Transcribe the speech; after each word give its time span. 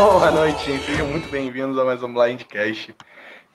Boa 0.00 0.30
noite, 0.30 0.64
gente. 0.64 0.84
Sejam 0.84 1.08
muito 1.08 1.28
bem-vindos 1.28 1.76
a 1.76 1.84
mais 1.84 2.00
um 2.04 2.14
Blindcast. 2.14 2.94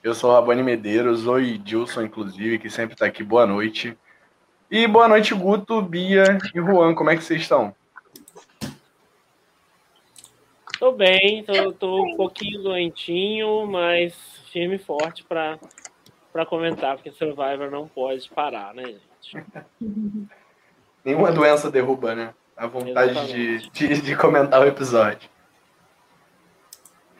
Eu 0.02 0.14
sou 0.14 0.28
o 0.28 0.34
Rabani 0.34 0.62
Medeiros, 0.62 1.26
oi 1.26 1.56
Dilson, 1.56 2.02
inclusive, 2.02 2.58
que 2.58 2.68
sempre 2.68 2.92
está 2.92 3.06
aqui. 3.06 3.24
Boa 3.24 3.46
noite. 3.46 3.96
E 4.70 4.86
boa 4.86 5.08
noite, 5.08 5.34
Guto, 5.34 5.80
Bia 5.80 6.36
e 6.54 6.60
Juan. 6.60 6.94
Como 6.94 7.08
é 7.08 7.16
que 7.16 7.24
vocês 7.24 7.40
estão? 7.40 7.74
Tô 10.78 10.92
bem, 10.92 11.42
tô, 11.44 11.72
tô 11.72 12.04
um 12.04 12.14
pouquinho 12.14 12.62
doentinho, 12.62 13.66
mas 13.66 14.14
firme 14.52 14.76
e 14.76 14.78
forte 14.78 15.24
para 15.24 15.58
comentar, 16.46 16.96
porque 16.96 17.10
Survivor 17.10 17.70
não 17.70 17.88
pode 17.88 18.28
parar, 18.28 18.74
né, 18.74 18.84
gente? 19.22 19.46
Nenhuma 21.02 21.32
doença 21.32 21.70
derruba, 21.70 22.14
né? 22.14 22.34
A 22.54 22.66
vontade 22.66 23.32
de, 23.32 23.70
de, 23.70 24.02
de, 24.02 24.14
comentar 24.14 24.60
o 24.60 24.66
episódio. 24.66 25.32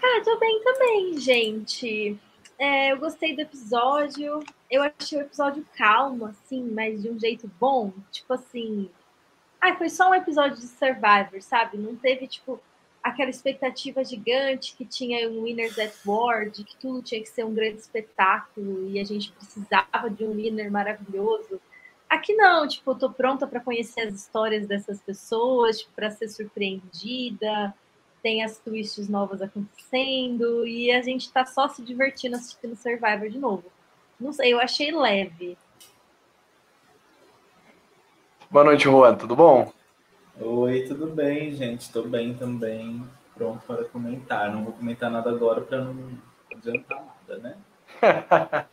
Ah, 0.06 0.20
tô 0.22 0.38
bem 0.38 0.62
também, 0.62 1.18
gente. 1.18 2.18
É, 2.58 2.92
eu 2.92 2.98
gostei 2.98 3.34
do 3.34 3.40
episódio. 3.40 4.44
Eu 4.70 4.82
achei 4.82 5.18
o 5.18 5.22
episódio 5.22 5.66
calmo, 5.78 6.27
assim, 6.27 6.62
mas 6.62 7.02
de 7.02 7.08
um 7.08 7.18
jeito 7.18 7.50
bom. 7.58 7.90
Tipo 8.12 8.34
assim. 8.34 8.90
Ah, 9.58 9.74
foi 9.77 9.88
só 9.88 10.10
um 10.10 10.14
episódio 10.14 10.58
de 10.58 10.66
Survivor, 10.66 11.40
sabe? 11.40 11.78
Não 11.78 11.96
teve, 11.96 12.27
tipo, 12.27 12.60
aquela 13.02 13.30
expectativa 13.30 14.04
gigante 14.04 14.77
que 14.77 14.84
tinha 14.84 15.27
um 15.30 15.44
Winners 15.44 15.78
at 15.78 15.94
War, 16.05 16.50
de 16.50 16.64
que 16.64 16.77
tudo 16.77 17.00
tinha 17.02 17.22
que 17.22 17.28
ser 17.28 17.44
um 17.44 17.55
grande 17.55 17.78
espetáculo 17.78 18.86
e 18.91 19.00
a 19.00 19.05
gente 19.05 19.32
precisava 19.32 20.10
de 20.10 20.22
um 20.22 20.34
winner 20.34 20.70
maravilhoso. 20.70 21.58
Aqui 22.10 22.34
não, 22.34 22.69
tipo, 22.69 22.91
eu 22.91 22.94
tô 22.94 23.10
pronta 23.10 23.47
para 23.47 23.58
conhecer 23.58 24.02
as 24.02 24.14
histórias 24.14 24.66
dessas 24.66 25.00
pessoas, 25.00 25.78
tipo, 25.78 25.92
para 25.97 26.10
ser 26.10 26.28
surpreendida, 26.28 27.75
tem 28.25 28.42
as 28.42 28.56
twists 28.56 29.06
novas 29.06 29.42
acontecendo 29.42 30.67
e 30.67 30.91
a 30.91 31.03
gente 31.03 31.30
tá 31.30 31.44
só 31.44 31.69
se 31.69 31.83
divertindo 31.83 32.36
assistindo 32.36 32.75
Survivor 32.75 33.28
de 33.28 33.39
novo. 33.39 33.64
Não 34.19 34.33
sei, 34.33 34.55
eu 34.55 34.58
achei 34.58 34.91
leve. 34.91 35.58
Boa 38.50 38.64
noite, 38.64 38.84
Juan, 38.84 39.14
tudo 39.16 39.36
bom? 39.36 39.70
Oi, 40.41 40.86
tudo 40.89 41.06
bem, 41.08 41.53
gente? 41.53 41.92
Tô 41.92 42.03
bem 42.03 42.33
também, 42.33 43.06
pronto 43.34 43.62
para 43.66 43.84
comentar. 43.84 44.50
Não 44.50 44.64
vou 44.64 44.72
comentar 44.72 45.11
nada 45.11 45.28
agora 45.28 45.61
para 45.61 45.84
não 45.84 46.19
adiantar 46.50 47.05
nada, 47.28 47.42
né? 47.42 47.56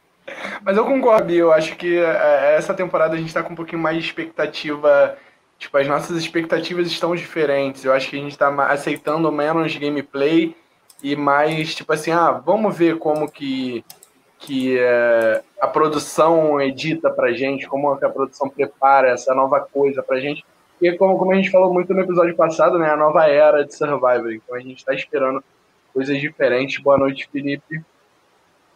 Mas 0.64 0.78
eu 0.78 0.86
concordo, 0.86 1.30
eu 1.34 1.52
acho 1.52 1.76
que 1.76 1.98
é, 1.98 2.56
essa 2.56 2.74
temporada 2.74 3.16
a 3.16 3.18
gente 3.18 3.28
está 3.28 3.44
com 3.44 3.52
um 3.52 3.58
pouquinho 3.58 3.82
mais 3.82 3.98
de 3.98 4.04
expectativa. 4.04 5.18
Tipo, 5.62 5.78
as 5.78 5.88
nossas 5.88 6.18
expectativas 6.18 6.88
estão 6.88 7.16
diferentes. 7.16 7.86
Eu 7.86 7.94
acho 7.94 8.10
que 8.10 8.16
a 8.16 8.20
gente 8.20 8.32
está 8.32 8.50
aceitando 8.66 9.32
menos 9.32 9.78
gameplay 9.78 10.56
e 11.04 11.16
mais, 11.16 11.76
tipo 11.76 11.94
assim, 11.94 12.10
ah, 12.10 12.32
vamos 12.32 12.76
ver 12.76 12.98
como 12.98 13.30
que, 13.30 13.86
que 14.40 14.80
é, 14.80 15.44
a 15.62 15.68
produção 15.68 16.60
edita 16.60 17.12
pra 17.12 17.32
gente, 17.32 17.68
como 17.68 17.96
que 17.96 18.04
a 18.04 18.10
produção 18.10 18.50
prepara 18.50 19.10
essa 19.12 19.36
nova 19.36 19.60
coisa 19.60 20.02
pra 20.02 20.20
gente. 20.20 20.44
E 20.82 20.98
como, 20.98 21.16
como 21.20 21.32
a 21.32 21.36
gente 21.36 21.52
falou 21.52 21.72
muito 21.72 21.94
no 21.94 22.02
episódio 22.02 22.36
passado, 22.36 22.80
né, 22.80 22.90
a 22.90 22.98
nova 22.98 23.28
era 23.28 23.64
de 23.64 23.76
Survivor. 23.76 24.34
Então 24.34 24.56
a 24.56 24.60
gente 24.60 24.80
está 24.80 24.96
esperando 24.96 25.44
coisas 25.94 26.20
diferentes. 26.20 26.82
Boa 26.82 26.98
noite, 26.98 27.30
Felipe. 27.32 27.84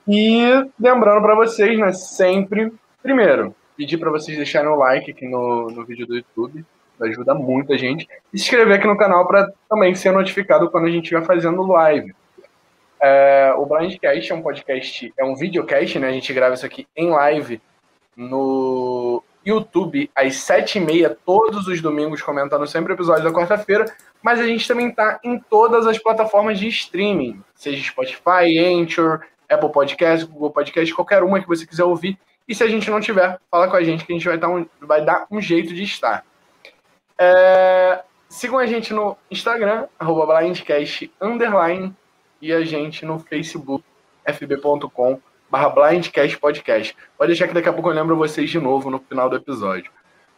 E 0.08 0.70
lembrando 0.80 1.24
para 1.24 1.34
vocês, 1.34 1.80
né, 1.80 1.92
sempre, 1.94 2.72
primeiro, 3.02 3.56
pedir 3.76 3.98
para 3.98 4.12
vocês 4.12 4.38
deixarem 4.38 4.70
o 4.70 4.76
like 4.76 5.10
aqui 5.10 5.28
no, 5.28 5.72
no 5.72 5.84
vídeo 5.84 6.06
do 6.06 6.16
YouTube, 6.16 6.64
ajuda 7.02 7.34
muito 7.34 7.74
a 7.74 7.78
gente, 7.78 8.08
e 8.34 8.38
se 8.38 8.46
inscrever 8.46 8.78
aqui 8.78 8.88
no 8.88 8.98
canal 8.98 9.28
para 9.28 9.52
também 9.70 9.94
ser 9.96 10.12
notificado 10.12 10.70
quando 10.70 10.86
a 10.86 10.92
gente 10.92 11.04
estiver 11.04 11.26
fazendo 11.26 11.66
live. 11.68 12.14
É, 13.02 13.54
o 13.58 13.66
Blindcast 13.66 14.32
é 14.32 14.36
um 14.36 14.42
podcast, 14.42 15.14
é 15.18 15.24
um 15.24 15.36
videocast, 15.36 16.00
né? 16.00 16.08
A 16.08 16.14
gente 16.14 16.34
grava 16.34 16.56
isso 16.56 16.66
aqui 16.66 16.88
em 16.96 17.10
live 17.10 17.62
no 18.16 19.22
YouTube 19.46 20.10
às 20.16 20.38
sete 20.38 20.80
e 20.80 20.82
meia, 20.82 21.16
todos 21.26 21.68
os 21.68 21.82
domingos, 21.82 22.22
comentando 22.22 22.66
sempre 22.66 22.94
o 22.94 22.96
episódio 22.96 23.24
da 23.24 23.32
quarta-feira, 23.32 23.86
mas 24.24 24.40
a 24.40 24.48
gente 24.48 24.68
também 24.68 24.90
tá 24.90 25.20
em 25.24 25.38
todas 25.38 25.86
as 25.86 26.00
plataformas 26.00 26.58
de 26.58 26.68
streaming, 26.68 27.40
seja 27.54 27.84
Spotify, 27.84 28.58
Anchor, 28.58 29.22
Apple 29.48 29.72
Podcast, 29.72 30.26
Google 30.26 30.50
Podcast, 30.50 30.94
qualquer 30.96 31.22
uma 31.22 31.40
que 31.40 31.48
você 31.48 31.66
quiser 31.66 31.84
ouvir. 31.84 32.18
E 32.48 32.56
se 32.56 32.64
a 32.64 32.68
gente 32.68 32.90
não 32.90 33.00
tiver, 33.00 33.40
fala 33.50 33.68
com 33.68 33.76
a 33.76 33.84
gente 33.84 34.06
que 34.06 34.14
a 34.14 34.16
gente 34.16 34.28
vai 34.28 34.38
dar 34.38 34.50
um, 34.50 34.66
vai 34.82 35.04
dar 35.04 35.28
um 35.30 35.40
jeito 35.40 35.74
de 35.74 35.84
estar. 35.84 36.26
É, 37.18 38.04
sigam 38.30 38.60
a 38.60 38.66
gente 38.66 38.94
no 38.94 39.18
Instagram, 39.32 39.88
arroba 39.98 40.38
blindcast, 40.38 41.12
underline, 41.22 41.96
e 42.42 42.52
a 42.52 42.64
gente 42.64 43.06
no 43.06 43.20
Facebook, 43.20 43.84
fb.com, 44.26 45.20
barra 45.50 45.70
blindcast 45.70 46.38
podcast. 46.38 46.96
Pode 47.18 47.30
deixar 47.30 47.48
que 47.48 47.54
daqui 47.54 47.70
a 47.70 47.74
pouco 47.74 47.90
eu 47.90 47.94
lembro 47.94 48.18
vocês 48.18 48.50
de 48.50 48.60
novo 48.60 48.90
no 48.90 49.00
final 49.00 49.30
do 49.30 49.38
episódio. 49.38 49.92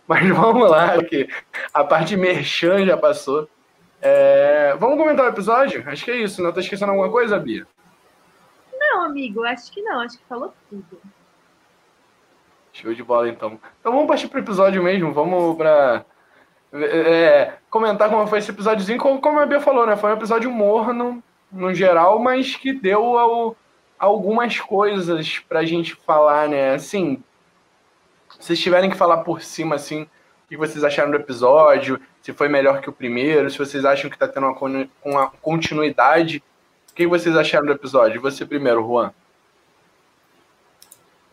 Mas 0.07 0.27
vamos 0.29 0.69
lá, 0.69 0.93
porque 0.93 1.27
a 1.73 1.83
parte 1.83 2.15
merchan 2.15 2.85
já 2.85 2.95
passou. 2.95 3.49
É, 4.01 4.75
vamos 4.79 4.97
comentar 4.97 5.25
o 5.25 5.29
episódio? 5.29 5.83
Acho 5.87 6.05
que 6.05 6.11
é 6.11 6.17
isso. 6.17 6.41
Não 6.41 6.49
né? 6.49 6.55
tá 6.55 6.61
esquecendo 6.61 6.91
alguma 6.91 7.09
coisa, 7.09 7.39
Bia? 7.39 7.65
Não, 8.79 9.03
amigo, 9.03 9.43
acho 9.43 9.71
que 9.71 9.81
não, 9.81 9.99
acho 9.99 10.17
que 10.17 10.25
falou 10.25 10.53
tudo. 10.69 11.01
Show 12.71 12.93
de 12.93 13.03
bola, 13.03 13.27
então. 13.27 13.59
Então 13.79 13.91
vamos 13.91 14.07
partir 14.07 14.27
pro 14.27 14.39
episódio 14.39 14.83
mesmo, 14.83 15.11
vamos 15.11 15.57
pra 15.57 16.05
é, 16.73 17.53
comentar 17.69 18.09
como 18.09 18.27
foi 18.27 18.39
esse 18.39 18.51
episódiozinho, 18.51 18.99
como, 18.99 19.21
como 19.21 19.39
a 19.39 19.45
Bia 19.45 19.59
falou, 19.59 19.85
né? 19.85 19.95
Foi 19.95 20.11
um 20.11 20.15
episódio 20.15 20.51
morno, 20.51 21.23
no 21.51 21.73
geral, 21.73 22.19
mas 22.19 22.55
que 22.55 22.73
deu 22.73 23.17
ao, 23.17 23.55
algumas 23.97 24.59
coisas 24.59 25.39
pra 25.39 25.65
gente 25.65 25.95
falar, 25.95 26.49
né? 26.49 26.73
Assim, 26.73 27.23
se 28.39 28.55
tiverem 28.55 28.89
que 28.89 28.97
falar 28.97 29.17
por 29.17 29.41
cima, 29.41 29.75
assim, 29.75 30.03
o 30.03 30.09
que 30.49 30.57
vocês 30.57 30.83
acharam 30.83 31.11
do 31.11 31.17
episódio, 31.17 31.99
se 32.21 32.33
foi 32.33 32.47
melhor 32.47 32.81
que 32.81 32.89
o 32.89 32.93
primeiro, 32.93 33.49
se 33.49 33.57
vocês 33.57 33.85
acham 33.85 34.09
que 34.09 34.17
tá 34.17 34.27
tendo 34.27 34.47
uma, 34.47 34.89
uma 35.03 35.29
continuidade 35.41 36.43
que 36.93 37.07
vocês 37.07 37.35
acharam 37.35 37.65
do 37.65 37.71
episódio? 37.71 38.21
Você 38.21 38.45
primeiro, 38.45 38.81
Juan. 38.81 39.13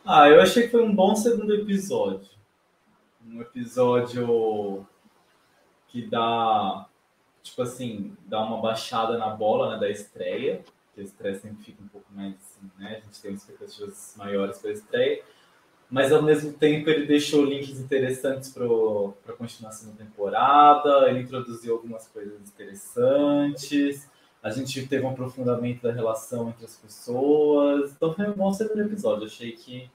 Ah, 0.05 0.29
eu 0.29 0.41
achei 0.41 0.65
que 0.65 0.71
foi 0.71 0.83
um 0.83 0.95
bom 0.95 1.17
segundo 1.17 1.55
episódio. 1.55 2.29
Um 3.27 3.41
episódio 3.41 4.87
que 5.95 6.07
dá, 6.07 6.87
tipo 7.41 7.63
assim, 7.63 8.17
dá 8.27 8.43
uma 8.43 8.61
baixada 8.61 9.17
na 9.17 9.31
bola 9.31 9.75
né, 9.75 9.81
da 9.81 9.89
estreia, 9.89 10.65
que 10.93 11.01
a 11.01 11.05
estreia 11.05 11.37
sempre 11.37 11.63
fica 11.63 11.81
um 11.81 11.87
pouco 11.87 12.07
mais 12.13 12.35
assim, 12.35 12.69
né? 12.77 12.97
A 12.97 13.01
gente 13.07 13.23
tem 13.23 13.33
expectativas 13.33 14.15
maiores 14.17 14.59
para 14.59 14.71
a 14.71 14.73
estreia, 14.73 15.23
mas 15.89 16.11
ao 16.11 16.21
mesmo 16.21 16.53
tempo 16.53 16.91
ele 16.91 17.07
deixou 17.07 17.45
links 17.45 17.79
interessantes 17.79 18.53
para 18.53 18.65
a 18.65 19.37
continuação 19.37 19.93
da 19.93 20.05
temporada, 20.05 21.09
ele 21.09 21.21
introduziu 21.21 21.75
algumas 21.75 22.09
coisas 22.09 22.41
interessantes 22.41 24.11
a 24.45 24.51
gente 24.51 24.87
teve 24.87 25.03
um 25.03 25.09
aprofundamento 25.09 25.81
da 25.81 25.91
relação 25.91 26.51
entre 26.51 26.67
as 26.67 26.77
pessoas. 26.77 27.93
Então 27.93 28.13
foi 28.13 28.29
um 28.29 28.35
bom 28.35 28.53
segundo 28.53 28.83
episódio. 28.83 29.25
Achei 29.25 29.53
que 29.53 29.91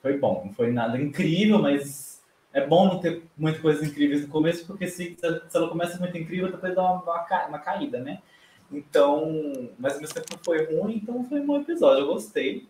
foi 0.00 0.16
bom. 0.16 0.44
Não 0.46 0.54
foi 0.54 0.70
nada 0.70 0.96
incrível, 0.96 1.58
mas 1.58 2.17
é 2.52 2.66
bom 2.66 2.86
não 2.86 3.00
ter 3.00 3.22
muitas 3.36 3.60
coisas 3.60 3.86
incríveis 3.86 4.22
no 4.22 4.28
começo, 4.28 4.66
porque 4.66 4.86
se, 4.86 5.16
se 5.16 5.56
ela 5.56 5.68
começa 5.68 5.98
muito 5.98 6.16
incrível, 6.16 6.50
depois 6.50 6.74
dá 6.74 6.82
uma, 6.82 7.02
uma, 7.02 7.46
uma 7.46 7.58
caída, 7.58 8.00
né? 8.00 8.22
Então, 8.70 9.72
mas 9.78 9.94
ao 9.94 10.00
mesmo 10.00 10.14
tempo 10.14 10.26
não 10.32 10.44
foi 10.44 10.64
ruim, 10.64 10.96
então 10.96 11.24
foi 11.24 11.40
um 11.40 11.46
bom 11.46 11.60
episódio. 11.60 12.02
Eu 12.02 12.12
gostei. 12.12 12.68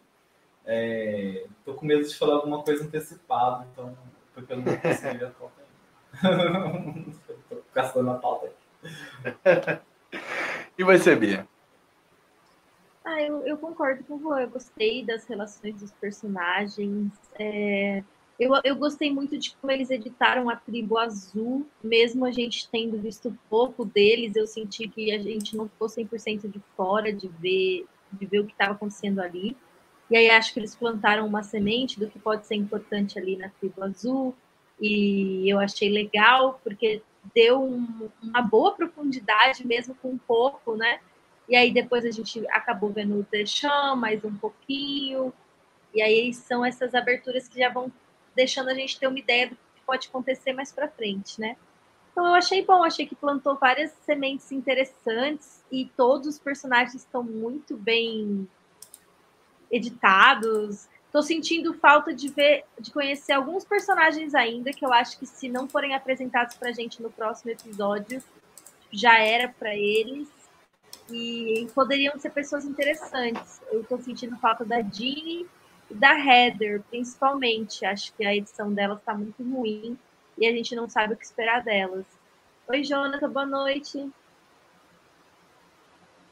É, 0.65 1.47
tô 1.65 1.75
com 1.75 1.87
medo 1.87 2.07
de 2.07 2.15
falar 2.15 2.35
alguma 2.35 2.63
coisa 2.63 2.85
antecipada, 2.85 3.67
então, 3.73 3.97
porque 4.35 4.53
eu 4.53 4.59
não 4.59 4.65
consegui 4.65 5.25
a 5.25 5.31
pauta 5.31 5.55
ainda. 6.23 7.11
tô 7.49 7.57
gastando 7.75 8.11
a 8.11 8.15
pauta 8.15 8.47
aí. 8.47 9.81
E 10.79 10.85
você, 10.85 11.17
Bia? 11.17 11.45
Ah, 13.05 13.21
eu, 13.21 13.45
eu 13.45 13.59
concordo 13.59 14.05
com 14.05 14.17
você. 14.17 14.45
Eu 14.45 14.51
gostei 14.51 15.05
das 15.05 15.27
relações 15.27 15.81
dos 15.81 15.93
personagens. 15.95 17.13
É, 17.37 18.05
eu, 18.39 18.53
eu 18.63 18.77
gostei 18.77 19.13
muito 19.13 19.37
de 19.37 19.55
como 19.57 19.73
eles 19.73 19.91
editaram 19.91 20.49
a 20.49 20.55
tribo 20.55 20.97
azul, 20.97 21.67
mesmo 21.83 22.25
a 22.25 22.31
gente 22.31 22.69
tendo 22.71 22.97
visto 22.97 23.37
pouco 23.51 23.85
deles, 23.85 24.37
eu 24.37 24.47
senti 24.47 24.87
que 24.89 25.13
a 25.13 25.19
gente 25.19 25.57
não 25.57 25.69
ficou 25.69 25.89
100% 25.89 26.49
de 26.49 26.61
fora 26.77 27.13
de 27.13 27.27
ver, 27.27 27.87
de 28.13 28.27
ver 28.27 28.41
o 28.41 28.47
que 28.47 28.53
estava 28.53 28.73
acontecendo 28.73 29.21
ali. 29.21 29.57
E 30.09 30.17
aí 30.17 30.31
acho 30.31 30.55
que 30.55 30.61
eles 30.61 30.75
plantaram 30.75 31.27
uma 31.27 31.43
semente 31.43 31.99
do 31.99 32.09
que 32.09 32.19
pode 32.19 32.47
ser 32.47 32.55
importante 32.55 33.19
ali 33.19 33.37
na 33.37 33.49
tribo 33.49 33.83
azul. 33.83 34.35
E 34.81 35.53
eu 35.53 35.59
achei 35.59 35.91
legal, 35.91 36.61
porque 36.63 37.03
deu 37.35 37.61
um, 37.61 38.09
uma 38.23 38.41
boa 38.41 38.73
profundidade 38.73 39.67
mesmo 39.67 39.97
com 39.97 40.11
um 40.11 40.19
pouco, 40.19 40.77
né? 40.77 41.01
E 41.49 41.57
aí 41.57 41.73
depois 41.73 42.05
a 42.05 42.11
gente 42.11 42.47
acabou 42.51 42.91
vendo 42.91 43.19
o 43.19 43.27
Deschamps 43.31 43.99
mais 43.99 44.25
um 44.25 44.35
pouquinho. 44.37 45.33
E 45.93 46.01
aí 46.01 46.33
são 46.33 46.65
essas 46.65 46.95
aberturas 46.95 47.49
que 47.49 47.59
já 47.59 47.69
vão 47.69 47.91
deixando 48.39 48.69
a 48.69 48.75
gente 48.75 49.01
ter 49.01 49.09
uma 49.09 49.19
ideia 49.19 49.49
do 49.49 49.57
que 49.57 49.83
pode 49.85 50.07
acontecer 50.07 50.53
mais 50.53 50.71
para 50.71 50.87
frente, 50.87 51.41
né? 51.41 51.57
Então 52.13 52.25
eu 52.25 52.35
achei 52.35 52.65
bom, 52.65 52.85
achei 52.85 53.05
que 53.05 53.17
plantou 53.17 53.57
várias 53.57 53.91
sementes 54.07 54.53
interessantes 54.53 55.65
e 55.73 55.87
todos 55.97 56.29
os 56.29 56.39
personagens 56.39 56.95
estão 56.95 57.25
muito 57.25 57.77
bem 57.77 58.49
editados. 59.69 60.87
Estou 61.07 61.21
sentindo 61.21 61.75
falta 61.75 62.15
de 62.15 62.29
ver, 62.29 62.65
de 62.79 62.93
conhecer 62.93 63.33
alguns 63.33 63.65
personagens 63.65 64.37
ainda 64.37 64.71
que 64.71 64.85
eu 64.85 64.93
acho 64.93 65.19
que 65.19 65.27
se 65.27 65.49
não 65.49 65.69
forem 65.69 65.97
apresentados 65.97 66.57
para 66.57 66.71
gente 66.71 67.03
no 67.03 67.11
próximo 67.11 67.51
episódio 67.51 68.23
já 68.93 69.19
era 69.19 69.49
para 69.49 69.75
eles 69.75 70.29
e 71.11 71.67
poderiam 71.75 72.17
ser 72.21 72.31
pessoas 72.31 72.65
interessantes. 72.65 73.61
Eu 73.73 73.81
estou 73.81 73.99
sentindo 74.01 74.37
falta 74.37 74.65
da 74.65 74.81
Jeannie 74.81 75.45
da 75.91 76.19
Heather, 76.19 76.83
principalmente. 76.91 77.85
Acho 77.85 78.13
que 78.15 78.25
a 78.25 78.35
edição 78.35 78.73
delas 78.73 78.99
está 78.99 79.15
muito 79.15 79.43
ruim 79.43 79.99
e 80.37 80.47
a 80.47 80.53
gente 80.53 80.75
não 80.75 80.89
sabe 80.89 81.15
o 81.15 81.17
que 81.17 81.25
esperar 81.25 81.63
delas. 81.63 82.07
Oi, 82.69 82.83
Jonathan, 82.83 83.31
boa 83.31 83.47
noite. 83.47 84.11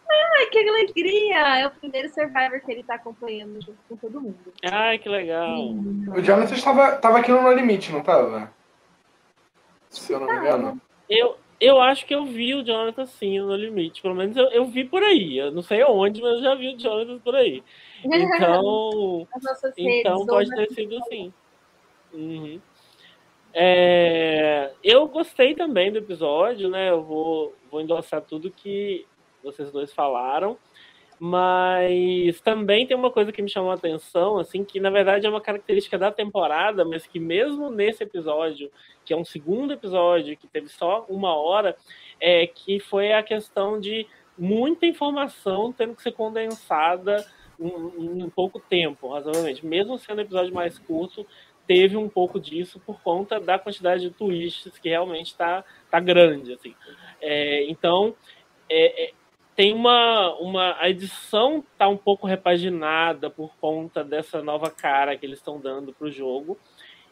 Ai, 0.09 0.47
que 0.47 0.59
alegria! 0.59 1.59
É 1.59 1.67
o 1.67 1.71
primeiro 1.71 2.09
Survivor 2.11 2.61
que 2.61 2.71
ele 2.71 2.81
está 2.81 2.95
acompanhando 2.95 3.61
junto 3.61 3.79
com 3.89 3.97
todo 3.97 4.21
mundo. 4.21 4.53
Ai, 4.65 4.99
que 4.99 5.09
legal. 5.09 5.59
O 6.15 6.21
Jonathan 6.21 6.55
estava, 6.55 6.95
estava 6.95 7.19
aqui 7.19 7.31
no 7.31 7.43
No 7.43 7.53
Limite, 7.53 7.91
não 7.91 8.01
estava? 8.01 8.53
Se 9.91 10.13
eu 10.13 10.21
não 10.21 10.27
me 10.27 10.37
engano. 10.37 10.81
Eu, 11.09 11.37
eu 11.61 11.81
acho 11.81 12.07
que 12.07 12.15
eu 12.15 12.25
vi 12.25 12.55
o 12.55 12.63
Jonathan 12.63 13.07
sim 13.07 13.39
no 13.39 13.57
limite. 13.57 14.03
Pelo 14.03 14.15
menos 14.15 14.37
eu, 14.37 14.45
eu 14.51 14.65
vi 14.67 14.85
por 14.85 15.03
aí. 15.03 15.39
Eu 15.39 15.51
não 15.51 15.63
sei 15.63 15.83
onde, 15.85 16.21
mas 16.21 16.37
eu 16.37 16.43
já 16.43 16.55
vi 16.55 16.75
o 16.75 16.79
Jonathan 16.79 17.19
por 17.19 17.35
aí. 17.35 17.63
Então, 18.05 19.27
então 19.77 20.27
pode 20.27 20.51
ter 20.51 20.71
sido 20.73 20.99
sim. 21.09 21.33
Uhum. 22.13 22.61
É, 23.53 24.73
eu 24.85 25.09
gostei 25.09 25.55
também 25.55 25.91
do 25.91 25.99
episódio, 25.99 26.69
né? 26.69 26.91
Eu 26.91 27.03
vou, 27.03 27.55
vou 27.71 27.81
endossar 27.81 28.21
tudo 28.21 28.51
que 28.51 29.07
vocês 29.43 29.71
dois 29.71 29.93
falaram. 29.93 30.59
Mas 31.19 32.41
também 32.43 32.87
tem 32.87 32.97
uma 32.97 33.11
coisa 33.11 33.33
que 33.33 33.41
me 33.41 33.49
chamou 33.49 33.71
a 33.71 33.75
atenção, 33.75 34.39
assim, 34.39 34.63
que 34.63 34.79
na 34.79 34.91
verdade 34.91 35.27
é 35.27 35.31
uma 35.31 35.41
característica 35.41 35.97
da 35.97 36.13
temporada, 36.13 36.85
mas 36.85 37.07
que 37.07 37.19
mesmo 37.19 37.71
nesse 37.71 38.03
episódio, 38.03 38.71
que 39.05 39.15
é 39.15 39.17
um 39.17 39.25
segundo 39.25 39.73
episódio, 39.73 40.37
que 40.37 40.47
teve 40.47 40.69
só 40.69 41.07
uma 41.09 41.35
hora, 41.35 41.75
é 42.21 42.47
que 42.47 42.79
foi 42.79 43.13
a 43.13 43.23
questão 43.23 43.81
de 43.81 44.07
muita 44.39 44.85
informação 44.85 45.73
tendo 45.73 45.95
que 45.95 46.03
ser 46.03 46.13
condensada 46.13 47.27
em, 47.59 48.25
em 48.25 48.29
pouco 48.29 48.61
tempo, 48.61 49.09
razoavelmente. 49.09 49.65
Mesmo 49.65 49.99
sendo 49.99 50.19
um 50.19 50.23
episódio 50.23 50.55
mais 50.55 50.79
curto, 50.79 51.27
teve 51.67 51.97
um 51.97 52.09
pouco 52.09 52.39
disso 52.39 52.81
por 52.85 53.01
conta 53.01 53.41
da 53.41 53.59
quantidade 53.59 54.03
de 54.03 54.11
twists 54.11 54.79
que 54.79 54.91
realmente 54.91 55.29
está 55.29 55.65
tá 55.91 55.99
grande, 55.99 56.53
assim. 56.53 56.75
É, 57.21 57.65
então, 57.71 58.15
é, 58.69 59.07
é 59.07 59.13
tem 59.57 59.73
uma, 59.73 60.35
uma 60.35 60.77
a 60.79 60.91
edição 60.91 61.65
tá 61.79 61.89
um 61.89 61.97
pouco 61.97 62.27
repaginada 62.27 63.31
por 63.31 63.51
conta 63.59 64.05
dessa 64.05 64.43
nova 64.43 64.71
cara 64.71 65.17
que 65.17 65.25
eles 65.25 65.39
estão 65.39 65.59
dando 65.59 65.95
para 65.95 66.07
o 66.07 66.13
jogo 66.13 66.59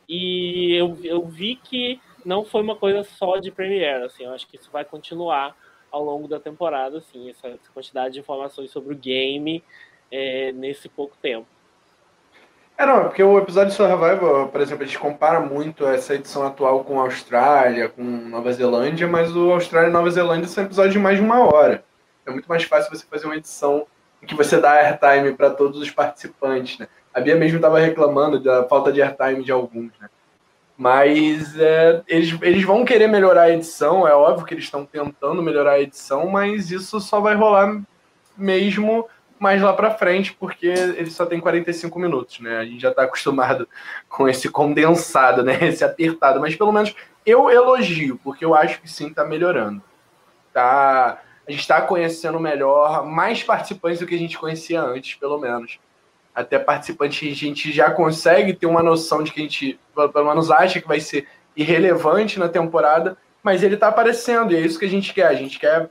e 0.07 0.77
eu, 0.77 0.97
eu 1.03 1.25
vi 1.25 1.57
que 1.57 1.99
não 2.25 2.45
foi 2.45 2.61
uma 2.61 2.77
coisa 2.77 3.03
só 3.03 3.39
de 3.39 3.51
Premiere 3.51 4.05
assim 4.05 4.25
eu 4.25 4.33
acho 4.33 4.47
que 4.47 4.57
isso 4.57 4.71
vai 4.71 4.85
continuar 4.85 5.57
ao 5.91 6.05
longo 6.05 6.29
da 6.29 6.39
temporada 6.39 6.99
assim 6.99 7.31
essa, 7.31 7.49
essa 7.49 7.73
quantidade 7.73 8.15
de 8.15 8.21
informações 8.21 8.71
sobre 8.71 8.93
o 8.93 8.99
game 8.99 9.65
é, 10.13 10.53
nesse 10.53 10.89
pouco 10.89 11.17
tempo 11.23 11.47
é, 12.77 12.85
não, 12.85 13.05
porque 13.05 13.23
o 13.23 13.39
episódio 13.39 13.71
de 13.71 13.77
Survival, 13.77 14.49
por 14.49 14.61
exemplo, 14.61 14.83
a 14.83 14.87
gente 14.87 14.99
compara 14.99 15.39
muito 15.39 15.87
essa 15.87 16.17
edição 16.17 16.45
atual 16.45 16.83
com 16.83 16.99
a 16.99 17.05
Austrália, 17.05 17.89
com 17.89 18.03
Nova 18.03 18.53
Zelândia, 18.53 19.07
mas 19.07 19.35
o 19.35 19.53
Austrália 19.53 19.91
e 19.91 19.93
Nova 19.93 20.11
Zelândia 20.11 20.49
são 20.49 20.65
episódios 20.65 20.93
de 20.93 20.99
mais 20.99 21.19
de 21.19 21.25
uma 21.25 21.39
hora. 21.39 21.85
É 22.27 22.31
muito 22.31 22.49
mais 22.49 22.65
fácil 22.65 22.91
você 22.91 23.05
fazer 23.05 23.27
uma 23.27 23.37
edição 23.37 23.87
em 24.23 24.27
que 24.27 24.35
você 24.35 24.59
dá 24.59 24.73
airtime 24.73 25.35
para 25.35 25.51
todos 25.51 25.81
os 25.81 25.91
participantes, 25.91 26.79
né? 26.79 26.89
A 27.13 27.21
Bia 27.21 27.37
mesmo 27.37 27.57
estava 27.57 27.79
reclamando 27.79 28.41
da 28.41 28.65
falta 28.65 28.93
de 28.93 29.01
airtime 29.01 29.45
de 29.45 29.53
alguns, 29.53 29.93
né? 30.01 30.09
Mas 30.77 31.57
é, 31.59 32.03
eles, 32.09 32.37
eles 32.43 32.65
vão 32.65 32.85
querer 32.85 33.07
melhorar 33.07 33.43
a 33.43 33.51
edição, 33.51 34.09
é 34.09 34.15
óbvio 34.15 34.45
que 34.45 34.55
eles 34.55 34.65
estão 34.65 34.85
tentando 34.85 35.41
melhorar 35.41 35.73
a 35.73 35.81
edição, 35.81 36.29
mas 36.29 36.71
isso 36.73 37.01
só 37.01 37.21
vai 37.21 37.37
rolar 37.37 37.81
mesmo 38.37 39.09
mais 39.39 39.63
lá 39.63 39.73
para 39.73 39.93
frente, 39.93 40.33
porque 40.33 40.67
ele 40.67 41.11
só 41.11 41.27
tem 41.27 41.39
45 41.39 41.99
minutos, 41.99 42.41
né? 42.41 42.59
A 42.59 42.65
gente 42.65 42.81
já 42.81 42.91
está 42.91 43.03
acostumado 43.03 43.69
com 44.09 44.29
esse 44.29 44.49
condensado, 44.49 45.43
né? 45.43 45.59
Esse 45.63 45.85
apertado, 45.85 46.41
mas 46.41 46.57
pelo 46.57 46.73
menos 46.73 46.95
eu 47.25 47.51
elogio, 47.51 48.19
porque 48.25 48.45
eu 48.45 48.55
acho 48.55 48.81
que 48.81 48.91
sim 48.91 49.09
está 49.09 49.25
melhorando. 49.25 49.83
Tá 50.53 51.21
a 51.47 51.51
gente 51.51 51.61
está 51.61 51.81
conhecendo 51.83 52.41
melhor, 52.41 53.05
mais 53.05 53.43
participantes 53.43 54.01
do 54.01 54.07
que 54.07 54.15
a 54.15 54.19
gente 54.19 54.39
conhecia 54.39 54.81
antes, 54.81 55.15
pelo 55.15 55.39
menos. 55.39 55.79
Até 56.35 56.59
participantes 56.59 57.19
que 57.19 57.31
a 57.31 57.35
gente 57.35 57.73
já 57.73 57.91
consegue 57.91 58.55
ter 58.55 58.67
uma 58.67 58.83
noção 58.83 59.23
de 59.23 59.31
que 59.31 59.41
a 59.41 59.43
gente, 59.43 59.79
pelo 59.95 60.29
menos, 60.29 60.51
acha 60.51 60.81
que 60.81 60.89
vai 60.89 61.01
ser 61.01 61.29
irrelevante 61.57 62.39
na 62.39 62.49
temporada, 62.49 63.17
mas 63.43 63.63
ele 63.63 63.75
está 63.75 63.89
aparecendo 63.89 64.53
e 64.53 64.57
é 64.57 64.61
isso 64.61 64.79
que 64.79 64.87
a 64.87 64.91
gente 64.91 65.13
quer. 65.13 65.27
A 65.27 65.35
gente 65.35 65.59
quer 65.59 65.91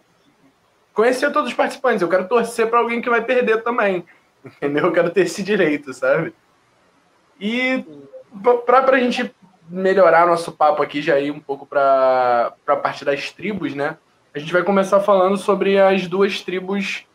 conhecer 0.94 1.32
todos 1.32 1.50
os 1.50 1.56
participantes. 1.56 2.02
Eu 2.02 2.10
quero 2.10 2.28
torcer 2.28 2.68
para 2.68 2.80
alguém 2.80 3.02
que 3.02 3.10
vai 3.10 3.24
perder 3.24 3.62
também, 3.64 4.04
entendeu? 4.44 4.86
Eu 4.86 4.92
quero 4.92 5.12
ter 5.12 5.22
esse 5.22 5.44
direito, 5.44 5.94
sabe? 5.94 6.34
E 7.40 7.86
para 8.66 8.96
a 8.96 9.00
gente 9.00 9.34
melhorar 9.70 10.28
nosso 10.28 10.52
papo 10.52 10.84
aqui, 10.84 11.02
já 11.02 11.20
ir 11.20 11.32
um 11.32 11.40
pouco 11.40 11.66
para 11.66 12.54
a 12.68 12.76
parte 12.76 13.06
das 13.06 13.32
tribos, 13.32 13.74
né? 13.74 13.98
A 14.34 14.40
gente 14.40 14.52
vai 14.52 14.64
começar 14.64 15.00
falando 15.00 15.38
sobre 15.38 15.80
as 15.80 16.08
duas 16.08 16.42
tribos 16.42 17.06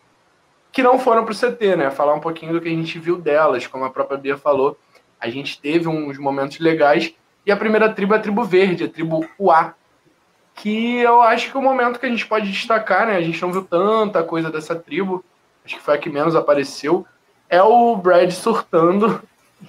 que 0.70 0.82
não 0.82 0.98
foram 0.98 1.24
para 1.24 1.32
o 1.32 1.36
CT, 1.36 1.76
né? 1.76 1.90
Falar 1.90 2.14
um 2.14 2.20
pouquinho 2.20 2.52
do 2.52 2.60
que 2.60 2.68
a 2.68 2.72
gente 2.72 2.98
viu 2.98 3.16
delas, 3.16 3.66
como 3.66 3.84
a 3.84 3.90
própria 3.90 4.16
Bia 4.16 4.36
falou. 4.36 4.78
A 5.18 5.28
gente 5.28 5.60
teve 5.60 5.88
uns 5.88 6.16
momentos 6.16 6.60
legais. 6.60 7.12
E 7.44 7.50
a 7.50 7.56
primeira 7.56 7.92
tribo 7.92 8.14
é 8.14 8.18
a 8.18 8.20
tribo 8.20 8.44
verde, 8.44 8.84
a 8.84 8.88
tribo 8.88 9.28
UA. 9.36 9.74
Que 10.54 10.98
eu 10.98 11.20
acho 11.20 11.50
que 11.50 11.56
é 11.56 11.60
o 11.60 11.62
momento 11.62 11.98
que 11.98 12.06
a 12.06 12.08
gente 12.08 12.26
pode 12.26 12.52
destacar, 12.52 13.06
né? 13.06 13.16
A 13.16 13.20
gente 13.20 13.42
não 13.42 13.50
viu 13.50 13.64
tanta 13.64 14.22
coisa 14.22 14.50
dessa 14.50 14.76
tribo. 14.76 15.24
Acho 15.64 15.76
que 15.76 15.82
foi 15.82 15.94
a 15.94 15.98
que 15.98 16.08
menos 16.08 16.36
apareceu. 16.36 17.04
É 17.48 17.60
o 17.60 17.96
Brad 17.96 18.30
surtando. 18.30 19.20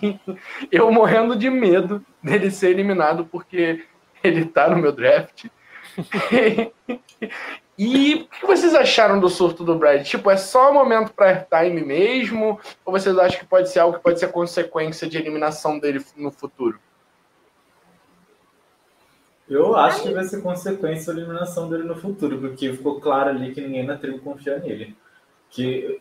eu 0.71 0.91
morrendo 0.91 1.35
de 1.35 1.49
medo 1.49 2.05
dele 2.21 2.51
ser 2.51 2.69
eliminado, 2.69 3.25
porque 3.25 3.83
ele 4.23 4.45
tá 4.45 4.69
no 4.69 4.77
meu 4.77 4.91
draft. 4.91 5.45
e 7.77 8.15
o 8.15 8.27
que 8.27 8.45
vocês 8.45 8.73
acharam 8.73 9.19
do 9.19 9.29
surto 9.29 9.63
do 9.63 9.75
Brad? 9.75 10.05
Tipo, 10.05 10.31
é 10.31 10.37
só 10.37 10.73
momento 10.73 11.13
para 11.13 11.45
time 11.45 11.81
mesmo? 11.81 12.59
Ou 12.85 12.93
vocês 12.93 13.17
acham 13.17 13.39
que 13.39 13.45
pode 13.45 13.69
ser 13.69 13.79
algo 13.79 13.97
que 13.97 14.03
pode 14.03 14.19
ser 14.19 14.31
consequência 14.31 15.07
de 15.07 15.17
eliminação 15.17 15.79
dele 15.79 16.03
no 16.15 16.31
futuro? 16.31 16.79
Eu 19.49 19.75
acho 19.75 20.03
que 20.03 20.13
vai 20.13 20.23
ser 20.25 20.43
consequência 20.43 21.11
da 21.11 21.19
eliminação 21.19 21.67
dele 21.67 21.83
no 21.83 21.95
futuro, 21.95 22.37
porque 22.37 22.71
ficou 22.71 23.01
claro 23.01 23.29
ali 23.29 23.51
que 23.51 23.59
ninguém 23.59 23.83
na 23.83 23.97
tribo 23.97 24.19
confia 24.19 24.59
nele. 24.59 24.95
Que, 25.49 25.99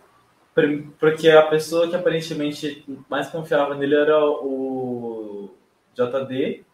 porque 1.00 1.30
a 1.30 1.46
pessoa 1.46 1.88
que 1.88 1.96
aparentemente 1.96 2.84
mais 3.08 3.28
confiava 3.30 3.74
nele 3.74 3.94
era 3.94 4.22
o 4.22 5.50
JD, 5.94 6.66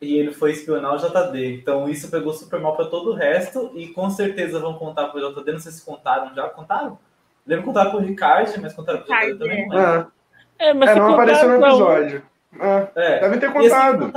e 0.00 0.16
ele 0.16 0.32
foi 0.32 0.52
espionar 0.52 0.94
o 0.94 0.98
JD. 0.98 1.54
Então 1.54 1.88
isso 1.88 2.10
pegou 2.10 2.32
super 2.32 2.58
mal 2.58 2.74
para 2.74 2.86
todo 2.86 3.10
o 3.10 3.14
resto 3.14 3.70
e 3.74 3.88
com 3.88 4.08
certeza 4.08 4.58
vão 4.58 4.74
contar 4.74 5.08
para 5.08 5.20
o 5.20 5.32
JD. 5.32 5.52
Não 5.52 5.60
sei 5.60 5.72
se 5.72 5.84
contaram 5.84 6.34
já. 6.34 6.48
Contaram? 6.48 6.98
Lembro 7.46 7.66
contar 7.66 7.86
para 7.86 7.98
o 7.98 8.00
Ricardo, 8.00 8.52
mas 8.60 8.72
contaram 8.72 9.02
para 9.02 9.14
o 9.14 9.20
JD 9.20 9.38
também. 9.38 9.68
É. 9.72 10.06
É, 10.58 10.74
mas 10.74 10.90
é, 10.90 10.94
não 10.94 11.14
apareceu 11.14 11.48
no 11.48 11.66
episódio. 11.66 12.22
É. 12.58 12.88
É. 12.94 13.20
Devem 13.20 13.40
ter 13.40 13.52
contado. 13.52 14.12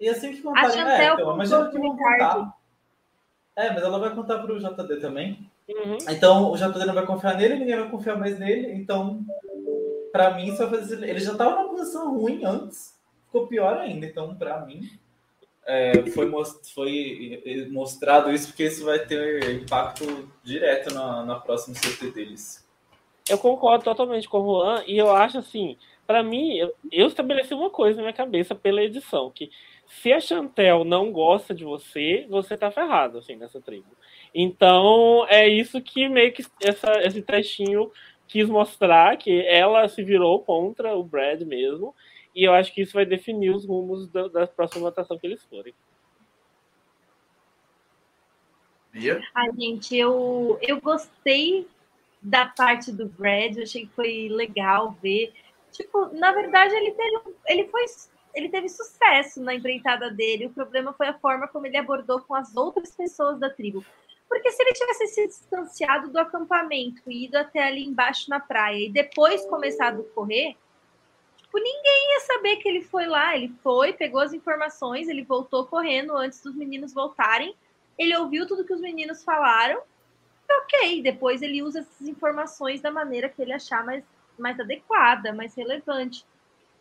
E 0.00 0.08
assim 0.08 0.32
que 0.32 0.40
contarem, 0.40 0.80
é, 0.82 1.12
então, 1.12 1.34
imagina 1.34 1.68
que 1.68 1.78
vão 1.78 1.96
contar. 1.96 2.54
É, 3.56 3.72
mas 3.72 3.82
ela 3.82 3.98
vai 3.98 4.14
contar 4.14 4.38
para 4.38 4.52
o 4.52 4.58
JD 4.58 4.96
também. 5.00 5.50
Uhum. 5.68 5.98
Então 6.08 6.50
o 6.50 6.56
JD 6.56 6.86
não 6.86 6.94
vai 6.94 7.06
confiar 7.06 7.36
nele, 7.36 7.56
ninguém 7.56 7.76
vai 7.76 7.88
confiar 7.88 8.16
mais 8.16 8.38
nele. 8.38 8.72
Então, 8.72 9.20
para 10.10 10.34
mim, 10.34 10.46
isso 10.46 10.58
vai 10.58 10.80
fazer. 10.80 11.02
Ele 11.06 11.20
já 11.20 11.32
estava 11.32 11.56
numa 11.56 11.68
posição 11.68 12.16
ruim 12.16 12.44
antes, 12.44 12.98
ficou 13.26 13.46
pior 13.46 13.76
ainda. 13.76 14.06
Então, 14.06 14.34
para 14.34 14.64
mim, 14.64 14.88
é, 15.70 16.10
foi, 16.10 16.26
most, 16.26 16.74
foi 16.74 17.68
mostrado 17.70 18.32
isso 18.32 18.48
porque 18.48 18.64
isso 18.64 18.84
vai 18.84 18.98
ter 18.98 19.54
impacto 19.54 20.28
direto 20.42 20.92
na, 20.92 21.24
na 21.24 21.36
próxima 21.36 21.76
CT 21.76 22.10
deles. 22.10 22.68
Eu 23.28 23.38
concordo 23.38 23.84
totalmente 23.84 24.28
com 24.28 24.38
o 24.38 24.44
Juan 24.44 24.82
e 24.84 24.98
eu 24.98 25.14
acho 25.14 25.38
assim, 25.38 25.76
para 26.06 26.24
mim, 26.24 26.56
eu, 26.56 26.74
eu, 26.90 27.06
estabeleci 27.06 27.54
uma 27.54 27.70
coisa 27.70 27.98
na 27.98 28.02
minha 28.02 28.12
cabeça 28.12 28.52
pela 28.52 28.82
edição, 28.82 29.30
que 29.30 29.48
se 29.86 30.12
a 30.12 30.18
Chantel 30.18 30.82
não 30.82 31.12
gosta 31.12 31.54
de 31.54 31.64
você, 31.64 32.26
você 32.28 32.56
tá 32.56 32.72
ferrado, 32.72 33.18
assim, 33.18 33.36
nessa 33.36 33.60
tribo. 33.60 33.86
Então, 34.34 35.24
é 35.28 35.48
isso 35.48 35.80
que 35.80 36.08
meio 36.08 36.32
que 36.32 36.44
essa, 36.60 36.92
esse 37.04 37.22
trechinho 37.22 37.92
quis 38.26 38.48
mostrar, 38.48 39.16
que 39.16 39.40
ela 39.46 39.86
se 39.88 40.02
virou 40.02 40.40
contra 40.40 40.96
o 40.96 41.04
Brad 41.04 41.42
mesmo, 41.42 41.94
e 42.34 42.44
eu 42.44 42.52
acho 42.52 42.72
que 42.72 42.82
isso 42.82 42.94
vai 42.94 43.04
definir 43.04 43.50
os 43.50 43.66
rumos 43.66 44.08
da, 44.08 44.28
da 44.28 44.46
próxima 44.46 44.82
votação 44.82 45.18
que 45.18 45.26
eles 45.26 45.42
forem. 45.44 45.74
Bia? 48.92 49.20
Ai, 49.34 49.50
gente, 49.56 49.96
eu, 49.96 50.58
eu 50.60 50.80
gostei 50.80 51.66
da 52.20 52.46
parte 52.46 52.92
do 52.92 53.06
Brad, 53.06 53.56
eu 53.56 53.62
achei 53.62 53.86
que 53.86 53.94
foi 53.94 54.28
legal 54.28 54.96
ver. 55.02 55.32
Tipo, 55.72 56.06
na 56.16 56.32
verdade, 56.32 56.74
ele 56.74 56.90
teve, 56.92 57.36
ele 57.46 57.68
foi, 57.68 57.84
ele 58.34 58.48
teve 58.48 58.68
sucesso 58.68 59.40
na 59.42 59.54
empreitada 59.54 60.10
dele. 60.10 60.46
O 60.46 60.50
problema 60.50 60.92
foi 60.92 61.08
a 61.08 61.18
forma 61.18 61.48
como 61.48 61.66
ele 61.66 61.76
abordou 61.76 62.20
com 62.20 62.34
as 62.34 62.54
outras 62.56 62.94
pessoas 62.94 63.38
da 63.38 63.48
tribo. 63.48 63.84
Porque 64.28 64.50
se 64.52 64.62
ele 64.62 64.72
tivesse 64.72 65.06
se 65.08 65.26
distanciado 65.26 66.08
do 66.08 66.18
acampamento 66.18 67.02
e 67.08 67.24
ido 67.24 67.36
até 67.36 67.64
ali 67.64 67.84
embaixo 67.84 68.30
na 68.30 68.38
praia 68.38 68.86
e 68.86 68.90
depois 68.90 69.44
começado 69.46 70.02
a 70.02 70.14
correr, 70.14 70.56
tipo, 71.50 71.58
ninguém 71.58 72.12
ia 72.12 72.20
saber 72.20 72.56
que 72.56 72.68
ele 72.68 72.82
foi 72.82 73.06
lá. 73.06 73.36
Ele 73.36 73.52
foi, 73.62 73.92
pegou 73.92 74.20
as 74.20 74.32
informações, 74.32 75.08
ele 75.08 75.22
voltou 75.22 75.66
correndo 75.66 76.16
antes 76.16 76.42
dos 76.42 76.54
meninos 76.54 76.92
voltarem. 76.92 77.54
Ele 77.98 78.16
ouviu 78.16 78.46
tudo 78.46 78.64
que 78.64 78.72
os 78.72 78.80
meninos 78.80 79.22
falaram 79.22 79.82
ok, 80.58 81.02
depois 81.02 81.42
ele 81.42 81.62
usa 81.62 81.80
essas 81.80 82.08
informações 82.08 82.80
da 82.80 82.90
maneira 82.90 83.28
que 83.28 83.40
ele 83.40 83.52
achar 83.52 83.84
mais, 83.84 84.04
mais 84.38 84.58
adequada, 84.58 85.32
mais 85.32 85.54
relevante. 85.54 86.24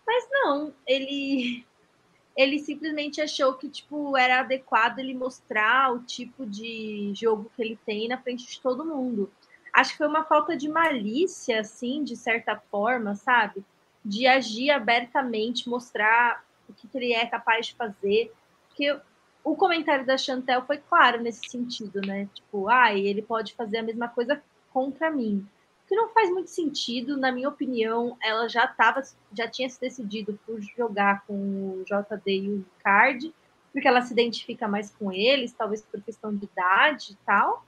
Mas 0.05 0.27
não, 0.31 0.73
ele 0.87 1.65
ele 2.35 2.59
simplesmente 2.59 3.19
achou 3.19 3.53
que 3.55 3.67
tipo 3.67 4.15
era 4.15 4.39
adequado 4.39 4.99
ele 4.99 5.13
mostrar 5.13 5.93
o 5.93 5.99
tipo 6.03 6.45
de 6.45 7.11
jogo 7.13 7.51
que 7.53 7.61
ele 7.61 7.77
tem 7.85 8.07
na 8.07 8.17
frente 8.17 8.47
de 8.47 8.61
todo 8.61 8.85
mundo. 8.85 9.31
Acho 9.73 9.91
que 9.91 9.97
foi 9.97 10.07
uma 10.07 10.23
falta 10.23 10.55
de 10.55 10.67
malícia, 10.67 11.59
assim, 11.59 12.03
de 12.03 12.15
certa 12.15 12.55
forma, 12.55 13.13
sabe? 13.15 13.63
De 14.03 14.27
agir 14.27 14.71
abertamente, 14.71 15.69
mostrar 15.69 16.43
o 16.67 16.73
que 16.73 16.87
ele 16.93 17.13
é 17.13 17.25
capaz 17.25 17.67
de 17.67 17.75
fazer. 17.75 18.31
Porque 18.67 18.97
o 19.43 19.55
comentário 19.55 20.05
da 20.05 20.17
Chantel 20.17 20.65
foi 20.65 20.77
claro 20.77 21.21
nesse 21.21 21.49
sentido, 21.49 22.01
né? 22.01 22.29
Tipo, 22.33 22.67
ah, 22.67 22.93
ele 22.93 23.21
pode 23.21 23.53
fazer 23.53 23.77
a 23.77 23.83
mesma 23.83 24.07
coisa 24.07 24.41
contra 24.71 25.09
mim. 25.09 25.47
Que 25.87 25.95
não 25.95 26.09
faz 26.09 26.29
muito 26.29 26.49
sentido, 26.49 27.17
na 27.17 27.31
minha 27.31 27.49
opinião, 27.49 28.15
ela 28.21 28.47
já 28.47 28.67
tava, 28.67 29.01
já 29.33 29.47
tinha 29.47 29.67
se 29.69 29.81
decidido 29.81 30.39
por 30.45 30.61
jogar 30.61 31.25
com 31.25 31.33
o 31.33 31.83
JD 31.83 32.31
e 32.31 32.49
o 32.49 32.65
Card, 32.83 33.33
porque 33.73 33.87
ela 33.87 34.01
se 34.01 34.13
identifica 34.13 34.67
mais 34.67 34.91
com 34.91 35.11
eles, 35.11 35.51
talvez 35.51 35.81
por 35.81 36.01
questão 36.01 36.35
de 36.35 36.45
idade 36.45 37.13
e 37.13 37.15
tal. 37.25 37.65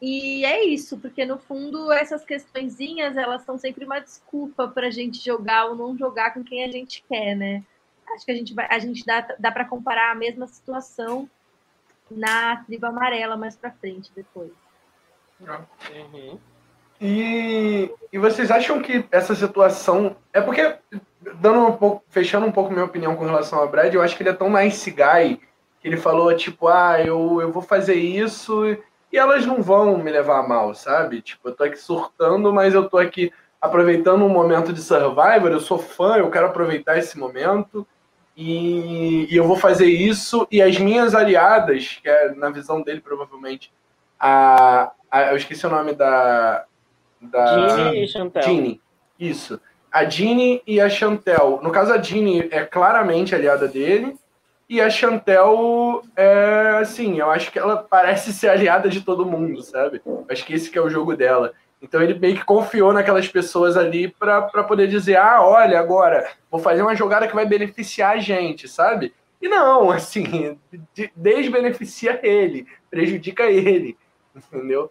E 0.00 0.44
é 0.44 0.64
isso, 0.64 0.98
porque 0.98 1.26
no 1.26 1.38
fundo 1.38 1.92
essas 1.92 2.24
questõezinhas 2.24 3.16
elas 3.16 3.42
são 3.42 3.58
sempre 3.58 3.84
uma 3.84 3.98
desculpa 3.98 4.66
para 4.66 4.86
a 4.86 4.90
gente 4.90 5.22
jogar 5.22 5.66
ou 5.66 5.76
não 5.76 5.96
jogar 5.96 6.32
com 6.32 6.42
quem 6.42 6.64
a 6.64 6.72
gente 6.72 7.04
quer, 7.08 7.34
né? 7.34 7.62
acho 8.14 8.24
que 8.24 8.32
a 8.32 8.34
gente 8.34 8.54
vai, 8.54 8.66
a 8.70 8.78
gente 8.78 9.04
dá, 9.04 9.26
dá 9.38 9.50
para 9.50 9.64
comparar 9.64 10.12
a 10.12 10.14
mesma 10.14 10.46
situação 10.46 11.28
na 12.10 12.56
tribo 12.64 12.86
amarela 12.86 13.36
mais 13.36 13.56
para 13.56 13.70
frente 13.70 14.10
depois. 14.14 14.50
Uhum. 15.40 16.38
E, 17.00 17.90
e 18.12 18.18
vocês 18.18 18.50
acham 18.50 18.82
que 18.82 19.06
essa 19.10 19.34
situação 19.34 20.16
é 20.32 20.40
porque 20.40 20.76
dando 21.40 21.66
um 21.66 21.72
pouco, 21.72 22.04
fechando 22.08 22.46
um 22.46 22.52
pouco 22.52 22.72
minha 22.72 22.84
opinião 22.84 23.16
com 23.16 23.24
relação 23.24 23.58
ao 23.58 23.68
Brad, 23.68 23.94
eu 23.94 24.02
acho 24.02 24.16
que 24.16 24.22
ele 24.22 24.30
é 24.30 24.34
tão 24.34 24.50
nice 24.50 24.90
guy 24.90 25.40
que 25.80 25.88
ele 25.88 25.96
falou 25.96 26.36
tipo, 26.36 26.68
ah, 26.68 27.00
eu, 27.00 27.40
eu 27.40 27.50
vou 27.50 27.62
fazer 27.62 27.94
isso 27.94 28.76
e 29.12 29.18
elas 29.18 29.44
não 29.44 29.62
vão 29.62 29.98
me 29.98 30.10
levar 30.10 30.38
a 30.38 30.46
mal, 30.46 30.74
sabe? 30.74 31.20
Tipo, 31.20 31.48
eu 31.48 31.54
tô 31.54 31.64
aqui 31.64 31.76
surtando, 31.76 32.52
mas 32.52 32.74
eu 32.74 32.88
tô 32.88 32.98
aqui 32.98 33.32
aproveitando 33.60 34.24
um 34.24 34.28
momento 34.28 34.72
de 34.72 34.80
Survivor, 34.80 35.50
eu 35.50 35.60
sou 35.60 35.78
fã, 35.78 36.16
eu 36.16 36.30
quero 36.30 36.46
aproveitar 36.46 36.96
esse 36.96 37.18
momento. 37.18 37.86
E, 38.36 39.26
e, 39.30 39.36
eu 39.36 39.46
vou 39.46 39.56
fazer 39.56 39.86
isso, 39.86 40.46
e 40.50 40.62
as 40.62 40.78
minhas 40.78 41.14
aliadas, 41.14 41.98
que 42.00 42.08
é 42.08 42.34
na 42.34 42.48
visão 42.48 42.80
dele 42.80 43.00
provavelmente, 43.00 43.70
a, 44.18 44.92
a 45.10 45.22
eu 45.32 45.36
esqueci 45.36 45.66
o 45.66 45.70
nome 45.70 45.92
da. 45.92 46.64
da 47.20 47.68
Ginny 47.68 48.04
e 48.04 48.08
Chantel. 48.08 48.42
Ginny, 48.42 48.80
isso. 49.18 49.60
A 49.92 50.04
Ginny 50.04 50.62
e 50.66 50.80
a 50.80 50.88
Chantel. 50.88 51.60
No 51.62 51.70
caso, 51.70 51.92
a 51.92 52.00
Ginny 52.00 52.48
é 52.50 52.64
claramente 52.64 53.34
aliada 53.34 53.66
dele, 53.66 54.16
e 54.70 54.80
a 54.80 54.88
Chantel 54.88 56.04
é 56.14 56.78
assim, 56.80 57.18
eu 57.18 57.28
acho 57.28 57.50
que 57.50 57.58
ela 57.58 57.76
parece 57.76 58.32
ser 58.32 58.48
aliada 58.48 58.88
de 58.88 59.00
todo 59.00 59.26
mundo, 59.26 59.60
sabe? 59.62 60.00
Acho 60.28 60.46
que 60.46 60.54
esse 60.54 60.70
que 60.70 60.78
é 60.78 60.80
o 60.80 60.88
jogo 60.88 61.16
dela. 61.16 61.52
Então 61.82 62.00
ele 62.00 62.16
meio 62.16 62.36
que 62.36 62.44
confiou 62.44 62.92
naquelas 62.92 63.26
pessoas 63.26 63.76
ali 63.76 64.06
para 64.06 64.62
poder 64.62 64.86
dizer: 64.86 65.16
ah, 65.16 65.42
olha, 65.42 65.80
agora 65.80 66.30
vou 66.48 66.60
fazer 66.60 66.82
uma 66.82 66.94
jogada 66.94 67.26
que 67.26 67.34
vai 67.34 67.44
beneficiar 67.44 68.12
a 68.12 68.18
gente, 68.18 68.68
sabe? 68.68 69.12
E 69.42 69.48
não, 69.48 69.90
assim, 69.90 70.56
desbeneficia 71.16 72.20
ele, 72.22 72.64
prejudica 72.88 73.50
ele, 73.50 73.98
entendeu? 74.36 74.88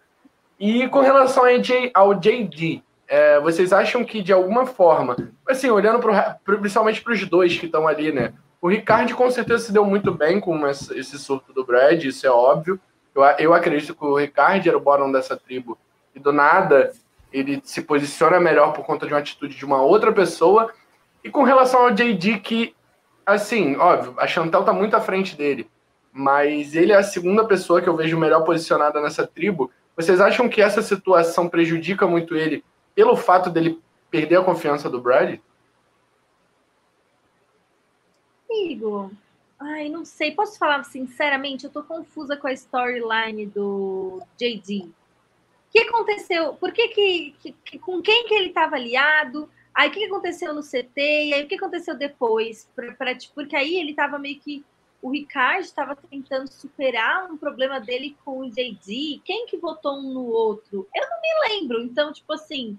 E 0.60 0.90
com 0.90 1.00
relação 1.00 1.46
ao 1.94 2.14
JD, 2.16 2.84
é, 3.08 3.40
vocês 3.40 3.72
acham 3.72 4.04
que 4.04 4.22
de 4.22 4.34
alguma 4.34 4.66
forma, 4.66 5.16
assim, 5.48 5.70
olhando 5.70 6.00
pro, 6.00 6.58
principalmente 6.58 7.02
para 7.02 7.14
os 7.14 7.26
dois 7.26 7.58
que 7.58 7.66
estão 7.66 7.88
ali, 7.88 8.12
né? 8.12 8.34
O 8.62 8.68
Ricardo 8.68 9.16
com 9.16 9.30
certeza 9.32 9.66
se 9.66 9.72
deu 9.72 9.86
muito 9.86 10.14
bem 10.14 10.40
com 10.40 10.68
esse 10.68 11.18
surto 11.18 11.54
do 11.54 11.66
Brad, 11.66 12.04
isso 12.04 12.28
é 12.28 12.30
óbvio. 12.30 12.80
Eu, 13.16 13.24
eu 13.40 13.54
acredito 13.54 13.96
que 13.96 14.04
o 14.04 14.18
Ricardo 14.18 14.68
era 14.68 14.78
o 14.78 14.82
bottom 14.82 15.12
dessa 15.12 15.38
tribo 15.38 15.78
e 16.14 16.20
do 16.20 16.34
nada 16.34 16.92
ele 17.32 17.62
se 17.64 17.82
posiciona 17.82 18.40
melhor 18.40 18.74
por 18.74 18.84
conta 18.84 19.06
de 19.06 19.14
uma 19.14 19.20
atitude 19.20 19.56
de 19.56 19.66
uma 19.66 19.82
outra 19.82 20.12
pessoa. 20.12 20.74
E 21.24 21.30
com 21.30 21.44
relação 21.44 21.84
ao 21.84 21.92
JD, 21.92 22.40
que, 22.40 22.76
assim, 23.26 23.76
óbvio, 23.78 24.16
a 24.18 24.28
Chantel 24.28 24.64
tá 24.64 24.74
muito 24.74 24.96
à 24.96 25.02
frente 25.02 25.36
dele, 25.36 25.70
mas 26.12 26.76
ele 26.76 26.92
é 26.92 26.96
a 26.96 27.04
segunda 27.04 27.46
pessoa 27.46 27.82
que 27.82 27.88
eu 27.88 27.96
vejo 27.96 28.18
melhor 28.18 28.44
posicionada 28.44 29.00
nessa 29.00 29.28
tribo. 29.28 29.72
Vocês 29.96 30.20
acham 30.20 30.50
que 30.50 30.62
essa 30.62 30.82
situação 30.82 31.48
prejudica 31.48 32.08
muito 32.08 32.36
ele 32.36 32.64
pelo 32.96 33.16
fato 33.16 33.50
dele 33.50 33.80
perder 34.10 34.38
a 34.38 34.44
confiança 34.44 34.90
do 34.90 35.00
Brad? 35.00 35.40
Igor, 38.50 39.12
ai, 39.60 39.90
não 39.90 40.04
sei. 40.06 40.32
Posso 40.32 40.58
falar 40.58 40.84
sinceramente? 40.84 41.66
Eu 41.66 41.72
tô 41.72 41.84
confusa 41.84 42.36
com 42.36 42.48
a 42.48 42.54
storyline 42.54 43.46
do 43.46 44.22
JD 44.38 44.92
que 45.72 45.80
aconteceu? 45.80 46.54
Por 46.54 46.72
que, 46.72 46.88
que, 46.90 47.36
que, 47.40 47.52
que 47.64 47.80
com 47.80 48.02
quem 48.02 48.28
que 48.28 48.34
ele 48.34 48.48
estava 48.50 48.76
aliado? 48.76 49.50
Aí 49.74 49.90
o 49.90 49.92
que 49.92 50.06
aconteceu 50.06 50.54
no 50.54 50.62
CT? 50.62 50.98
E 50.98 51.34
aí 51.34 51.44
o 51.44 51.48
que 51.48 51.56
aconteceu 51.56 51.96
depois? 51.96 52.70
Pra, 52.76 52.92
pra, 52.94 53.16
tipo, 53.16 53.36
porque 53.36 53.56
aí 53.56 53.76
ele 53.78 53.92
estava 53.92 54.18
meio 54.18 54.40
que. 54.40 54.66
O 55.02 55.12
Ricardo 55.12 55.62
estava 55.62 55.96
tentando 55.96 56.52
superar 56.52 57.32
um 57.32 57.38
problema 57.38 57.80
dele 57.80 58.18
com 58.26 58.40
o 58.40 58.50
JD. 58.50 59.22
Quem 59.24 59.46
que 59.46 59.56
votou 59.56 59.98
um 59.98 60.14
no 60.14 60.26
outro? 60.26 60.86
Eu 60.94 61.10
não 61.10 61.22
me 61.22 61.48
lembro. 61.48 61.82
Então, 61.82 62.12
tipo 62.12 62.34
assim, 62.34 62.78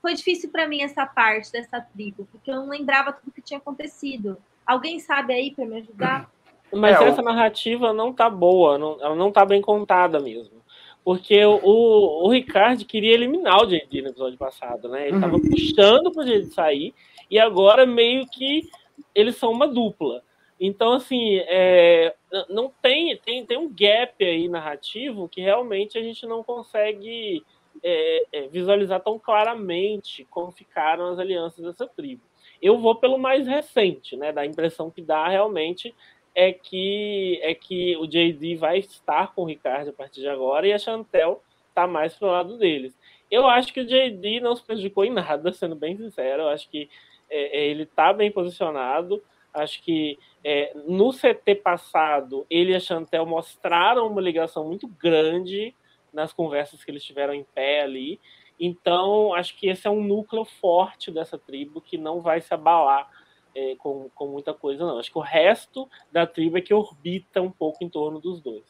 foi 0.00 0.14
difícil 0.14 0.50
para 0.50 0.66
mim 0.66 0.82
essa 0.82 1.06
parte 1.06 1.52
dessa 1.52 1.80
tribo, 1.80 2.26
porque 2.30 2.50
eu 2.50 2.56
não 2.56 2.68
lembrava 2.68 3.12
tudo 3.12 3.32
que 3.32 3.42
tinha 3.42 3.58
acontecido. 3.58 4.36
Alguém 4.66 4.98
sabe 4.98 5.32
aí 5.32 5.50
para 5.52 5.66
me 5.66 5.78
ajudar? 5.78 6.30
Mas 6.72 7.00
é, 7.00 7.08
essa 7.08 7.22
narrativa 7.22 7.92
não 7.92 8.12
tá 8.12 8.30
boa, 8.30 8.78
não, 8.78 8.98
ela 9.00 9.14
não 9.14 9.32
tá 9.32 9.44
bem 9.44 9.60
contada 9.60 10.20
mesmo. 10.20 10.60
Porque 11.02 11.44
o, 11.44 12.24
o 12.24 12.30
Ricardo 12.30 12.84
queria 12.84 13.14
eliminar 13.14 13.62
o 13.62 13.66
JD 13.66 14.02
no 14.02 14.08
episódio 14.08 14.38
passado, 14.38 14.88
né? 14.88 15.08
Ele 15.08 15.16
estava 15.16 15.34
uhum. 15.34 15.40
puxando 15.40 16.12
para 16.12 16.22
o 16.22 16.26
JD 16.26 16.52
sair, 16.52 16.94
e 17.30 17.38
agora 17.38 17.86
meio 17.86 18.26
que 18.26 18.68
eles 19.14 19.36
são 19.36 19.50
uma 19.50 19.66
dupla. 19.66 20.22
Então, 20.60 20.92
assim, 20.92 21.36
é, 21.48 22.14
não 22.50 22.70
tem, 22.82 23.16
tem, 23.16 23.46
tem 23.46 23.56
um 23.56 23.68
gap 23.68 24.22
aí 24.22 24.46
narrativo 24.46 25.28
que 25.28 25.40
realmente 25.40 25.96
a 25.96 26.02
gente 26.02 26.26
não 26.26 26.42
consegue 26.44 27.42
é, 27.82 28.26
é, 28.32 28.48
visualizar 28.48 29.00
tão 29.00 29.18
claramente 29.18 30.26
como 30.30 30.50
ficaram 30.50 31.10
as 31.10 31.18
alianças 31.18 31.64
dessa 31.64 31.86
tribo. 31.86 32.22
Eu 32.60 32.78
vou 32.78 32.94
pelo 32.94 33.18
mais 33.18 33.46
recente, 33.46 34.16
né? 34.16 34.32
Da 34.32 34.44
impressão 34.44 34.90
que 34.90 35.00
dá 35.00 35.28
realmente 35.28 35.94
é 36.34 36.52
que 36.52 37.40
é 37.42 37.54
que 37.54 37.96
o 37.96 38.06
JD 38.06 38.56
vai 38.56 38.78
estar 38.78 39.34
com 39.34 39.42
o 39.42 39.46
Ricardo 39.46 39.90
a 39.90 39.92
partir 39.92 40.20
de 40.20 40.28
agora 40.28 40.66
e 40.66 40.72
a 40.72 40.78
Chantel 40.78 41.42
tá 41.74 41.86
mais 41.86 42.14
pro 42.14 42.28
lado 42.28 42.58
deles. 42.58 42.96
Eu 43.30 43.46
acho 43.46 43.72
que 43.72 43.80
o 43.80 43.86
JD 43.86 44.40
não 44.40 44.56
se 44.56 44.62
prejudicou 44.62 45.04
em 45.04 45.10
nada, 45.10 45.52
sendo 45.52 45.74
bem 45.74 45.96
sincero. 45.96 46.42
Eu 46.42 46.48
acho 46.48 46.68
que 46.68 46.88
é, 47.28 47.60
é 47.60 47.66
ele 47.66 47.86
tá 47.86 48.12
bem 48.12 48.30
posicionado. 48.30 49.22
Acho 49.52 49.82
que 49.82 50.18
é, 50.44 50.72
no 50.86 51.12
CT 51.12 51.56
passado, 51.56 52.46
ele 52.48 52.72
e 52.72 52.76
a 52.76 52.80
Chantel 52.80 53.26
mostraram 53.26 54.06
uma 54.06 54.20
ligação 54.20 54.64
muito 54.64 54.86
grande 54.86 55.74
nas 56.12 56.32
conversas 56.32 56.84
que 56.84 56.90
eles 56.90 57.04
tiveram 57.04 57.34
em 57.34 57.44
pé 57.44 57.82
ali. 57.82 58.20
Então, 58.58 59.32
acho 59.34 59.56
que 59.56 59.68
esse 59.68 59.86
é 59.86 59.90
um 59.90 60.02
núcleo 60.02 60.44
forte 60.44 61.10
dessa 61.10 61.38
tribo 61.38 61.80
que 61.80 61.96
não 61.96 62.20
vai 62.20 62.40
se 62.40 62.52
abalar 62.52 63.08
é, 63.54 63.74
com, 63.76 64.10
com 64.14 64.26
muita 64.26 64.52
coisa, 64.52 64.84
não. 64.84 64.98
Acho 64.98 65.10
que 65.10 65.18
o 65.18 65.22
resto 65.22 65.88
da 66.12 66.26
tribo 66.26 66.58
é 66.58 66.60
que 66.60 66.74
orbita 66.74 67.40
um 67.40 67.50
pouco 67.50 67.82
em 67.82 67.88
torno 67.88 68.20
dos 68.20 68.40
dois. 68.40 68.64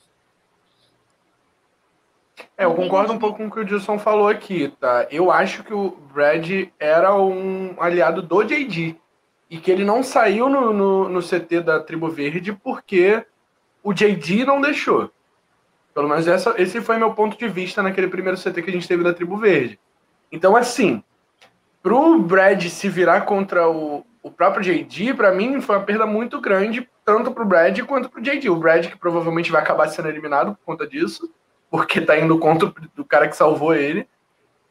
É, 2.57 2.65
eu 2.65 2.75
concordo 2.75 3.13
um 3.13 3.19
pouco 3.19 3.39
com 3.39 3.47
o 3.47 3.51
que 3.51 3.61
o 3.61 3.65
Dilson 3.65 3.99
falou 3.99 4.29
aqui, 4.29 4.69
tá? 4.81 5.07
Eu 5.11 5.31
acho 5.31 5.63
que 5.65 5.75
o 5.75 5.91
Brad 5.91 6.49
era 6.79 7.15
um 7.15 7.75
aliado 7.81 8.23
do 8.23 8.43
JD 8.43 8.97
e 9.51 9.59
que 9.59 9.71
ele 9.71 9.85
não 9.85 10.03
saiu 10.03 10.49
no, 10.49 10.73
no, 10.73 11.09
no 11.09 11.21
CT 11.21 11.61
da 11.61 11.81
Tribo 11.81 12.09
Verde 12.09 12.53
porque 12.53 13.25
o 13.83 13.93
JD 13.93 14.45
não 14.45 14.61
deixou. 14.61 15.11
Pelo 15.95 16.09
menos 16.09 16.27
essa, 16.27 16.55
esse 16.57 16.81
foi 16.81 16.97
meu 16.97 17.13
ponto 17.13 17.37
de 17.37 17.49
vista 17.49 17.83
naquele 17.83 18.09
primeiro 18.09 18.39
CT 18.39 18.63
que 18.63 18.71
a 18.71 18.73
gente 18.73 18.89
teve 18.89 19.03
da 19.03 19.13
Tribo 19.13 19.37
Verde. 19.37 19.79
Então, 20.31 20.55
assim, 20.55 21.03
pro 21.83 22.19
Brad 22.19 22.65
se 22.67 22.89
virar 22.89 23.23
contra 23.23 23.69
o, 23.69 24.05
o 24.23 24.31
próprio 24.31 24.63
JD, 24.63 25.15
para 25.15 25.33
mim, 25.33 25.61
foi 25.61 25.77
uma 25.77 25.85
perda 25.85 26.07
muito 26.07 26.41
grande, 26.41 26.89
tanto 27.05 27.33
pro 27.33 27.45
Brad 27.45 27.79
quanto 27.81 28.09
pro 28.09 28.23
JD. 28.23 28.49
O 28.51 28.57
Brad, 28.57 28.87
que 28.87 28.99
provavelmente 28.99 29.51
vai 29.51 29.63
acabar 29.63 29.89
sendo 29.89 30.09
eliminado 30.09 30.55
por 30.55 30.65
conta 30.65 30.87
disso, 30.87 31.31
porque 31.71 32.01
tá 32.01 32.19
indo 32.19 32.39
contra 32.39 32.73
o 32.97 33.05
cara 33.05 33.29
que 33.29 33.37
salvou 33.37 33.75
ele. 33.75 34.07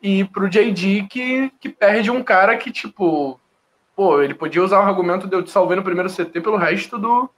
E 0.01 0.23
pro 0.25 0.49
JD, 0.49 1.07
que, 1.09 1.51
que 1.59 1.67
perde 1.67 2.09
um 2.09 2.23
cara 2.23 2.55
que, 2.55 2.71
tipo, 2.71 3.39
pô, 3.95 4.21
ele 4.21 4.33
podia 4.33 4.63
usar 4.63 4.79
o 4.79 4.83
argumento 4.83 5.27
de 5.27 5.35
eu 5.35 5.43
te 5.43 5.51
salvei 5.51 5.75
no 5.75 5.83
primeiro 5.83 6.09
CT 6.09 6.39
pelo 6.39 6.55
resto 6.55 6.97
do, 6.97 7.29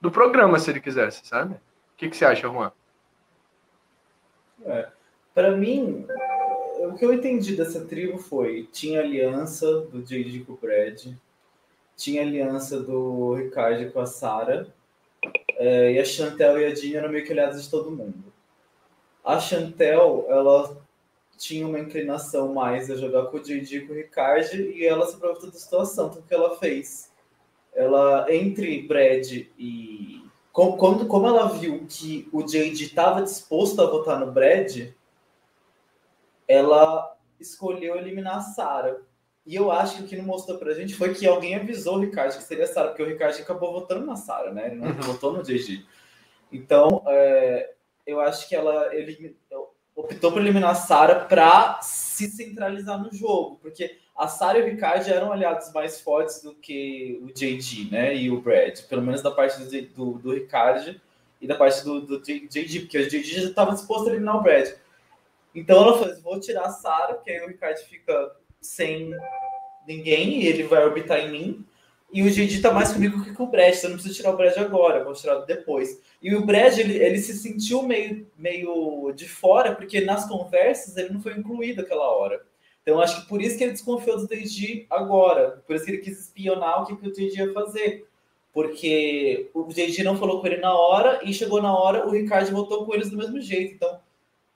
do 0.00 0.10
programa, 0.10 0.58
se 0.58 0.70
ele 0.70 0.80
quisesse, 0.80 1.26
sabe? 1.26 1.54
O 1.54 1.58
que, 1.98 2.08
que 2.08 2.16
você 2.16 2.24
acha, 2.24 2.48
Juan? 2.48 2.72
É, 4.68 4.88
para 5.34 5.56
mim, 5.56 6.06
o 6.80 6.94
que 6.94 7.04
eu 7.04 7.12
entendi 7.12 7.56
dessa 7.56 7.84
tribo 7.84 8.18
foi: 8.18 8.68
tinha 8.72 9.00
aliança 9.00 9.80
do 9.80 10.02
JD 10.02 10.44
com 10.44 10.52
o 10.52 10.56
Brad, 10.56 11.14
tinha 11.96 12.22
aliança 12.22 12.80
do 12.80 13.34
Ricardo 13.34 13.90
com 13.92 14.00
a 14.00 14.06
Sara, 14.06 14.72
é, 15.56 15.92
e 15.92 15.98
a 15.98 16.04
Chantel 16.04 16.60
e 16.60 16.66
a 16.66 16.74
Jean 16.74 16.98
eram 16.98 17.10
meio 17.10 17.24
que 17.24 17.32
aliadas 17.32 17.64
de 17.64 17.70
todo 17.70 17.90
mundo. 17.90 18.32
A 19.24 19.40
Chantel, 19.40 20.26
ela 20.28 20.76
tinha 21.36 21.66
uma 21.66 21.78
inclinação 21.78 22.52
mais 22.52 22.90
a 22.90 22.96
jogar 22.96 23.26
com 23.26 23.36
o 23.36 23.40
JD 23.40 23.76
e 23.76 23.86
com 23.86 23.92
o 23.92 23.96
Ricardo, 23.96 24.54
e 24.54 24.84
ela 24.84 25.06
se 25.06 25.16
aproveitou 25.16 25.50
da 25.50 25.56
situação. 25.56 26.08
Então, 26.08 26.20
o 26.20 26.24
que 26.24 26.34
ela 26.34 26.56
fez? 26.56 27.10
Ela, 27.74 28.26
entre 28.28 28.82
Brad 28.82 29.30
e 29.58 29.97
quando, 30.76 31.06
como 31.06 31.26
ela 31.26 31.48
viu 31.48 31.86
que 31.88 32.28
o 32.32 32.42
JD 32.42 32.82
estava 32.82 33.22
disposto 33.22 33.80
a 33.80 33.86
votar 33.86 34.18
no 34.18 34.32
Brad, 34.32 34.88
ela 36.48 37.16
escolheu 37.38 37.96
eliminar 37.96 38.38
a 38.38 38.40
Sarah. 38.40 38.96
E 39.46 39.54
eu 39.54 39.70
acho 39.70 39.96
que 39.96 40.02
o 40.02 40.06
que 40.06 40.16
não 40.16 40.24
mostrou 40.24 40.58
pra 40.58 40.74
gente 40.74 40.94
foi 40.94 41.14
que 41.14 41.26
alguém 41.26 41.54
avisou 41.54 41.96
o 41.96 42.00
Ricardo 42.00 42.36
que 42.36 42.42
seria 42.42 42.64
a 42.64 42.66
Sarah, 42.66 42.88
porque 42.88 43.02
o 43.02 43.06
Ricardo 43.06 43.38
acabou 43.40 43.72
votando 43.72 44.04
na 44.04 44.16
Sarah, 44.16 44.52
né? 44.52 44.66
Ele 44.66 44.76
não 44.76 44.88
uhum. 44.88 45.00
votou 45.00 45.32
no 45.32 45.42
JD. 45.42 45.86
Então, 46.52 47.02
é, 47.06 47.74
eu 48.06 48.20
acho 48.20 48.48
que 48.48 48.56
ela 48.56 48.94
ele, 48.94 49.36
optou 49.94 50.32
por 50.32 50.40
eliminar 50.40 50.70
a 50.70 50.74
Sarah 50.74 51.24
para 51.26 51.80
se 51.82 52.28
centralizar 52.28 53.02
no 53.02 53.12
jogo, 53.12 53.58
porque 53.62 53.98
a 54.18 54.26
Sarah 54.26 54.58
e 54.58 54.62
o 54.62 54.66
Ricardo 54.66 55.08
eram 55.08 55.32
aliados 55.32 55.72
mais 55.72 56.00
fortes 56.00 56.42
do 56.42 56.52
que 56.52 57.20
o 57.22 57.28
JD, 57.28 57.88
né? 57.92 58.16
E 58.16 58.28
o 58.28 58.40
Brad, 58.40 58.80
pelo 58.88 59.00
menos 59.00 59.22
da 59.22 59.30
parte 59.30 59.60
do, 59.60 59.82
do, 59.94 60.18
do 60.18 60.34
Ricardo 60.34 61.00
e 61.40 61.46
da 61.46 61.54
parte 61.54 61.84
do, 61.84 62.00
do 62.00 62.20
JD, 62.20 62.80
porque 62.80 62.98
o 62.98 63.08
JD 63.08 63.22
já 63.22 63.48
estava 63.48 63.72
disposto 63.72 64.08
a 64.08 64.10
eliminar 64.10 64.36
o 64.36 64.42
Brad. 64.42 64.70
Então 65.54 65.80
ela 65.80 65.96
falou: 65.96 66.20
vou 66.20 66.40
tirar 66.40 66.64
a 66.64 66.70
Sarah, 66.70 67.14
porque 67.14 67.30
aí 67.30 67.44
o 67.44 67.46
Ricardo 67.46 67.78
fica 67.78 68.32
sem 68.60 69.14
ninguém 69.86 70.40
e 70.40 70.48
ele 70.48 70.64
vai 70.64 70.84
orbitar 70.84 71.20
em 71.20 71.30
mim. 71.30 71.64
E 72.12 72.22
o 72.22 72.30
JD 72.30 72.60
tá 72.60 72.72
mais 72.72 72.92
comigo 72.92 73.22
que 73.22 73.32
com 73.32 73.44
o 73.44 73.50
Brad, 73.50 73.72
então 73.72 73.90
não 73.90 73.96
preciso 73.98 74.16
tirar 74.16 74.32
o 74.32 74.36
Brad 74.36 74.56
agora, 74.56 75.04
vou 75.04 75.12
tirar 75.12 75.36
depois. 75.42 76.02
E 76.20 76.34
o 76.34 76.44
Brad, 76.44 76.76
ele, 76.76 76.96
ele 76.96 77.18
se 77.18 77.34
sentiu 77.34 77.82
meio, 77.82 78.26
meio 78.36 79.12
de 79.14 79.28
fora, 79.28 79.76
porque 79.76 80.00
nas 80.00 80.26
conversas 80.26 80.96
ele 80.96 81.10
não 81.10 81.20
foi 81.20 81.34
incluído 81.34 81.82
aquela 81.82 82.10
hora. 82.10 82.47
Então, 82.88 83.02
acho 83.02 83.20
que 83.20 83.28
por 83.28 83.42
isso 83.42 83.58
que 83.58 83.64
ele 83.64 83.72
desconfiou 83.72 84.16
do 84.16 84.26
DG 84.26 84.86
agora. 84.88 85.62
Por 85.66 85.76
isso 85.76 85.84
que 85.84 85.90
ele 85.90 85.98
quis 85.98 86.20
espionar 86.20 86.82
o 86.82 86.86
que, 86.86 86.96
que 86.96 87.06
o 87.06 87.12
DG 87.12 87.36
ia 87.36 87.52
fazer. 87.52 88.08
Porque 88.50 89.50
o 89.52 89.64
DG 89.64 90.02
não 90.02 90.16
falou 90.16 90.40
com 90.40 90.46
ele 90.46 90.56
na 90.56 90.72
hora 90.72 91.20
e 91.22 91.34
chegou 91.34 91.60
na 91.60 91.76
hora, 91.76 92.08
o 92.08 92.10
Ricardo 92.12 92.50
voltou 92.50 92.86
com 92.86 92.94
eles 92.94 93.10
do 93.10 93.16
mesmo 93.18 93.38
jeito. 93.42 93.74
Então, 93.74 94.00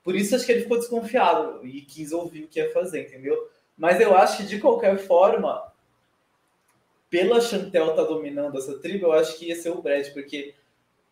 por 0.03 0.15
isso 0.15 0.35
acho 0.35 0.47
que 0.47 0.51
ele 0.51 0.63
ficou 0.63 0.79
desconfiado 0.79 1.63
e 1.63 1.81
quis 1.81 2.11
ouvir 2.11 2.45
o 2.45 2.47
que 2.47 2.59
ia 2.59 2.73
fazer, 2.73 3.03
entendeu? 3.03 3.37
Mas 3.77 4.01
eu 4.01 4.17
acho 4.17 4.37
que, 4.37 4.45
de 4.45 4.59
qualquer 4.59 4.97
forma, 4.97 5.71
pela 7.11 7.39
Chantel 7.39 7.91
estar 7.91 8.01
tá 8.01 8.09
dominando 8.09 8.57
essa 8.57 8.79
tribo, 8.79 9.05
eu 9.05 9.11
acho 9.11 9.37
que 9.37 9.49
ia 9.49 9.55
ser 9.55 9.69
o 9.69 9.79
Brad, 9.79 10.11
porque 10.11 10.55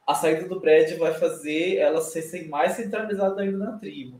a 0.08 0.16
saída 0.16 0.48
do 0.48 0.60
Brad 0.60 0.92
vai 0.98 1.14
fazer 1.14 1.76
ela 1.76 2.02
ser 2.02 2.50
mais 2.50 2.72
centralizada 2.72 3.44
ainda 3.44 3.60
na 3.60 3.78
tribo. 3.78 4.20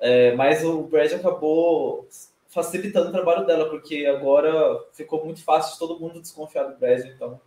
É, 0.00 0.34
mas 0.34 0.64
o 0.64 0.82
Brad 0.82 1.12
acabou 1.12 2.08
facilitando 2.48 3.10
o 3.10 3.12
trabalho 3.12 3.46
dela, 3.46 3.68
porque 3.68 4.06
agora 4.06 4.82
ficou 4.92 5.24
muito 5.24 5.44
fácil 5.44 5.74
de 5.74 5.78
todo 5.78 6.00
mundo 6.00 6.20
desconfiar 6.20 6.64
do 6.64 6.78
Brad, 6.78 7.04
então. 7.06 7.40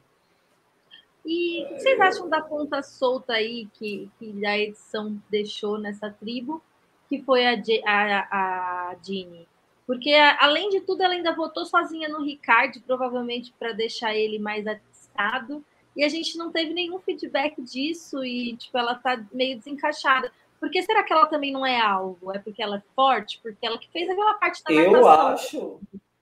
E 1.25 1.63
o 1.63 1.67
que 1.69 1.79
vocês 1.79 1.99
acham 1.99 2.29
da 2.29 2.41
ponta 2.41 2.81
solta 2.83 3.33
aí 3.33 3.67
que, 3.73 4.09
que 4.19 4.45
a 4.45 4.57
edição 4.57 5.17
deixou 5.29 5.77
nessa 5.77 6.09
tribo, 6.09 6.61
que 7.09 7.21
foi 7.21 7.45
a, 7.45 7.61
a, 7.85 8.91
a 8.91 8.95
Jeannie? 9.01 9.47
Porque, 9.85 10.13
além 10.13 10.69
de 10.69 10.81
tudo, 10.81 11.03
ela 11.03 11.13
ainda 11.13 11.35
votou 11.35 11.65
sozinha 11.65 12.07
no 12.07 12.23
Ricardo, 12.23 12.81
provavelmente 12.81 13.53
para 13.57 13.73
deixar 13.73 14.15
ele 14.15 14.39
mais 14.39 14.65
atestado. 14.65 15.63
E 15.95 16.03
a 16.03 16.09
gente 16.09 16.37
não 16.37 16.51
teve 16.51 16.73
nenhum 16.73 16.99
feedback 16.99 17.61
disso 17.61 18.23
e, 18.23 18.55
tipo, 18.55 18.77
ela 18.77 18.95
tá 18.95 19.23
meio 19.31 19.57
desencaixada. 19.57 20.31
Por 20.63 20.71
que 20.71 20.81
será 20.81 21.03
que 21.03 21.11
ela 21.11 21.25
também 21.25 21.51
não 21.51 21.65
é 21.65 21.77
alvo? 21.77 22.31
É 22.31 22.39
porque 22.39 22.63
ela 22.63 22.77
é 22.77 22.81
forte? 22.95 23.37
Porque 23.43 23.67
ela 23.67 23.77
que 23.77 23.91
fez 23.91 24.09
aquela 24.09 24.35
parte 24.35 24.63
da 24.63 24.71
Eu 24.71 25.09
acho, 25.09 25.81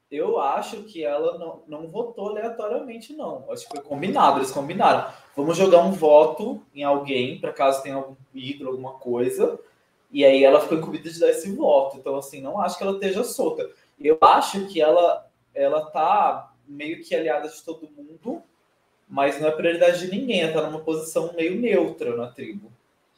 eu 0.09 0.41
acho 0.41 0.77
que 0.81 1.03
ela 1.05 1.37
não, 1.37 1.61
não 1.67 1.87
votou 1.87 2.29
aleatoriamente, 2.29 3.13
não. 3.13 3.45
Acho 3.51 3.69
que 3.69 3.75
foi 3.75 3.83
combinado, 3.83 4.39
eles 4.39 4.49
combinaram. 4.49 5.13
Vamos 5.37 5.55
jogar 5.55 5.83
um 5.83 5.91
voto 5.91 6.59
em 6.73 6.83
alguém, 6.83 7.39
para 7.39 7.53
caso 7.53 7.83
tenha 7.83 7.97
algum 7.97 8.15
ídolo, 8.33 8.71
alguma 8.71 8.93
coisa. 8.93 9.59
E 10.11 10.25
aí 10.25 10.43
ela 10.43 10.59
ficou 10.59 10.79
incumbida 10.79 11.07
de 11.07 11.19
dar 11.19 11.29
esse 11.29 11.55
voto. 11.55 11.97
Então, 11.97 12.15
assim, 12.15 12.41
não 12.41 12.59
acho 12.59 12.79
que 12.79 12.83
ela 12.83 12.93
esteja 12.93 13.23
solta. 13.23 13.69
Eu 13.99 14.17
acho 14.21 14.65
que 14.65 14.81
ela, 14.81 15.29
ela 15.53 15.85
tá 15.91 16.51
meio 16.67 17.03
que 17.03 17.13
aliada 17.13 17.47
de 17.47 17.61
todo 17.61 17.87
mundo, 17.95 18.41
mas 19.07 19.39
não 19.39 19.49
é 19.49 19.51
prioridade 19.51 19.99
de 19.99 20.09
ninguém. 20.09 20.41
Ela 20.41 20.63
tá 20.63 20.67
numa 20.67 20.83
posição 20.83 21.31
meio 21.35 21.61
neutra 21.61 22.17
na 22.17 22.25
tribo. 22.25 22.71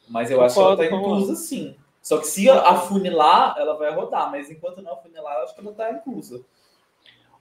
Mas 0.08 0.30
eu, 0.30 0.42
acho 0.42 0.54
que 0.54 0.60
ela 0.60 0.76
tá 0.76 0.86
inclusa 0.86 1.34
sim. 1.34 1.76
Só 2.02 2.18
que 2.18 2.26
se 2.26 2.50
afunilar, 2.50 3.56
ela 3.58 3.78
vai 3.78 3.90
rodar, 3.90 4.30
mas 4.30 4.50
enquanto 4.50 4.82
não 4.82 4.92
afunilar, 4.92 5.38
eu 5.38 5.44
acho 5.44 5.54
que 5.54 5.60
ela 5.60 5.72
tá 5.72 5.90
inclusa. 5.90 6.44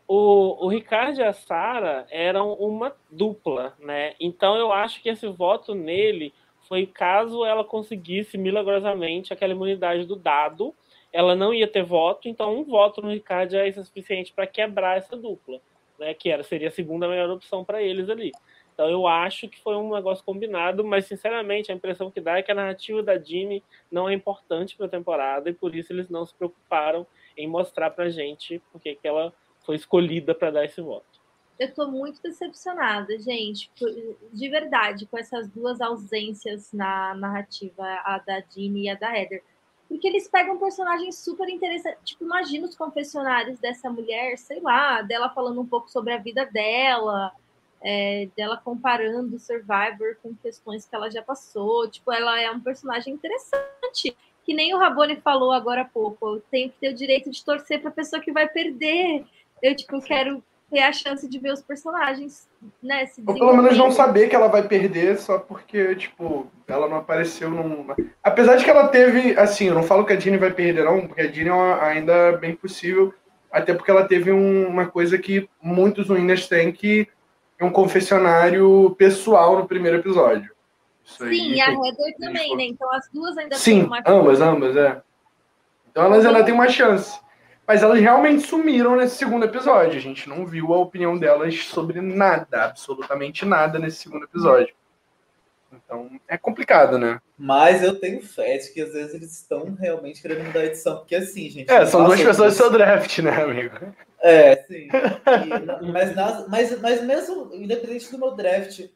O, 0.07 0.65
o 0.65 0.69
Ricardo 0.69 1.19
e 1.19 1.23
a 1.23 1.33
Sara 1.33 2.05
eram 2.09 2.53
uma 2.53 2.93
dupla, 3.11 3.73
né? 3.79 4.13
Então 4.19 4.55
eu 4.55 4.71
acho 4.71 5.01
que 5.01 5.09
esse 5.09 5.27
voto 5.27 5.73
nele 5.73 6.33
foi 6.67 6.85
caso 6.85 7.45
ela 7.45 7.63
conseguisse 7.63 8.37
milagrosamente 8.37 9.33
aquela 9.33 9.53
imunidade 9.53 10.05
do 10.05 10.15
dado, 10.15 10.73
ela 11.11 11.35
não 11.35 11.53
ia 11.53 11.67
ter 11.67 11.83
voto, 11.83 12.27
então 12.27 12.57
um 12.57 12.63
voto 12.63 13.01
no 13.01 13.11
Ricardo 13.11 13.55
é 13.55 13.71
suficiente 13.71 14.33
para 14.33 14.47
quebrar 14.47 14.97
essa 14.97 15.15
dupla, 15.15 15.59
né? 15.99 16.13
Que 16.13 16.29
era, 16.29 16.43
seria 16.43 16.69
a 16.69 16.71
segunda 16.71 17.07
melhor 17.07 17.29
opção 17.29 17.63
para 17.63 17.81
eles 17.81 18.09
ali. 18.09 18.31
Então 18.73 18.89
eu 18.89 19.07
acho 19.07 19.47
que 19.47 19.61
foi 19.61 19.75
um 19.75 19.93
negócio 19.93 20.23
combinado, 20.23 20.83
mas 20.83 21.05
sinceramente 21.05 21.71
a 21.71 21.75
impressão 21.75 22.09
que 22.09 22.19
dá 22.19 22.37
é 22.37 22.43
que 22.43 22.51
a 22.51 22.55
narrativa 22.55 23.03
da 23.03 23.15
Dini 23.17 23.63
não 23.91 24.09
é 24.09 24.13
importante 24.13 24.75
para 24.75 24.87
a 24.87 24.89
temporada 24.89 25.49
e 25.49 25.53
por 25.53 25.75
isso 25.75 25.93
eles 25.93 26.09
não 26.09 26.25
se 26.25 26.33
preocuparam 26.33 27.05
em 27.37 27.47
mostrar 27.47 27.91
para 27.91 28.09
gente 28.09 28.61
porque 28.71 28.95
que 28.95 29.07
ela 29.07 29.31
foi 29.63 29.75
escolhida 29.75 30.33
para 30.33 30.51
dar 30.51 30.65
esse 30.65 30.81
voto. 30.81 31.05
Eu 31.59 31.67
estou 31.67 31.89
muito 31.89 32.21
decepcionada, 32.21 33.17
gente, 33.19 33.69
de 34.33 34.49
verdade, 34.49 35.05
com 35.05 35.17
essas 35.17 35.47
duas 35.47 35.79
ausências 35.79 36.73
na 36.73 37.13
narrativa, 37.13 37.83
a 38.03 38.17
da 38.17 38.39
Dini 38.39 38.85
e 38.85 38.89
a 38.89 38.95
da 38.95 39.15
Heather. 39.15 39.43
Porque 39.87 40.07
eles 40.07 40.27
pegam 40.27 40.57
personagens 40.57 41.19
super 41.19 41.47
interessantes. 41.47 41.99
Tipo, 42.03 42.23
imagina 42.23 42.67
os 42.67 42.75
confessionários 42.75 43.59
dessa 43.59 43.89
mulher, 43.89 44.37
sei 44.37 44.59
lá, 44.59 45.03
dela 45.03 45.29
falando 45.29 45.61
um 45.61 45.67
pouco 45.67 45.91
sobre 45.91 46.13
a 46.13 46.17
vida 46.17 46.43
dela, 46.45 47.31
é, 47.83 48.29
dela 48.35 48.55
comparando 48.55 49.37
Survivor 49.37 50.15
com 50.23 50.33
questões 50.35 50.85
que 50.85 50.95
ela 50.95 51.11
já 51.11 51.21
passou. 51.21 51.89
Tipo, 51.89 52.11
ela 52.11 52.41
é 52.41 52.49
um 52.49 52.59
personagem 52.59 53.13
interessante. 53.13 54.15
Que 54.45 54.53
nem 54.53 54.73
o 54.73 54.77
Rabone 54.77 55.17
falou 55.17 55.51
agora 55.51 55.81
há 55.81 55.85
pouco. 55.85 56.35
Eu 56.35 56.43
tenho 56.49 56.69
que 56.69 56.77
ter 56.79 56.89
o 56.89 56.95
direito 56.95 57.29
de 57.29 57.43
torcer 57.43 57.81
para 57.81 57.89
a 57.89 57.93
pessoa 57.93 58.21
que 58.21 58.31
vai 58.31 58.47
perder. 58.47 59.25
Eu, 59.61 59.75
tipo, 59.75 60.01
quero 60.01 60.43
ter 60.73 60.79
a 60.79 60.91
chance 60.91 61.29
de 61.29 61.39
ver 61.39 61.53
os 61.53 61.61
personagens, 61.61 62.47
né? 62.81 63.05
Se 63.05 63.21
Ou 63.25 63.33
pelo 63.35 63.55
menos 63.55 63.77
não 63.77 63.91
saber 63.91 64.27
que 64.27 64.35
ela 64.35 64.47
vai 64.47 64.67
perder 64.67 65.17
só 65.17 65.37
porque, 65.37 65.95
tipo, 65.95 66.47
ela 66.67 66.89
não 66.89 66.97
apareceu 66.97 67.49
num. 67.49 67.85
Apesar 68.23 68.55
de 68.55 68.63
que 68.63 68.69
ela 68.69 68.87
teve, 68.87 69.37
assim, 69.37 69.67
eu 69.67 69.75
não 69.75 69.83
falo 69.83 70.05
que 70.05 70.13
a 70.13 70.15
Dini 70.15 70.37
vai 70.37 70.51
perder, 70.51 70.83
não, 70.83 71.07
porque 71.07 71.21
a 71.21 71.27
Dini 71.27 71.49
é 71.49 71.83
ainda 71.83 72.13
é 72.13 72.37
bem 72.37 72.55
possível, 72.55 73.13
até 73.51 73.73
porque 73.73 73.91
ela 73.91 74.07
teve 74.07 74.31
um, 74.31 74.67
uma 74.67 74.87
coisa 74.87 75.17
que 75.17 75.47
muitos 75.61 76.09
winners 76.09 76.47
têm 76.47 76.71
que 76.71 77.07
um 77.61 77.69
confessionário 77.69 78.95
pessoal 78.97 79.57
no 79.57 79.67
primeiro 79.67 79.97
episódio. 79.97 80.51
Isso 81.03 81.27
Sim, 81.27 81.53
e 81.53 81.61
a 81.61 81.69
Heather 81.69 82.15
também, 82.19 82.55
né? 82.55 82.65
Então 82.65 82.91
as 82.93 83.09
duas 83.09 83.37
ainda 83.37 83.55
Sim, 83.55 83.79
têm 83.79 83.85
uma 83.85 84.03
ambas, 84.05 84.41
ambas, 84.41 84.75
é. 84.75 85.01
Então 85.91 86.05
elas 86.05 86.25
ainda 86.25 86.43
têm 86.43 86.53
uma 86.53 86.69
chance. 86.69 87.19
Mas 87.65 87.81
elas 87.81 87.99
realmente 87.99 88.45
sumiram 88.45 88.95
nesse 88.95 89.15
segundo 89.15 89.45
episódio. 89.45 89.97
A 89.97 90.01
gente 90.01 90.27
não 90.27 90.45
viu 90.45 90.73
a 90.73 90.77
opinião 90.77 91.17
delas 91.17 91.55
sobre 91.63 92.01
nada, 92.01 92.65
absolutamente 92.65 93.45
nada 93.45 93.79
nesse 93.79 93.97
segundo 93.97 94.25
episódio. 94.25 94.73
Então 95.71 96.09
é 96.27 96.37
complicado, 96.37 96.97
né? 96.97 97.19
Mas 97.37 97.81
eu 97.83 97.99
tenho 97.99 98.21
fé 98.21 98.57
de 98.57 98.71
que 98.71 98.81
às 98.81 98.93
vezes 98.93 99.13
eles 99.13 99.31
estão 99.31 99.73
realmente 99.73 100.21
querendo 100.21 100.45
mudar 100.45 100.59
a 100.59 100.65
edição. 100.65 100.97
Porque 100.97 101.15
assim, 101.15 101.49
gente. 101.49 101.71
É, 101.71 101.85
são 101.85 102.03
duas 102.03 102.21
pessoas 102.21 102.53
do 102.53 102.57
seu 102.57 102.69
draft, 102.69 103.19
né, 103.19 103.43
amigo? 103.43 103.75
É, 104.23 104.55
sim. 104.63 104.87
E, 104.87 105.83
mas, 105.91 106.15
nas, 106.15 106.47
mas, 106.47 106.81
mas 106.81 107.03
mesmo 107.03 107.53
independente 107.53 108.09
do 108.09 108.17
meu 108.17 108.33
draft, 108.33 108.87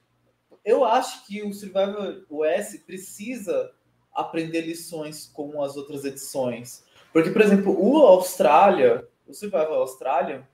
eu 0.63 0.85
acho 0.85 1.27
que 1.27 1.43
o 1.43 1.53
Survival 1.53 2.21
OS 2.29 2.81
precisa 2.85 3.71
aprender 4.13 4.61
lições 4.61 5.27
com 5.27 5.61
as 5.61 5.75
outras 5.75 6.05
edições. 6.05 6.83
Porque, 7.11 7.29
por 7.29 7.41
exemplo, 7.41 7.75
o 7.77 7.97
Austrália, 7.97 9.05
o 9.27 9.33
Survival 9.33 9.81
Australian, 9.81 10.47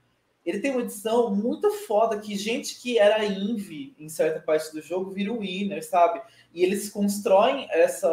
ele 0.44 0.58
tem 0.58 0.72
uma 0.72 0.82
edição 0.82 1.34
muito 1.34 1.70
foda 1.70 2.18
que 2.18 2.36
gente 2.36 2.80
que 2.80 2.98
era 2.98 3.24
Invi 3.24 3.94
em 3.98 4.08
certa 4.08 4.40
parte 4.40 4.72
do 4.72 4.82
jogo 4.82 5.10
vira 5.10 5.32
o 5.32 5.40
winner, 5.40 5.82
sabe? 5.86 6.20
E 6.52 6.62
eles 6.62 6.90
constroem 6.90 7.66
essa, 7.70 8.08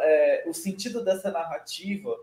é, 0.00 0.44
o 0.48 0.54
sentido 0.54 1.04
dessa 1.04 1.30
narrativa 1.30 2.16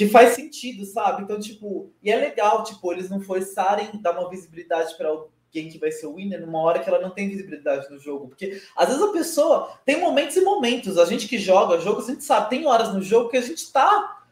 que 0.00 0.08
faz 0.08 0.34
sentido, 0.34 0.86
sabe? 0.86 1.22
Então, 1.22 1.38
tipo, 1.38 1.92
e 2.02 2.10
é 2.10 2.16
legal, 2.16 2.64
tipo, 2.64 2.90
eles 2.90 3.10
não 3.10 3.20
forçarem 3.20 3.90
dar 4.00 4.18
uma 4.18 4.30
visibilidade 4.30 4.96
para 4.96 5.10
alguém 5.10 5.68
que 5.68 5.76
vai 5.76 5.92
ser 5.92 6.06
o 6.06 6.14
winner 6.14 6.40
numa 6.40 6.58
hora 6.58 6.78
que 6.78 6.88
ela 6.88 7.02
não 7.02 7.10
tem 7.10 7.28
visibilidade 7.28 7.90
no 7.90 7.98
jogo. 7.98 8.28
Porque 8.28 8.62
às 8.74 8.88
vezes 8.88 9.02
a 9.02 9.12
pessoa 9.12 9.78
tem 9.84 10.00
momentos 10.00 10.36
e 10.36 10.40
momentos. 10.40 10.96
A 10.96 11.04
gente 11.04 11.28
que 11.28 11.38
joga 11.38 11.78
jogos, 11.82 12.08
a 12.08 12.12
gente 12.12 12.24
sabe, 12.24 12.48
tem 12.48 12.66
horas 12.66 12.94
no 12.94 13.02
jogo 13.02 13.28
que 13.28 13.36
a 13.36 13.42
gente 13.42 13.70
tá 13.70 14.22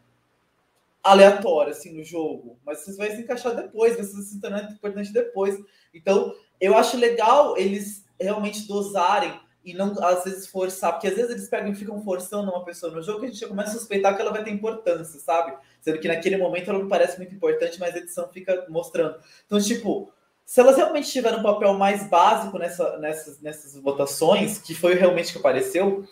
aleatório 1.05 1.73
assim 1.73 1.93
no 1.93 2.03
jogo, 2.03 2.59
mas 2.65 2.79
você 2.79 2.97
vai 2.97 3.11
se 3.11 3.21
encaixar 3.21 3.55
depois, 3.55 3.95
vai 3.95 4.05
se 4.05 4.41
tornar 4.41 4.73
importante 4.73 5.13
depois. 5.13 5.55
Então, 5.93 6.35
eu 6.59 6.79
acho 6.79 6.97
legal 6.97 7.59
eles 7.59 8.07
realmente 8.19 8.67
dosarem 8.67 9.39
e 9.69 9.75
não 9.75 9.95
às 10.03 10.25
vezes 10.25 10.47
forçar, 10.47 10.93
porque 10.93 11.09
às 11.09 11.15
vezes 11.15 11.31
eles 11.31 11.49
pegam 11.49 11.71
e 11.71 11.75
ficam 11.75 12.03
forçando 12.03 12.51
uma 12.51 12.65
pessoa 12.65 12.91
no 12.91 13.03
jogo 13.03 13.21
que 13.21 13.27
a 13.27 13.29
gente 13.29 13.41
já 13.41 13.49
começa 13.49 13.71
a 13.71 13.75
suspeitar 13.75 14.17
que 14.17 14.23
ela 14.23 14.33
vai 14.33 14.43
ter 14.43 14.51
importância, 14.51 15.21
sabe? 15.21 15.57
Sendo 15.81 15.99
que 15.99 16.09
naquele 16.09 16.37
momento 16.37 16.71
ela 16.71 16.79
não 16.79 16.89
parece 16.89 17.19
muito 17.19 17.35
importante, 17.35 17.79
mas 17.79 17.95
a 17.95 17.99
edição 17.99 18.29
fica 18.29 18.67
mostrando. 18.69 19.17
Então, 19.47 19.61
tipo, 19.61 20.11
se 20.45 20.61
elas 20.61 20.77
realmente 20.77 21.11
tiverem 21.11 21.41
um 21.41 21.43
papel 21.43 21.75
mais 21.75 22.09
básico 22.09 22.59
nessa, 22.59 22.97
nessas, 22.99 23.41
nessas 23.41 23.75
votações, 23.77 24.59
que 24.59 24.75
foi 24.75 24.95
realmente 24.95 25.33
que 25.33 25.39
apareceu, 25.39 26.07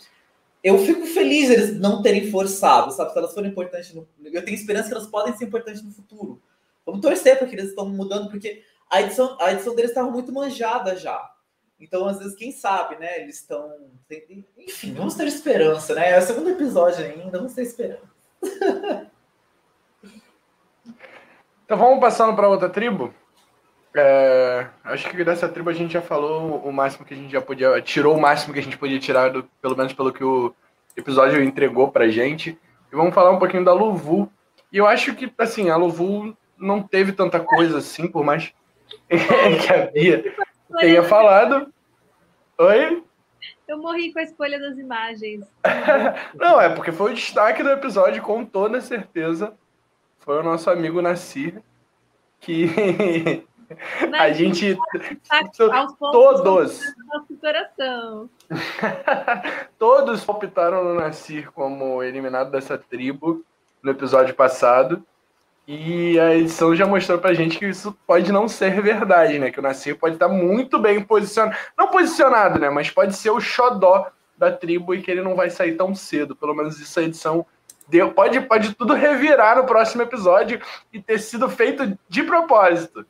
eu 0.63 0.79
fico 0.85 1.07
feliz 1.07 1.49
eles 1.49 1.79
não 1.79 2.03
terem 2.03 2.31
forçado, 2.31 2.93
sabe? 2.93 3.13
Se 3.13 3.19
elas 3.19 3.33
forem 3.33 3.51
importantes, 3.51 3.95
no... 3.95 4.07
eu 4.25 4.45
tenho 4.45 4.55
esperança 4.55 4.89
que 4.89 4.95
elas 4.95 5.07
podem 5.07 5.35
ser 5.35 5.47
importantes 5.47 5.83
no 5.83 5.91
futuro. 5.91 6.43
Vamos 6.85 7.01
torcer 7.01 7.39
para 7.39 7.47
que 7.47 7.55
eles 7.55 7.71
estão 7.71 7.89
mudando, 7.89 8.29
porque 8.29 8.63
a 8.91 9.01
edição, 9.01 9.37
a 9.41 9.53
edição 9.53 9.75
deles 9.75 9.91
estava 9.91 10.11
muito 10.11 10.33
manjada 10.33 10.97
já. 10.97 11.36
Então, 11.79 12.07
às 12.07 12.19
vezes, 12.19 12.35
quem 12.35 12.51
sabe, 12.51 12.97
né? 12.97 13.21
Eles 13.21 13.41
estão. 13.41 13.71
Enfim, 14.57 14.95
vamos 14.95 15.15
ter 15.15 15.27
esperança, 15.27 15.95
né? 15.95 16.11
É 16.11 16.19
o 16.19 16.23
segundo 16.23 16.51
episódio 16.51 17.05
ainda, 17.05 17.39
vamos 17.39 17.53
ter 17.53 17.63
esperança. 17.63 18.03
então, 21.65 21.77
vamos 21.77 22.01
passando 22.01 22.35
para 22.35 22.49
outra 22.49 22.69
tribo? 22.69 23.13
É, 23.95 24.67
acho 24.85 25.09
que 25.09 25.25
dessa 25.25 25.49
tribo 25.49 25.71
a 25.71 25.73
gente 25.73 25.95
já 25.95 26.03
falou 26.03 26.59
o 26.59 26.73
máximo 26.73 27.05
que 27.05 27.15
a 27.15 27.17
gente 27.17 27.33
já 27.33 27.41
podia. 27.41 27.81
Tirou 27.83 28.17
o 28.17 28.21
máximo 28.21 28.55
que 28.55 28.61
a 28.61 28.63
gente 28.63 28.79
podia 28.79 28.99
tirar, 28.99 29.31
do, 29.31 29.45
pelo 29.61 29.77
menos 29.77 29.93
pelo 29.93 30.13
que 30.13 30.25
o 30.25 30.55
episódio 30.97 31.43
entregou 31.43 31.91
pra 31.91 32.09
gente. 32.09 32.59
E 32.91 32.97
vamos 32.97 33.15
falar 33.15 33.31
um 33.31 33.39
pouquinho 33.39 33.65
da 33.65 33.73
Luvu. 33.75 34.31
E 34.73 34.79
eu 34.79 34.87
acho 34.87 35.15
que, 35.15 35.31
assim, 35.39 35.69
a 35.69 35.77
Luvu 35.77 36.37
não 36.57 36.83
teve 36.83 37.13
tanta 37.13 37.39
coisa 37.39 37.79
assim, 37.79 38.09
por 38.09 38.25
mais 38.25 38.53
que 39.09 39.73
a 39.73 39.87
Bia 39.87 40.35
tenha 40.79 41.03
falado. 41.03 41.73
Oi? 42.59 43.03
Eu 43.69 43.79
morri 43.79 44.13
com 44.13 44.19
a 44.19 44.23
escolha 44.23 44.59
das 44.59 44.79
imagens. 44.79 45.45
não, 46.35 46.61
é 46.61 46.69
porque 46.69 46.93
foi 46.93 47.13
o 47.13 47.15
destaque 47.15 47.63
do 47.63 47.71
episódio, 47.71 48.23
com 48.23 48.45
toda 48.45 48.81
certeza. 48.81 49.53
Foi 50.21 50.39
o 50.39 50.43
nosso 50.43 50.71
amigo 50.71 51.03
Nassir, 51.03 51.63
que 52.41 53.45
a 54.19 54.33
gente. 54.33 54.77
todos. 56.01 56.81
todos 59.79 60.25
palpitaram 60.25 60.85
no 60.85 60.95
Nasir 60.95 61.51
como 61.53 62.03
eliminado 62.03 62.51
dessa 62.51 62.79
tribo 62.79 63.45
no 63.83 63.91
episódio 63.91 64.35
passado. 64.35 65.05
E 65.67 66.19
a 66.21 66.37
edição 66.37 66.77
já 66.77 66.87
mostrou 66.87 67.19
pra 67.19 67.35
gente 67.35 67.59
que 67.59 67.67
isso 67.67 67.93
pode 68.07 68.31
não 68.31 68.47
ser 68.47 68.81
verdade, 68.81 69.39
né? 69.39 69.51
Que 69.51 69.59
o 69.59 69.63
Nasir 69.63 69.99
pode 69.99 70.15
estar 70.15 70.29
muito 70.29 70.79
bem 70.79 71.03
posicionado. 71.03 71.57
Não 71.77 71.89
posicionado, 71.89 72.61
né? 72.61 72.71
Mas 72.71 72.91
pode 72.91 73.17
ser 73.17 73.31
o 73.31 73.41
xodó 73.41 74.07
da 74.39 74.53
tribo 74.53 74.95
e 74.95 75.03
que 75.03 75.11
ele 75.11 75.23
não 75.23 75.35
vai 75.35 75.51
sair 75.51 75.77
tão 75.77 75.93
cedo. 75.93 76.37
Pelo 76.37 76.55
menos 76.55 76.79
isso 76.79 77.01
a 77.01 77.03
edição 77.03 77.45
deu. 77.89 78.13
Pode, 78.13 78.41
pode 78.43 78.75
tudo 78.77 78.95
revirar 78.95 79.57
no 79.57 79.67
próximo 79.67 80.03
episódio 80.03 80.61
e 80.93 81.03
ter 81.03 81.19
sido 81.19 81.49
feito 81.49 81.99
de 82.09 82.23
propósito. 82.23 83.05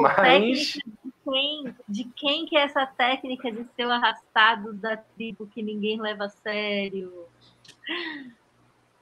Mas... 0.00 0.58
De 0.74 0.82
quem, 1.24 1.74
de 1.88 2.04
quem 2.14 2.46
que 2.46 2.56
é 2.56 2.62
essa 2.62 2.86
técnica 2.86 3.50
de 3.50 3.66
ser 3.74 3.84
o 3.84 3.90
arrastado 3.90 4.72
da 4.74 4.96
tribo 4.96 5.48
que 5.48 5.60
ninguém 5.60 6.00
leva 6.00 6.26
a 6.26 6.28
sério? 6.28 7.12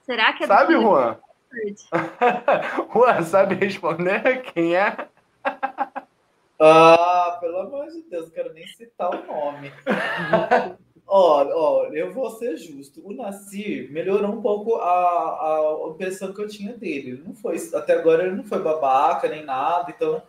Será 0.01 0.33
que 0.33 0.43
é 0.43 0.47
Sabe, 0.47 0.73
Juan? 0.73 1.17
Juan, 2.93 3.23
sabe 3.23 3.55
responder 3.55 4.41
quem 4.53 4.75
é? 4.75 5.07
Ah, 6.59 7.37
pelo 7.39 7.59
amor 7.59 7.87
de 7.87 8.01
Deus, 8.03 8.25
não 8.25 8.31
quero 8.31 8.53
nem 8.53 8.67
citar 8.67 9.09
o 9.09 9.27
nome. 9.27 9.71
Ó, 11.07 11.43
ó, 11.43 11.85
eu 11.93 12.11
vou 12.11 12.31
ser 12.31 12.57
justo. 12.57 13.01
O 13.05 13.13
Nasir 13.13 13.91
melhorou 13.91 14.31
um 14.31 14.41
pouco 14.41 14.75
a, 14.75 14.89
a 14.89 15.89
impressão 15.89 16.33
que 16.33 16.41
eu 16.41 16.47
tinha 16.47 16.73
dele. 16.73 17.11
Ele 17.11 17.23
não 17.25 17.33
foi, 17.33 17.57
até 17.73 17.93
agora 17.93 18.25
ele 18.25 18.35
não 18.35 18.43
foi 18.43 18.59
babaca 18.59 19.27
nem 19.27 19.43
nada, 19.45 19.93
então 19.95 20.21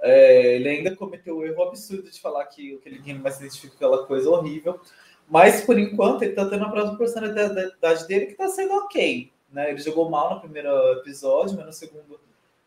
é, 0.00 0.54
ele 0.56 0.68
ainda 0.68 0.94
cometeu 0.94 1.38
o 1.38 1.44
erro 1.44 1.62
absurdo 1.64 2.10
de 2.10 2.20
falar 2.20 2.44
que 2.46 2.76
aquele 2.76 2.98
game 2.98 3.18
mais 3.18 3.36
se 3.36 3.42
identifica 3.42 3.76
com 3.76 3.84
aquela 3.84 4.06
coisa 4.06 4.30
horrível. 4.30 4.80
Mas 5.28 5.62
por 5.62 5.78
enquanto 5.78 6.22
ele 6.22 6.32
está 6.32 6.48
tendo 6.48 6.64
a 6.64 6.70
próxima 6.70 6.98
personalidade 6.98 8.06
dele 8.06 8.26
que 8.26 8.32
está 8.32 8.48
sendo 8.48 8.74
ok. 8.74 9.32
Né? 9.52 9.70
Ele 9.70 9.80
jogou 9.80 10.08
mal 10.08 10.34
no 10.34 10.40
primeiro 10.40 10.68
episódio, 10.94 11.56
mas 11.56 11.66
no 11.66 11.72
segundo 11.72 12.20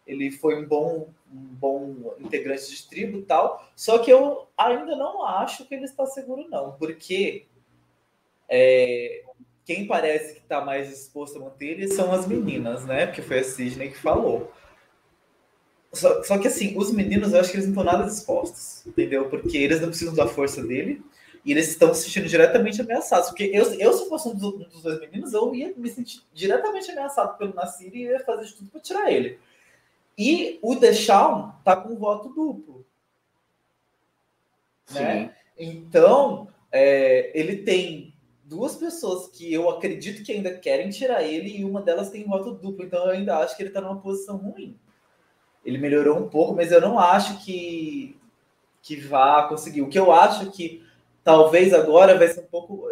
ele 0.06 0.32
foi 0.32 0.62
um 0.62 0.67
bom, 0.67 1.08
um 1.32 1.56
bom 1.56 2.15
integrante 2.19 2.69
de 2.69 2.88
tribo 2.88 3.19
e 3.19 3.22
tal. 3.24 3.65
Só 3.76 4.00
que 4.00 4.12
eu 4.12 4.48
ainda 4.58 4.96
não 4.96 5.24
acho 5.24 5.65
que 5.65 5.74
ele 5.74 5.86
está 5.86 6.06
seguro, 6.06 6.48
não, 6.50 6.74
porque 6.74 7.46
é, 8.50 9.24
quem 9.65 9.88
parece 9.88 10.34
que 10.34 10.39
está 10.41 10.63
mais 10.63 10.89
disposto 10.89 11.38
a 11.38 11.41
manter 11.41 11.67
ele 11.67 11.88
são 11.88 12.12
as 12.12 12.28
meninas, 12.28 12.86
né? 12.86 13.06
Porque 13.06 13.22
foi 13.22 13.39
a 13.39 13.43
Sidney 13.43 13.89
que 13.89 13.98
falou. 13.98 14.52
Só, 15.93 16.24
só, 16.24 16.38
que 16.39 16.48
assim, 16.48 16.76
os 16.76 16.91
meninos 16.91 17.34
eu 17.34 17.39
acho 17.39 17.52
que 17.52 17.58
eles 17.58 17.67
não 17.67 17.74
estão 17.74 17.84
nada 17.84 18.10
dispostos, 18.10 18.86
entendeu? 18.86 19.30
Porque 19.30 19.58
eles 19.58 19.80
não 19.80 19.89
precisam 19.89 20.15
da 20.15 20.28
força 20.28 20.62
dele 20.63 21.04
e 21.45 21.51
eles 21.51 21.69
estão 21.69 21.93
se 21.93 22.03
sentindo 22.03 22.27
diretamente 22.27 22.82
ameaçados. 22.82 23.29
Porque 23.29 23.51
eu, 23.53 23.73
eu 23.73 23.93
se 23.93 24.08
fosse 24.08 24.27
um 24.27 24.36
dos, 24.36 24.53
um 24.53 24.69
dos 24.69 24.82
dois 24.82 24.99
meninos, 24.99 25.34
eu 25.34 25.53
ia 25.53 25.73
me 25.75 25.89
sentir 25.89 26.21
diretamente 26.34 26.91
ameaçado 26.91 27.38
pelo 27.38 27.53
Nassir 27.53 27.93
e 27.93 28.03
ia 28.03 28.19
fazer 28.21 28.45
de 28.45 28.53
tudo 28.53 28.69
para 28.69 28.82
tirar 28.82 29.12
ele. 29.12 29.39
E 30.17 30.60
o 30.62 30.75
Deshaun 30.75 31.51
tá 31.63 31.75
com 31.75 31.95
voto 31.95 32.29
duplo. 32.29 32.86
Né? 34.91 35.36
Então, 35.58 36.47
é, 36.71 37.32
ele 37.38 37.58
tem 37.58 38.13
duas 38.43 38.75
pessoas 38.75 39.27
que 39.27 39.51
eu 39.51 39.69
acredito 39.69 40.23
que 40.23 40.32
ainda 40.32 40.53
querem 40.56 40.89
tirar 40.89 41.23
ele 41.23 41.58
e 41.58 41.65
uma 41.65 41.82
delas 41.82 42.10
tem 42.10 42.25
voto 42.25 42.51
duplo. 42.51 42.86
Então, 42.86 43.06
eu 43.06 43.12
ainda 43.12 43.38
acho 43.39 43.56
que 43.56 43.63
ele 43.63 43.69
está 43.69 43.82
numa 43.82 43.99
posição 43.99 44.38
ruim 44.38 44.77
ele 45.65 45.77
melhorou 45.77 46.17
um 46.17 46.27
pouco, 46.27 46.53
mas 46.53 46.71
eu 46.71 46.82
não 46.82 46.99
acho 46.99 47.43
que, 47.43 48.17
que 48.82 48.97
vá 48.97 49.47
conseguir. 49.47 49.82
O 49.82 49.88
que 49.88 49.97
eu 49.97 50.12
acho 50.12 50.51
que 50.51 50.84
talvez 51.24 51.74
agora 51.74 52.18
vai 52.18 52.28
ser 52.28 52.42
um 52.42 52.46
pouco. 52.46 52.84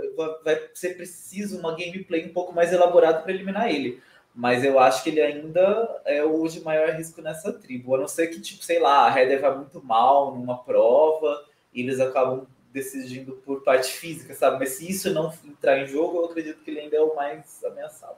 Vai 0.44 0.60
ser 0.74 0.96
preciso 0.96 1.60
uma 1.60 1.76
gameplay 1.76 2.26
um 2.26 2.34
pouco 2.34 2.54
mais 2.54 2.72
elaborada 2.72 3.22
para 3.22 3.32
eliminar 3.32 3.70
ele. 3.70 4.02
Mas 4.34 4.63
eu 4.63 4.80
acho 4.80 5.04
que 5.04 5.10
ele 5.10 5.22
ainda 5.22 6.02
é 6.06 6.24
o 6.24 6.48
de 6.48 6.62
maior 6.62 6.89
risco 6.91 7.22
nessa 7.22 7.52
tribo. 7.52 7.96
A 7.96 7.98
não 7.98 8.08
ser 8.08 8.28
que, 8.28 8.39
tipo, 8.39 8.63
sei 8.63 8.80
lá, 8.80 9.08
a 9.12 9.20
Heather 9.20 9.41
vai 9.41 9.56
muito 9.56 9.84
mal 9.84 10.34
numa 10.34 10.58
prova 10.58 11.46
e 11.74 11.82
eles 11.82 12.00
acabam 12.00 12.48
decidindo 12.72 13.34
por 13.46 13.62
parte 13.63 13.91
física, 13.91 14.34
sabe? 14.34 14.60
Mas 14.60 14.70
se 14.70 14.89
isso 14.89 15.13
não 15.13 15.34
entrar 15.46 15.80
em 15.80 15.88
jogo, 15.88 16.20
eu 16.20 16.26
acredito 16.26 16.63
que 16.63 16.72
ele 16.72 16.80
ainda 16.80 16.96
é 16.96 17.02
o 17.02 17.13
mais 17.13 17.62
ameaçado. 17.65 18.15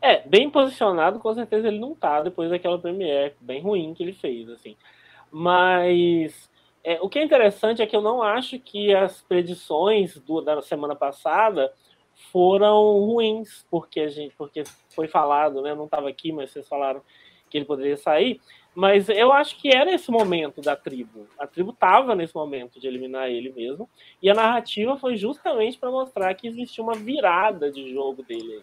É, 0.00 0.26
bem 0.26 0.50
posicionado, 0.50 1.18
com 1.18 1.34
certeza 1.34 1.68
ele 1.68 1.78
não 1.78 1.94
tá 1.94 2.22
depois 2.22 2.50
daquela 2.50 2.78
Premiere 2.78 3.34
bem 3.40 3.60
ruim 3.62 3.94
que 3.94 4.02
ele 4.02 4.12
fez, 4.12 4.48
assim. 4.50 4.76
Mas 5.30 6.48
é, 6.84 7.00
o 7.00 7.08
que 7.08 7.18
é 7.18 7.24
interessante 7.24 7.80
é 7.80 7.86
que 7.86 7.96
eu 7.96 8.02
não 8.02 8.22
acho 8.22 8.58
que 8.60 8.94
as 8.94 9.22
predições 9.22 10.18
do, 10.18 10.42
da 10.42 10.60
semana 10.60 10.94
passada 10.94 11.72
foram 12.30 12.98
ruins, 12.98 13.66
porque 13.70 14.00
a 14.00 14.08
gente, 14.08 14.34
porque 14.36 14.64
foi 14.94 15.08
falado, 15.08 15.62
né? 15.62 15.74
Não 15.74 15.86
estava 15.86 16.10
aqui, 16.10 16.30
mas 16.30 16.50
vocês 16.50 16.68
falaram 16.68 17.02
que 17.48 17.56
ele 17.56 17.64
poderia 17.64 17.96
sair, 17.96 18.40
mas 18.74 19.08
eu 19.08 19.32
acho 19.32 19.56
que 19.56 19.74
era 19.74 19.92
esse 19.92 20.10
momento 20.10 20.60
da 20.60 20.76
tribo. 20.76 21.26
A 21.38 21.46
tribo 21.46 21.70
estava 21.70 22.14
nesse 22.14 22.34
momento 22.34 22.78
de 22.78 22.86
eliminar 22.86 23.30
ele 23.30 23.50
mesmo, 23.52 23.88
e 24.20 24.28
a 24.28 24.34
narrativa 24.34 24.96
foi 24.98 25.16
justamente 25.16 25.78
para 25.78 25.90
mostrar 25.90 26.34
que 26.34 26.48
existia 26.48 26.84
uma 26.84 26.94
virada 26.94 27.70
de 27.70 27.92
jogo 27.94 28.22
dele, 28.22 28.62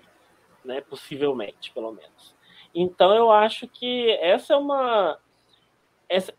né? 0.63 0.79
Possivelmente, 0.81 1.71
pelo 1.71 1.91
menos. 1.91 2.36
Então 2.73 3.13
eu 3.15 3.31
acho 3.31 3.67
que 3.67 4.12
essa 4.21 4.53
é 4.53 4.57
uma 4.57 5.17
essa 6.07 6.34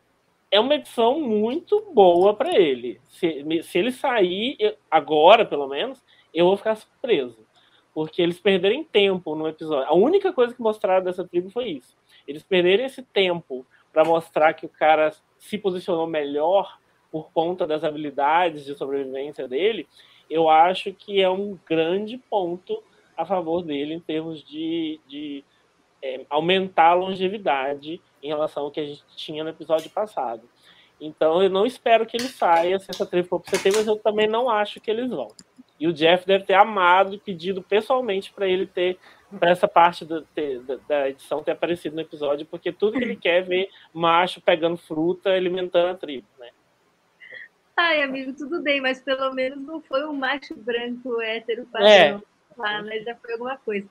é 0.53 0.61
uma 0.61 0.75
edição 0.75 1.19
muito 1.19 1.81
boa 1.95 2.35
para 2.35 2.55
ele. 2.55 3.01
Se, 3.09 3.63
se 3.63 3.79
ele 3.79 3.91
sair 3.91 4.77
agora, 4.91 5.47
pelo 5.47 5.67
menos, 5.67 6.05
eu 6.33 6.45
vou 6.45 6.59
ficar 6.59 6.77
surpreso. 6.77 7.39
Porque 7.95 8.21
eles 8.21 8.39
perderem 8.39 8.85
tempo 8.85 9.35
no 9.35 9.49
episódio. 9.49 9.89
A 9.89 9.95
única 9.95 10.31
coisa 10.31 10.55
que 10.55 10.61
mostraram 10.61 11.03
dessa 11.03 11.27
tribo 11.27 11.49
foi 11.49 11.71
isso. 11.71 11.97
Eles 12.29 12.43
perderem 12.43 12.85
esse 12.85 13.03
tempo 13.03 13.67
para 13.91 14.05
mostrar 14.05 14.53
que 14.53 14.67
o 14.67 14.69
cara 14.69 15.15
se 15.39 15.57
posicionou 15.57 16.07
melhor 16.07 16.79
por 17.11 17.31
conta 17.33 17.67
das 17.67 17.83
habilidades 17.83 18.65
de 18.65 18.75
sobrevivência 18.75 19.49
dele, 19.49 19.87
eu 20.31 20.49
acho 20.49 20.93
que 20.95 21.21
é 21.21 21.29
um 21.29 21.59
grande 21.67 22.17
ponto 22.17 22.83
a 23.17 23.25
favor 23.27 23.63
dele 23.63 23.95
em 23.95 24.01
termos 24.01 24.43
de, 24.43 24.99
de 25.07 25.45
é, 26.03 26.27
aumentar 26.29 26.89
a 26.89 26.95
longevidade 26.95 28.01
em 28.23 28.29
relação 28.29 28.65
ao 28.65 28.71
que 28.71 28.81
a 28.81 28.85
gente 28.85 29.05
tinha 29.17 29.45
no 29.45 29.51
episódio 29.51 29.91
passado. 29.91 30.43
Então 31.01 31.43
eu 31.43 31.51
não 31.51 31.67
espero 31.67 32.07
que 32.07 32.17
ele 32.17 32.29
saia 32.29 32.79
se 32.79 32.91
essa 32.91 33.07
tribo 33.07 33.29
for 33.29 33.41
para 33.41 33.59
CT, 33.59 33.73
mas 33.77 33.87
eu 33.87 33.97
também 33.97 34.29
não 34.29 34.49
acho 34.49 34.81
que 34.81 34.91
eles 34.91 35.09
vão. 35.09 35.29
E 35.79 35.89
o 35.89 35.93
Jeff 35.93 36.25
deve 36.25 36.45
ter 36.45 36.55
amado 36.55 37.15
e 37.15 37.19
pedido 37.19 37.61
pessoalmente 37.61 38.33
para 38.33 38.47
ele 38.47 38.67
ter, 38.67 38.99
para 39.37 39.51
essa 39.51 39.67
parte 39.67 40.05
do, 40.05 40.23
ter, 40.27 40.61
da, 40.89 41.09
edição 41.09 41.43
ter 41.43 41.53
aparecido 41.53 41.97
no 41.97 42.03
episódio, 42.03 42.47
porque 42.47 42.71
tudo 42.71 42.99
que 42.99 43.05
ele 43.05 43.17
quer 43.17 43.39
é 43.39 43.43
ver 43.43 43.69
macho 43.93 44.41
pegando 44.41 44.77
fruta, 44.77 45.31
alimentando 45.31 45.89
a 45.89 45.95
tribo, 45.97 46.29
né? 46.39 46.51
Ai, 47.77 48.03
amigo, 48.03 48.33
tudo 48.33 48.63
bem, 48.63 48.81
mas 48.81 49.01
pelo 49.01 49.33
menos 49.33 49.61
não 49.61 49.81
foi 49.81 50.05
um 50.07 50.13
macho 50.13 50.55
branco 50.55 51.21
hétero 51.21 51.67
padrão. 51.67 51.89
É. 51.89 52.21
Ah, 52.61 52.83
mas 52.83 53.03
já 53.03 53.17
foi 53.17 53.33
alguma 53.33 53.57
coisa. 53.57 53.89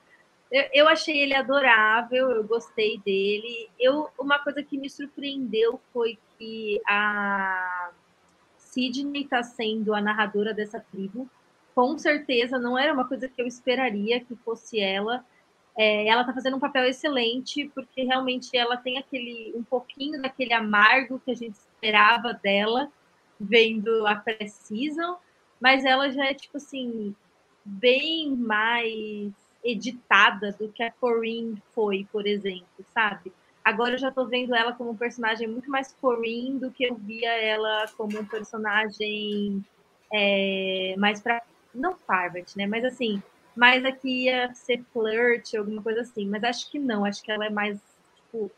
Eu, 0.52 0.90
achei 0.90 1.18
ele 1.18 1.34
adorável, 1.34 2.30
eu 2.30 2.44
gostei 2.44 3.00
dele. 3.06 3.70
Eu, 3.80 4.10
uma 4.20 4.38
coisa 4.40 4.62
que 4.62 4.78
me 4.78 4.90
surpreendeu 4.90 5.80
foi 5.94 6.20
que 6.38 6.82
a 6.86 7.92
Sidney 8.58 9.24
está 9.24 9.42
sendo 9.44 9.94
a 9.94 10.02
narradora 10.02 10.54
dessa 10.54 10.78
tribo. 10.80 11.30
Com 11.74 11.98
certeza 11.98 12.60
não 12.60 12.78
era 12.78 12.94
uma 12.94 13.08
coisa 13.08 13.30
que 13.30 13.42
eu 13.42 13.48
esperaria 13.48 14.20
que 14.20 14.36
fosse 14.36 14.78
ela. 14.82 15.24
É, 15.78 16.06
ela 16.06 16.22
está 16.22 16.34
fazendo 16.34 16.58
um 16.58 16.60
papel 16.60 16.84
excelente, 16.84 17.72
porque 17.74 18.04
realmente 18.04 18.58
ela 18.58 18.76
tem 18.76 18.98
aquele 18.98 19.54
um 19.56 19.64
pouquinho 19.64 20.22
daquele 20.22 20.54
amargo 20.54 21.22
que 21.24 21.32
a 21.32 21.36
gente 21.36 21.56
esperava 21.56 22.34
dela, 22.34 22.92
vendo 23.40 24.06
a 24.06 24.16
pré-season, 24.16 25.16
mas 25.62 25.86
ela 25.86 26.12
já 26.12 26.26
é 26.26 26.34
tipo 26.34 26.58
assim, 26.58 27.16
bem 27.64 28.36
mais 28.36 29.32
editada 29.64 30.52
do 30.54 30.70
que 30.70 30.84
a 30.84 30.92
Corinne 30.92 31.62
foi, 31.74 32.08
por 32.12 32.26
exemplo, 32.26 32.86
sabe? 32.94 33.32
Agora 33.64 33.94
eu 33.94 33.98
já 34.00 34.12
tô 34.12 34.26
vendo 34.26 34.56
ela 34.56 34.74
como 34.74 34.92
um 34.92 34.98
personagem 34.98 35.48
muito 35.48 35.70
mais 35.70 35.94
Corinne 35.94 36.60
do 36.60 36.72
que 36.72 36.84
eu 36.84 36.96
via 36.96 37.32
ela 37.32 37.86
como 37.96 38.20
um 38.20 38.26
personagem 38.26 39.64
é, 40.12 40.96
mais 40.98 41.22
para 41.22 41.42
não 41.74 41.96
Parvati, 41.96 42.58
né? 42.58 42.66
Mas 42.66 42.84
assim, 42.84 43.22
mais 43.56 43.86
aqui 43.86 44.26
ia 44.26 44.54
ser 44.54 44.84
flirt, 44.92 45.54
alguma 45.54 45.82
coisa 45.82 46.02
assim. 46.02 46.28
Mas 46.28 46.44
acho 46.44 46.72
que 46.72 46.80
não, 46.80 47.06
acho 47.06 47.22
que 47.24 47.32
ela 47.32 47.46
é 47.46 47.50
mais 47.50 47.80
tipo 48.16 48.52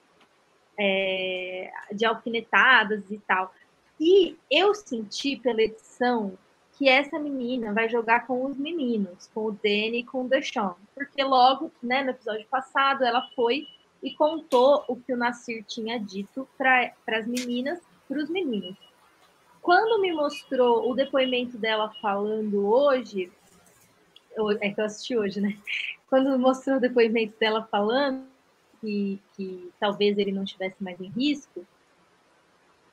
é, 0.79 1.69
de 1.91 2.05
alfinetadas 2.05 3.11
e 3.11 3.17
tal. 3.19 3.53
E 3.99 4.37
eu 4.49 4.73
senti 4.73 5.35
pela 5.35 5.61
edição 5.61 6.37
que 6.77 6.89
essa 6.89 7.19
menina 7.19 7.73
vai 7.73 7.87
jogar 7.87 8.25
com 8.25 8.45
os 8.45 8.57
meninos, 8.57 9.29
com 9.33 9.45
o 9.45 9.51
Danny 9.51 9.99
e 9.99 10.03
com 10.03 10.25
o 10.25 10.27
Deshaun. 10.27 10.73
Porque 10.95 11.23
logo, 11.23 11.71
né, 11.81 12.03
no 12.03 12.09
episódio 12.11 12.47
passado, 12.47 13.03
ela 13.03 13.29
foi 13.35 13.67
e 14.01 14.13
contou 14.15 14.83
o 14.87 14.95
que 14.95 15.13
o 15.13 15.17
Nasir 15.17 15.63
tinha 15.63 15.99
dito 15.99 16.47
para 16.57 16.93
as 17.07 17.27
meninas, 17.27 17.79
para 18.07 18.17
os 18.17 18.29
meninos. 18.29 18.75
Quando 19.61 20.01
me 20.01 20.11
mostrou 20.11 20.89
o 20.89 20.95
depoimento 20.95 21.57
dela 21.57 21.93
falando 22.01 22.67
hoje, 22.67 23.31
é 24.59 24.69
que 24.69 24.81
eu 24.81 24.85
assisti 24.85 25.15
hoje, 25.15 25.39
né? 25.39 25.57
Quando 26.09 26.37
mostrou 26.37 26.77
o 26.77 26.81
depoimento 26.81 27.37
dela 27.39 27.63
falando 27.71 28.25
que, 28.81 29.21
que 29.35 29.71
talvez 29.79 30.17
ele 30.17 30.31
não 30.31 30.43
estivesse 30.43 30.83
mais 30.83 30.99
em 30.99 31.07
risco, 31.09 31.65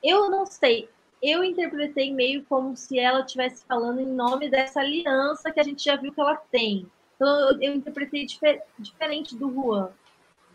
eu 0.01 0.29
não 0.31 0.45
sei, 0.45 0.89
eu 1.21 1.43
interpretei 1.43 2.13
meio 2.13 2.43
como 2.45 2.75
se 2.75 2.97
ela 2.97 3.21
estivesse 3.21 3.63
falando 3.65 3.99
em 3.99 4.07
nome 4.07 4.49
dessa 4.49 4.79
aliança 4.79 5.51
que 5.51 5.59
a 5.59 5.63
gente 5.63 5.83
já 5.83 5.95
viu 5.95 6.11
que 6.11 6.19
ela 6.19 6.35
tem. 6.35 6.87
Então, 7.15 7.51
eu, 7.51 7.61
eu 7.61 7.75
interpretei 7.75 8.25
difer 8.25 8.63
diferente 8.79 9.35
do 9.35 9.51
Juan. 9.51 9.91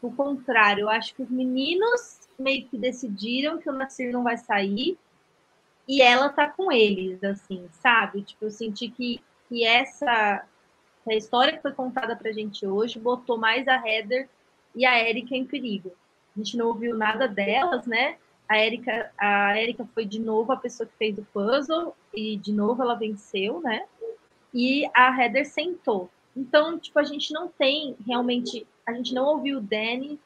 O 0.03 0.11
contrário, 0.11 0.83
eu 0.83 0.89
acho 0.89 1.15
que 1.15 1.23
os 1.23 1.31
meninos 1.31 2.29
meio 2.39 2.67
que 2.67 2.77
decidiram 2.77 3.59
que 3.59 3.71
o 3.71 3.73
Nasir 3.73 4.13
não 4.13 4.25
vai 4.25 4.37
sair 4.37 4.99
e 5.89 6.03
ela 6.03 6.29
tá 6.29 6.49
com 6.49 6.71
eles, 6.73 7.23
assim, 7.23 7.69
sabe? 7.71 8.23
Tipo, 8.23 8.47
eu 8.47 8.51
senti 8.51 8.89
que, 8.89 9.21
que 9.49 9.65
essa 9.65 10.45
a 11.09 11.15
história 11.15 11.53
que 11.53 11.63
foi 11.63 11.73
contada 11.73 12.17
pra 12.17 12.33
gente 12.33 12.67
hoje 12.67 12.99
botou 12.99 13.39
mais 13.39 13.69
a 13.69 13.77
Heather 13.77 14.29
e 14.75 14.85
a 14.85 15.09
Erika 15.09 15.37
em 15.37 15.45
perigo. 15.45 15.93
A 16.35 16.39
gente 16.39 16.57
não 16.57 16.67
ouviu 16.67 16.97
nada 16.97 17.29
delas, 17.29 17.87
né? 17.87 18.17
A 18.49 18.59
Erika, 18.59 19.11
a 19.19 19.61
Erika 19.61 19.87
foi 19.95 20.05
de 20.05 20.21
novo 20.21 20.53
a 20.53 20.57
pessoa 20.57 20.87
que 20.87 20.97
fez 20.97 21.19
o 21.19 21.27
puzzle 21.33 21.97
e 22.15 22.37
de 22.37 22.53
novo 22.53 22.83
ela 22.83 22.95
venceu, 22.95 23.61
né? 23.61 23.85
E 24.55 24.89
a 24.95 25.11
Heather 25.21 25.47
sentou. 25.47 26.09
Então, 26.37 26.79
tipo, 26.79 26.99
a 26.99 27.05
gente 27.05 27.33
não 27.33 27.49
tem 27.49 27.97
realmente, 28.07 28.67
a 28.87 28.93
gente 28.93 29.15
não 29.15 29.25
ouviu 29.25 29.59
o 29.59 29.61
Danny 29.61 30.19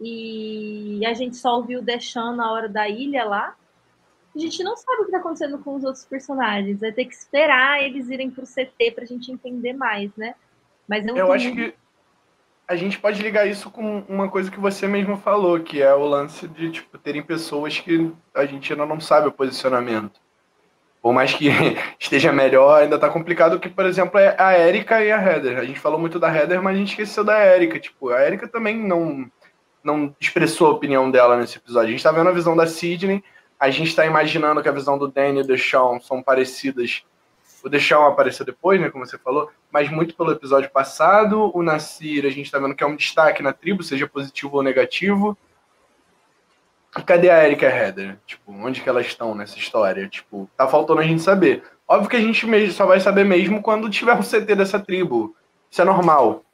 e 0.00 1.04
a 1.06 1.12
gente 1.12 1.36
só 1.36 1.56
ouviu 1.56 1.80
o 1.80 1.82
Deshaun 1.82 2.34
na 2.34 2.50
hora 2.52 2.68
da 2.68 2.88
ilha 2.88 3.24
lá. 3.24 3.56
A 4.34 4.38
gente 4.38 4.64
não 4.64 4.76
sabe 4.76 5.02
o 5.02 5.04
que 5.04 5.10
está 5.10 5.18
acontecendo 5.18 5.58
com 5.58 5.74
os 5.76 5.84
outros 5.84 6.04
personagens. 6.04 6.80
Vai 6.80 6.92
ter 6.92 7.04
que 7.04 7.14
esperar 7.14 7.82
eles 7.82 8.08
irem 8.08 8.30
para 8.30 8.42
o 8.42 8.46
CT 8.46 8.90
para 8.92 9.04
a 9.04 9.06
gente 9.06 9.30
entender 9.30 9.72
mais, 9.72 10.10
né? 10.16 10.34
Mas 10.88 11.06
eu 11.06 11.32
acho 11.32 11.52
que 11.52 11.74
a 12.66 12.76
gente 12.76 12.98
pode 12.98 13.22
ligar 13.22 13.46
isso 13.46 13.70
com 13.70 14.02
uma 14.08 14.28
coisa 14.28 14.50
que 14.50 14.58
você 14.58 14.86
mesmo 14.86 15.16
falou, 15.18 15.60
que 15.60 15.82
é 15.82 15.94
o 15.94 16.06
lance 16.06 16.48
de 16.48 16.70
tipo, 16.70 16.96
terem 16.98 17.22
pessoas 17.22 17.78
que 17.78 18.10
a 18.34 18.46
gente 18.46 18.72
ainda 18.72 18.86
não 18.86 19.00
sabe 19.00 19.28
o 19.28 19.32
posicionamento. 19.32 20.20
Por 21.02 21.12
mais 21.12 21.34
que 21.34 21.48
esteja 22.00 22.32
melhor, 22.32 22.82
ainda 22.82 22.98
tá 22.98 23.10
complicado, 23.10 23.60
que, 23.60 23.68
por 23.68 23.84
exemplo, 23.84 24.18
é 24.18 24.34
a 24.38 24.58
Erika 24.58 25.04
e 25.04 25.12
a 25.12 25.22
Heather. 25.22 25.58
A 25.58 25.64
gente 25.64 25.78
falou 25.78 25.98
muito 25.98 26.18
da 26.18 26.34
Heather, 26.34 26.62
mas 26.62 26.74
a 26.74 26.78
gente 26.78 26.90
esqueceu 26.90 27.22
da 27.22 27.38
Erika. 27.44 27.78
Tipo, 27.78 28.08
a 28.08 28.24
Erika 28.24 28.48
também 28.48 28.78
não, 28.78 29.30
não 29.82 30.16
expressou 30.18 30.68
a 30.68 30.70
opinião 30.70 31.10
dela 31.10 31.36
nesse 31.36 31.58
episódio. 31.58 31.88
A 31.88 31.90
gente 31.90 32.02
tá 32.02 32.10
vendo 32.10 32.30
a 32.30 32.32
visão 32.32 32.56
da 32.56 32.66
Sidney, 32.66 33.22
a 33.60 33.68
gente 33.68 33.94
tá 33.94 34.06
imaginando 34.06 34.62
que 34.62 34.68
a 34.68 34.72
visão 34.72 34.96
do 34.96 35.06
Danny 35.06 35.40
e 35.40 35.46
do 35.46 35.58
Sean 35.58 36.00
são 36.00 36.22
parecidas 36.22 37.04
o 37.64 37.68
Deixão 37.68 38.04
apareceu 38.04 38.44
depois, 38.44 38.78
né, 38.78 38.90
como 38.90 39.06
você 39.06 39.16
falou, 39.16 39.50
mas 39.72 39.90
muito 39.90 40.14
pelo 40.14 40.30
episódio 40.30 40.70
passado. 40.70 41.50
O 41.56 41.62
Nasir, 41.62 42.26
a 42.26 42.30
gente 42.30 42.50
tá 42.50 42.58
vendo 42.58 42.74
que 42.74 42.84
é 42.84 42.86
um 42.86 42.94
destaque 42.94 43.42
na 43.42 43.54
tribo, 43.54 43.82
seja 43.82 44.06
positivo 44.06 44.56
ou 44.56 44.62
negativo. 44.62 45.36
E 46.96 47.02
cadê 47.02 47.30
a 47.30 47.42
Erika 47.42 47.66
e 47.66 47.68
Heather? 47.70 48.18
Tipo, 48.26 48.52
onde 48.52 48.82
que 48.82 48.88
elas 48.88 49.06
estão 49.06 49.34
nessa 49.34 49.58
história? 49.58 50.06
Tipo, 50.06 50.48
tá 50.56 50.68
faltando 50.68 51.00
a 51.00 51.04
gente 51.04 51.22
saber. 51.22 51.62
Óbvio 51.88 52.10
que 52.10 52.16
a 52.16 52.20
gente 52.20 52.70
só 52.70 52.84
vai 52.84 53.00
saber 53.00 53.24
mesmo 53.24 53.62
quando 53.62 53.88
tiver 53.88 54.12
o 54.12 54.18
um 54.18 54.22
CT 54.22 54.54
dessa 54.54 54.78
tribo. 54.78 55.34
Isso 55.70 55.80
é 55.80 55.84
normal. 55.86 56.44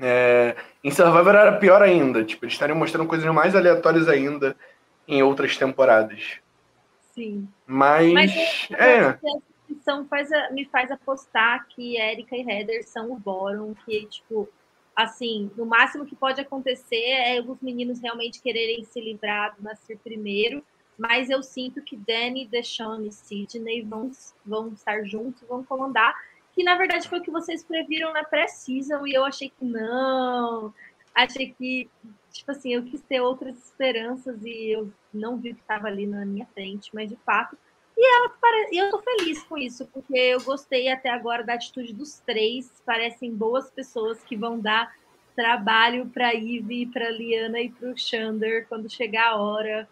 É... 0.00 0.54
Em 0.84 0.90
Survivor 0.90 1.34
era 1.34 1.52
pior 1.56 1.82
ainda. 1.82 2.22
Tipo, 2.24 2.44
eles 2.44 2.52
estariam 2.52 2.76
mostrando 2.76 3.08
coisas 3.08 3.32
mais 3.32 3.56
aleatórias 3.56 4.06
ainda 4.06 4.54
em 5.08 5.22
outras 5.22 5.56
temporadas. 5.56 6.38
Sim. 7.14 7.48
Mas, 7.66 8.12
Mas 8.12 8.68
é 8.72 9.18
faz 10.06 10.30
a, 10.32 10.50
me 10.50 10.64
faz 10.66 10.90
apostar 10.90 11.66
que 11.68 11.96
Erika 11.96 12.36
e 12.36 12.42
Heather 12.42 12.86
são 12.86 13.10
o 13.12 13.18
Boron, 13.18 13.74
que, 13.84 14.06
tipo, 14.06 14.48
assim, 14.94 15.50
no 15.56 15.64
máximo 15.64 16.04
que 16.04 16.16
pode 16.16 16.40
acontecer 16.40 16.96
é 16.96 17.40
os 17.40 17.60
meninos 17.60 18.00
realmente 18.00 18.42
quererem 18.42 18.84
se 18.84 19.00
livrar 19.00 19.54
do 19.56 19.62
Nasir 19.62 19.98
primeiro, 19.98 20.62
mas 20.98 21.30
eu 21.30 21.42
sinto 21.42 21.80
que 21.80 21.96
Danny, 21.96 22.46
Deshawn 22.46 23.06
e 23.06 23.12
Sidney 23.12 23.82
vão, 23.82 24.10
vão 24.44 24.68
estar 24.72 25.04
juntos, 25.04 25.46
vão 25.48 25.62
comandar, 25.62 26.12
que 26.52 26.64
na 26.64 26.76
verdade 26.76 27.08
foi 27.08 27.20
o 27.20 27.22
que 27.22 27.30
vocês 27.30 27.62
previram 27.62 28.12
na 28.12 28.24
pré-season, 28.24 29.06
e 29.06 29.14
eu 29.14 29.24
achei 29.24 29.48
que 29.48 29.64
não, 29.64 30.74
achei 31.14 31.52
que, 31.52 31.88
tipo 32.32 32.50
assim, 32.50 32.74
eu 32.74 32.82
quis 32.82 33.00
ter 33.02 33.20
outras 33.20 33.56
esperanças 33.56 34.44
e 34.44 34.70
eu 34.70 34.92
não 35.14 35.36
vi 35.36 35.52
o 35.52 35.54
que 35.54 35.60
estava 35.60 35.86
ali 35.86 36.06
na 36.06 36.26
minha 36.26 36.46
frente, 36.46 36.90
mas 36.92 37.08
de 37.08 37.16
fato 37.24 37.56
e 37.98 38.16
ela 38.16 38.30
e 38.70 38.78
eu 38.78 38.90
tô 38.90 38.98
feliz 39.00 39.42
com 39.42 39.58
isso, 39.58 39.84
porque 39.86 40.16
eu 40.16 40.40
gostei 40.42 40.88
até 40.88 41.10
agora 41.10 41.42
da 41.42 41.54
atitude 41.54 41.92
dos 41.92 42.20
três. 42.20 42.70
Parecem 42.86 43.34
boas 43.34 43.68
pessoas 43.70 44.22
que 44.22 44.36
vão 44.36 44.60
dar 44.60 44.94
trabalho 45.34 46.06
para 46.06 46.32
Ivy, 46.32 46.86
para 46.86 47.10
Liana 47.10 47.60
e 47.60 47.70
para 47.70 47.90
o 47.90 47.98
Xander 47.98 48.66
quando 48.68 48.88
chegar 48.88 49.30
a 49.30 49.36
hora. 49.36 49.88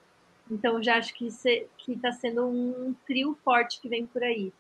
Então 0.49 0.81
já 0.81 0.99
acho 0.99 1.15
que 1.15 1.27
está 1.27 2.13
sendo 2.13 2.47
um 2.47 2.95
trio 3.07 3.37
forte 3.45 3.81
que 3.81 3.89
vem 3.89 4.07
por 4.07 4.23
aí. 4.23 4.53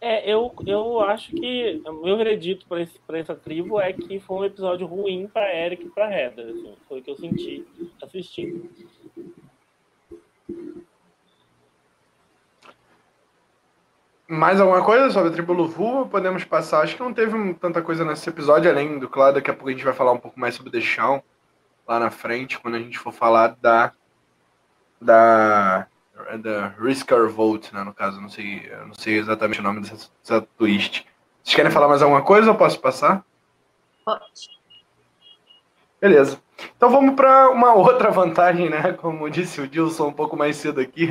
É, 0.00 0.32
eu, 0.32 0.54
eu 0.64 1.00
acho 1.00 1.32
que 1.32 1.82
o 1.84 2.04
meu 2.04 2.16
veredito 2.16 2.66
para 2.68 3.18
essa 3.18 3.34
tribo 3.34 3.80
é 3.80 3.92
que 3.92 4.20
foi 4.20 4.36
um 4.36 4.44
episódio 4.44 4.86
ruim 4.86 5.26
para 5.26 5.52
Eric 5.52 5.86
e 5.86 5.90
para 5.90 6.16
Heather. 6.16 6.46
Assim, 6.46 6.76
foi 6.86 7.00
o 7.00 7.02
que 7.02 7.10
eu 7.10 7.16
senti 7.16 7.66
assistindo. 8.00 8.70
Mais 14.28 14.60
alguma 14.60 14.84
coisa 14.84 15.10
sobre 15.10 15.30
a 15.30 15.32
tribo 15.32 15.54
Luvu? 15.54 16.06
Podemos 16.06 16.44
passar. 16.44 16.82
Acho 16.82 16.94
que 16.94 17.02
não 17.02 17.14
teve 17.14 17.54
tanta 17.54 17.80
coisa 17.80 18.04
nesse 18.04 18.28
episódio, 18.28 18.70
além 18.70 18.98
do 18.98 19.08
claro, 19.08 19.36
daqui 19.36 19.50
a 19.50 19.54
pouco 19.54 19.70
a 19.70 19.72
gente 19.72 19.84
vai 19.84 19.94
falar 19.94 20.12
um 20.12 20.18
pouco 20.18 20.38
mais 20.38 20.54
sobre 20.54 20.68
o 20.68 20.72
Deixão 20.72 21.22
lá 21.86 21.98
na 21.98 22.10
frente, 22.10 22.58
quando 22.58 22.74
a 22.74 22.78
gente 22.78 22.98
for 22.98 23.10
falar 23.10 23.56
da. 23.58 23.90
da. 25.00 25.86
da 26.42 26.68
Risker 26.78 27.26
Vote, 27.30 27.74
né, 27.74 27.82
no 27.82 27.94
caso. 27.94 28.20
Não 28.20 28.28
sei, 28.28 28.70
não 28.86 28.92
sei 28.92 29.16
exatamente 29.18 29.60
o 29.60 29.62
nome 29.62 29.80
dessa, 29.80 30.10
dessa 30.22 30.46
twist. 30.58 31.06
Vocês 31.42 31.56
querem 31.56 31.72
falar 31.72 31.88
mais 31.88 32.02
alguma 32.02 32.20
coisa 32.20 32.50
ou 32.50 32.56
posso 32.56 32.78
passar? 32.78 33.24
Pode. 34.04 34.58
Beleza. 35.98 36.38
Então 36.76 36.90
vamos 36.90 37.14
para 37.14 37.48
uma 37.48 37.72
outra 37.72 38.10
vantagem, 38.10 38.68
né? 38.68 38.92
Como 38.92 39.30
disse 39.30 39.60
o 39.62 39.66
Dilson 39.66 40.08
um 40.08 40.12
pouco 40.12 40.36
mais 40.36 40.56
cedo 40.56 40.80
aqui, 40.80 41.08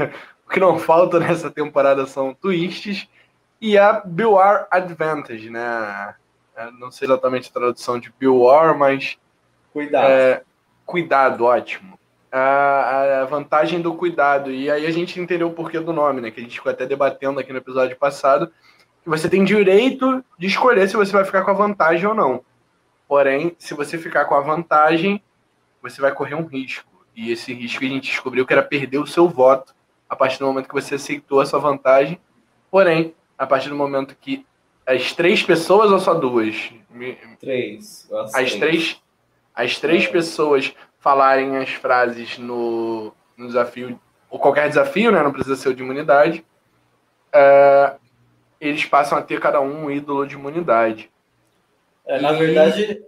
o 0.47 0.49
que 0.49 0.61
não 0.61 0.79
falta 0.79 1.19
nessa 1.19 1.51
temporada 1.51 2.05
são 2.05 2.33
twists 2.33 3.07
e 3.59 3.77
a 3.77 4.01
War 4.05 4.67
Advantage, 4.71 5.49
né? 5.49 6.15
É, 6.55 6.71
não 6.71 6.89
sei 6.89 7.05
exatamente 7.07 7.49
a 7.49 7.53
tradução 7.53 7.99
de 7.99 8.11
War, 8.25 8.77
mas. 8.77 9.17
Cuidado. 9.73 10.07
É, 10.09 10.41
cuidado, 10.85 11.43
ótimo. 11.43 11.99
A, 12.31 13.21
a, 13.21 13.25
vantagem 13.25 13.81
do 13.81 13.93
cuidado. 13.93 14.49
E 14.51 14.71
aí 14.71 14.85
a 14.85 14.91
gente 14.91 15.19
entendeu 15.19 15.49
o 15.49 15.53
porquê 15.53 15.79
do 15.79 15.91
nome, 15.91 16.21
né? 16.21 16.31
Que 16.31 16.39
a 16.39 16.43
gente 16.43 16.55
ficou 16.55 16.71
até 16.71 16.85
debatendo 16.85 17.39
aqui 17.39 17.51
no 17.51 17.59
episódio 17.59 17.97
passado. 17.97 18.51
Que 19.03 19.09
você 19.09 19.29
tem 19.29 19.43
direito 19.43 20.23
de 20.39 20.47
escolher 20.47 20.87
se 20.87 20.95
você 20.95 21.11
vai 21.11 21.25
ficar 21.25 21.43
com 21.43 21.51
a 21.51 21.55
vantagem 21.55 22.07
ou 22.07 22.15
não. 22.15 22.43
Porém, 23.07 23.55
se 23.59 23.73
você 23.73 23.97
ficar 23.97 24.25
com 24.25 24.35
a 24.35 24.41
vantagem, 24.41 25.21
você 25.81 26.01
vai 26.01 26.13
correr 26.13 26.35
um 26.35 26.45
risco. 26.45 26.89
E 27.15 27.31
esse 27.31 27.53
risco 27.53 27.83
a 27.83 27.87
gente 27.87 28.09
descobriu 28.09 28.45
que 28.45 28.53
era 28.53 28.63
perder 28.63 28.99
o 28.99 29.07
seu 29.07 29.27
voto 29.27 29.76
a 30.09 30.15
partir 30.15 30.39
do 30.39 30.45
momento 30.45 30.67
que 30.67 30.73
você 30.73 30.95
aceitou 30.95 31.39
a 31.39 31.45
sua 31.45 31.59
vantagem. 31.59 32.19
Porém, 32.71 33.13
a 33.37 33.45
partir 33.45 33.69
do 33.69 33.75
momento 33.75 34.15
que 34.19 34.45
as 34.85 35.13
três 35.13 35.43
pessoas 35.43 35.91
ou 35.91 35.99
só 35.99 36.13
duas? 36.13 36.71
Três. 37.39 38.09
As 38.33 38.55
três, 38.55 39.01
as 39.53 39.79
três 39.79 40.05
é. 40.05 40.07
pessoas 40.07 40.73
falarem 40.99 41.57
as 41.57 41.69
frases 41.69 42.37
no, 42.37 43.13
no, 43.35 43.47
desafio, 43.47 43.99
ou 44.29 44.39
qualquer 44.39 44.67
desafio, 44.69 45.11
né? 45.11 45.21
Não 45.21 45.31
precisa 45.31 45.55
ser 45.55 45.69
o 45.69 45.73
de 45.73 45.83
imunidade. 45.83 46.43
É, 47.31 47.95
eles 48.59 48.85
passam 48.85 49.17
a 49.17 49.21
ter 49.21 49.39
cada 49.39 49.61
um 49.61 49.85
um 49.85 49.91
ídolo 49.91 50.25
de 50.25 50.35
imunidade. 50.35 51.11
É, 52.05 52.19
na 52.19 52.33
e... 52.33 52.37
verdade, 52.37 53.03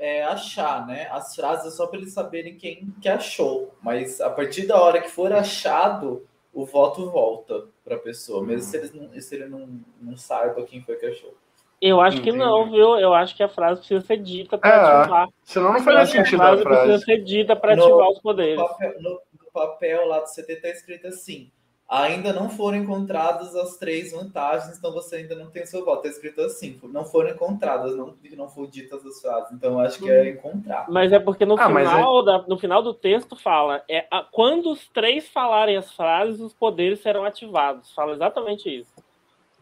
é 0.00 0.24
achar, 0.24 0.86
né? 0.86 1.08
As 1.12 1.36
frases 1.36 1.74
é 1.74 1.76
só 1.76 1.86
para 1.86 1.98
eles 1.98 2.14
saberem 2.14 2.56
quem 2.56 2.92
que 3.02 3.08
achou. 3.08 3.74
Mas 3.82 4.18
a 4.18 4.30
partir 4.30 4.66
da 4.66 4.80
hora 4.80 4.98
que 4.98 5.10
for 5.10 5.30
achado, 5.30 6.26
o 6.54 6.64
voto 6.64 7.10
volta 7.10 7.66
para 7.84 7.96
a 7.96 7.98
pessoa, 7.98 8.42
mesmo 8.42 8.62
se, 8.62 8.76
eles 8.78 8.94
não, 8.94 9.20
se 9.20 9.34
ele 9.34 9.46
não, 9.46 9.68
não 10.00 10.16
saiba 10.16 10.64
quem 10.64 10.80
foi 10.80 10.96
que 10.96 11.04
achou. 11.04 11.34
Eu 11.82 12.00
acho 12.00 12.16
Entendi. 12.16 12.32
que 12.32 12.36
não, 12.38 12.70
viu? 12.70 12.98
Eu 12.98 13.12
acho 13.12 13.36
que 13.36 13.42
a 13.42 13.48
frase 13.48 13.80
precisa 13.80 14.00
ser 14.00 14.16
dita 14.18 14.56
para 14.56 14.70
é, 14.70 15.00
ativar. 15.00 15.28
Senão 15.44 15.72
não 15.74 15.80
faz 15.80 16.10
sentido 16.10 16.42
a 16.42 16.46
frase. 16.46 16.60
A 16.60 16.62
frase 16.62 16.82
precisa 16.82 17.04
ser 17.04 17.24
dita 17.24 17.56
para 17.56 17.74
ativar 17.74 18.08
os 18.08 18.20
poderes. 18.20 18.58
No 18.58 18.68
papel, 18.68 18.94
no, 19.00 19.10
no 19.10 19.52
papel 19.52 20.06
lá 20.06 20.20
do 20.20 20.26
CT 20.26 20.52
está 20.52 20.68
escrito 20.68 21.06
assim: 21.08 21.50
ainda 21.90 22.32
não 22.32 22.48
foram 22.48 22.78
encontradas 22.78 23.54
as 23.56 23.76
três 23.76 24.12
vantagens, 24.12 24.78
então 24.78 24.92
você 24.92 25.16
ainda 25.16 25.34
não 25.34 25.50
tem 25.50 25.66
seu 25.66 25.84
voto. 25.84 26.06
Está 26.06 26.08
escrito 26.10 26.40
assim, 26.42 26.80
não 26.84 27.04
foram 27.04 27.30
encontradas, 27.30 27.96
não, 27.96 28.14
não 28.36 28.48
foram 28.48 28.70
ditas 28.70 29.04
as 29.04 29.20
frases. 29.20 29.50
Então 29.52 29.72
eu 29.72 29.80
acho 29.80 29.98
que 29.98 30.08
é 30.08 30.30
encontrar. 30.30 30.86
Mas 30.88 31.12
é 31.12 31.18
porque 31.18 31.44
no, 31.44 31.58
ah, 31.58 31.66
final, 31.66 32.20
é... 32.20 32.24
Da, 32.24 32.38
no 32.46 32.58
final 32.58 32.80
do 32.80 32.94
texto 32.94 33.34
fala, 33.34 33.82
é 33.90 34.06
a, 34.10 34.22
quando 34.22 34.70
os 34.70 34.88
três 34.88 35.28
falarem 35.28 35.76
as 35.76 35.92
frases, 35.92 36.40
os 36.40 36.54
poderes 36.54 37.00
serão 37.00 37.24
ativados. 37.24 37.92
Fala 37.92 38.12
exatamente 38.12 38.68
isso. 38.68 38.92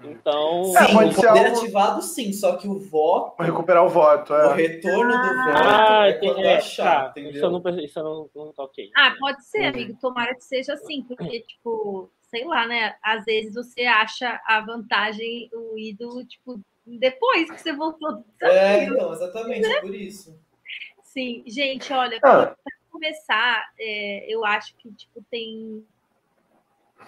Então. 0.05 0.65
Sim, 0.65 0.77
é, 0.77 0.93
pode 0.93 1.11
o 1.11 1.15
poder 1.15 1.29
algo... 1.29 1.59
ativado, 1.59 2.03
sim, 2.03 2.33
só 2.33 2.57
que 2.57 2.69
o 2.69 2.79
voto. 2.79 3.43
Recuperar 3.43 3.85
o 3.85 3.89
voto, 3.89 4.33
é. 4.33 4.49
O 4.49 4.53
retorno 4.53 5.11
do 5.11 5.29
voto 5.29 5.57
ah, 5.57 6.07
é 6.07 6.13
quando 6.13 6.41
é, 6.41 6.57
achar, 6.57 7.13
tá. 7.13 7.21
Isso 7.21 7.45
eu 7.45 7.51
não, 7.51 7.63
isso 7.81 7.99
eu 7.99 8.05
não, 8.05 8.31
não 8.37 8.53
toquei. 8.53 8.91
Ah, 8.97 9.15
pode 9.19 9.45
ser, 9.45 9.65
amigo. 9.65 9.99
Tomara 10.01 10.35
que 10.37 10.45
seja 10.45 10.75
assim, 10.75 11.03
porque, 11.03 11.41
tipo, 11.41 12.09
sei 12.29 12.45
lá, 12.45 12.67
né? 12.67 12.97
Às 13.03 13.25
vezes 13.25 13.55
você 13.55 13.83
acha 13.83 14.41
a 14.47 14.61
vantagem, 14.61 15.51
o 15.53 15.79
ídolo, 15.79 16.25
tipo, 16.25 16.61
depois 16.87 17.51
que 17.51 17.61
você 17.61 17.73
voltou 17.73 18.17
do 18.17 18.25
desafio. 18.39 18.59
É, 18.59 18.85
então, 18.85 19.13
exatamente, 19.13 19.69
né? 19.69 19.81
por 19.81 19.95
isso. 19.95 20.39
Sim, 21.03 21.43
gente, 21.47 21.93
olha, 21.93 22.19
ah. 22.19 22.21
para 22.21 22.57
começar, 22.91 23.73
é, 23.79 24.27
eu 24.33 24.45
acho 24.45 24.75
que, 24.77 24.93
tipo, 24.93 25.25
tem. 25.31 25.85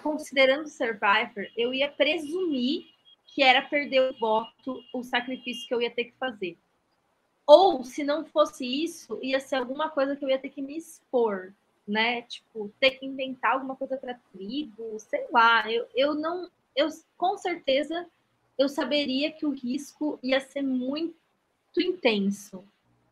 Considerando 0.03 0.69
Survivor, 0.69 1.47
eu 1.57 1.75
ia 1.75 1.91
presumir 1.91 2.87
que 3.27 3.43
era 3.43 3.61
perder 3.61 4.11
o 4.11 4.19
voto, 4.19 4.83
o 4.95 5.03
sacrifício 5.03 5.67
que 5.69 5.75
eu 5.75 5.83
ia 5.83 5.91
ter 5.91 6.05
que 6.05 6.17
fazer. 6.17 6.57
Ou, 7.47 7.85
se 7.85 8.03
não 8.05 8.25
fosse 8.25 8.65
isso, 8.65 9.19
ia 9.21 9.41
ser 9.41 9.57
alguma 9.57 9.91
coisa 9.91 10.17
que 10.17 10.25
eu 10.25 10.29
ia 10.29 10.39
ter 10.39 10.49
que 10.49 10.63
me 10.63 10.77
expor 10.77 11.53
né? 11.87 12.23
Tipo, 12.23 12.73
ter 12.81 12.93
que 12.93 13.07
inventar 13.07 13.53
alguma 13.53 13.77
coisa 13.77 13.97
para 13.97 14.19
tribo, 14.33 14.99
sei 14.99 15.27
lá. 15.33 15.71
Eu, 15.71 15.87
eu 15.95 16.15
não, 16.15 16.49
eu 16.77 16.89
com 17.17 17.37
certeza 17.37 18.07
eu 18.61 18.69
saberia 18.69 19.33
que 19.33 19.47
o 19.47 19.51
risco 19.51 20.19
ia 20.23 20.39
ser 20.39 20.63
muito 20.63 21.15
intenso. 21.79 22.63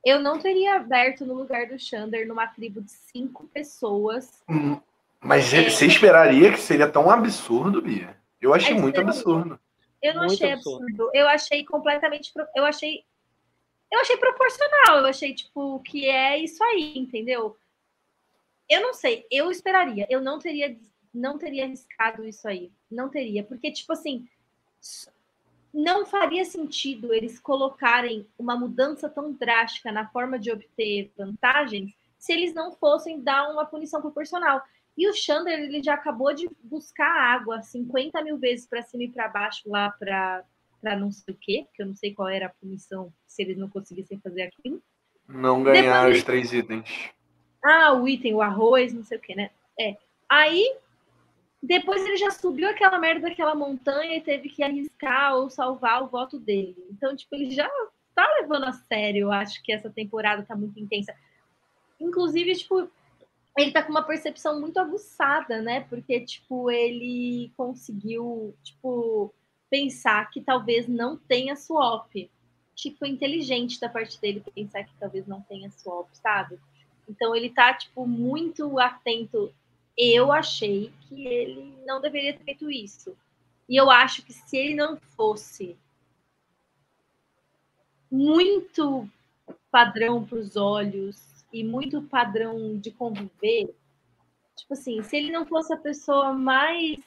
Eu 0.05 0.21
não 0.21 0.39
teria 0.39 0.77
aberto 0.77 1.25
no 1.25 1.35
lugar 1.35 1.67
do 1.67 1.79
Xander 1.79 2.29
numa 2.29 2.47
tribo 2.47 2.83
de 2.83 2.91
cinco 2.91 3.47
pessoas. 3.49 4.43
Hum, 4.49 4.79
mas 5.21 5.53
é, 5.53 5.69
você 5.69 5.87
esperaria 5.87 6.53
que 6.53 6.61
seria 6.61 6.87
tão 6.87 7.11
absurdo, 7.11 7.81
Bia? 7.81 8.15
Eu 8.41 8.55
achei 8.55 8.77
é 8.77 8.81
muito 8.81 9.01
absurdo. 9.01 9.59
Eu 10.03 10.15
não 10.15 10.27
muito 10.27 10.35
achei 10.35 10.53
absurdo. 10.53 10.85
absurdo. 10.85 11.11
Eu 11.15 11.29
achei 11.29 11.65
completamente. 11.65 12.33
Eu 12.55 12.65
achei. 12.65 13.05
Eu 13.91 14.01
achei 14.01 14.17
proporcional. 14.19 14.99
Eu 14.99 15.07
achei, 15.07 15.35
tipo, 15.35 15.81
que 15.81 16.07
é 16.07 16.39
isso 16.39 16.63
aí, 16.63 16.93
entendeu? 16.97 17.57
Eu 18.69 18.83
não 18.83 18.95
sei, 18.95 19.27
eu 19.31 19.51
esperaria. 19.51 20.07
Eu 20.11 20.21
não 20.21 20.39
teria, 20.39 20.77
não 21.13 21.39
teria 21.39 21.65
arriscado 21.65 22.25
isso 22.25 22.47
aí. 22.47 22.71
Não 22.91 23.09
teria, 23.09 23.43
porque, 23.43 23.71
tipo 23.73 23.93
assim, 23.93 24.29
não 25.73 26.07
faria 26.07 26.45
sentido 26.45 27.13
eles 27.13 27.39
colocarem 27.39 28.27
uma 28.39 28.57
mudança 28.57 29.09
tão 29.09 29.33
drástica 29.33 29.93
na 29.93 30.09
forma 30.09 30.39
de 30.39 30.51
obter 30.51 31.13
vantagens 31.17 31.93
se 32.19 32.33
eles 32.33 32.53
não 32.53 32.73
fossem 32.73 33.23
dar 33.23 33.51
uma 33.51 33.65
punição 33.65 34.01
proporcional. 34.01 34.61
E 34.97 35.09
o 35.09 35.15
Xander, 35.15 35.61
ele 35.61 35.81
já 35.83 35.95
acabou 35.95 36.35
de 36.35 36.51
buscar 36.63 37.09
água 37.09 37.63
50 37.63 38.21
mil 38.23 38.37
vezes 38.37 38.67
para 38.67 38.83
cima 38.83 39.05
e 39.05 39.09
para 39.09 39.29
baixo 39.29 39.71
lá 39.71 39.91
para 39.91 40.45
não 40.97 41.13
sei 41.13 41.33
o 41.33 41.39
quê, 41.41 41.65
porque 41.67 41.83
eu 41.83 41.87
não 41.87 41.95
sei 41.95 42.13
qual 42.13 42.29
era 42.29 42.47
a 42.47 42.55
punição 42.61 43.13
se 43.27 43.43
eles 43.43 43.57
não 43.57 43.69
conseguissem 43.69 44.19
fazer 44.19 44.43
aquilo. 44.43 44.83
Não 45.29 45.63
ganhar 45.63 46.01
Depois, 46.01 46.19
os 46.19 46.25
três 46.25 46.53
itens. 46.53 47.13
Ah, 47.71 47.93
o 47.93 48.09
item, 48.09 48.35
o 48.35 48.41
arroz, 48.41 48.95
não 48.95 49.05
sei 49.05 49.19
o 49.19 49.21
que, 49.21 49.35
né? 49.35 49.51
É. 49.79 49.95
Aí, 50.27 50.75
depois 51.63 52.03
ele 52.03 52.17
já 52.17 52.31
subiu 52.31 52.67
aquela 52.67 52.99
merda 52.99 53.29
daquela 53.29 53.55
montanha 53.55 54.17
e 54.17 54.23
teve 54.23 54.49
que 54.49 54.63
arriscar 54.63 55.37
ou 55.37 55.51
salvar 55.51 56.03
o 56.03 56.07
voto 56.07 56.39
dele. 56.39 56.75
Então, 56.91 57.15
tipo, 57.15 57.35
ele 57.35 57.51
já 57.51 57.69
tá 58.15 58.27
levando 58.41 58.65
a 58.65 58.73
sério. 58.73 59.21
Eu 59.21 59.33
acho 59.33 59.63
que 59.63 59.71
essa 59.71 59.91
temporada 59.91 60.43
tá 60.45 60.57
muito 60.57 60.81
intensa. 60.81 61.15
Inclusive, 62.01 62.57
tipo, 62.57 62.91
ele 63.59 63.71
tá 63.71 63.83
com 63.83 63.91
uma 63.91 64.03
percepção 64.03 64.59
muito 64.59 64.81
aguçada, 64.81 65.61
né? 65.61 65.83
Porque, 65.91 66.21
tipo, 66.21 66.71
ele 66.71 67.53
conseguiu, 67.55 68.55
tipo, 68.65 69.35
pensar 69.69 70.31
que 70.31 70.41
talvez 70.41 70.89
não 70.89 71.19
tenha 71.19 71.55
swap. 71.55 72.11
Tipo, 72.75 73.05
inteligente 73.05 73.79
da 73.79 73.91
parte 73.91 74.19
dele 74.19 74.43
pensar 74.55 74.85
que 74.85 74.95
talvez 74.99 75.27
não 75.27 75.43
tenha 75.43 75.71
swap, 75.71 76.09
sabe? 76.15 76.59
Então 77.09 77.35
ele 77.35 77.51
tá, 77.51 77.75
tipo, 77.75 78.07
muito 78.07 78.79
atento. 78.79 79.53
Eu 79.97 80.31
achei 80.31 80.93
que 81.03 81.27
ele 81.27 81.75
não 81.87 82.01
deveria 82.01 82.37
ter 82.37 82.45
feito 82.45 82.71
isso. 82.71 83.17
E 83.69 83.77
eu 83.77 83.91
acho 83.91 84.23
que 84.23 84.33
se 84.33 84.57
ele 84.57 84.75
não 84.75 84.97
fosse 84.97 85.77
muito 88.11 89.09
padrão 89.71 90.25
para 90.25 90.39
os 90.39 90.57
olhos 90.57 91.45
e 91.53 91.63
muito 91.63 92.03
padrão 92.03 92.79
de 92.79 92.91
conviver, 92.91 93.75
tipo 94.57 94.73
assim, 94.73 95.03
se 95.03 95.17
ele 95.17 95.31
não 95.31 95.47
fosse 95.47 95.73
a 95.73 95.77
pessoa 95.77 96.33
mais 96.33 96.99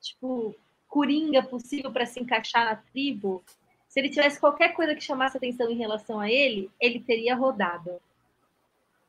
tipo 0.00 0.54
coringa 0.88 1.42
possível 1.42 1.90
para 1.90 2.04
se 2.04 2.20
encaixar 2.20 2.64
na 2.66 2.76
tribo, 2.76 3.42
Se 3.88 4.00
ele 4.00 4.08
tivesse 4.08 4.40
qualquer 4.40 4.72
coisa 4.74 4.94
que 4.94 5.02
chamasse 5.02 5.36
atenção 5.36 5.70
em 5.70 5.76
relação 5.76 6.18
a 6.18 6.30
ele, 6.30 6.70
ele 6.80 6.98
teria 6.98 7.36
rodado. 7.36 8.00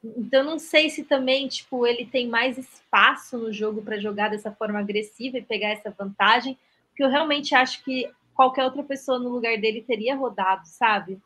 Então, 0.04 0.44
não 0.44 0.60
sei 0.60 0.90
se 0.90 1.04
também, 1.04 1.48
tipo, 1.48 1.88
ele 1.88 2.06
tem 2.06 2.28
mais 2.28 2.58
espaço 2.58 3.38
no 3.38 3.54
jogo 3.54 3.82
para 3.82 4.00
jogar 4.00 4.30
dessa 4.30 4.52
forma 4.52 4.80
agressiva 4.80 5.38
e 5.38 5.42
pegar 5.42 5.70
essa 5.70 5.92
vantagem, 5.92 6.58
porque 6.90 7.04
eu 7.04 7.10
realmente 7.10 7.56
acho 7.56 7.84
que 7.84 8.12
qualquer 8.34 8.66
outra 8.66 8.84
pessoa 8.84 9.18
no 9.18 9.30
lugar 9.30 9.58
dele 9.58 9.82
teria 9.82 10.16
rodado, 10.16 10.68
sabe? 10.68 11.22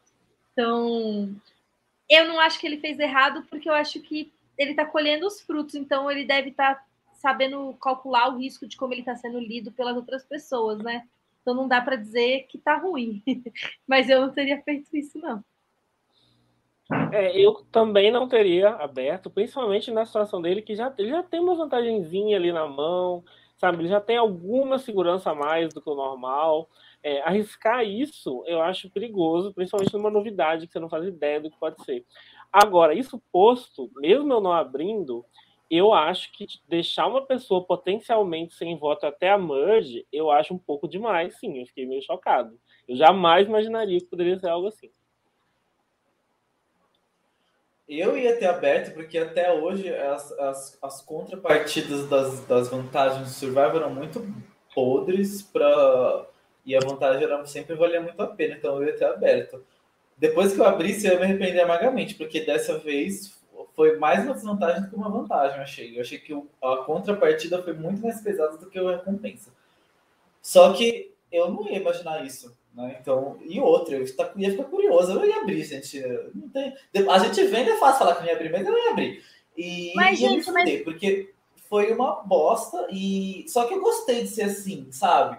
Então, 0.52 1.36
eu 2.10 2.28
não 2.28 2.40
acho 2.40 2.60
que 2.60 2.68
ele 2.68 2.78
fez 2.78 3.00
errado, 3.00 3.46
porque 3.50 3.68
eu 3.68 3.74
acho 3.74 4.00
que 4.02 4.32
ele 4.58 4.72
está 4.72 4.86
colhendo 4.86 5.26
os 5.26 5.42
frutos, 5.42 5.76
então 5.76 6.10
ele 6.10 6.26
deve 6.26 6.50
estar 6.50 6.76
tá 6.76 6.86
sabendo 7.16 7.74
calcular 7.82 8.30
o 8.30 8.38
risco 8.38 8.68
de 8.68 8.78
como 8.78 8.94
ele 8.94 9.02
está 9.02 9.16
sendo 9.16 9.40
lido 9.40 9.72
pelas 9.72 9.96
outras 9.96 10.24
pessoas, 10.24 10.80
né? 10.80 11.08
Então 11.42 11.54
não 11.54 11.68
dá 11.68 11.82
para 11.82 11.96
dizer 11.96 12.46
que 12.50 12.58
tá 12.58 12.76
ruim. 12.76 13.24
Mas 13.88 14.10
eu 14.10 14.22
não 14.22 14.34
teria 14.34 14.62
feito 14.62 14.96
isso, 14.96 15.18
não. 15.18 15.44
É, 17.12 17.38
eu 17.38 17.54
também 17.72 18.12
não 18.12 18.28
teria 18.28 18.70
aberto, 18.70 19.30
principalmente 19.30 19.92
na 19.92 20.06
situação 20.06 20.42
dele, 20.42 20.62
que 20.62 20.74
já, 20.76 20.94
ele 20.98 21.10
já 21.10 21.22
tem 21.22 21.40
uma 21.40 21.56
vantagemzinha 21.56 22.38
ali 22.38 22.52
na 22.52 22.66
mão, 22.66 23.24
sabe? 23.58 23.80
Ele 23.80 23.90
já 23.90 24.00
tem 24.00 24.16
alguma 24.18 24.78
segurança 24.80 25.32
a 25.32 25.36
mais 25.36 25.74
do 25.74 25.82
que 25.82 25.90
o 25.90 25.96
normal. 25.96 26.70
É, 27.04 27.22
arriscar 27.22 27.84
isso 27.86 28.44
eu 28.48 28.62
acho 28.62 28.90
perigoso, 28.90 29.54
principalmente 29.54 29.94
numa 29.94 30.10
novidade 30.10 30.66
que 30.66 30.74
você 30.74 30.80
não 30.80 30.90
faz 30.90 31.06
ideia 31.06 31.42
do 31.42 31.50
que 31.52 31.60
pode 31.60 31.84
ser. 31.84 32.06
Agora, 32.52 32.94
isso 32.94 33.22
posto, 33.32 33.92
mesmo 33.98 34.32
eu 34.34 34.42
não 34.42 34.54
abrindo, 34.54 35.26
eu 35.70 35.94
acho 35.94 36.32
que 36.32 36.46
deixar 36.70 37.08
uma 37.08 37.26
pessoa 37.26 37.64
potencialmente 37.66 38.56
sem 38.56 38.78
voto 38.78 39.06
até 39.06 39.30
a 39.30 39.38
merge, 39.38 40.06
eu 40.12 40.32
acho 40.32 40.54
um 40.54 40.58
pouco 40.58 40.88
demais, 40.88 41.36
sim. 41.38 41.60
Eu 41.60 41.66
fiquei 41.68 41.86
meio 41.86 42.02
chocado. 42.02 42.58
Eu 42.88 42.96
jamais 42.96 43.48
imaginaria 43.48 44.00
que 44.00 44.06
poderia 44.06 44.40
ser 44.40 44.48
algo 44.50 44.68
assim. 44.68 44.90
Eu 47.88 48.18
ia 48.18 48.36
ter 48.36 48.48
aberto, 48.48 48.94
porque 48.94 49.18
até 49.18 49.52
hoje 49.52 49.94
as, 49.96 50.32
as, 50.34 50.78
as 50.82 51.02
contrapartidas 51.02 52.08
das, 52.10 52.42
das 52.46 52.70
vantagens 52.70 53.24
do 53.24 53.34
Survivor 53.34 53.78
eram 53.78 53.94
muito 53.94 54.28
podres 54.74 55.42
para 55.42 56.28
e 56.66 56.76
a 56.76 56.82
vantagem 56.82 57.24
era, 57.24 57.46
sempre 57.46 57.76
valia 57.76 58.02
muito 58.02 58.22
a 58.22 58.28
pena, 58.28 58.56
então 58.56 58.76
eu 58.76 58.88
ia 58.88 58.98
ter 58.98 59.06
aberto. 59.06 59.64
Depois 60.18 60.52
que 60.52 60.60
eu 60.60 60.66
abri, 60.66 60.92
eu 61.02 61.14
ia 61.14 61.18
me 61.18 61.24
arrepender 61.24 61.62
amargamente, 61.62 62.16
porque 62.16 62.42
dessa 62.42 62.78
vez 62.78 63.38
foi 63.74 63.98
mais 63.98 64.26
uma 64.26 64.34
desvantagem 64.34 64.82
do 64.82 64.90
que 64.90 64.96
uma 64.96 65.10
vantagem, 65.10 65.58
eu 65.58 65.64
achei. 65.64 65.98
Eu 65.98 66.02
achei 66.02 66.20
que 66.20 66.34
a 66.62 66.78
contrapartida 66.78 67.64
foi 67.64 67.72
muito 67.72 68.02
mais 68.02 68.20
pesada 68.20 68.58
do 68.58 68.70
que 68.70 68.78
a 68.78 68.98
recompensa. 68.98 69.50
Só 70.42 70.74
que 70.74 71.14
eu 71.32 71.50
não 71.50 71.70
ia 71.70 71.78
imaginar 71.78 72.26
isso. 72.26 72.58
Né? 72.78 72.98
Então, 73.02 73.38
e 73.44 73.60
outra, 73.60 73.96
eu 73.96 74.06
ia 74.38 74.52
ficar 74.52 74.64
curioso, 74.66 75.12
eu 75.12 75.26
ia 75.26 75.42
abrir, 75.42 75.64
gente. 75.64 76.00
Não 76.34 76.48
tem... 76.50 76.74
A 77.10 77.18
gente 77.18 77.44
vende, 77.46 77.72
é 77.72 77.78
fácil 77.78 78.00
falar 78.00 78.16
que 78.16 78.22
não 78.22 78.28
ia 78.28 78.36
abrir, 78.36 78.52
mas 78.52 78.68
eu 78.68 78.78
ia 78.78 78.92
abrir. 78.92 79.24
E 79.58 79.94
mas, 79.96 80.20
ia 80.20 80.30
gente, 80.30 80.44
fuder, 80.46 80.64
mas... 80.64 80.84
porque 80.84 81.34
foi 81.68 81.92
uma 81.92 82.22
bosta, 82.22 82.88
e 82.92 83.44
só 83.48 83.66
que 83.66 83.74
eu 83.74 83.82
gostei 83.82 84.22
de 84.22 84.30
ser 84.30 84.44
assim, 84.44 84.88
sabe? 84.92 85.38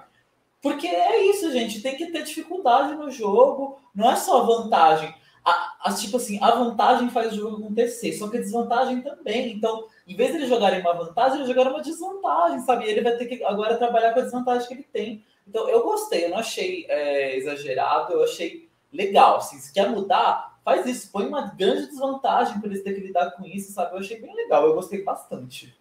Porque 0.60 0.88
é 0.88 1.24
isso, 1.30 1.52
gente, 1.52 1.80
tem 1.80 1.96
que 1.96 2.10
ter 2.10 2.24
dificuldade 2.24 2.96
no 2.96 3.08
jogo, 3.10 3.78
não 3.94 4.10
é 4.10 4.16
só 4.16 4.44
vantagem 4.44 5.14
a, 5.48 5.76
a, 5.84 5.94
tipo 5.94 6.18
assim, 6.18 6.38
a 6.42 6.50
vantagem 6.50 7.08
faz 7.08 7.32
o 7.32 7.36
jogo 7.36 7.56
acontecer, 7.56 8.12
só 8.12 8.28
que 8.28 8.36
a 8.36 8.40
desvantagem 8.40 9.00
também. 9.00 9.52
Então, 9.52 9.86
em 10.06 10.14
vez 10.14 10.30
de 10.30 10.38
ele 10.38 10.46
jogarem 10.46 10.80
uma 10.80 10.92
vantagem, 10.92 11.38
ele 11.38 11.46
jogaram 11.46 11.70
uma 11.70 11.82
desvantagem, 11.82 12.60
sabe? 12.60 12.84
E 12.84 12.90
ele 12.90 13.00
vai 13.00 13.16
ter 13.16 13.26
que 13.26 13.42
agora 13.44 13.78
trabalhar 13.78 14.12
com 14.12 14.20
a 14.20 14.22
desvantagem 14.24 14.68
que 14.68 14.74
ele 14.74 14.86
tem. 14.92 15.24
Então, 15.48 15.68
eu 15.68 15.82
gostei, 15.82 16.26
eu 16.26 16.30
não 16.30 16.38
achei 16.38 16.84
é, 16.88 17.36
exagerado, 17.36 18.12
eu 18.12 18.22
achei 18.22 18.68
legal. 18.92 19.38
Assim, 19.38 19.58
se 19.58 19.72
quer 19.72 19.88
mudar, 19.88 20.60
faz 20.62 20.84
isso, 20.84 21.10
põe 21.10 21.26
uma 21.26 21.54
grande 21.56 21.86
desvantagem 21.86 22.60
para 22.60 22.68
eles 22.68 22.82
terem 22.82 23.00
que 23.00 23.06
lidar 23.06 23.30
com 23.30 23.46
isso, 23.46 23.72
sabe? 23.72 23.94
Eu 23.94 24.00
achei 24.00 24.20
bem 24.20 24.34
legal, 24.34 24.66
eu 24.66 24.74
gostei 24.74 25.02
bastante. 25.02 25.74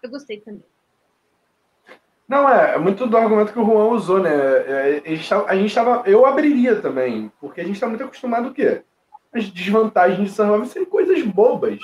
Eu 0.00 0.10
gostei 0.10 0.40
também. 0.40 0.62
Não, 2.28 2.48
é, 2.48 2.76
é 2.76 2.78
muito 2.78 3.06
do 3.06 3.16
argumento 3.16 3.52
que 3.52 3.58
o 3.58 3.64
Juan 3.64 3.88
usou, 3.88 4.20
né? 4.20 4.30
É, 4.30 5.02
a 5.46 5.54
gente 5.56 5.66
estava. 5.66 6.08
Eu 6.08 6.24
abriria 6.24 6.80
também, 6.80 7.30
porque 7.40 7.60
a 7.60 7.64
gente 7.64 7.74
está 7.74 7.88
muito 7.88 8.04
acostumado 8.04 8.48
o 8.48 8.54
quê? 8.54 8.82
As 9.34 9.50
desvantagens 9.50 10.30
de 10.30 10.34
Survival 10.34 10.64
serem 10.66 10.88
coisas 10.88 11.20
bobas. 11.22 11.80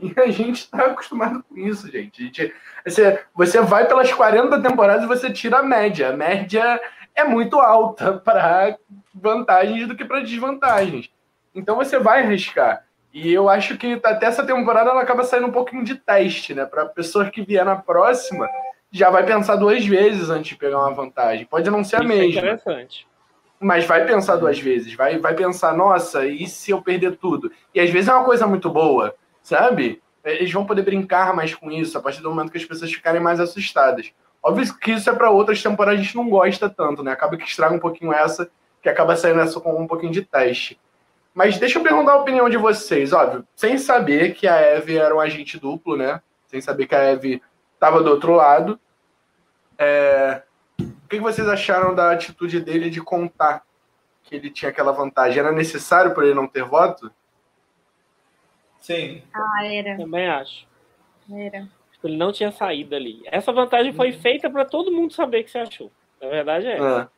E 0.00 0.12
a 0.18 0.30
gente 0.30 0.60
está 0.60 0.86
acostumado 0.86 1.42
com 1.42 1.56
isso, 1.58 1.90
gente. 1.90 2.24
gente. 2.24 2.54
você, 2.84 3.22
você 3.34 3.60
vai 3.60 3.86
pelas 3.86 4.12
40 4.12 4.60
temporadas 4.60 5.04
e 5.04 5.08
você 5.08 5.30
tira 5.30 5.58
a 5.58 5.62
média. 5.62 6.10
A 6.10 6.16
média 6.16 6.80
é 7.14 7.24
muito 7.24 7.58
alta 7.58 8.14
para 8.24 8.76
vantagens 9.14 9.86
do 9.86 9.96
que 9.96 10.04
para 10.04 10.20
desvantagens. 10.20 11.10
Então 11.54 11.76
você 11.76 11.98
vai 11.98 12.22
arriscar. 12.22 12.84
E 13.12 13.32
eu 13.32 13.48
acho 13.48 13.76
que 13.76 14.00
até 14.04 14.26
essa 14.26 14.46
temporada 14.46 14.90
ela 14.90 15.02
acaba 15.02 15.24
saindo 15.24 15.48
um 15.48 15.52
pouquinho 15.52 15.82
de 15.82 15.96
teste, 15.96 16.54
né? 16.54 16.64
Para 16.64 16.86
pessoa 16.86 17.28
que 17.28 17.42
vier 17.42 17.64
na 17.64 17.74
próxima 17.74 18.48
já 18.92 19.10
vai 19.10 19.24
pensar 19.24 19.56
duas 19.56 19.84
vezes 19.84 20.30
antes 20.30 20.50
de 20.50 20.56
pegar 20.56 20.78
uma 20.78 20.94
vantagem. 20.94 21.46
Pode 21.46 21.68
não 21.70 21.82
ser 21.82 21.96
a 21.96 21.98
Isso 22.00 22.12
é 22.12 22.16
mesma. 22.16 22.40
É 22.40 22.44
interessante. 22.54 23.06
Mas 23.58 23.84
vai 23.84 24.06
pensar 24.06 24.36
duas 24.36 24.58
vezes. 24.58 24.94
Vai, 24.94 25.18
vai 25.18 25.34
pensar, 25.34 25.76
nossa, 25.76 26.24
e 26.24 26.46
se 26.46 26.70
eu 26.70 26.80
perder 26.80 27.16
tudo? 27.16 27.52
E 27.74 27.80
às 27.80 27.90
vezes 27.90 28.08
é 28.08 28.14
uma 28.14 28.24
coisa 28.24 28.46
muito 28.46 28.70
boa, 28.70 29.14
sabe? 29.42 30.02
Eles 30.24 30.52
vão 30.52 30.66
poder 30.66 30.82
brincar 30.82 31.34
mais 31.34 31.54
com 31.54 31.70
isso 31.70 31.96
a 31.96 32.00
partir 32.00 32.20
do 32.20 32.30
momento 32.30 32.52
que 32.52 32.58
as 32.58 32.64
pessoas 32.64 32.92
ficarem 32.92 33.20
mais 33.20 33.40
assustadas. 33.40 34.12
Óbvio 34.42 34.74
que 34.78 34.92
isso 34.92 35.08
é 35.08 35.14
para 35.14 35.30
outras 35.30 35.62
temporadas 35.62 36.00
a 36.00 36.02
gente 36.02 36.16
não 36.16 36.28
gosta 36.28 36.68
tanto, 36.68 37.02
né? 37.02 37.12
Acaba 37.12 37.36
que 37.36 37.44
estraga 37.44 37.74
um 37.74 37.78
pouquinho 37.78 38.12
essa, 38.12 38.50
que 38.82 38.88
acaba 38.88 39.16
saindo 39.16 39.40
essa 39.40 39.60
com 39.60 39.80
um 39.80 39.86
pouquinho 39.86 40.12
de 40.12 40.22
teste. 40.22 40.78
Mas 41.34 41.58
deixa 41.58 41.78
eu 41.78 41.82
perguntar 41.82 42.12
a 42.12 42.20
opinião 42.20 42.48
de 42.48 42.56
vocês, 42.56 43.12
óbvio, 43.12 43.46
sem 43.54 43.78
saber 43.78 44.34
que 44.34 44.48
a 44.48 44.56
Eve 44.56 44.96
era 44.96 45.14
um 45.14 45.20
agente 45.20 45.58
duplo, 45.58 45.96
né? 45.96 46.20
Sem 46.46 46.60
saber 46.60 46.86
que 46.86 46.94
a 46.94 47.02
Eve 47.02 47.42
estava 47.74 48.02
do 48.02 48.10
outro 48.10 48.34
lado. 48.34 48.80
É... 49.78 50.42
O 50.78 51.08
que 51.08 51.20
vocês 51.20 51.46
acharam 51.48 51.94
da 51.94 52.12
atitude 52.12 52.60
dele 52.60 52.88
de 52.88 53.00
contar 53.00 53.62
que 54.22 54.34
ele 54.34 54.50
tinha 54.50 54.70
aquela 54.70 54.92
vantagem? 54.92 55.38
Era 55.38 55.52
necessário 55.52 56.14
para 56.14 56.24
ele 56.24 56.34
não 56.34 56.46
ter 56.46 56.64
voto? 56.64 57.12
Sim. 58.80 59.22
Ah, 59.32 59.64
era. 59.64 59.96
Também 59.96 60.26
acho. 60.26 60.66
Era. 61.30 61.68
Ele 62.02 62.16
não 62.16 62.32
tinha 62.32 62.50
saído 62.50 62.94
ali. 62.94 63.22
Essa 63.26 63.52
vantagem 63.52 63.92
foi 63.92 64.10
uhum. 64.10 64.20
feita 64.20 64.48
para 64.48 64.64
todo 64.64 64.90
mundo 64.90 65.12
saber 65.12 65.42
o 65.42 65.44
que 65.44 65.50
você 65.50 65.58
achou. 65.58 65.90
Na 66.20 66.28
verdade 66.28 66.66
é. 66.66 66.78
É. 66.78 67.08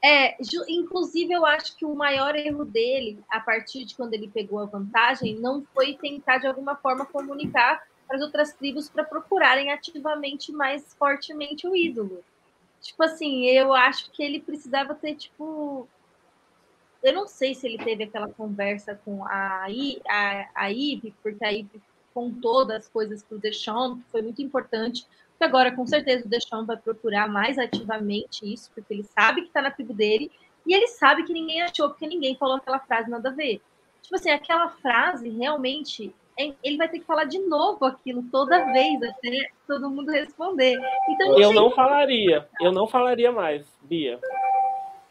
É, 0.00 0.36
inclusive 0.68 1.32
eu 1.32 1.44
acho 1.44 1.76
que 1.76 1.84
o 1.84 1.94
maior 1.94 2.36
erro 2.36 2.64
dele, 2.64 3.18
a 3.28 3.40
partir 3.40 3.84
de 3.84 3.96
quando 3.96 4.14
ele 4.14 4.28
pegou 4.28 4.60
a 4.60 4.64
vantagem, 4.64 5.34
não 5.34 5.64
foi 5.74 5.94
tentar 5.94 6.38
de 6.38 6.46
alguma 6.46 6.76
forma 6.76 7.04
comunicar 7.04 7.82
para 8.06 8.16
as 8.16 8.22
outras 8.22 8.52
tribos 8.54 8.88
para 8.88 9.02
procurarem 9.02 9.72
ativamente 9.72 10.52
mais 10.52 10.94
fortemente 10.94 11.66
o 11.66 11.74
ídolo. 11.74 12.22
Tipo 12.80 13.02
assim, 13.02 13.46
eu 13.46 13.74
acho 13.74 14.10
que 14.12 14.22
ele 14.22 14.40
precisava 14.40 14.94
ter, 14.94 15.16
tipo. 15.16 15.88
Eu 17.02 17.12
não 17.12 17.26
sei 17.26 17.54
se 17.54 17.66
ele 17.66 17.78
teve 17.78 18.04
aquela 18.04 18.28
conversa 18.28 19.00
com 19.04 19.24
a, 19.24 19.66
I, 19.70 20.00
a, 20.08 20.48
a 20.54 20.70
Eve, 20.70 21.14
porque 21.22 21.44
a 21.44 21.52
Eve 21.52 21.80
contou 22.12 22.64
das 22.64 22.88
coisas 22.88 23.22
para 23.22 23.36
o 23.36 23.40
Deschamps, 23.40 24.02
que 24.04 24.10
foi 24.10 24.22
muito 24.22 24.42
importante. 24.42 25.06
Porque 25.30 25.44
agora, 25.44 25.70
com 25.70 25.86
certeza, 25.86 26.26
o 26.26 26.28
Deschamps 26.28 26.66
vai 26.66 26.76
procurar 26.76 27.28
mais 27.28 27.56
ativamente 27.58 28.52
isso, 28.52 28.70
porque 28.74 28.92
ele 28.92 29.04
sabe 29.04 29.42
que 29.42 29.48
está 29.48 29.62
na 29.62 29.70
tribo 29.70 29.94
dele, 29.94 30.30
e 30.66 30.74
ele 30.74 30.88
sabe 30.88 31.22
que 31.22 31.32
ninguém 31.32 31.62
achou, 31.62 31.88
porque 31.88 32.06
ninguém 32.06 32.36
falou 32.36 32.56
aquela 32.56 32.80
frase 32.80 33.08
nada 33.08 33.28
a 33.28 33.32
ver. 33.32 33.60
Tipo 34.02 34.16
assim, 34.16 34.30
aquela 34.30 34.68
frase 34.68 35.28
realmente 35.28 36.12
ele 36.62 36.76
vai 36.76 36.88
ter 36.88 37.00
que 37.00 37.04
falar 37.04 37.24
de 37.24 37.38
novo 37.40 37.84
aquilo 37.84 38.22
toda 38.30 38.72
vez 38.72 39.02
até 39.02 39.50
todo 39.66 39.90
mundo 39.90 40.12
responder. 40.12 40.78
Então, 41.08 41.38
eu 41.38 41.52
não 41.52 41.70
falaria, 41.70 42.48
eu 42.60 42.70
não 42.70 42.86
falaria 42.86 43.32
mais, 43.32 43.66
Bia. 43.82 44.20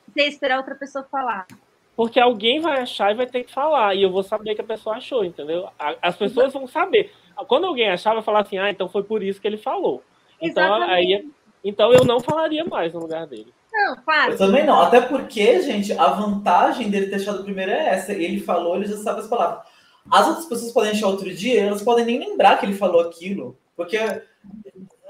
Você 0.08 0.24
esperar 0.24 0.58
outra 0.58 0.76
pessoa 0.76 1.04
falar. 1.04 1.46
Porque 1.98 2.20
alguém 2.20 2.60
vai 2.60 2.80
achar 2.80 3.12
e 3.12 3.16
vai 3.16 3.26
ter 3.26 3.44
que 3.44 3.52
falar, 3.52 3.96
e 3.96 4.04
eu 4.04 4.12
vou 4.12 4.22
saber 4.22 4.54
que 4.54 4.62
a 4.62 4.64
pessoa 4.64 4.98
achou, 4.98 5.26
entendeu? 5.26 5.68
As 6.00 6.16
pessoas 6.16 6.54
vão 6.54 6.68
saber. 6.68 7.12
Quando 7.48 7.66
alguém 7.66 7.90
achar, 7.90 8.14
vai 8.14 8.22
falar 8.22 8.42
assim, 8.42 8.60
ah, 8.60 8.70
então 8.70 8.88
foi 8.88 9.02
por 9.02 9.24
isso 9.24 9.42
que 9.42 9.48
ele 9.48 9.58
falou. 9.58 10.04
Então, 10.40 10.76
aí, 10.84 11.28
então 11.64 11.92
eu 11.92 12.06
não 12.06 12.20
falaria 12.20 12.64
mais 12.64 12.94
no 12.94 13.00
lugar 13.00 13.26
dele. 13.26 13.52
Não, 13.74 13.96
claro. 14.04 14.34
Eu 14.34 14.38
também 14.38 14.64
não. 14.64 14.80
Até 14.80 15.02
porque, 15.02 15.60
gente, 15.64 15.92
a 15.94 16.10
vantagem 16.10 16.92
dele 16.92 17.08
ter 17.08 17.16
achado 17.16 17.44
primeiro 17.44 17.72
é 17.72 17.90
essa. 17.90 18.14
Ele 18.14 18.40
falou, 18.42 18.76
ele 18.76 18.86
já 18.86 18.98
sabe 18.98 19.22
as 19.22 19.28
palavras. 19.28 19.66
As 20.10 20.28
outras 20.28 20.46
pessoas 20.46 20.72
podem 20.72 20.92
achar 20.92 21.08
outro 21.08 21.34
dia, 21.34 21.64
elas 21.64 21.82
podem 21.82 22.06
nem 22.06 22.20
lembrar 22.20 22.58
que 22.58 22.66
ele 22.68 22.76
falou 22.76 23.02
aquilo. 23.02 23.58
Porque, 23.76 23.98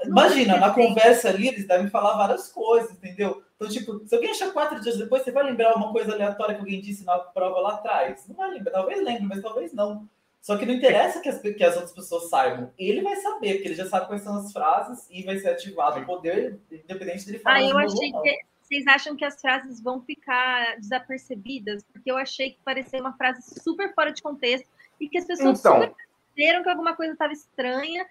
imagina, 0.04 0.56
na 0.56 0.70
conversa 0.70 1.28
ali, 1.28 1.48
eles 1.48 1.68
devem 1.68 1.88
falar 1.88 2.16
várias 2.16 2.50
coisas, 2.50 2.90
entendeu? 2.92 3.42
Então, 3.58 3.68
tipo, 3.68 4.06
se 4.06 4.14
alguém 4.14 4.30
achar 4.30 4.52
quatro 4.52 4.80
dias 4.80 4.96
depois, 4.96 5.24
você 5.24 5.32
vai 5.32 5.42
lembrar 5.42 5.74
uma 5.74 5.90
coisa 5.90 6.12
aleatória 6.12 6.54
que 6.54 6.60
alguém 6.60 6.80
disse 6.80 7.04
na 7.04 7.18
prova 7.18 7.58
lá 7.58 7.74
atrás. 7.74 8.24
Não 8.28 8.36
vai 8.36 8.50
lembrar, 8.52 8.70
talvez 8.70 9.04
lembre, 9.04 9.24
mas 9.24 9.42
talvez 9.42 9.72
não. 9.72 10.08
Só 10.40 10.56
que 10.56 10.64
não 10.64 10.74
interessa 10.74 11.20
que 11.20 11.28
as, 11.28 11.40
que 11.40 11.64
as 11.64 11.74
outras 11.74 11.92
pessoas 11.92 12.30
saibam. 12.30 12.70
Ele 12.78 13.02
vai 13.02 13.16
saber, 13.16 13.54
porque 13.54 13.68
ele 13.68 13.74
já 13.74 13.86
sabe 13.86 14.06
quais 14.06 14.22
são 14.22 14.36
as 14.36 14.52
frases 14.52 15.08
e 15.10 15.24
vai 15.24 15.36
ser 15.38 15.48
ativado 15.48 15.98
o 16.00 16.06
poder, 16.06 16.60
independente 16.70 17.26
dele 17.26 17.40
falar. 17.40 17.56
Ah, 17.56 17.62
eu 17.62 17.76
achei 17.76 18.12
que 18.12 18.38
vocês 18.62 18.86
acham 18.86 19.16
que 19.16 19.24
as 19.24 19.40
frases 19.40 19.82
vão 19.82 20.00
ficar 20.02 20.76
desapercebidas? 20.76 21.82
Porque 21.92 22.10
eu 22.10 22.16
achei 22.16 22.52
que 22.52 22.58
parecia 22.64 23.00
uma 23.00 23.14
frase 23.14 23.42
super 23.60 23.92
fora 23.92 24.12
de 24.12 24.22
contexto 24.22 24.68
e 25.00 25.08
que 25.08 25.18
as 25.18 25.24
pessoas 25.24 25.58
Então. 25.58 25.74
super 25.74 25.94
perceberam 26.38 26.62
que 26.62 26.70
alguma 26.70 26.94
coisa 26.94 27.12
estava 27.12 27.32
estranha 27.32 28.06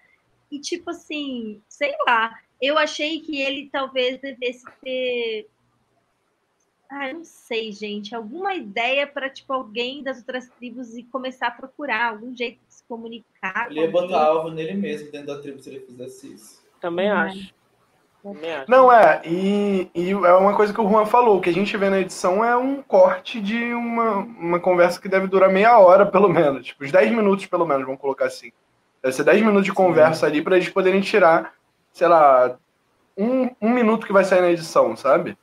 e 0.50 0.60
tipo 0.60 0.90
assim, 0.90 1.62
sei 1.68 1.94
lá. 2.06 2.38
Eu 2.60 2.76
achei 2.76 3.20
que 3.20 3.40
ele 3.40 3.68
talvez 3.70 4.20
devesse 4.20 4.64
ter 4.82 5.46
ah, 6.90 7.08
eu 7.10 7.16
não 7.16 7.24
sei, 7.24 7.70
gente. 7.70 8.14
Alguma 8.14 8.54
ideia 8.54 9.06
para 9.06 9.28
tipo 9.28 9.52
alguém 9.52 10.02
das 10.02 10.18
outras 10.18 10.48
tribos 10.48 10.96
e 10.96 11.02
começar 11.02 11.48
a 11.48 11.50
procurar 11.50 12.10
algum 12.10 12.34
jeito 12.34 12.58
de 12.66 12.74
se 12.74 12.84
comunicar. 12.84 13.66
Ele 13.70 13.80
ia 13.80 13.90
botar 13.90 14.24
alvo 14.24 14.50
nele 14.50 14.72
mesmo 14.74 15.12
dentro 15.12 15.26
da 15.26 15.38
tribo 15.38 15.60
se 15.60 15.68
ele 15.68 15.80
fizesse 15.80 16.32
isso. 16.32 16.64
Também 16.80 17.10
Não 17.10 17.16
é. 17.16 17.20
acho. 17.20 17.54
Também 18.22 18.52
acho. 18.52 18.70
Não, 18.70 18.90
é, 18.90 19.20
e, 19.24 19.90
e 19.94 20.10
é 20.10 20.32
uma 20.32 20.56
coisa 20.56 20.72
que 20.72 20.80
o 20.80 20.88
Juan 20.88 21.04
falou, 21.04 21.36
o 21.36 21.40
que 21.42 21.50
a 21.50 21.52
gente 21.52 21.76
vê 21.76 21.90
na 21.90 22.00
edição 22.00 22.42
é 22.42 22.56
um 22.56 22.82
corte 22.82 23.38
de 23.40 23.74
uma, 23.74 24.16
uma 24.16 24.60
conversa 24.60 25.00
que 25.00 25.08
deve 25.08 25.26
durar 25.26 25.52
meia 25.52 25.78
hora, 25.78 26.06
pelo 26.06 26.28
menos. 26.28 26.66
Tipo, 26.66 26.84
uns 26.84 26.92
10 26.92 27.10
minutos, 27.10 27.46
pelo 27.46 27.66
menos, 27.66 27.84
vamos 27.84 28.00
colocar 28.00 28.26
assim. 28.26 28.50
Deve 29.02 29.14
ser 29.14 29.24
10 29.24 29.42
minutos 29.42 29.64
de 29.64 29.72
conversa 29.72 30.26
ali 30.26 30.40
pra 30.40 30.56
eles 30.56 30.70
poderem 30.70 31.02
tirar, 31.02 31.54
sei 31.98 32.06
lá, 32.06 32.56
um, 33.16 33.50
um 33.60 33.70
minuto 33.70 34.06
que 34.06 34.12
vai 34.12 34.24
sair 34.24 34.40
na 34.40 34.52
edição, 34.52 34.96
sabe? 34.96 35.36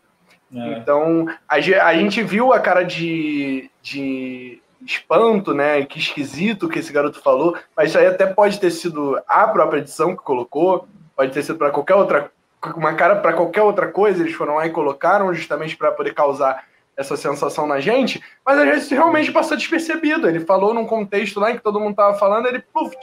É. 0.55 0.77
Então, 0.77 1.27
a, 1.49 1.55
a 1.55 1.93
gente 1.93 2.23
viu 2.23 2.53
a 2.53 2.59
cara 2.61 2.81
de, 2.83 3.69
de 3.81 4.61
espanto, 4.85 5.53
né? 5.53 5.85
Que 5.85 5.99
esquisito 5.99 6.69
que 6.69 6.79
esse 6.79 6.93
garoto 6.93 7.21
falou, 7.21 7.57
mas 7.75 7.89
isso 7.89 7.99
aí 7.99 8.07
até 8.07 8.25
pode 8.25 8.57
ter 8.57 8.71
sido 8.71 9.19
a 9.27 9.45
própria 9.49 9.79
edição 9.79 10.15
que 10.15 10.23
colocou, 10.23 10.87
pode 11.13 11.33
ter 11.33 11.43
sido 11.43 11.57
para 11.57 11.71
qualquer 11.71 11.95
outra, 11.95 12.31
uma 12.77 12.93
cara 12.93 13.17
para 13.17 13.33
qualquer 13.33 13.61
outra 13.61 13.91
coisa, 13.91 14.23
eles 14.23 14.33
foram 14.33 14.55
lá 14.55 14.65
e 14.65 14.71
colocaram 14.71 15.33
justamente 15.33 15.75
para 15.75 15.91
poder 15.91 16.13
causar 16.13 16.63
essa 16.95 17.17
sensação 17.17 17.67
na 17.67 17.81
gente, 17.81 18.23
mas 18.45 18.57
às 18.57 18.65
vezes 18.65 18.89
realmente 18.89 19.29
passou 19.29 19.57
despercebido. 19.57 20.29
Ele 20.29 20.39
falou 20.39 20.73
num 20.73 20.85
contexto 20.85 21.37
lá 21.37 21.51
em 21.51 21.57
que 21.57 21.63
todo 21.63 21.81
mundo 21.81 21.97
tava 21.97 22.17
falando, 22.17 22.47
ele 22.47 22.59
puf, 22.59 22.95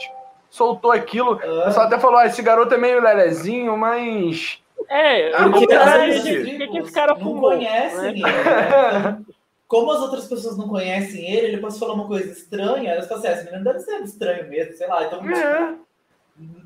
soltou 0.53 0.91
aquilo. 0.91 1.35
O 1.35 1.41
É. 1.61 1.65
pessoal 1.65 1.87
até 1.87 1.97
falou: 1.99 2.17
ah, 2.17 2.27
esse 2.27 2.41
garoto 2.41 2.73
é 2.73 2.77
meio 2.77 3.01
lelezinho, 3.01 3.75
mas. 3.75 4.59
É, 4.87 5.33
Ah, 5.33 5.47
não 5.47 5.49
o 5.49 5.59
que, 5.59 5.67
tribos 5.67 6.23
que, 6.23 6.67
que 6.67 6.77
esse 6.77 6.91
cara 6.91 7.13
não 7.13 7.21
fumou. 7.21 7.51
conhecem 7.51 7.99
né? 8.01 8.09
ele. 8.09 8.21
né? 8.21 9.21
Como 9.67 9.91
as 9.91 9.99
outras 10.01 10.27
pessoas 10.27 10.55
não 10.57 10.67
conhecem 10.67 11.25
ele, 11.27 11.47
ele 11.47 11.57
pode 11.57 11.79
falar 11.79 11.93
uma 11.93 12.05
coisa 12.05 12.31
estranha, 12.31 12.91
elas 12.91 13.07
falam 13.07 13.23
assim, 13.23 13.33
esse 13.33 13.45
menino 13.45 13.63
deve 13.63 13.79
ser 13.79 14.01
estranho 14.03 14.47
mesmo, 14.47 14.73
sei 14.73 14.87
lá. 14.87 15.03
Então, 15.05 15.19
É, 15.31 15.75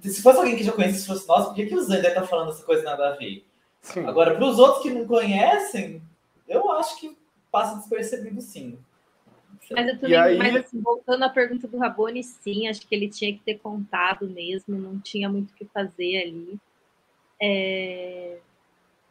se 0.09 0.21
fosse 0.21 0.39
alguém 0.39 0.57
que 0.57 0.63
já 0.63 0.71
conhece, 0.73 0.99
se 0.99 1.07
fosse 1.07 1.25
nossa, 1.27 1.45
por 1.45 1.55
que, 1.55 1.67
que 1.67 1.75
o 1.75 1.81
Zander 1.81 2.13
tá 2.13 2.23
falando 2.23 2.49
essa 2.49 2.63
coisa 2.63 2.83
nada 2.83 3.07
a 3.09 3.11
ver? 3.11 3.45
sim. 3.81 4.05
Agora, 4.05 4.35
para 4.35 4.43
os 4.45 4.59
outros 4.59 4.83
que 4.83 4.89
não 4.89 5.05
conhecem, 5.05 6.01
eu 6.49 6.69
acho 6.73 6.99
que 6.99 7.17
passa 7.49 7.77
despercebido 7.77 8.41
sim. 8.41 8.77
Mas, 9.75 9.87
eu 9.87 9.99
também, 9.99 10.17
aí- 10.17 10.37
mas 10.37 10.55
assim, 10.55 10.79
voltando 10.81 11.23
à 11.23 11.29
pergunta 11.29 11.67
do 11.67 11.77
Rabone, 11.77 12.23
sim, 12.23 12.67
acho 12.67 12.87
que 12.87 12.93
ele 12.95 13.09
tinha 13.09 13.33
que 13.33 13.39
ter 13.39 13.59
contado 13.59 14.27
mesmo, 14.29 14.77
não 14.77 14.99
tinha 14.99 15.29
muito 15.29 15.51
o 15.51 15.53
que 15.55 15.65
fazer 15.65 16.21
ali. 16.23 16.57
É... 17.41 18.39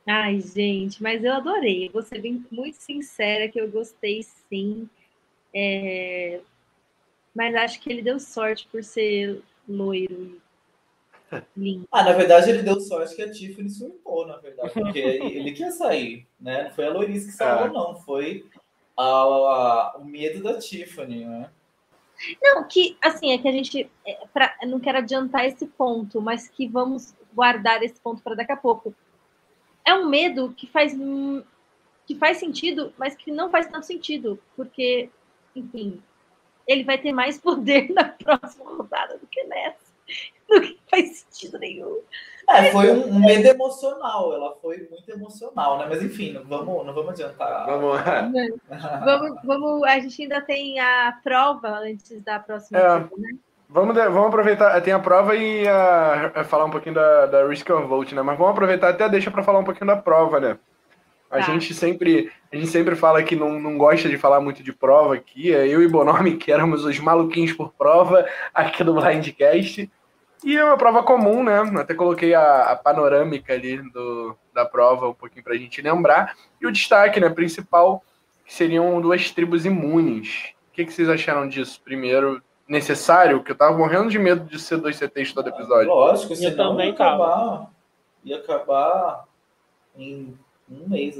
Ai, 0.07 0.40
gente, 0.40 1.02
mas 1.02 1.24
eu 1.24 1.32
adorei. 1.32 1.88
Vou 1.88 2.02
ser 2.02 2.20
bem, 2.20 2.44
muito 2.50 2.76
sincera 2.76 3.48
que 3.48 3.61
eu 3.61 3.70
gostei 3.70 4.22
sim. 4.22 4.88
É, 5.54 6.40
Mas 7.34 7.54
acho 7.54 7.80
que 7.80 7.90
ele 7.90 8.02
deu 8.02 8.20
sorte 8.20 8.68
por 8.70 8.84
ser 8.84 9.42
loiro 9.68 10.40
e 11.32 11.42
lindo. 11.57 11.88
Ah, 11.90 12.04
na 12.04 12.12
verdade, 12.12 12.50
ele 12.50 12.62
deu 12.62 12.80
sorte 12.80 13.16
que 13.16 13.22
a 13.22 13.30
Tiffany 13.30 13.68
surtou, 13.68 14.26
na 14.26 14.36
verdade. 14.36 14.72
Porque 14.72 14.98
ele 15.34 15.52
que 15.52 15.62
ia 15.62 15.70
sair, 15.72 16.26
né? 16.40 16.64
Não 16.64 16.70
foi 16.70 16.86
a 16.86 16.90
Loris 16.90 17.26
que 17.26 17.32
salvou, 17.32 17.66
É. 17.66 17.72
não. 17.72 17.96
Foi 18.02 18.46
a- 18.97 19.03
a- 19.03 19.97
o 19.99 20.05
medo 20.05 20.42
da 20.42 20.59
Tiffany, 20.59 21.24
né? 21.24 21.51
Não, 22.42 22.66
que 22.66 22.97
assim, 23.03 23.32
é 23.32 23.38
que 23.38 23.47
a 23.47 23.53
gente. 23.53 23.90
é, 24.07 24.26
pra- 24.32 24.57
não 24.66 24.80
quero 24.80 24.99
adiantar 24.99 25.44
esse 25.44 25.66
ponto, 25.66 26.20
mas 26.20 26.49
que 26.49 26.66
vamos 26.66 27.14
guardar 27.34 27.82
esse 27.82 28.01
ponto 28.01 28.22
para 28.22 28.34
daqui 28.34 28.53
a 28.53 28.57
pouco. 28.57 28.94
É 29.84 29.92
um 29.94 30.09
medo 30.09 30.53
que 30.57 30.66
faz, 30.66 30.97
que 32.07 32.14
faz 32.16 32.38
sentido, 32.38 32.92
mas 32.97 33.14
que 33.14 33.30
não 33.30 33.51
faz 33.51 33.66
tanto 33.66 33.84
sentido, 33.86 34.38
porque, 34.57 35.11
enfim, 35.55 36.03
ele 36.66 36.84
vai 36.84 36.97
ter 36.99 37.12
mais 37.12 37.38
poder 37.38 37.90
na 37.92 38.05
próxima 38.05 38.64
rodada 38.64 39.18
do 39.18 39.26
que 39.26 39.44
nessa. 39.44 39.86
Não 40.49 40.74
faz 40.90 41.18
sentido 41.18 41.59
nenhum. 41.59 42.01
É, 42.49 42.70
foi 42.70 42.90
um, 42.90 43.09
um 43.09 43.18
medo 43.20 43.47
emocional. 43.49 44.32
Ela 44.32 44.55
foi 44.62 44.86
muito 44.90 45.11
emocional, 45.11 45.78
né? 45.78 45.86
Mas 45.88 46.03
enfim, 46.03 46.32
não 46.32 46.44
vamos, 46.44 46.86
não 46.86 46.94
vamos 46.94 47.11
adiantar. 47.11 47.66
Vamos 47.66 47.94
lá. 47.94 48.30
Vamos, 49.05 49.40
vamos, 49.44 49.82
a 49.84 49.99
gente 49.99 50.22
ainda 50.22 50.40
tem 50.40 50.78
a 50.78 51.18
prova 51.24 51.80
antes 51.80 52.22
da 52.22 52.38
próxima. 52.38 52.78
É. 52.78 52.99
né? 53.01 53.09
Vamos, 53.68 53.94
vamos 53.97 54.28
aproveitar, 54.28 54.80
tem 54.80 54.92
a 54.92 54.99
prova 55.01 55.34
e 55.34 55.66
a, 55.66 56.32
a 56.36 56.44
falar 56.44 56.66
um 56.66 56.70
pouquinho 56.70 56.94
da, 56.94 57.26
da 57.26 57.47
Risk 57.49 57.68
or 57.68 57.84
Vote, 57.86 58.14
né? 58.14 58.22
Mas 58.22 58.38
vamos 58.38 58.53
aproveitar 58.53 58.90
até 58.90 59.09
deixa 59.09 59.30
para 59.30 59.42
falar 59.42 59.59
um 59.59 59.64
pouquinho 59.64 59.88
da 59.88 59.97
prova, 59.97 60.38
né? 60.38 60.57
A 61.28 61.38
Tá. 61.38 61.42
gente 61.42 61.74
sempre 61.74 62.30
a 62.53 62.57
gente 62.57 62.68
sempre 62.68 62.94
fala 62.94 63.22
que 63.22 63.34
não, 63.34 63.59
não 63.59 63.76
gosta 63.76 64.09
de 64.09 64.16
falar 64.16 64.40
muito 64.40 64.62
de 64.62 64.72
prova 64.72 65.14
aqui. 65.16 65.53
é 65.53 65.66
Eu 65.66 65.82
e 65.82 65.88
Bonomi, 65.88 66.36
que 66.36 66.53
éramos 66.53 66.84
os 66.84 66.99
maluquinhos 67.01 67.53
por 67.53 67.72
prova 67.72 68.24
aqui 68.55 68.84
do 68.84 68.94
Blindcast. 68.94 69.90
E 70.45 70.57
é 70.57 70.64
uma 70.64 70.76
prova 70.76 71.03
comum, 71.03 71.43
né? 71.43 71.59
Até 71.80 71.95
coloquei 71.95 72.34
a, 72.34 72.70
a 72.70 72.76
panorâmica 72.76 73.53
ali 73.53 73.78
do, 73.91 74.37
da 74.55 74.64
prova 74.64 75.09
um 75.09 75.14
pouquinho 75.14 75.43
pra 75.45 75.57
gente 75.57 75.80
lembrar. 75.82 76.34
E 76.61 76.66
o 76.66 76.72
destaque, 76.72 77.18
né, 77.20 77.28
principal, 77.30 78.03
que 78.45 78.53
seriam 78.55 79.01
duas 79.01 79.30
tribos 79.30 79.64
imunes. 79.66 80.53
O 80.70 80.72
que, 80.74 80.84
que 80.84 80.93
vocês 80.93 81.09
acharam 81.09 81.49
disso? 81.49 81.80
Primeiro, 81.82 82.41
necessário? 82.68 83.43
Que 83.43 83.53
eu 83.53 83.57
tava 83.57 83.76
morrendo 83.76 84.11
de 84.11 84.18
medo 84.18 84.45
de 84.45 84.59
ser 84.59 84.76
dois 84.76 84.97
CTs 84.97 85.32
todo 85.32 85.49
episódio. 85.49 85.89
Lógico, 85.89 86.32
Eu 86.32 86.37
senão 86.37 86.57
também 86.70 86.89
ia 86.89 86.93
acabar, 86.93 87.70
ia 88.24 88.37
acabar 88.37 89.24
em 89.97 90.39
um 90.70 90.89
mês. 90.89 91.16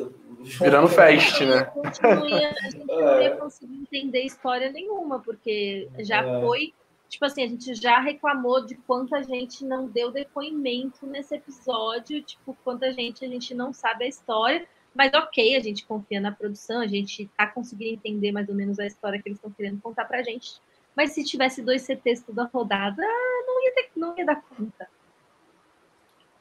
Virando 0.61 0.89
fest, 0.89 1.41
né? 1.41 1.71
A 1.83 1.87
gente 1.89 2.03
não 2.03 2.29
ia, 2.29 2.51
a 2.51 2.71
gente 2.71 2.85
não 2.87 3.09
É. 3.09 3.23
ia 3.25 3.37
conseguir 3.37 3.77
entender 3.77 4.23
história 4.23 4.71
nenhuma, 4.71 5.21
porque 5.21 5.89
já 6.01 6.19
É. 6.25 6.41
foi. 6.43 6.75
Tipo 7.09 7.25
assim, 7.25 7.43
a 7.45 7.47
gente 7.47 7.75
já 7.75 8.01
reclamou 8.01 8.65
de 8.67 8.75
quanta 8.75 9.23
gente 9.23 9.65
não 9.65 9.87
deu 9.87 10.11
depoimento 10.11 11.07
nesse 11.07 11.35
episódio, 11.37 12.23
tipo, 12.23 12.57
quanta 12.65 12.93
gente 12.93 13.25
a 13.25 13.29
gente 13.29 13.55
não 13.55 13.73
sabe 13.73 14.05
a 14.05 14.09
história. 14.09 14.67
Mas 14.95 15.13
ok, 15.13 15.57
a 15.57 15.61
gente 15.61 15.85
confia 15.85 16.21
na 16.21 16.33
produção, 16.33 16.81
a 16.81 16.87
gente 16.87 17.31
tá 17.37 17.47
conseguindo 17.47 17.95
entender 17.95 18.33
mais 18.33 18.49
ou 18.49 18.55
menos 18.55 18.79
a 18.79 18.87
história 18.87 19.21
que 19.21 19.29
eles 19.29 19.39
estão 19.39 19.51
querendo 19.51 19.81
contar 19.81 20.07
pra 20.07 20.23
gente. 20.23 20.61
Mas 20.97 21.13
se 21.13 21.23
tivesse 21.23 21.63
dois 21.63 21.83
CTs 21.83 22.23
toda 22.23 22.45
rodada, 22.45 23.03
ah, 23.03 23.45
não 23.47 23.63
ia, 23.63 23.75
ter, 23.75 23.91
não 23.95 24.17
ia 24.17 24.25
dar 24.25 24.41
conta. 24.41 24.89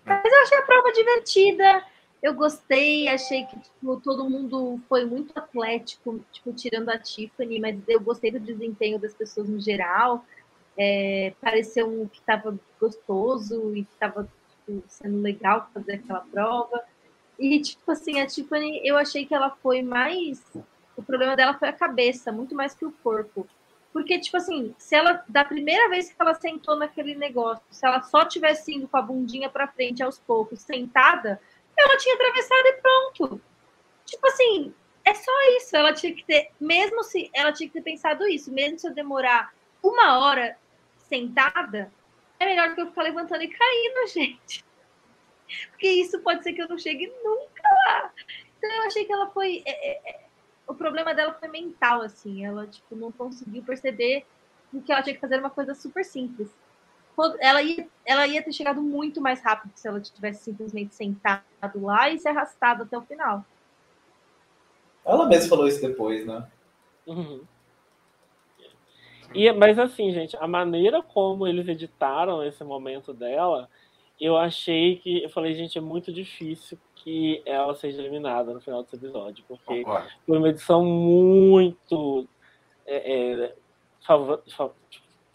Mas 0.05 0.23
eu 0.23 0.41
achei 0.41 0.57
a 0.57 0.61
prova 0.61 0.91
divertida. 0.93 1.85
Eu 2.23 2.33
gostei, 2.33 3.07
achei 3.09 3.45
que 3.45 3.59
tipo, 3.59 3.99
todo 3.99 4.29
mundo 4.29 4.79
foi 4.87 5.03
muito 5.05 5.37
atlético, 5.37 6.23
tipo, 6.31 6.53
tirando 6.53 6.89
a 6.89 6.97
Tiffany, 6.97 7.59
mas 7.59 7.77
eu 7.87 7.99
gostei 7.99 8.31
do 8.31 8.39
desempenho 8.39 8.97
das 8.97 9.13
pessoas 9.13 9.49
no 9.49 9.59
geral. 9.59 10.25
É, 10.77 11.33
pareceu 11.39 11.87
um 11.87 12.07
que 12.07 12.19
estava 12.19 12.57
gostoso 12.79 13.75
e 13.75 13.85
que 13.85 13.93
estava 13.93 14.27
tipo, 14.65 14.83
sendo 14.87 15.21
legal 15.21 15.69
fazer 15.73 15.93
aquela 15.93 16.21
prova. 16.21 16.83
E, 17.37 17.59
tipo 17.61 17.91
assim, 17.91 18.19
a 18.19 18.25
Tiffany, 18.25 18.81
eu 18.83 18.97
achei 18.97 19.25
que 19.25 19.33
ela 19.33 19.49
foi 19.49 19.81
mais. 19.81 20.41
O 20.95 21.03
problema 21.03 21.35
dela 21.35 21.53
foi 21.53 21.67
a 21.67 21.73
cabeça, 21.73 22.31
muito 22.31 22.55
mais 22.55 22.73
que 22.73 22.85
o 22.85 22.91
corpo. 23.03 23.47
Porque, 23.91 24.19
tipo 24.19 24.35
assim, 24.35 24.75
se 24.77 24.95
ela, 24.95 25.23
da 25.27 25.45
primeira 25.45 25.89
vez 25.89 26.09
que 26.09 26.15
ela 26.19 26.33
sentou 26.33 26.75
naquele 26.75 27.15
negócio, 27.15 27.63
se 27.69 27.85
ela 27.85 28.01
só 28.01 28.25
tivesse 28.25 28.73
indo 28.73 28.87
com 28.87 28.97
a 28.97 29.01
bundinha 29.01 29.49
para 29.49 29.67
frente 29.67 30.03
aos 30.03 30.19
poucos, 30.19 30.61
sentada, 30.61 31.39
ela 31.77 31.97
tinha 31.97 32.15
atravessado 32.15 32.65
e 32.65 32.73
pronto. 32.81 33.41
Tipo 34.05 34.27
assim, 34.27 34.73
é 35.03 35.13
só 35.13 35.31
isso. 35.57 35.75
Ela 35.75 35.93
tinha 35.93 36.13
que 36.13 36.25
ter, 36.25 36.49
mesmo 36.59 37.03
se 37.03 37.29
ela 37.33 37.53
tinha 37.53 37.67
que 37.67 37.73
ter 37.73 37.83
pensado 37.83 38.27
isso, 38.27 38.51
mesmo 38.51 38.79
se 38.79 38.87
eu 38.87 38.93
demorar 38.93 39.53
uma 39.81 40.19
hora 40.19 40.57
sentada, 41.07 41.91
é 42.39 42.45
melhor 42.45 42.69
do 42.69 42.75
que 42.75 42.81
eu 42.81 42.87
ficar 42.87 43.03
levantando 43.03 43.43
e 43.43 43.47
caindo, 43.47 44.07
gente. 44.13 44.63
Porque 45.69 45.87
isso 45.87 46.19
pode 46.19 46.43
ser 46.43 46.53
que 46.53 46.61
eu 46.61 46.67
não 46.67 46.77
chegue 46.77 47.07
nunca 47.23 47.63
lá. 47.87 48.11
Então 48.57 48.71
eu 48.71 48.83
achei 48.83 49.05
que 49.05 49.13
ela 49.13 49.29
foi. 49.29 49.63
é, 49.65 49.91
é, 49.91 50.09
é, 50.09 50.25
o 50.67 50.73
problema 50.73 51.13
dela 51.13 51.33
foi 51.33 51.47
mental, 51.47 52.01
assim. 52.01 52.45
Ela, 52.45 52.65
tipo, 52.67 52.95
não 52.95 53.11
conseguiu 53.11 53.63
perceber 53.63 54.25
que 54.85 54.91
ela 54.91 55.01
tinha 55.01 55.13
que 55.13 55.21
fazer 55.21 55.39
uma 55.39 55.49
coisa 55.49 55.73
super 55.73 56.03
simples. 56.03 56.49
Ela 57.39 57.61
ia, 57.61 57.87
ela 58.05 58.27
ia 58.27 58.43
ter 58.43 58.51
chegado 58.51 58.81
muito 58.81 59.21
mais 59.21 59.39
rápido 59.41 59.71
se 59.75 59.87
ela 59.87 60.01
tivesse 60.01 60.43
simplesmente 60.43 60.93
sentado 60.93 61.43
lá 61.75 62.09
e 62.09 62.19
se 62.19 62.27
arrastado 62.27 62.83
até 62.83 62.97
o 62.97 63.01
final. 63.01 63.45
Ela 65.05 65.27
mesma 65.27 65.49
falou 65.49 65.67
isso 65.67 65.81
depois, 65.81 66.25
né? 66.25 66.45
Uhum. 67.07 67.45
E, 69.33 69.51
mas 69.51 69.77
assim, 69.79 70.11
gente, 70.11 70.35
a 70.37 70.47
maneira 70.47 71.01
como 71.01 71.47
eles 71.47 71.67
editaram 71.67 72.43
esse 72.43 72.63
momento 72.63 73.13
dela, 73.13 73.69
eu 74.19 74.37
achei 74.37 74.97
que. 74.97 75.23
Eu 75.23 75.29
falei, 75.29 75.53
gente, 75.53 75.77
é 75.77 75.81
muito 75.81 76.11
difícil 76.11 76.77
que 76.95 77.41
ela 77.45 77.75
seja 77.75 78.01
eliminada 78.01 78.53
no 78.53 78.61
final 78.61 78.83
desse 78.83 78.95
episódio, 78.95 79.43
porque 79.47 79.83
Concordo. 79.83 80.09
foi 80.25 80.37
uma 80.37 80.49
edição 80.49 80.83
muito. 80.85 82.27
É, 82.85 83.43
é, 83.43 83.55
favor, 84.05 84.41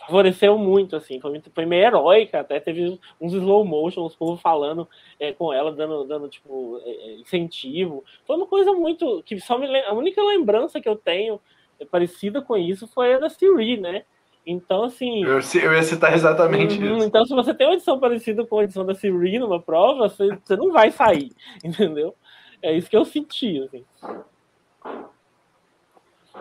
favoreceu 0.01 0.57
muito, 0.57 0.97
assim, 0.97 1.21
foi, 1.21 1.41
foi 1.55 1.67
meio 1.67 1.85
heróica, 1.85 2.41
até 2.41 2.59
teve 2.59 2.99
uns 3.21 3.33
slow 3.35 3.65
motion, 3.65 4.05
os 4.05 4.17
povos 4.17 4.41
falando 4.41 4.89
é, 5.19 5.33
com 5.33 5.53
ela, 5.53 5.71
dando, 5.71 6.05
dando 6.05 6.29
tipo, 6.29 6.81
é, 6.85 6.91
é 6.91 7.15
incentivo. 7.17 8.05
Foi 8.27 8.37
uma 8.37 8.47
coisa 8.47 8.73
muito. 8.73 9.23
que 9.25 9.39
só 9.41 9.59
me 9.59 9.67
A 9.83 9.93
única 9.93 10.23
lembrança 10.23 10.81
que 10.81 10.89
eu 10.89 10.97
tenho 10.97 11.41
parecida 11.87 12.43
com 12.43 12.57
isso 12.57 12.87
foi 12.87 13.15
a 13.15 13.19
da 13.19 13.29
Siri, 13.29 13.81
né? 13.81 14.05
Então, 14.47 14.85
assim. 14.85 15.25
Eu, 15.25 15.39
eu 15.63 15.75
ia 15.75 15.83
citar 15.83 16.15
exatamente 16.15 16.79
uhum, 16.79 16.97
isso. 16.97 17.07
Então, 17.07 17.25
se 17.25 17.35
você 17.35 17.55
tem 17.55 17.67
uma 17.67 17.75
edição 17.75 18.01
parecida 18.01 18.45
com 18.47 18.59
a 18.59 18.65
edição 18.65 18.85
da 18.85 18.95
Siri 18.95 19.39
numa 19.39 19.61
prova, 19.61 20.09
você, 20.09 20.29
você 20.43 20.57
não 20.57 20.73
vai 20.73 20.91
sair, 20.91 21.31
entendeu? 21.63 22.15
É 22.63 22.77
isso 22.77 22.91
que 22.91 22.97
eu 22.97 23.05
senti, 23.05 23.63
assim. 23.63 23.85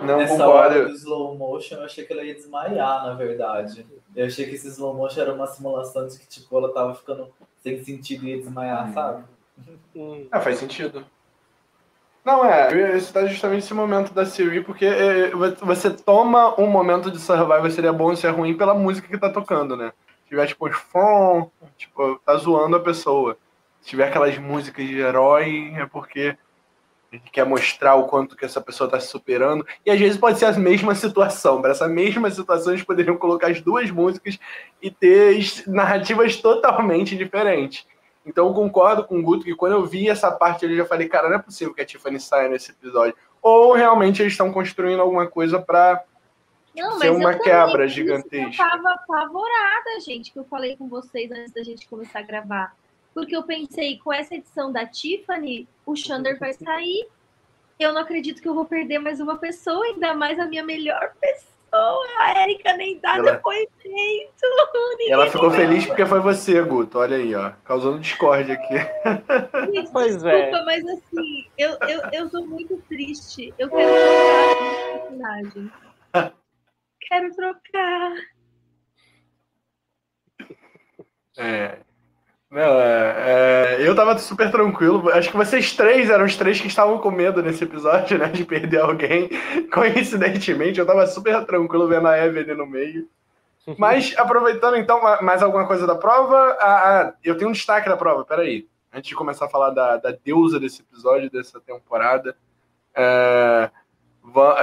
Não 0.01 0.17
Nessa 0.17 0.37
concordo. 0.37 0.53
hora 0.53 0.85
do 0.85 0.93
slow 0.93 1.37
motion, 1.37 1.75
eu 1.75 1.83
achei 1.83 2.05
que 2.05 2.13
ela 2.13 2.23
ia 2.23 2.33
desmaiar, 2.33 3.05
na 3.05 3.13
verdade. 3.15 3.85
Eu 4.15 4.25
achei 4.25 4.45
que 4.45 4.55
esse 4.55 4.67
slow 4.69 4.93
motion 4.93 5.21
era 5.21 5.33
uma 5.33 5.47
simulação 5.47 6.07
de 6.07 6.19
que, 6.19 6.27
tipo, 6.27 6.57
ela 6.57 6.73
tava 6.73 6.95
ficando 6.95 7.27
sem 7.61 7.83
sentido 7.83 8.25
e 8.25 8.29
ia 8.31 8.37
desmaiar, 8.37 8.89
hum. 8.89 8.93
sabe? 8.93 9.23
Ah, 10.31 10.39
faz 10.39 10.57
sentido. 10.57 11.05
Não, 12.29 12.45
é, 12.45 12.93
ia 12.93 12.99
citar 12.99 13.27
justamente 13.27 13.63
esse 13.63 13.73
momento 13.73 14.13
da 14.13 14.23
Siri, 14.23 14.61
porque 14.61 14.85
é, 14.85 15.31
você 15.63 15.89
toma 15.89 16.53
um 16.61 16.67
momento 16.67 17.09
de 17.09 17.17
Survivor, 17.19 17.71
seria 17.71 17.91
bom 17.91 18.11
ou 18.11 18.15
seria 18.15 18.37
ruim, 18.37 18.55
pela 18.55 18.75
música 18.75 19.07
que 19.07 19.17
tá 19.17 19.31
tocando, 19.31 19.75
né? 19.75 19.91
Se 20.21 20.29
tiver, 20.29 20.45
tipo, 20.45 20.71
fom, 20.71 21.49
tipo, 21.75 22.21
tá 22.23 22.37
zoando 22.37 22.75
a 22.75 22.79
pessoa. 22.79 23.35
Se 23.81 23.89
tiver 23.89 24.09
aquelas 24.09 24.37
músicas 24.37 24.85
de 24.85 24.99
herói, 24.99 25.73
é 25.75 25.87
porque 25.87 26.37
quer 27.31 27.47
mostrar 27.47 27.95
o 27.95 28.05
quanto 28.05 28.37
que 28.37 28.45
essa 28.45 28.61
pessoa 28.61 28.85
está 28.85 28.99
se 28.99 29.07
superando. 29.07 29.65
E 29.83 29.89
às 29.89 29.99
vezes 29.99 30.15
pode 30.15 30.37
ser 30.37 30.45
a 30.45 30.51
mesma 30.51 30.93
situação. 30.93 31.59
Para 31.63 31.71
essa 31.71 31.87
mesma 31.87 32.29
situação, 32.29 32.73
eles 32.73 32.85
poderiam 32.85 33.17
colocar 33.17 33.47
as 33.47 33.59
duas 33.59 33.89
músicas 33.89 34.37
e 34.79 34.91
ter 34.91 35.43
narrativas 35.65 36.35
totalmente 36.35 37.17
diferentes. 37.17 37.87
Então 38.25 38.47
eu 38.47 38.53
concordo 38.53 39.03
com 39.03 39.19
o 39.19 39.23
Guto 39.23 39.45
que 39.45 39.55
quando 39.55 39.73
eu 39.73 39.85
vi 39.85 40.09
essa 40.09 40.31
parte 40.31 40.65
eu 40.65 40.75
já 40.75 40.85
falei, 40.85 41.07
cara, 41.07 41.29
não 41.29 41.37
é 41.37 41.41
possível 41.41 41.73
que 41.73 41.81
a 41.81 41.85
Tiffany 41.85 42.19
saia 42.19 42.49
nesse 42.49 42.71
episódio. 42.71 43.15
Ou 43.41 43.73
realmente 43.73 44.21
eles 44.21 44.33
estão 44.33 44.51
construindo 44.51 44.99
alguma 44.99 45.27
coisa 45.27 45.59
para 45.59 46.03
ser 46.99 47.09
uma 47.09 47.33
quebra 47.33 47.87
gigantesca. 47.87 48.63
Eu 48.63 48.69
tava 48.69 48.93
apavorada, 48.93 49.99
gente, 50.05 50.31
que 50.31 50.39
eu 50.39 50.45
falei 50.45 50.75
com 50.75 50.87
vocês 50.87 51.31
antes 51.31 51.51
da 51.53 51.63
gente 51.63 51.87
começar 51.87 52.19
a 52.19 52.23
gravar. 52.23 52.75
Porque 53.13 53.35
eu 53.35 53.43
pensei, 53.43 53.97
com 53.97 54.13
essa 54.13 54.35
edição 54.35 54.71
da 54.71 54.85
Tiffany, 54.85 55.67
o 55.85 55.95
Xander 55.95 56.37
vai 56.37 56.53
sair. 56.53 57.07
Eu 57.79 57.93
não 57.93 58.01
acredito 58.01 58.41
que 58.41 58.47
eu 58.47 58.53
vou 58.53 58.65
perder 58.65 58.99
mais 58.99 59.19
uma 59.19 59.37
pessoa, 59.37 59.85
ainda 59.85 60.13
mais 60.13 60.39
a 60.39 60.45
minha 60.45 60.63
melhor 60.63 61.13
pessoa. 61.19 61.48
A 61.71 62.43
Erika 62.43 62.73
nem 62.73 62.99
dá 62.99 63.17
ela... 63.17 63.31
depoimento. 63.33 63.69
ela 65.09 65.29
ficou 65.29 65.51
feliz 65.51 65.85
porque 65.85 66.05
foi 66.05 66.19
você, 66.19 66.61
Guto. 66.61 66.99
Olha 66.99 67.17
aí, 67.17 67.33
ó. 67.35 67.51
Causando 67.63 67.99
discórdia 67.99 68.55
aqui. 68.55 68.75
Gente, 69.73 69.91
pois 69.91 70.23
é. 70.23 70.31
desculpa, 70.31 70.57
é. 70.57 70.65
mas 70.65 70.87
assim, 70.87 71.45
eu, 71.57 71.77
eu, 71.87 72.01
eu 72.11 72.29
tô 72.29 72.45
muito 72.45 72.77
triste. 72.87 73.53
Eu 73.57 73.69
quero 73.69 73.91
trocar 73.91 74.51
a 74.51 74.99
personagem. 74.99 75.71
quero 77.01 77.35
trocar. 77.35 78.13
É. 81.37 81.88
Não, 82.51 82.81
é, 82.81 83.77
é, 83.77 83.87
eu 83.87 83.95
tava 83.95 84.17
super 84.17 84.49
tranquilo. 84.49 85.07
Acho 85.11 85.29
que 85.29 85.37
vocês 85.37 85.75
três 85.75 86.09
eram 86.09 86.25
os 86.25 86.35
três 86.35 86.59
que 86.59 86.67
estavam 86.67 86.97
com 86.97 87.11
medo 87.11 87.43
nesse 87.43 87.63
episódio, 87.63 88.17
né? 88.17 88.27
De 88.27 88.43
perder 88.43 88.81
alguém. 88.81 89.29
Coincidentemente, 89.71 90.79
eu 90.79 90.85
tava 90.85 91.05
super 91.05 91.45
tranquilo 91.45 91.87
vendo 91.87 92.07
a 92.07 92.17
Evelyn 92.17 92.55
no 92.55 92.65
meio. 92.65 93.07
Mas, 93.77 94.15
aproveitando 94.17 94.77
então, 94.77 94.99
mais 95.21 95.43
alguma 95.43 95.67
coisa 95.67 95.85
da 95.85 95.93
prova. 95.93 96.57
Ah, 96.59 97.01
ah, 97.01 97.13
eu 97.23 97.37
tenho 97.37 97.49
um 97.49 97.53
destaque 97.53 97.87
da 97.87 97.95
prova, 97.95 98.25
peraí. 98.25 98.67
Antes 98.91 99.09
de 99.09 99.15
começar 99.15 99.45
a 99.45 99.49
falar 99.49 99.69
da, 99.69 99.97
da 99.97 100.11
deusa 100.11 100.59
desse 100.59 100.81
episódio, 100.81 101.29
dessa 101.29 101.59
temporada. 101.59 102.35
É, 102.95 103.69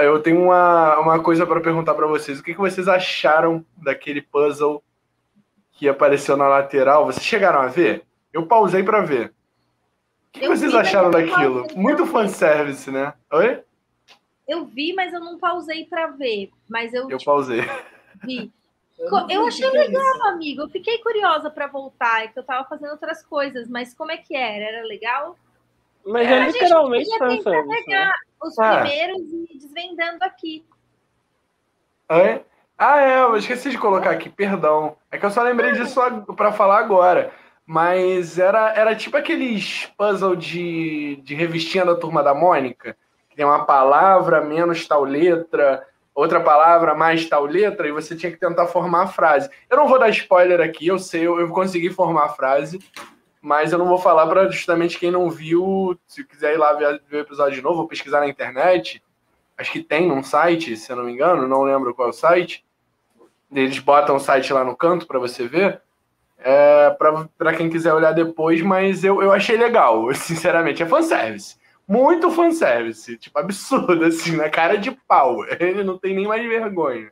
eu 0.03 0.21
tenho 0.21 0.43
uma, 0.43 0.99
uma 0.99 1.19
coisa 1.23 1.45
para 1.45 1.61
perguntar 1.61 1.93
para 1.93 2.05
vocês. 2.05 2.39
O 2.39 2.43
que, 2.43 2.53
que 2.53 2.59
vocês 2.59 2.89
acharam 2.89 3.65
daquele 3.77 4.21
puzzle 4.21 4.83
que 5.77 5.87
apareceu 5.87 6.35
na 6.35 6.47
lateral, 6.47 7.05
vocês 7.05 7.25
chegaram 7.25 7.61
a 7.61 7.67
ver? 7.67 8.03
Eu 8.33 8.45
pausei 8.45 8.83
para 8.83 9.01
ver. 9.01 9.33
O 10.29 10.39
que 10.39 10.45
eu 10.45 10.55
vocês 10.55 10.71
vi, 10.71 10.77
acharam 10.77 11.11
daquilo? 11.11 11.67
Muito 11.75 12.05
fanservice, 12.05 12.91
né? 12.91 13.13
Oi? 13.31 13.63
Eu 14.47 14.65
vi, 14.65 14.93
mas 14.93 15.13
eu 15.13 15.19
não 15.19 15.37
pausei 15.37 15.85
para 15.85 16.07
ver. 16.07 16.49
Mas 16.67 16.93
eu. 16.93 17.09
Eu 17.09 17.17
tipo, 17.17 17.31
pausei. 17.31 17.61
Vi. 18.23 18.51
Eu, 18.99 19.11
eu 19.29 19.45
achei 19.45 19.69
legal, 19.69 20.23
amigo. 20.23 20.63
Eu 20.63 20.69
fiquei 20.69 20.97
curiosa 20.97 21.51
para 21.51 21.67
voltar, 21.67 22.23
é 22.23 22.29
que 22.29 22.39
eu 22.39 22.43
tava 22.43 22.67
fazendo 22.67 22.93
outras 22.93 23.23
coisas, 23.23 23.67
mas 23.69 23.93
como 23.93 24.11
é 24.11 24.17
que 24.17 24.35
era? 24.35 24.65
Era 24.65 24.87
legal? 24.87 25.37
Mas 26.03 26.27
é, 26.27 26.33
é 26.33 26.45
literalmente 26.47 27.17
fanservice. 27.19 27.87
Né? 27.87 28.11
Os 28.41 28.57
ah. 28.57 28.79
primeiros 28.79 29.21
e 29.31 29.55
desvendando 29.55 30.23
aqui. 30.23 30.65
Oi? 32.09 32.43
Ah, 32.77 33.01
é, 33.01 33.21
eu 33.21 33.35
esqueci 33.35 33.71
de 33.71 33.77
colocar 33.77 34.11
aqui, 34.11 34.29
perdão. 34.29 34.95
É 35.11 35.17
que 35.17 35.25
eu 35.25 35.31
só 35.31 35.41
lembrei 35.41 35.71
disso 35.71 35.99
para 36.35 36.51
falar 36.51 36.77
agora. 36.77 37.31
Mas 37.65 38.37
era, 38.37 38.71
era 38.73 38.95
tipo 38.95 39.17
aqueles 39.17 39.87
puzzle 39.97 40.35
de, 40.35 41.15
de 41.23 41.33
revistinha 41.33 41.83
da 41.83 41.95
turma 41.95 42.21
da 42.21 42.35
Mônica, 42.35 42.95
que 43.29 43.35
tem 43.35 43.43
uma 43.45 43.65
palavra 43.65 44.41
menos 44.41 44.87
tal 44.87 45.03
letra, 45.03 45.85
outra 46.13 46.39
palavra 46.39 46.93
mais 46.93 47.27
tal 47.27 47.45
letra, 47.45 47.87
e 47.87 47.91
você 47.91 48.15
tinha 48.15 48.31
que 48.31 48.37
tentar 48.37 48.67
formar 48.67 49.03
a 49.03 49.07
frase. 49.07 49.49
Eu 49.69 49.77
não 49.77 49.87
vou 49.87 49.97
dar 49.97 50.09
spoiler 50.09 50.61
aqui, 50.61 50.87
eu 50.87 50.99
sei, 50.99 51.25
eu, 51.25 51.39
eu 51.39 51.49
consegui 51.49 51.89
formar 51.89 52.25
a 52.25 52.29
frase, 52.29 52.79
mas 53.41 53.71
eu 53.71 53.79
não 53.79 53.87
vou 53.87 53.97
falar 53.97 54.27
para 54.27 54.49
justamente 54.49 54.99
quem 54.99 55.11
não 55.11 55.31
viu, 55.31 55.99
se 56.05 56.23
quiser 56.23 56.53
ir 56.53 56.57
lá 56.57 56.73
ver, 56.73 57.01
ver 57.09 57.17
o 57.17 57.21
episódio 57.21 57.55
de 57.55 57.61
novo, 57.61 57.81
ou 57.81 57.87
pesquisar 57.87 58.19
na 58.19 58.27
internet. 58.27 59.03
Acho 59.57 59.71
que 59.71 59.83
tem 59.83 60.07
num 60.07 60.23
site, 60.23 60.77
se 60.77 60.91
eu 60.91 60.95
não 60.95 61.03
me 61.03 61.11
engano, 61.11 61.47
não 61.47 61.63
lembro 61.63 61.93
qual 61.93 62.09
é 62.09 62.11
o 62.11 62.13
site 62.13 62.66
eles 63.51 63.79
botam 63.79 64.15
o 64.15 64.19
site 64.19 64.53
lá 64.53 64.63
no 64.63 64.75
canto 64.75 65.07
para 65.07 65.19
você 65.19 65.47
ver. 65.47 65.81
É, 66.39 66.95
para 67.37 67.55
quem 67.55 67.69
quiser 67.69 67.93
olhar 67.93 68.11
depois, 68.11 68.61
mas 68.61 69.03
eu, 69.03 69.21
eu 69.21 69.31
achei 69.31 69.57
legal, 69.57 70.11
sinceramente. 70.15 70.83
É 70.83 70.85
fanservice. 70.85 71.57
Muito 71.87 72.31
fanservice. 72.31 73.17
Tipo, 73.17 73.39
absurdo, 73.39 74.03
assim, 74.05 74.35
na 74.35 74.49
cara 74.49 74.77
de 74.77 74.91
pau. 74.91 75.45
Ele 75.59 75.83
não 75.83 75.97
tem 75.97 76.13
nem 76.13 76.27
mais 76.27 76.45
vergonha. 76.47 77.11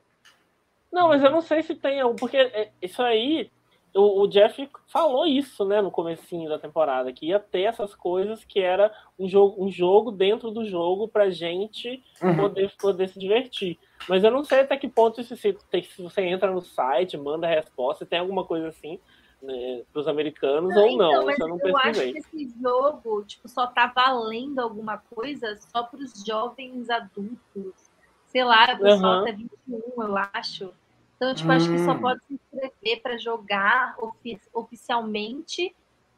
Não, 0.91 1.09
mas 1.09 1.23
eu 1.23 1.31
não 1.31 1.41
sei 1.41 1.63
se 1.63 1.75
tem. 1.75 2.01
Porque 2.15 2.37
é, 2.37 2.71
isso 2.81 3.01
aí 3.01 3.49
o, 3.95 4.23
o, 4.23 4.27
Jeff 4.27 4.69
falou 4.87 5.25
isso, 5.25 5.63
né, 5.63 5.81
no 5.81 5.89
comecinho 5.89 6.49
da 6.49 6.59
temporada, 6.59 7.13
que 7.13 7.27
ia 7.27 7.39
ter 7.39 7.61
essas 7.61 7.95
coisas 7.95 8.43
que 8.43 8.59
era 8.59 8.91
um 9.17 9.27
jogo, 9.27 9.63
um 9.63 9.71
jogo 9.71 10.11
dentro 10.11 10.51
do 10.51 10.65
jogo 10.65 11.07
pra 11.07 11.29
gente 11.29 12.03
uhum. 12.21 12.35
poder, 12.35 12.73
poder 12.77 13.07
se 13.07 13.17
divertir. 13.17 13.79
Mas 14.07 14.23
eu 14.23 14.31
não 14.31 14.43
sei 14.43 14.61
até 14.61 14.77
que 14.77 14.87
ponto 14.87 15.21
isso 15.21 15.35
se, 15.35 15.57
se 15.83 16.01
você 16.01 16.21
entra 16.21 16.51
no 16.51 16.61
site, 16.61 17.17
manda 17.17 17.47
resposta, 17.47 18.05
tem 18.05 18.19
alguma 18.19 18.45
coisa 18.45 18.67
assim 18.67 18.99
né, 19.41 19.83
para 19.91 20.01
os 20.01 20.07
americanos 20.07 20.73
não, 20.73 20.83
ou 20.83 20.97
não. 20.97 21.11
Então, 21.11 21.25
mas 21.25 21.39
eu 21.39 21.47
não 21.47 21.59
eu 21.59 21.77
acho 21.77 22.01
que 22.01 22.17
esse 22.17 22.53
jogo 22.61 23.23
tipo, 23.23 23.47
só 23.47 23.67
tá 23.67 23.87
valendo 23.87 24.59
alguma 24.59 24.97
coisa 24.97 25.57
só 25.57 25.83
para 25.83 25.99
os 25.99 26.23
jovens 26.25 26.89
adultos. 26.89 27.89
Sei 28.27 28.43
lá, 28.43 28.73
o 28.73 28.79
pessoal 28.79 29.13
uhum. 29.13 29.21
até 29.21 29.31
21, 29.31 30.03
eu 30.03 30.17
acho. 30.33 30.73
Então, 31.15 31.33
tipo, 31.33 31.49
hum. 31.49 31.53
acho 31.53 31.71
que 31.71 31.79
só 31.79 31.91
hum. 31.91 32.01
pode 32.01 32.23
se 32.25 32.33
inscrever 32.33 33.01
para 33.01 33.17
jogar 33.17 33.95
ofi 33.97 34.39
oficialmente. 34.53 35.73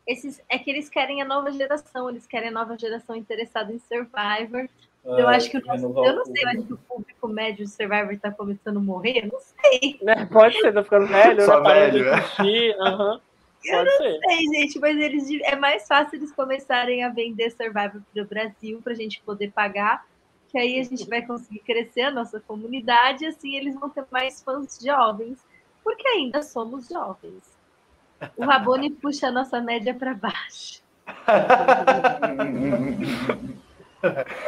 Esses, 0.05 0.41
é 0.49 0.57
que 0.57 0.69
eles 0.69 0.89
querem 0.89 1.21
a 1.21 1.25
nova 1.25 1.51
geração, 1.51 2.09
eles 2.09 2.25
querem 2.25 2.49
a 2.49 2.51
nova 2.51 2.77
geração 2.77 3.15
interessada 3.15 3.71
em 3.73 3.79
Survivor. 3.79 4.67
Eu 5.05 5.27
acho 5.27 5.49
que 5.49 5.57
o 5.57 5.65
nosso, 5.65 5.85
eu 5.85 6.15
não 6.15 6.25
sei, 6.25 6.43
eu 6.43 6.49
acho 6.49 6.63
que 6.63 6.73
o 6.73 6.77
público 6.77 7.27
médio 7.27 7.65
de 7.65 7.71
Survivor 7.71 8.13
está 8.13 8.31
começando 8.31 8.77
a 8.77 8.81
morrer, 8.81 9.29
não 9.31 9.39
sei. 9.39 9.99
Né? 10.01 10.27
Pode 10.31 10.59
ser, 10.59 10.73
tá 10.73 10.83
ficando 10.83 11.07
velho, 11.07 11.45
Só 11.45 11.61
né? 11.61 11.73
velho, 11.73 12.05
né? 12.05 12.23
Uhum. 12.39 13.19
Eu 13.65 13.85
não 13.85 13.97
ser. 13.97 14.19
sei, 14.19 14.37
gente, 14.53 14.79
mas 14.79 14.97
eles 14.97 15.27
é 15.43 15.55
mais 15.55 15.87
fácil 15.87 16.17
eles 16.17 16.31
começarem 16.31 17.03
a 17.03 17.09
vender 17.09 17.49
Survivor 17.51 18.01
para 18.13 18.23
o 18.23 18.25
Brasil 18.25 18.81
para 18.83 18.93
a 18.93 18.95
gente 18.95 19.21
poder 19.21 19.51
pagar 19.51 20.05
que 20.49 20.57
aí 20.57 20.79
a 20.79 20.83
gente 20.83 21.07
vai 21.07 21.21
conseguir 21.21 21.59
crescer 21.59 22.01
a 22.01 22.11
nossa 22.11 22.39
comunidade 22.39 23.23
e 23.23 23.27
assim 23.27 23.55
eles 23.55 23.75
vão 23.75 23.89
ter 23.89 24.05
mais 24.11 24.41
fãs 24.41 24.79
jovens, 24.81 25.37
porque 25.83 26.07
ainda 26.07 26.41
somos 26.41 26.87
jovens. 26.87 27.43
O 28.35 28.45
Rabone 28.45 28.89
puxa 29.01 29.27
a 29.27 29.31
nossa 29.31 29.61
média 29.61 29.93
para 29.93 30.13
baixo. 30.13 30.81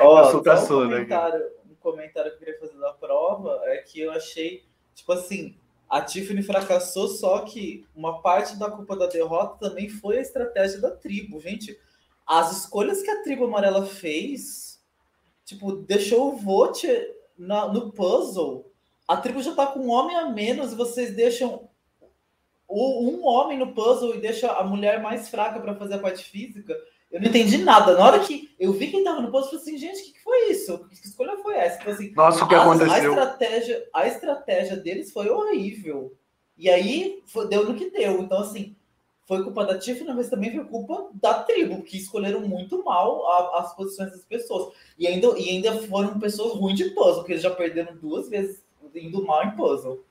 Ó, 0.02 0.32
oh, 0.32 0.38
um, 0.38 0.44
comentário, 0.44 1.52
um 1.70 1.76
comentário 1.76 2.32
que 2.32 2.36
eu 2.36 2.40
queria 2.40 2.60
fazer 2.60 2.78
da 2.78 2.94
prova 2.94 3.62
é 3.66 3.78
que 3.78 4.00
eu 4.00 4.12
achei, 4.12 4.64
tipo 4.94 5.12
assim, 5.12 5.56
a 5.90 6.02
Tiffany 6.02 6.44
fracassou, 6.44 7.08
só 7.08 7.40
que 7.40 7.86
uma 7.96 8.22
parte 8.22 8.58
da 8.58 8.70
culpa 8.70 8.96
da 8.96 9.08
derrota 9.08 9.70
também 9.70 9.90
foi 9.90 10.20
a 10.20 10.22
estratégia 10.22 10.80
da 10.80 10.92
tribo. 10.92 11.40
Gente, 11.40 11.80
as 12.28 12.52
escolhas 12.60 13.02
que 13.02 13.10
a 13.10 13.24
tribo 13.24 13.46
amarela 13.46 13.86
fez, 13.86 14.80
tipo, 15.44 15.72
deixou 15.72 16.30
o 16.30 16.38
vote 16.38 16.88
na, 17.36 17.68
no 17.68 17.92
puzzle. 17.92 18.72
A 19.08 19.18
tribo 19.18 19.42
já 19.42 19.56
tá 19.56 19.66
com 19.66 19.80
um 19.80 19.90
homem 19.90 20.16
a 20.16 20.30
menos 20.30 20.72
e 20.72 20.76
vocês 20.76 21.16
deixam 21.16 21.68
o, 22.68 23.10
um 23.10 23.26
homem 23.26 23.58
no 23.58 23.74
puzzle 23.74 24.14
e 24.14 24.22
deixa 24.22 24.52
a 24.52 24.64
mulher 24.64 25.02
mais 25.02 25.28
fraca 25.28 25.60
para 25.60 25.76
fazer 25.76 25.96
a 25.96 26.00
parte 26.00 26.24
física. 26.24 26.78
Eu 27.12 27.20
não 27.20 27.28
entendi 27.28 27.58
nada. 27.58 27.96
Na 27.96 28.06
hora 28.06 28.20
que 28.20 28.54
eu 28.60 28.72
vi 28.72 28.92
quem 28.92 29.04
tava 29.04 29.22
no 29.22 29.32
puzzle, 29.32 29.54
eu 29.54 29.60
falei 29.60 29.76
assim, 29.76 29.78
gente, 29.78 30.02
o 30.02 30.04
que, 30.06 30.14
que, 30.14 30.24
foi 30.24 30.52
isso? 30.52 30.88
Que 30.90 31.08
escolha 31.08 31.38
foi 31.38 31.56
essa? 31.56 31.82
Então, 31.82 31.94
assim, 31.94 32.12
Nossa, 32.16 32.46
o 32.46 32.48
que 32.48 32.56
a, 32.56 32.62
aconteceu? 32.62 32.94
A 32.94 33.00
estratégia, 33.00 33.90
a 33.94 34.08
estratégia 34.08 34.78
deles 34.78 35.12
foi 35.12 35.30
horrível. 35.30 36.16
E 36.58 36.70
aí 36.70 37.24
foi, 37.26 37.48
deu 37.48 37.66
no 37.66 37.76
que 37.76 37.90
deu. 37.90 38.22
Então, 38.22 38.40
assim, 38.40 38.76
foi 39.26 39.44
culpa 39.44 39.66
da 39.66 39.78
Tiffany, 39.78 40.14
mas 40.14 40.30
também 40.30 40.52
foi 40.52 40.66
culpa 40.66 41.10
da 41.14 41.44
tribo, 41.44 41.84
que 41.84 41.98
escolheram 41.98 42.42
muito 42.42 42.84
mal 42.84 43.26
a, 43.28 43.60
as 43.62 43.76
posições 43.76 44.12
das 44.12 44.26
pessoas. 44.26 44.74
E 44.98 45.08
ainda, 45.08 45.28
e 45.38 45.50
ainda 45.50 45.82
foram 45.84 46.20
pessoas 46.20 46.54
ruins 46.54 46.78
de 46.78 46.92
puzzle, 46.92 47.18
porque 47.18 47.34
eles 47.34 47.44
já 47.44 47.52
perderam 47.52 47.96
duas 47.96 48.30
vezes 48.30 48.64
indo 48.94 49.24
mal 49.24 49.46
em 49.46 49.56
puzzle. 49.56 50.04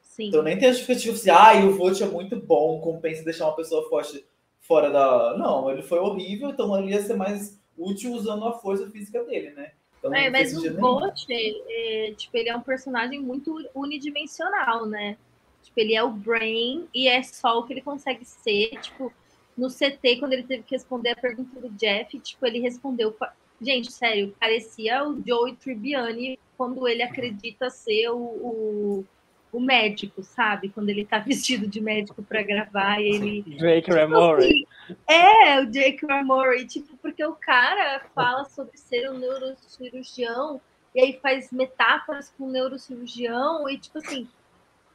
Sim. 0.00 0.28
Então 0.28 0.42
nem 0.42 0.58
tem 0.58 0.68
a 0.68 0.72
justificativa 0.72 1.14
assim, 1.14 1.30
ah, 1.30 1.66
o 1.66 1.76
vote 1.76 2.02
é 2.02 2.06
muito 2.06 2.36
bom, 2.36 2.80
compensa 2.80 3.24
deixar 3.24 3.46
uma 3.46 3.56
pessoa 3.56 3.88
forte 3.88 4.24
fora 4.62 4.90
da. 4.90 5.36
Não, 5.36 5.70
ele 5.70 5.82
foi 5.82 5.98
horrível, 5.98 6.48
então 6.48 6.76
ele 6.78 6.92
ia 6.92 7.02
ser 7.02 7.14
mais 7.14 7.60
útil 7.76 8.12
usando 8.12 8.46
a 8.46 8.58
força 8.58 8.90
física 8.90 9.22
dele, 9.24 9.50
né? 9.50 9.72
Então, 9.98 10.14
É, 10.14 10.30
mas 10.30 10.56
o. 10.56 10.74
Bolt, 10.74 11.26
é, 11.30 12.14
tipo, 12.16 12.36
ele 12.36 12.48
é 12.48 12.56
um 12.56 12.62
personagem 12.62 13.20
muito 13.20 13.54
unidimensional, 13.74 14.86
né? 14.86 15.16
Tipo, 15.62 15.78
ele 15.80 15.94
é 15.94 16.02
o 16.02 16.10
Brain 16.10 16.88
e 16.94 17.06
é 17.06 17.22
só 17.22 17.58
o 17.58 17.64
que 17.64 17.72
ele 17.72 17.82
consegue 17.82 18.24
ser. 18.24 18.70
Tipo, 18.80 19.12
no 19.56 19.68
CT, 19.68 20.16
quando 20.18 20.32
ele 20.32 20.42
teve 20.42 20.62
que 20.62 20.74
responder 20.74 21.10
a 21.10 21.16
pergunta 21.16 21.60
do 21.60 21.68
Jeff, 21.70 22.18
tipo, 22.18 22.44
ele 22.46 22.58
respondeu. 22.58 23.14
Gente, 23.60 23.92
sério, 23.92 24.34
parecia 24.40 25.06
o 25.06 25.22
Joey 25.24 25.54
Tribbiani 25.54 26.38
quando 26.56 26.86
ele 26.88 27.02
acredita 27.02 27.70
ser 27.70 28.10
o, 28.10 28.18
o, 28.18 29.04
o 29.52 29.60
médico, 29.60 30.22
sabe? 30.22 30.70
Quando 30.70 30.88
ele 30.88 31.04
tá 31.04 31.18
vestido 31.20 31.66
de 31.66 31.80
médico 31.80 32.22
para 32.22 32.42
gravar 32.42 33.00
e 33.00 33.14
ele. 33.14 33.42
Drake 33.58 33.82
Tipo 33.82 33.96
Ramory. 33.96 34.44
assim, 34.44 34.96
é, 35.06 35.60
o 35.60 35.66
Jake 35.66 36.06
Ramory, 36.06 36.66
tipo, 36.66 36.96
porque 36.96 37.24
o 37.24 37.34
cara 37.34 38.02
fala 38.14 38.44
sobre 38.46 38.76
ser 38.78 39.10
um 39.10 39.18
neurocirurgião 39.18 40.60
e 40.94 41.00
aí 41.00 41.18
faz 41.22 41.50
metáforas 41.52 42.30
com 42.36 42.44
o 42.44 42.50
neurocirurgião 42.50 43.68
e 43.68 43.78
tipo 43.78 43.98
assim, 43.98 44.28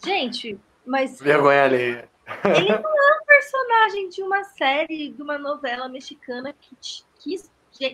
gente, 0.03 0.59
mas 0.85 1.19
Vergonha 1.19 1.63
alheia. 1.63 2.09
ele 2.45 2.67
não 2.67 2.75
é 2.75 3.21
um 3.21 3.25
personagem 3.25 4.09
de 4.09 4.21
uma 4.21 4.43
série, 4.43 5.09
de 5.09 5.21
uma 5.21 5.37
novela 5.37 5.87
mexicana 5.87 6.53
que, 6.53 6.75
que 7.19 7.37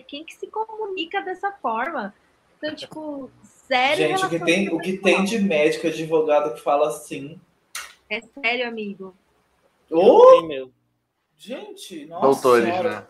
quem 0.02 0.24
que 0.24 0.34
se 0.34 0.46
comunica 0.46 1.20
dessa 1.22 1.52
forma? 1.52 2.14
Então, 2.56 2.74
tipo, 2.74 3.30
sério. 3.66 4.08
Gente, 4.08 4.24
o 4.26 4.28
que, 4.30 4.38
tem, 4.38 4.68
o 4.68 4.78
que 4.78 4.98
tem 4.98 5.24
de 5.24 5.38
médico 5.38 5.86
e 5.86 5.90
advogado 5.90 6.54
que 6.54 6.60
fala 6.60 6.88
assim. 6.88 7.40
É 8.10 8.20
sério, 8.20 8.68
amigo. 8.68 9.14
Tem 9.88 10.46
mesmo. 10.48 10.72
gente, 11.36 12.06
nossa. 12.06 12.26
Doutores, 12.26 12.64
senhora. 12.64 12.90
né? 13.00 13.06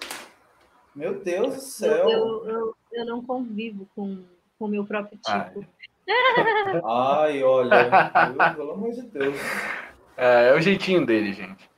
Meu 0.94 1.20
Deus 1.20 1.48
do 1.48 1.54
Eu, 1.54 1.60
céu. 1.60 2.08
eu, 2.10 2.44
eu, 2.48 2.76
eu 2.92 3.04
não 3.06 3.24
convivo 3.24 3.88
com 3.94 4.22
o 4.58 4.68
meu 4.68 4.84
próprio 4.84 5.18
tipo. 5.18 5.66
Ai, 6.86 7.42
olha. 7.42 7.74
eu- 8.50 8.54
pelo 8.56 8.72
amor 8.72 8.92
de 8.92 9.02
Deus. 9.02 9.36
É, 10.16 10.48
é 10.50 10.54
o 10.54 10.60
jeitinho 10.60 11.04
dele, 11.04 11.32
gente. 11.32 11.68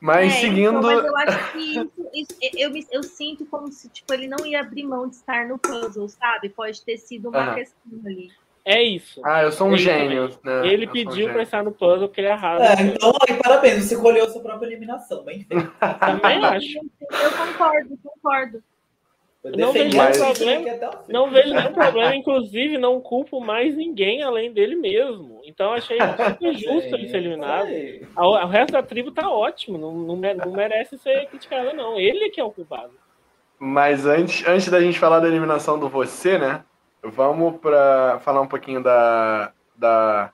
Mas 0.00 0.32
É, 0.32 0.40
seguindo. 0.40 0.78
então, 0.78 0.82
mas 0.82 1.04
eu 1.04 1.16
acho 1.18 1.52
que 1.52 1.58
isso, 1.58 1.90
isso- 2.14 2.38
eu, 2.56 2.70
me- 2.70 2.86
eu 2.90 3.02
sinto 3.02 3.44
como 3.46 3.70
se 3.70 3.88
tipo, 3.90 4.12
ele 4.14 4.26
não 4.26 4.44
ia 4.46 4.60
abrir 4.60 4.84
mão 4.84 5.06
de 5.08 5.16
estar 5.16 5.46
no 5.46 5.58
puzzle, 5.58 6.08
sabe? 6.08 6.48
Pode 6.48 6.82
ter 6.84 6.96
sido 6.96 7.28
uma 7.28 7.54
questão 7.54 7.78
ali. 8.06 8.30
É 8.64 8.82
isso. 8.82 9.20
Ah, 9.24 9.42
eu 9.42 9.52
sou 9.52 9.68
um 9.68 9.72
Ele 9.74 9.78
gênio. 9.82 10.28
né? 10.44 10.66
Ele 10.66 10.84
Eu 10.84 10.88
um 10.90 10.92
pediu 10.92 11.14
gênio. 11.14 11.32
pra 11.32 11.42
estar 11.42 11.62
no 11.62 11.72
puzzle 11.72 12.08
porque 12.08 12.20
ele 12.20 12.28
arrasa. 12.28 12.64
É, 12.64 12.82
então, 12.82 13.12
aí, 13.28 13.34
parabéns, 13.42 13.84
você 13.84 13.96
colheu 13.96 14.28
sua 14.30 14.42
própria 14.42 14.66
eliminação. 14.66 15.24
Bem 15.24 15.44
feito. 15.44 15.70
Também 15.98 16.44
acho. 16.44 16.78
Eu 16.78 17.30
concordo, 17.46 17.98
concordo. 18.02 18.62
Não 19.42 19.72
vejo 19.72 19.90
Tiffany 19.90 20.18
problema. 20.18 21.02
Não 21.08 21.30
vejo 21.30 21.54
nenhum 21.54 21.72
problema, 21.72 22.14
inclusive 22.14 22.76
não 22.76 23.00
culpo 23.00 23.40
mais 23.40 23.74
ninguém 23.74 24.22
além 24.22 24.52
dele 24.52 24.76
mesmo. 24.76 25.40
Então 25.46 25.72
achei 25.72 25.96
super 25.98 26.52
justo 26.58 26.94
ele 26.94 27.08
ser 27.08 27.16
eliminado. 27.16 27.68
O 28.16 28.46
resto 28.46 28.72
da 28.72 28.82
tribo 28.82 29.10
tá 29.10 29.30
ótimo, 29.30 29.78
não, 29.78 29.92
não 29.92 30.16
me- 30.16 30.34
não 30.34 30.52
merece 30.52 30.98
ser 30.98 31.26
criticado, 31.28 31.74
não. 31.74 31.98
Ele 31.98 32.28
que 32.28 32.38
é 32.40 32.44
o 32.44 32.50
culpado. 32.50 32.92
Mas 33.58 34.04
antes, 34.06 34.46
antes 34.46 34.68
da 34.68 34.80
gente 34.80 34.98
falar 34.98 35.20
da 35.20 35.28
eliminação 35.28 35.78
do 35.78 35.88
você, 35.88 36.36
né? 36.38 36.62
Vamos 37.02 37.58
para 37.60 38.18
falar 38.20 38.42
um 38.42 38.46
pouquinho 38.46 38.82
da, 38.82 39.52
da 39.74 40.30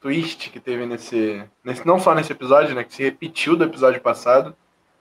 twist 0.00 0.50
que 0.50 0.60
teve 0.60 0.86
nesse, 0.86 1.42
nesse. 1.64 1.86
Não 1.86 1.98
só 1.98 2.14
nesse 2.14 2.32
episódio, 2.32 2.74
né? 2.74 2.84
Que 2.84 2.94
se 2.94 3.02
repetiu 3.02 3.56
do 3.56 3.64
episódio 3.64 4.00
passado. 4.00 4.54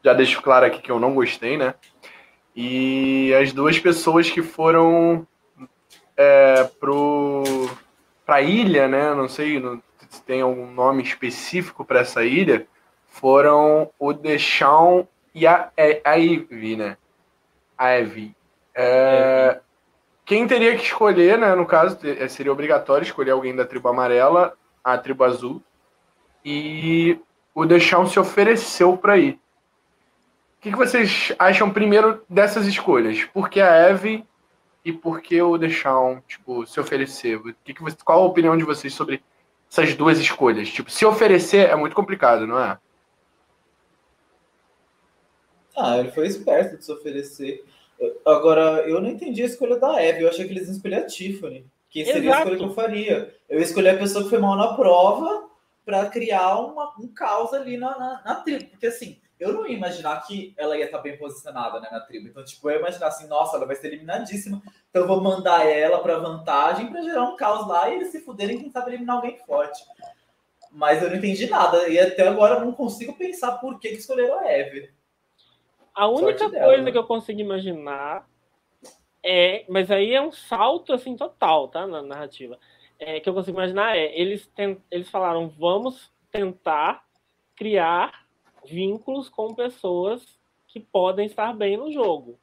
Já 0.04 0.14
deixo 0.14 0.42
claro 0.42 0.66
aqui 0.66 0.82
que 0.82 0.92
eu 0.92 1.00
não 1.00 1.14
gostei, 1.14 1.58
né? 1.58 1.74
E 2.60 3.32
as 3.36 3.54
duas 3.54 3.78
pessoas 3.78 4.32
que 4.32 4.42
foram 4.42 5.28
é, 6.18 6.64
pro, 6.80 7.44
pra 8.26 8.42
ilha, 8.42 8.88
né? 8.88 9.14
Não 9.14 9.30
sei 9.30 9.60
não- 9.60 9.80
se 10.10 10.24
tem 10.24 10.42
algum 10.42 10.72
nome 10.72 11.04
específico 11.04 11.86
para 11.86 12.00
essa 12.00 12.26
ilha. 12.26 12.66
Foram 13.10 13.92
o 14.00 14.12
Deshaun 14.12 15.06
e 15.36 15.46
a, 15.46 15.70
é, 15.78 16.02
a 16.04 16.16
Ivy, 16.16 16.76
né? 16.78 16.98
A 17.78 17.90
Ivy. 17.92 18.36
É, 18.74 19.60
quem 20.26 20.48
teria 20.48 20.76
que 20.76 20.84
escolher, 20.84 21.38
né? 21.38 21.54
No 21.54 21.66
caso, 21.66 21.96
te- 21.98 22.28
seria 22.28 22.52
obrigatório 22.52 23.06
escolher 23.06 23.32
alguém 23.32 23.56
da 23.56 23.66
tribo 23.66 23.88
amarela, 23.88 24.54
a 24.84 24.98
tribo 24.98 25.24
azul. 25.24 25.62
E 26.44 27.20
o 27.54 27.66
Deshaun 27.66 28.08
se 28.08 28.20
ofereceu 28.20 28.98
para 28.98 29.16
ir. 29.18 29.40
O 30.58 30.62
que, 30.62 30.72
que 30.72 30.78
vocês 30.78 31.34
acham 31.38 31.72
primeiro 31.72 32.24
dessas 32.30 32.66
escolhas? 32.66 33.24
Por 33.26 33.50
que 33.50 33.62
a 33.62 33.74
Eve 33.90 34.26
e 34.84 34.92
por 34.92 35.22
que 35.22 35.42
o 35.42 35.58
Deshaun, 35.58 36.20
tipo, 36.28 36.66
se 36.66 36.80
oferecer? 36.80 37.36
O 37.38 37.54
que 37.64 37.74
que 37.74 37.84
você- 37.84 37.98
qual 38.04 38.24
a 38.24 38.26
opinião 38.28 38.58
de 38.58 38.64
vocês 38.64 38.94
sobre 38.94 39.22
essas 39.70 39.94
duas 39.96 40.18
escolhas? 40.20 40.70
Tipo, 40.70 40.90
se 40.90 41.06
oferecer 41.06 41.70
é 41.70 41.76
muito 41.76 41.96
complicado, 41.96 42.48
não 42.48 42.60
é? 42.60 42.78
Ah, 45.76 46.00
ele 46.00 46.12
foi 46.12 46.26
esperto 46.26 46.78
de 46.78 46.86
se 46.86 46.92
oferecer. 46.92 47.64
Agora, 48.26 48.88
eu 48.88 49.00
não 49.00 49.10
entendi 49.10 49.44
a 49.44 49.46
escolha 49.46 49.78
da 49.78 50.02
Eve. 50.02 50.24
Eu 50.24 50.30
achei 50.30 50.46
que 50.46 50.52
eles 50.54 50.68
iam 50.68 50.76
escolher 50.76 50.96
a 50.96 51.06
Tiffany. 51.06 51.66
Que 51.90 52.04
seria 52.04 52.20
a 52.20 52.24
Exato. 52.24 52.40
escolha 52.40 52.58
que 52.58 52.64
eu 52.64 52.74
faria. 52.74 53.36
Eu 53.48 53.60
ia 53.60 53.64
escolher 53.64 53.90
a 53.92 53.98
pessoa 53.98 54.24
que 54.24 54.30
foi 54.30 54.40
mal 54.40 54.56
na 54.58 54.74
prova 54.74 55.48
para 55.86 56.10
criar 56.10 56.60
uma, 56.60 56.94
um 57.00 57.08
caos 57.08 57.54
ali 57.54 57.78
na, 57.78 57.98
na, 57.98 58.22
na 58.26 58.36
tribo. 58.36 58.66
Porque 58.72 58.88
assim, 58.88 59.20
eu 59.40 59.54
não 59.54 59.68
ia 59.68 59.76
imaginar 59.76 60.20
que 60.26 60.54
ela 60.58 60.78
ia 60.78 60.86
estar 60.86 60.98
bem 61.00 61.18
posicionada 61.18 61.80
né, 61.80 61.88
na 61.92 62.00
tribo. 62.00 62.28
Então, 62.28 62.44
tipo, 62.44 62.70
eu 62.70 62.76
ia 62.76 62.80
imaginar 62.80 63.08
assim, 63.08 63.28
nossa, 63.28 63.56
ela 63.58 63.66
vai 63.66 63.76
ser 63.76 63.88
eliminadíssima. 63.88 64.62
Então 64.90 65.04
eu 65.04 65.08
vou 65.08 65.22
mandar 65.22 65.66
ela 65.66 66.00
para 66.00 66.18
vantagem 66.18 66.90
para 66.90 67.02
gerar 67.02 67.24
um 67.24 67.36
caos 67.36 67.68
lá 67.68 67.90
e 67.90 67.96
eles 67.96 68.12
se 68.12 68.22
fuderem, 68.22 68.60
quem 68.60 68.72
sabe 68.72 68.92
eliminar 68.92 69.18
alguém 69.18 69.38
forte. 69.38 69.84
Mas 70.72 71.02
eu 71.02 71.10
não 71.10 71.18
entendi 71.18 71.50
nada. 71.50 71.88
E 71.88 72.00
até 72.00 72.28
agora 72.28 72.56
eu 72.56 72.66
não 72.66 72.72
consigo 72.74 73.14
pensar 73.14 73.54
por 73.58 73.80
que, 73.80 73.90
que 73.90 73.96
escolheram 73.96 74.40
a 74.40 74.52
Eve. 74.52 74.92
A 75.94 76.08
única 76.08 76.40
Sorte 76.40 76.52
dela, 76.54 76.66
coisa 76.66 76.84
né? 76.84 76.92
que 76.92 76.98
eu 76.98 77.04
consigo 77.08 77.40
imaginar 77.40 78.28
é. 79.24 79.66
Mas 79.68 79.90
aí 79.90 80.14
é 80.14 80.22
um 80.22 80.32
salto 80.32 80.94
assim 80.94 81.16
total, 81.16 81.68
tá? 81.68 81.88
Na 81.88 82.02
narrativa. 82.02 82.60
É, 83.00 83.20
que 83.20 83.30
eu 83.30 83.34
consigo 83.34 83.58
imaginar 83.58 83.96
é. 83.98 84.20
Eles, 84.20 84.48
ten- 84.48 84.82
eles 84.92 85.10
falaram, 85.10 85.48
vamos 85.48 86.12
tentar 86.32 87.04
criar 87.56 88.27
vínculos 88.68 89.30
com 89.30 89.54
pessoas 89.54 90.38
que 90.68 90.80
podem 90.80 91.26
estar 91.26 91.54
bem 91.54 91.78
no 91.78 91.92
jogo. 91.92 92.38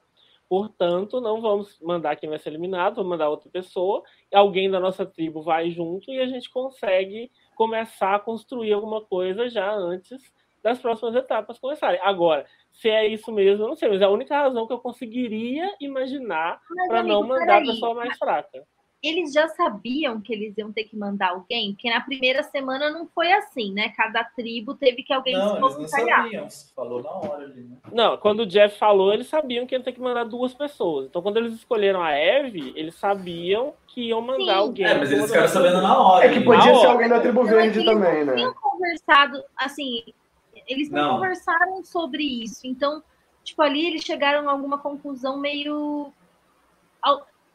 Portanto, 0.48 1.20
não 1.20 1.40
vamos 1.40 1.78
mandar 1.80 2.16
quem 2.16 2.28
vai 2.28 2.38
ser 2.38 2.50
eliminado, 2.50 2.96
vamos 2.96 3.10
mandar 3.10 3.28
outra 3.28 3.50
pessoa, 3.50 4.02
alguém 4.32 4.70
da 4.70 4.78
nossa 4.78 5.06
tribo 5.06 5.42
vai 5.42 5.70
junto 5.70 6.10
e 6.12 6.20
a 6.20 6.26
gente 6.26 6.50
consegue 6.50 7.30
começar 7.56 8.14
a 8.14 8.20
construir 8.20 8.72
alguma 8.72 9.00
coisa 9.00 9.48
já 9.48 9.72
antes 9.72 10.32
das 10.62 10.78
próximas 10.78 11.14
etapas 11.14 11.58
começarem. 11.58 12.00
Agora, 12.02 12.46
se 12.70 12.88
é 12.88 13.06
isso 13.06 13.30
mesmo, 13.32 13.64
eu 13.64 13.68
não 13.68 13.76
sei, 13.76 13.88
mas 13.88 14.00
é 14.00 14.04
a 14.04 14.10
única 14.10 14.36
razão 14.36 14.66
que 14.66 14.72
eu 14.72 14.78
conseguiria 14.78 15.74
imaginar 15.80 16.60
para 16.88 17.02
não 17.02 17.22
mandar 17.26 17.62
a 17.62 17.66
pessoa 17.66 17.94
mais 17.94 18.16
fraca. 18.16 18.66
Eles 19.06 19.34
já 19.34 19.48
sabiam 19.48 20.18
que 20.20 20.32
eles 20.32 20.56
iam 20.56 20.72
ter 20.72 20.84
que 20.84 20.96
mandar 20.96 21.30
alguém, 21.30 21.72
porque 21.74 21.90
na 21.90 22.00
primeira 22.00 22.42
semana 22.42 22.88
não 22.88 23.06
foi 23.06 23.30
assim, 23.32 23.70
né? 23.72 23.90
Cada 23.90 24.24
tribo 24.24 24.74
teve 24.74 25.02
que 25.02 25.12
alguém 25.12 25.34
Não, 25.34 25.40
se 25.42 25.50
eles 25.50 25.60
não 25.60 25.68
voluntariar. 25.68 26.22
sabiam. 26.22 26.48
Falou 26.74 27.02
na 27.02 27.10
hora 27.10 27.44
ali, 27.44 27.62
né? 27.64 27.76
Não, 27.92 28.16
quando 28.16 28.40
o 28.40 28.46
Jeff 28.46 28.78
falou, 28.78 29.12
eles 29.12 29.26
sabiam 29.26 29.66
que 29.66 29.74
ia 29.74 29.82
ter 29.82 29.92
que 29.92 30.00
mandar 30.00 30.24
duas 30.24 30.54
pessoas. 30.54 31.06
Então, 31.06 31.20
quando 31.20 31.36
eles 31.36 31.52
escolheram 31.54 32.02
a 32.02 32.12
Eve, 32.12 32.72
eles 32.74 32.94
sabiam 32.94 33.74
que 33.86 34.08
iam 34.08 34.22
mandar 34.22 34.44
Sim. 34.44 34.50
alguém. 34.58 34.86
É, 34.86 34.94
mas 34.98 35.12
eles 35.12 35.26
ficaram 35.26 35.48
sabendo 35.48 35.82
na 35.82 35.98
hora. 35.98 36.24
É 36.24 36.28
que 36.30 36.36
ali. 36.36 36.44
podia 36.44 36.62
ser 36.74 36.86
ó. 36.86 36.90
alguém 36.92 37.08
da 37.10 37.20
tribo 37.20 37.40
Não, 37.40 37.48
que 37.48 37.54
verde 37.54 37.78
eles 37.80 37.92
também, 37.92 38.18
não 38.24 38.26
né? 38.26 38.34
tinham 38.36 38.54
conversado, 38.54 39.44
assim, 39.56 40.02
eles 40.66 40.88
não, 40.90 41.02
Não. 41.02 41.14
conversaram 41.16 41.84
sobre 41.84 42.22
isso. 42.22 42.66
Então, 42.66 43.02
tipo, 43.42 43.60
ali 43.60 43.86
eles 43.86 44.02
chegaram 44.02 44.48
a 44.48 44.52
alguma 44.52 44.78
conclusão 44.78 45.36
meio. 45.38 46.10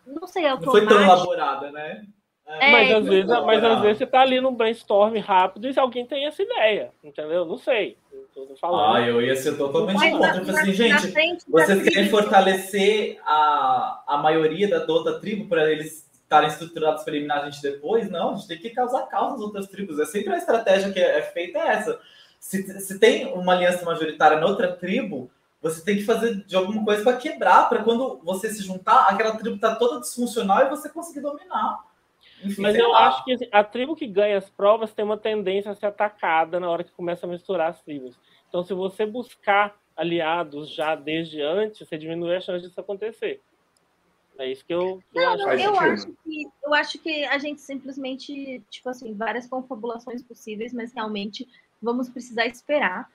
Não 0.05 0.27
sei, 0.27 0.47
automática. 0.47 0.65
Não 0.65 0.71
foi 0.71 0.87
tão 0.87 1.01
elaborada, 1.01 1.71
né? 1.71 2.03
É, 2.47 2.71
mas, 2.71 2.91
às 2.91 3.05
vezes, 3.05 3.27
mas 3.27 3.63
às 3.63 3.81
vezes 3.81 3.97
você 3.99 4.07
tá 4.07 4.21
ali 4.21 4.41
num 4.41 4.55
brainstorm 4.55 5.15
rápido 5.19 5.69
e 5.69 5.79
alguém 5.79 6.03
tem 6.07 6.25
essa 6.25 6.41
ideia, 6.41 6.91
entendeu? 7.03 7.45
Não 7.45 7.59
sei. 7.59 7.95
Eu 8.35 8.55
falando. 8.57 8.95
Ah, 8.95 9.01
eu 9.07 9.21
ia 9.21 9.35
ser 9.35 9.55
totalmente 9.55 10.09
contra. 10.09 10.39
Tipo 10.39 10.51
assim, 10.51 10.73
gente, 10.73 11.13
vocês 11.47 11.83
querem 11.83 12.09
fortalecer 12.09 13.19
a, 13.23 14.03
a 14.07 14.17
maioria 14.17 14.67
da, 14.67 14.79
da 14.79 14.91
outra 14.91 15.19
tribo 15.19 15.47
para 15.47 15.71
eles 15.71 16.09
estarem 16.23 16.49
estruturados 16.49 17.03
para 17.03 17.13
eliminar 17.13 17.41
a 17.41 17.49
gente 17.49 17.61
depois? 17.61 18.09
Não, 18.09 18.31
a 18.31 18.35
gente 18.35 18.47
tem 18.47 18.57
que 18.57 18.71
causar 18.71 19.03
causa 19.03 19.35
às 19.35 19.41
outras 19.41 19.67
tribos. 19.67 19.99
É 19.99 20.05
sempre 20.05 20.33
a 20.33 20.37
estratégia 20.37 20.91
que 20.91 20.99
é, 20.99 21.19
é 21.19 21.21
feita 21.21 21.59
é 21.59 21.67
essa. 21.67 21.99
Se, 22.39 22.79
se 22.79 22.97
tem 22.97 23.27
uma 23.33 23.53
aliança 23.53 23.85
majoritária 23.85 24.39
na 24.39 24.47
outra 24.47 24.71
tribo, 24.71 25.29
você 25.61 25.83
tem 25.83 25.97
que 25.97 26.03
fazer 26.03 26.43
de 26.45 26.55
alguma 26.55 26.83
coisa 26.85 27.03
para 27.03 27.17
quebrar, 27.17 27.67
para 27.67 27.83
quando 27.83 28.19
você 28.23 28.49
se 28.49 28.63
juntar, 28.63 29.07
aquela 29.09 29.35
tribo 29.37 29.59
tá 29.59 29.75
toda 29.75 29.99
disfuncional 29.99 30.65
e 30.65 30.69
você 30.69 30.89
conseguir 30.89 31.21
dominar. 31.21 31.83
Enfim, 32.43 32.61
Mas 32.61 32.75
eu 32.75 32.89
lá. 32.89 33.07
acho 33.07 33.25
que 33.25 33.33
assim, 33.33 33.47
a 33.51 33.63
tribo 33.63 33.95
que 33.95 34.07
ganha 34.07 34.37
as 34.37 34.49
provas 34.49 34.93
tem 34.93 35.03
uma 35.03 35.17
tendência 35.17 35.71
a 35.71 35.75
ser 35.75 35.87
atacada 35.87 36.59
na 36.59 36.69
hora 36.69 36.83
que 36.83 36.91
começa 36.91 37.25
a 37.25 37.29
misturar 37.29 37.69
as 37.69 37.81
tribos. 37.81 38.17
Então, 38.47 38.63
se 38.63 38.73
você 38.73 39.05
buscar 39.05 39.77
aliados 39.95 40.69
já 40.69 40.95
desde 40.95 41.41
antes, 41.41 41.79
você 41.79 41.97
diminui 41.97 42.35
a 42.35 42.41
chance 42.41 42.65
disso 42.65 42.79
acontecer. 42.79 43.41
É 44.37 44.49
isso 44.49 44.65
que 44.65 44.73
eu, 44.73 45.03
eu 45.13 45.21
não, 45.21 45.33
acho. 45.33 45.45
Não, 45.45 45.57
eu, 45.57 45.79
acho 45.79 46.07
que, 46.23 46.47
eu 46.63 46.73
acho 46.73 46.99
que 46.99 47.25
a 47.25 47.37
gente 47.37 47.59
simplesmente, 47.59 48.63
tipo 48.69 48.87
assim, 48.87 49.13
várias 49.13 49.45
confabulações 49.45 50.23
possíveis, 50.23 50.71
mas 50.71 50.93
realmente 50.93 51.45
vamos 51.81 52.09
precisar 52.09 52.45
esperar 52.45 53.09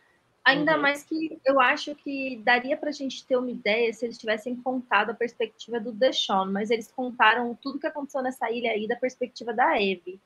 Ainda 0.44 0.74
uhum. 0.74 0.82
mais 0.82 1.02
que 1.02 1.38
eu 1.42 1.58
acho 1.58 1.94
que 1.94 2.36
daria 2.44 2.76
para 2.76 2.90
a 2.90 2.92
gente 2.92 3.24
ter 3.24 3.36
uma 3.36 3.50
ideia 3.50 3.92
se 3.94 4.04
eles 4.04 4.18
tivessem 4.18 4.54
contado 4.54 5.10
a 5.10 5.14
perspectiva 5.14 5.80
do 5.80 5.90
Deshaun, 5.90 6.52
mas 6.52 6.70
eles 6.70 6.92
contaram 6.92 7.54
tudo 7.62 7.78
que 7.78 7.86
aconteceu 7.86 8.20
nessa 8.22 8.50
ilha 8.50 8.72
aí 8.72 8.86
da 8.86 8.94
perspectiva 8.94 9.54
da 9.54 9.80
Eve. 9.80 10.20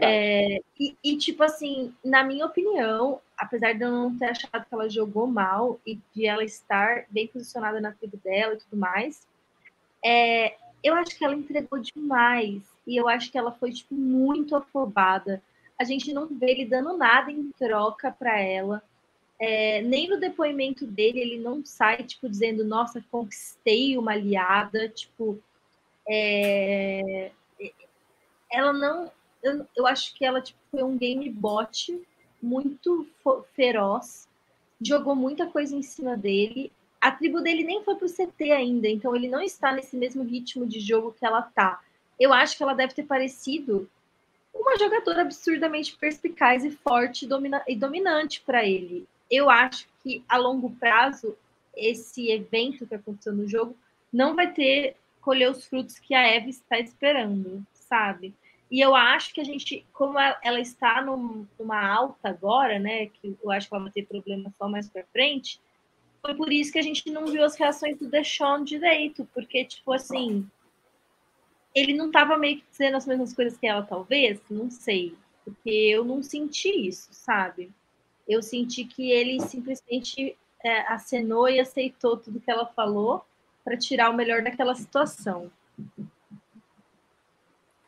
É, 0.00 0.60
e, 0.78 0.96
e, 1.02 1.16
tipo 1.16 1.42
assim, 1.42 1.94
na 2.04 2.24
minha 2.24 2.46
opinião, 2.46 3.20
apesar 3.36 3.72
de 3.72 3.82
eu 3.82 3.90
não 3.90 4.16
ter 4.16 4.26
achado 4.26 4.64
que 4.64 4.74
ela 4.74 4.88
jogou 4.88 5.26
mal 5.26 5.80
e 5.84 5.98
de 6.14 6.26
ela 6.26 6.44
estar 6.44 7.04
bem 7.10 7.26
posicionada 7.26 7.80
na 7.80 7.92
tribo 7.92 8.16
dela 8.18 8.54
e 8.54 8.58
tudo 8.58 8.76
mais, 8.76 9.26
é, 10.04 10.56
eu 10.82 10.94
acho 10.94 11.16
que 11.16 11.24
ela 11.24 11.34
entregou 11.34 11.80
demais. 11.80 12.62
E 12.86 12.96
eu 12.96 13.08
acho 13.08 13.30
que 13.30 13.38
ela 13.38 13.50
foi, 13.50 13.72
tipo, 13.72 13.94
muito 13.94 14.54
afobada. 14.54 15.42
A 15.78 15.84
gente 15.84 16.12
não 16.12 16.26
vê 16.26 16.52
ele 16.52 16.64
dando 16.64 16.96
nada 16.96 17.30
em 17.30 17.50
troca 17.58 18.10
para 18.10 18.40
ela 18.40 18.82
é, 19.38 19.82
nem 19.82 20.08
no 20.08 20.18
depoimento 20.18 20.86
dele 20.86 21.20
ele 21.20 21.38
não 21.38 21.64
sai 21.64 22.02
tipo 22.02 22.28
dizendo 22.28 22.64
nossa 22.64 23.04
conquistei 23.10 23.98
uma 23.98 24.12
aliada 24.12 24.88
tipo 24.88 25.38
é, 26.08 27.30
ela 28.50 28.72
não 28.72 29.10
eu, 29.42 29.66
eu, 29.76 29.86
acho 29.86 30.14
que 30.14 30.24
ela 30.24 30.40
tipo, 30.40 30.58
foi 30.70 30.82
um 30.82 30.96
game 30.96 31.28
bot 31.28 32.00
muito 32.42 33.06
feroz 33.54 34.26
jogou 34.80 35.14
muita 35.14 35.46
coisa 35.46 35.74
em 35.74 35.82
cima 35.82 36.16
dele. 36.16 36.70
A 37.00 37.10
tribo 37.10 37.40
dele 37.40 37.64
nem 37.64 37.82
foi 37.82 37.94
pro 37.94 38.08
CT 38.08 38.50
ainda 38.50 38.88
então 38.88 39.14
ele 39.14 39.28
não 39.28 39.42
está 39.42 39.72
nesse 39.72 39.96
mesmo 39.96 40.24
ritmo 40.24 40.66
de 40.66 40.80
jogo 40.80 41.12
que 41.12 41.26
ela 41.26 41.42
tá. 41.42 41.80
Eu 42.18 42.32
acho 42.32 42.56
que 42.56 42.62
ela 42.62 42.74
deve 42.74 42.94
ter 42.94 43.04
parecido 43.04 43.88
uma 44.54 44.78
jogadora 44.78 45.20
absurdamente 45.20 45.94
perspicaz 45.98 46.64
e 46.64 46.70
forte 46.70 47.26
domina 47.26 47.62
e 47.68 47.76
dominante 47.76 48.40
para 48.40 48.64
ele 48.64 49.06
eu 49.30 49.50
acho 49.50 49.88
que 50.02 50.24
a 50.28 50.36
longo 50.36 50.70
prazo 50.70 51.36
esse 51.76 52.30
evento 52.30 52.86
que 52.86 52.94
aconteceu 52.94 53.34
no 53.34 53.48
jogo 53.48 53.76
não 54.12 54.34
vai 54.34 54.52
ter 54.52 54.96
colher 55.20 55.50
os 55.50 55.66
frutos 55.66 55.98
que 55.98 56.14
a 56.14 56.26
Eve 56.26 56.50
está 56.50 56.78
esperando, 56.78 57.64
sabe? 57.74 58.32
E 58.70 58.80
eu 58.80 58.94
acho 58.94 59.32
que 59.32 59.40
a 59.40 59.44
gente, 59.44 59.84
como 59.92 60.18
ela 60.18 60.60
está 60.60 61.02
numa 61.02 61.86
alta 61.86 62.28
agora, 62.28 62.78
né? 62.78 63.06
Que 63.06 63.36
eu 63.42 63.50
acho 63.50 63.68
que 63.68 63.74
ela 63.74 63.84
vai 63.84 63.92
ter 63.92 64.06
problema 64.06 64.52
só 64.58 64.68
mais 64.68 64.88
para 64.88 65.04
frente. 65.12 65.60
Foi 66.20 66.34
por 66.34 66.52
isso 66.52 66.72
que 66.72 66.78
a 66.78 66.82
gente 66.82 67.08
não 67.10 67.26
viu 67.26 67.44
as 67.44 67.56
reações 67.56 67.96
do 67.98 68.08
Deshaun 68.08 68.64
direito, 68.64 69.28
porque, 69.32 69.64
tipo 69.64 69.92
assim, 69.92 70.48
ele 71.74 71.92
não 71.92 72.06
estava 72.06 72.36
meio 72.36 72.58
que 72.58 72.64
dizendo 72.70 72.96
as 72.96 73.06
mesmas 73.06 73.32
coisas 73.32 73.56
que 73.56 73.66
ela, 73.66 73.82
talvez, 73.82 74.40
não 74.50 74.70
sei, 74.70 75.14
porque 75.44 75.70
eu 75.70 76.04
não 76.04 76.22
senti 76.22 76.88
isso, 76.88 77.08
sabe? 77.12 77.70
Eu 78.26 78.42
senti 78.42 78.84
que 78.84 79.10
ele 79.10 79.40
simplesmente 79.40 80.36
é, 80.64 80.80
acenou 80.92 81.48
e 81.48 81.60
aceitou 81.60 82.16
tudo 82.16 82.40
que 82.40 82.50
ela 82.50 82.66
falou 82.66 83.24
para 83.64 83.76
tirar 83.76 84.10
o 84.10 84.16
melhor 84.16 84.42
daquela 84.42 84.74
situação. 84.74 85.50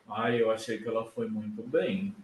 Ah, 0.09 0.31
eu 0.31 0.49
achei 0.51 0.77
que 0.77 0.87
ela 0.87 1.05
foi 1.05 1.27
muito 1.27 1.61
bem. 1.61 2.15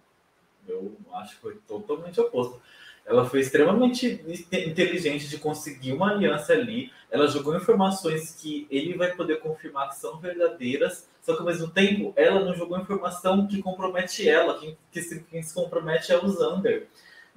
Eu 0.67 0.95
acho 1.13 1.35
que 1.35 1.41
foi 1.41 1.55
totalmente 1.67 2.19
oposto. 2.19 2.61
Ela 3.05 3.23
foi 3.23 3.39
extremamente 3.39 4.19
inteligente 4.51 5.29
de 5.29 5.37
conseguir 5.37 5.93
uma 5.93 6.09
aliança 6.09 6.53
ali. 6.53 6.91
Ela 7.11 7.27
jogou 7.27 7.55
informações 7.55 8.31
que 8.33 8.67
ele 8.71 8.97
vai 8.97 9.15
poder 9.15 9.39
confirmar 9.39 9.89
que 9.89 9.97
são 9.97 10.17
verdadeiras, 10.17 11.07
só 11.21 11.33
que 11.33 11.39
ao 11.39 11.45
mesmo 11.45 11.69
tempo 11.69 12.13
ela 12.15 12.43
não 12.43 12.55
jogou 12.55 12.79
informação 12.79 13.45
que 13.45 13.61
compromete 13.61 14.27
ela. 14.27 14.59
Que 14.91 15.01
se, 15.01 15.23
se 15.43 15.53
compromete 15.53 16.11
é 16.11 16.17
o 16.17 16.27
Zander. 16.27 16.87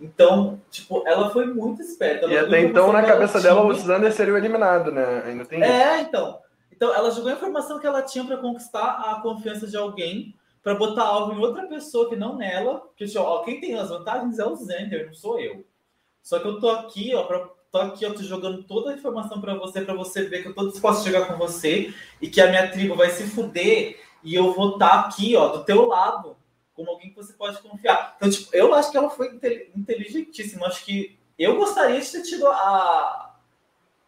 Então, 0.00 0.60
tipo, 0.70 1.02
ela 1.06 1.30
foi 1.30 1.46
muito 1.46 1.82
esperta. 1.82 2.26
e 2.26 2.38
até 2.38 2.60
então, 2.60 2.92
na 2.92 3.02
cabeça 3.02 3.40
dela, 3.40 3.64
o 3.64 3.74
Zander 3.74 4.12
seria 4.12 4.36
eliminado, 4.36 4.92
né? 4.92 5.24
Ainda 5.26 5.44
tem 5.44 5.62
É, 5.62 5.96
isso. 5.96 6.08
então. 6.08 6.38
Então, 6.70 6.94
ela 6.94 7.10
jogou 7.10 7.30
a 7.30 7.34
informação 7.34 7.80
que 7.80 7.86
ela 7.86 8.02
tinha 8.02 8.24
para 8.24 8.36
conquistar 8.36 9.02
a 9.04 9.20
confiança 9.20 9.66
de 9.66 9.76
alguém, 9.76 10.34
para 10.62 10.76
botar 10.76 11.02
algo 11.02 11.32
em 11.32 11.40
outra 11.40 11.66
pessoa 11.66 12.08
que 12.08 12.14
não 12.14 12.36
nela. 12.36 12.82
Que, 12.96 13.06
tipo, 13.06 13.18
ó, 13.18 13.42
quem 13.42 13.60
tem 13.60 13.74
as 13.74 13.88
vantagens 13.88 14.38
é 14.38 14.46
o 14.46 14.54
Zander, 14.54 15.06
não 15.06 15.14
sou 15.14 15.40
eu. 15.40 15.64
Só 16.22 16.38
que 16.38 16.46
eu 16.46 16.60
tô 16.60 16.70
aqui, 16.70 17.12
ó, 17.16 17.24
pra, 17.24 17.48
tô 17.72 17.78
aqui, 17.78 18.06
ó, 18.06 18.12
tô 18.12 18.22
jogando 18.22 18.62
toda 18.62 18.92
a 18.92 18.94
informação 18.94 19.40
para 19.40 19.54
você, 19.54 19.80
para 19.80 19.94
você 19.94 20.22
ver 20.24 20.42
que 20.42 20.48
eu 20.48 20.54
tô 20.54 20.68
disposto 20.68 21.00
a 21.00 21.04
chegar 21.04 21.26
com 21.26 21.36
você 21.36 21.92
e 22.22 22.28
que 22.28 22.40
a 22.40 22.48
minha 22.48 22.70
tribo 22.70 22.94
vai 22.94 23.10
se 23.10 23.24
fuder 23.24 23.98
e 24.22 24.34
eu 24.34 24.52
vou 24.52 24.74
estar 24.74 24.88
tá 24.88 25.00
aqui, 25.00 25.34
ó, 25.34 25.48
do 25.48 25.64
teu 25.64 25.86
lado 25.86 26.37
como 26.78 26.90
alguém 26.90 27.10
que 27.10 27.16
você 27.16 27.32
pode 27.32 27.60
confiar. 27.60 28.14
Então, 28.16 28.30
tipo, 28.30 28.54
eu 28.54 28.72
acho 28.72 28.92
que 28.92 28.96
ela 28.96 29.10
foi 29.10 29.34
inteligentíssima. 29.74 30.68
Acho 30.68 30.84
que 30.84 31.18
eu 31.36 31.56
gostaria 31.56 32.00
de 32.00 32.12
ter 32.12 32.22
tido 32.22 32.46
a, 32.46 33.36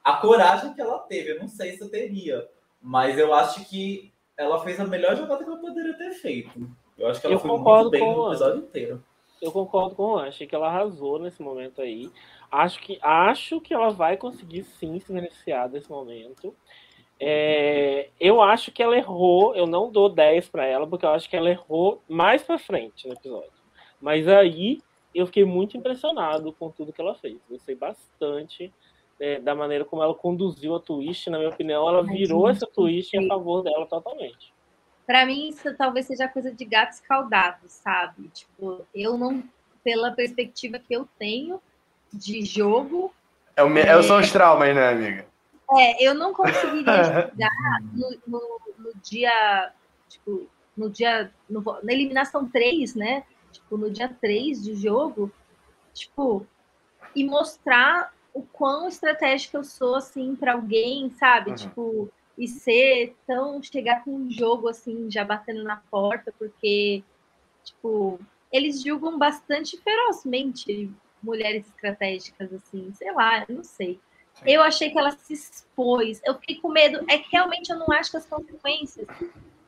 a 0.04 0.12
coragem 0.18 0.72
que 0.72 0.80
ela 0.80 1.00
teve. 1.00 1.32
Eu 1.32 1.40
não 1.40 1.48
sei 1.48 1.72
se 1.72 1.80
eu 1.82 1.90
teria, 1.90 2.48
mas 2.80 3.18
eu 3.18 3.34
acho 3.34 3.68
que 3.68 4.12
ela 4.36 4.62
fez 4.62 4.78
a 4.78 4.86
melhor 4.86 5.16
jogada 5.16 5.42
que 5.42 5.50
ela 5.50 5.58
poderia 5.58 5.94
ter 5.94 6.12
feito. 6.12 6.70
Eu 6.96 7.08
acho 7.08 7.20
que 7.20 7.26
ela 7.26 7.34
eu 7.34 7.40
foi 7.40 7.58
muito 7.58 7.90
bem 7.90 8.00
no 8.00 8.28
episódio 8.28 8.60
inteiro. 8.60 9.04
Eu 9.42 9.50
concordo 9.50 9.96
com 9.96 10.12
o 10.12 10.18
Achei 10.18 10.46
que 10.46 10.54
ela 10.54 10.68
arrasou 10.68 11.18
nesse 11.18 11.42
momento 11.42 11.82
aí. 11.82 12.08
Acho 12.52 12.78
que, 12.80 13.00
acho 13.02 13.60
que 13.60 13.74
ela 13.74 13.90
vai 13.90 14.16
conseguir 14.16 14.62
sim 14.62 15.00
se 15.00 15.12
beneficiar 15.12 15.68
desse 15.68 15.90
momento. 15.90 16.54
É, 17.22 18.08
eu 18.18 18.40
acho 18.40 18.72
que 18.72 18.82
ela 18.82 18.96
errou, 18.96 19.54
eu 19.54 19.66
não 19.66 19.92
dou 19.92 20.08
10 20.08 20.48
para 20.48 20.64
ela, 20.64 20.86
porque 20.86 21.04
eu 21.04 21.10
acho 21.10 21.28
que 21.28 21.36
ela 21.36 21.50
errou 21.50 22.02
mais 22.08 22.42
para 22.42 22.58
frente 22.58 23.06
no 23.06 23.12
episódio. 23.12 23.52
Mas 24.00 24.26
aí 24.26 24.80
eu 25.14 25.26
fiquei 25.26 25.44
muito 25.44 25.76
impressionado 25.76 26.50
com 26.52 26.70
tudo 26.70 26.92
que 26.92 27.00
ela 27.00 27.14
fez. 27.14 27.36
Gostei 27.48 27.74
bastante 27.74 28.72
é, 29.20 29.38
da 29.38 29.54
maneira 29.54 29.84
como 29.84 30.02
ela 30.02 30.14
conduziu 30.14 30.74
a 30.74 30.80
twist. 30.80 31.28
Na 31.28 31.36
minha 31.36 31.50
opinião, 31.50 31.86
ela 31.86 32.02
virou 32.02 32.48
essa 32.48 32.66
twist 32.66 33.14
em 33.14 33.28
favor 33.28 33.62
dela 33.62 33.84
totalmente. 33.84 34.54
Para 35.06 35.26
mim, 35.26 35.48
isso 35.48 35.76
talvez 35.76 36.06
seja 36.06 36.26
coisa 36.26 36.50
de 36.50 36.64
gato 36.64 36.92
escaldado, 36.92 37.60
sabe? 37.66 38.28
Tipo, 38.28 38.86
eu 38.94 39.18
não, 39.18 39.42
pela 39.84 40.12
perspectiva 40.12 40.78
que 40.78 40.94
eu 40.94 41.06
tenho 41.18 41.60
de 42.12 42.44
jogo. 42.44 43.12
É, 43.54 43.62
o, 43.62 43.76
é... 43.76 44.02
são 44.02 44.18
os 44.18 44.30
traumas, 44.30 44.74
né, 44.74 44.88
amiga? 44.88 45.29
É, 45.78 46.04
eu 46.04 46.14
não 46.14 46.32
conseguiria 46.32 47.04
chegar 47.04 47.80
no, 47.92 48.18
no, 48.26 48.60
no, 48.78 48.92
dia, 49.02 49.72
tipo, 50.08 50.48
no 50.76 50.90
dia, 50.90 51.32
no, 51.48 51.62
na 51.82 51.92
eliminação 51.92 52.48
3, 52.48 52.94
né? 52.94 53.24
Tipo, 53.52 53.76
no 53.76 53.90
dia 53.90 54.08
3 54.08 54.62
de 54.62 54.74
jogo, 54.74 55.30
tipo, 55.92 56.46
e 57.14 57.24
mostrar 57.24 58.12
o 58.34 58.42
quão 58.42 58.88
estratégica 58.88 59.58
eu 59.58 59.64
sou, 59.64 59.96
assim, 59.96 60.34
para 60.34 60.54
alguém, 60.54 61.10
sabe? 61.10 61.50
Uhum. 61.50 61.56
Tipo, 61.56 62.12
e 62.38 62.48
ser 62.48 63.14
tão, 63.26 63.62
chegar 63.62 64.02
com 64.02 64.12
um 64.12 64.30
jogo, 64.30 64.68
assim, 64.68 65.10
já 65.10 65.24
batendo 65.24 65.62
na 65.62 65.76
porta, 65.90 66.32
porque, 66.38 67.02
tipo, 67.62 68.18
eles 68.50 68.82
julgam 68.82 69.18
bastante 69.18 69.76
ferozmente 69.78 70.90
mulheres 71.22 71.66
estratégicas, 71.66 72.52
assim, 72.52 72.92
sei 72.94 73.12
lá, 73.12 73.44
eu 73.48 73.56
não 73.56 73.64
sei. 73.64 74.00
Eu 74.46 74.62
achei 74.62 74.90
que 74.90 74.98
ela 74.98 75.10
se 75.12 75.32
expôs. 75.32 76.20
Eu 76.24 76.34
fiquei 76.34 76.56
com 76.56 76.68
medo. 76.68 77.04
É 77.08 77.18
que 77.18 77.28
realmente 77.30 77.70
eu 77.70 77.78
não 77.78 77.90
acho 77.92 78.10
que 78.10 78.16
as 78.16 78.26
consequências 78.26 79.06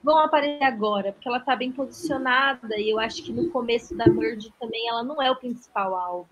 vão 0.03 0.18
aparecer 0.18 0.64
agora, 0.64 1.12
porque 1.12 1.29
ela 1.29 1.39
está 1.39 1.55
bem 1.55 1.70
posicionada 1.70 2.77
e 2.77 2.91
eu 2.91 2.99
acho 2.99 3.23
que 3.23 3.33
no 3.33 3.51
começo 3.51 3.97
da 3.97 4.07
merge 4.07 4.53
também 4.59 4.89
ela 4.89 5.05
não 5.05 5.23
é 5.23 5.31
o 5.31 5.37
principal 5.37 5.95
alvo. 5.95 6.31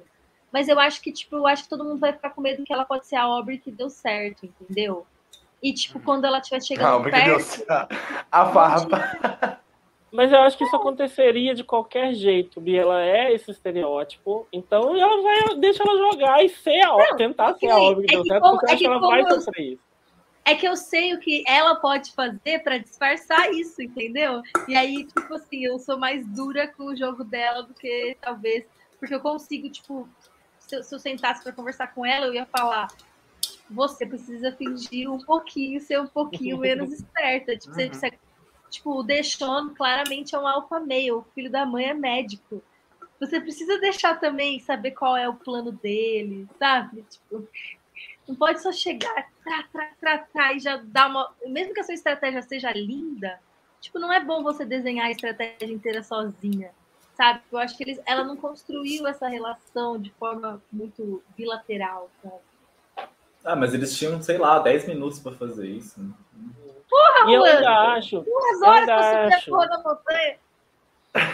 Mas 0.53 0.69
eu 0.69 0.81
acho 0.81 1.01
que, 1.01 1.13
tipo, 1.13 1.37
eu 1.37 1.47
acho 1.47 1.63
que 1.63 1.69
todo 1.69 1.85
mundo 1.85 2.01
vai 2.01 2.13
ficar 2.13 2.31
com 2.31 2.41
medo 2.41 2.65
que 2.65 2.73
ela 2.73 2.85
pode 2.85 3.07
ser 3.07 3.17
a 3.17 3.23
Aubrey 3.23 3.59
que 3.59 3.71
deu 3.71 3.89
certo, 3.89 4.47
entendeu? 4.47 5.07
E, 5.63 5.73
tipo, 5.73 6.01
quando 6.01 6.25
ela 6.25 6.39
estiver 6.39 6.61
chegando 6.63 6.91
Não, 6.91 7.03
perto... 7.03 7.25
Deus. 7.25 7.65
A 8.33 8.47
farpa. 8.47 9.60
Mas 10.13 10.33
eu 10.33 10.41
acho 10.41 10.59
que 10.59 10.65
isso 10.65 10.75
aconteceria 10.75 11.55
de 11.55 11.63
qualquer 11.63 12.13
jeito, 12.15 12.61
Bia. 12.61 12.81
Ela 12.83 13.03
é 13.03 13.33
esse 13.33 13.51
estereótipo. 13.51 14.47
Então 14.53 14.97
ela 14.97 15.23
vai, 15.23 15.57
deixa 15.59 15.83
ela 15.85 15.97
jogar 16.11 16.45
e 16.45 16.49
ser 16.49 16.81
a 16.81 16.89
Aubrey, 16.89 17.17
tentar 17.17 17.55
ser 17.55 17.69
a 17.71 17.75
Aubrey 17.75 18.07
que 18.07 18.15
é 18.15 18.17
deu 18.17 18.23
que 18.25 18.29
certo, 18.29 18.43
como- 18.43 18.59
porque 18.59 18.67
eu 18.67 18.71
é 18.71 18.73
acho 18.75 18.83
que 18.83 18.87
ela 18.87 18.99
vai 19.01 19.21
eu- 19.23 19.41
sofrer 19.41 19.73
isso. 19.75 19.83
É 20.45 20.55
que 20.55 20.67
eu 20.67 20.75
sei 20.75 21.15
o 21.15 21.21
que 21.21 21.45
ela 21.47 21.77
pode 21.77 22.13
fazer 22.13 22.59
pra 22.65 22.79
disfarçar 22.79 23.51
isso, 23.55 23.81
entendeu? 23.83 24.43
E 24.67 24.75
aí, 24.75 25.05
tipo 25.05 25.35
assim, 25.35 25.65
eu 25.65 25.79
sou 25.79 25.97
mais 25.99 26.27
dura 26.27 26.67
com 26.67 26.85
o 26.87 26.97
jogo 26.97 27.23
dela 27.23 27.63
do 27.63 27.73
que 27.75 28.17
talvez. 28.21 28.65
Porque 28.99 29.15
eu 29.15 29.21
consigo, 29.21 29.71
tipo, 29.71 30.09
se 30.59 30.77
eu, 30.77 30.83
se 30.83 30.93
eu 30.95 30.99
sentasse 30.99 31.43
pra 31.45 31.53
conversar 31.53 31.95
com 31.95 32.05
ela, 32.05 32.27
eu 32.27 32.35
ia 32.35 32.47
falar. 32.47 32.89
Você 33.71 34.05
precisa 34.05 34.51
fingir 34.53 35.09
um 35.11 35.19
pouquinho, 35.19 35.81
ser 35.81 36.01
um 36.01 36.07
pouquinho 36.07 36.59
menos 36.59 36.91
esperta. 36.93 37.57
Tipo, 37.57 37.75
você, 37.75 37.87
Uhum. 37.87 37.93
você- 37.95 38.19
tipo, 38.71 38.99
o 38.99 39.03
Deixon 39.03 39.71
claramente 39.75 40.35
é 40.35 40.39
um 40.39 40.47
alfa 40.47 40.81
male, 40.81 41.13
o 41.13 41.25
filho 41.35 41.51
da 41.51 41.67
mãe 41.67 41.87
é 41.87 41.95
médico. 41.95 42.63
Você 43.19 43.41
precisa 43.41 43.79
deixar 43.79 44.19
também 44.19 44.61
saber 44.61 44.93
qual 44.93 45.17
é 45.17 45.29
o 45.29 45.35
plano 45.35 45.73
dele, 45.73 46.49
sabe? 46.59 47.05
Tipo, 47.11 47.47
não 48.27 48.35
pode 48.35 48.63
só 48.63 48.73
chegar, 48.73 49.29
tra, 49.45 49.65
tra, 49.65 49.91
tra, 50.01 50.19
tra, 50.19 50.53
e 50.55 50.61
já 50.61 50.77
dar 50.77 51.11
uma. 51.11 51.31
Mesmo 51.47 51.75
que 51.75 51.81
a 51.81 51.85
sua 51.85 51.95
estratégia 51.95 52.41
seja 52.41 52.73
linda, 52.73 53.39
tipo, 53.81 53.99
não 53.99 54.13
é 54.13 54.25
bom 54.25 54.43
você 54.43 54.65
desenhar 54.65 55.07
a 55.07 55.11
estratégia 55.11 55.75
inteira 55.75 56.03
sozinha, 56.03 56.71
sabe? 57.15 57.41
Eu 57.53 57.59
acho 57.59 57.77
que 57.77 57.83
eles, 57.83 58.01
ela 58.07 58.25
não 58.25 58.37
construiu 58.37 59.07
essa 59.07 59.29
relação 59.29 60.01
de 60.01 60.11
forma 60.13 60.63
muito 60.73 61.23
bilateral, 61.37 62.11
sabe? 62.23 63.11
Ah, 63.45 63.57
mas 63.57 63.75
eles 63.75 63.97
tinham, 63.97 64.23
sei 64.23 64.39
lá, 64.39 64.59
10 64.59 64.87
minutos 64.87 65.19
pra 65.19 65.33
fazer 65.33 65.67
isso. 65.67 66.01
né? 66.01 66.13
E 67.29 67.33
eu 67.35 67.41
mano. 67.41 67.45
ainda 67.59 67.71
acho, 67.95 68.21
Duas 68.21 68.61
Eu 68.63 68.69
horas 68.69 68.81
subir 69.07 69.33
a 69.33 69.37
acho. 69.37 69.51
porra 69.51 69.69
da 69.69 69.79
montanha. 69.79 70.37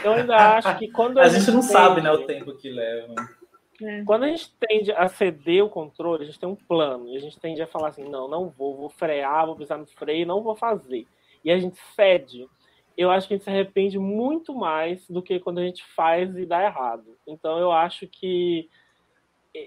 eu 0.05 0.13
ainda 0.13 0.37
acho 0.57 0.79
que 0.79 0.89
quando 0.91 1.19
A 1.19 1.29
gente 1.29 1.51
não 1.51 1.61
tende- 1.61 1.73
sabe, 1.73 2.01
né, 2.01 2.11
o 2.13 2.25
tempo 2.27 2.55
que 2.57 2.71
leva. 2.71 3.15
Quando 4.07 4.25
a 4.25 4.29
gente 4.29 4.51
tende 4.59 4.91
a 4.93 5.07
ceder 5.07 5.63
o 5.63 5.69
controle, 5.69 6.23
a 6.23 6.27
gente 6.27 6.39
tem 6.41 6.49
um 6.49 6.57
plano. 6.57 7.09
E 7.11 7.17
a 7.17 7.21
gente 7.21 7.39
tende 7.39 7.61
a 7.61 7.67
falar 7.67 7.89
assim: 7.89 8.09
não, 8.09 8.27
não 8.27 8.49
vou, 8.49 8.75
vou 8.75 8.89
frear, 8.89 9.45
vou 9.47 9.55
pisar 9.55 9.77
no 9.77 9.87
freio, 9.87 10.27
não 10.27 10.43
vou 10.43 10.57
fazer. 10.57 11.07
E 11.45 11.51
a 11.51 11.59
gente 11.59 11.79
cede. 11.95 12.49
Eu 12.97 13.11
acho 13.11 13.29
que 13.29 13.35
a 13.35 13.37
gente 13.37 13.45
se 13.45 13.51
arrepende 13.51 13.99
muito 13.99 14.55
mais 14.55 15.07
do 15.11 15.21
que 15.21 15.39
quando 15.39 15.59
a 15.59 15.63
gente 15.63 15.85
faz 15.95 16.35
e 16.39 16.47
dá 16.47 16.65
errado. 16.65 17.17
Então 17.27 17.59
eu 17.59 17.71
acho 17.71 18.07
que. 18.09 18.69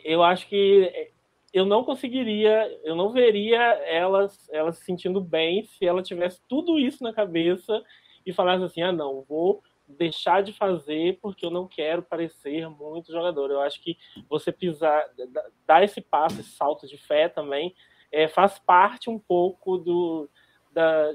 Eu 0.04 0.24
acho 0.24 0.48
que 0.48 1.12
eu 1.54 1.66
não 1.66 1.84
conseguiria, 1.84 2.70
eu 2.84 2.95
não 2.95 3.12
veria 3.12 3.58
ela, 3.86 4.28
ela 4.52 4.72
se 4.72 4.84
sentindo 4.84 5.22
bem 5.22 5.64
se 5.64 5.86
ela 5.86 6.04
tivesse 6.04 6.41
tudo 6.47 6.78
isso 6.80 7.04
na 7.04 7.14
cabeça 7.14 7.84
e 8.26 8.34
falasse 8.34 8.64
assim: 8.64 8.82
ah, 8.82 8.91
não, 8.91 9.24
vou 9.28 9.62
deixar 9.88 10.43
de 10.43 10.54
fazer 10.54 11.18
porque 11.22 11.45
eu 11.45 11.50
não 11.50 11.68
quero 11.68 12.04
parecer 12.04 12.70
muito 12.70 13.12
jogador. 13.12 13.50
Eu 13.50 13.62
acho 13.62 13.82
que 13.82 13.97
você 14.30 14.52
pisar, 14.52 15.04
da- 15.32 15.45
dar 15.66 15.84
esse 15.84 16.00
passo, 16.02 16.39
esse 16.39 16.52
salto 16.52 16.88
de 16.88 16.97
fé 16.97 17.28
também, 17.28 17.74
é, 18.12 18.28
faz 18.28 18.60
parte 18.60 19.10
um 19.10 19.18
pouco 19.18 19.78
do, 19.80 20.30
da, 20.72 21.12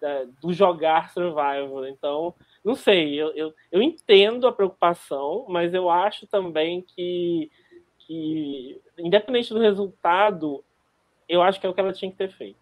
da- 0.00 0.24
do 0.40 0.52
jogar 0.52 1.10
survival. 1.10 1.86
Então, 1.86 2.34
não 2.64 2.74
sei, 2.74 3.14
eu, 3.14 3.30
eu, 3.34 3.54
eu 3.70 3.82
entendo 3.82 4.46
a 4.46 4.52
preocupação, 4.52 5.44
mas 5.48 5.74
eu 5.74 5.90
acho 5.90 6.26
também 6.26 6.82
que, 6.82 7.50
que, 8.08 8.80
independente 8.96 9.52
do 9.52 9.60
resultado, 9.60 10.64
eu 11.28 11.42
acho 11.42 11.60
que 11.60 11.66
é 11.66 11.70
o 11.70 11.74
que 11.74 11.80
ela 11.80 11.92
tinha 11.92 12.10
que 12.10 12.16
ter 12.16 12.32
feito. 12.32 12.58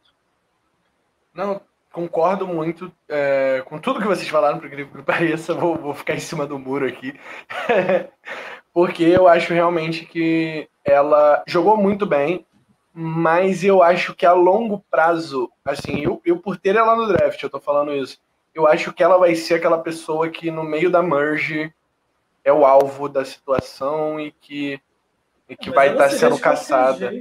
Não, 1.32 1.60
concordo 1.92 2.46
muito 2.46 2.92
é, 3.08 3.62
com 3.64 3.78
tudo 3.78 4.00
que 4.00 4.06
vocês 4.06 4.28
falaram, 4.28 4.58
por 4.58 4.66
incrível 4.66 4.92
que 4.92 5.02
pareça. 5.06 5.54
Vou, 5.54 5.76
vou 5.76 5.94
ficar 5.94 6.14
em 6.14 6.20
cima 6.20 6.46
do 6.46 6.58
muro 6.58 6.86
aqui. 6.86 7.18
Porque 8.74 9.04
eu 9.04 9.28
acho 9.28 9.54
realmente 9.54 10.04
que 10.04 10.68
ela 10.84 11.42
jogou 11.46 11.76
muito 11.76 12.04
bem, 12.04 12.44
mas 12.92 13.62
eu 13.64 13.82
acho 13.82 14.14
que 14.14 14.26
a 14.26 14.32
longo 14.32 14.84
prazo, 14.90 15.50
assim, 15.64 16.02
eu, 16.02 16.20
eu 16.24 16.38
por 16.38 16.58
ter 16.58 16.76
ela 16.76 16.96
no 16.96 17.06
draft, 17.06 17.42
eu 17.42 17.48
tô 17.48 17.60
falando 17.60 17.94
isso, 17.94 18.18
eu 18.54 18.66
acho 18.66 18.92
que 18.92 19.02
ela 19.02 19.16
vai 19.16 19.34
ser 19.34 19.54
aquela 19.54 19.78
pessoa 19.78 20.28
que 20.28 20.50
no 20.50 20.62
meio 20.62 20.90
da 20.90 21.02
merge 21.02 21.72
é 22.44 22.52
o 22.52 22.64
alvo 22.64 23.08
da 23.08 23.24
situação 23.24 24.20
e 24.20 24.30
que, 24.30 24.80
e 25.48 25.56
que 25.56 25.70
Mas 25.70 25.74
vai 25.76 25.92
estar 25.92 26.08
seria 26.10 26.18
sendo 26.18 26.38
caçada. 26.40 27.12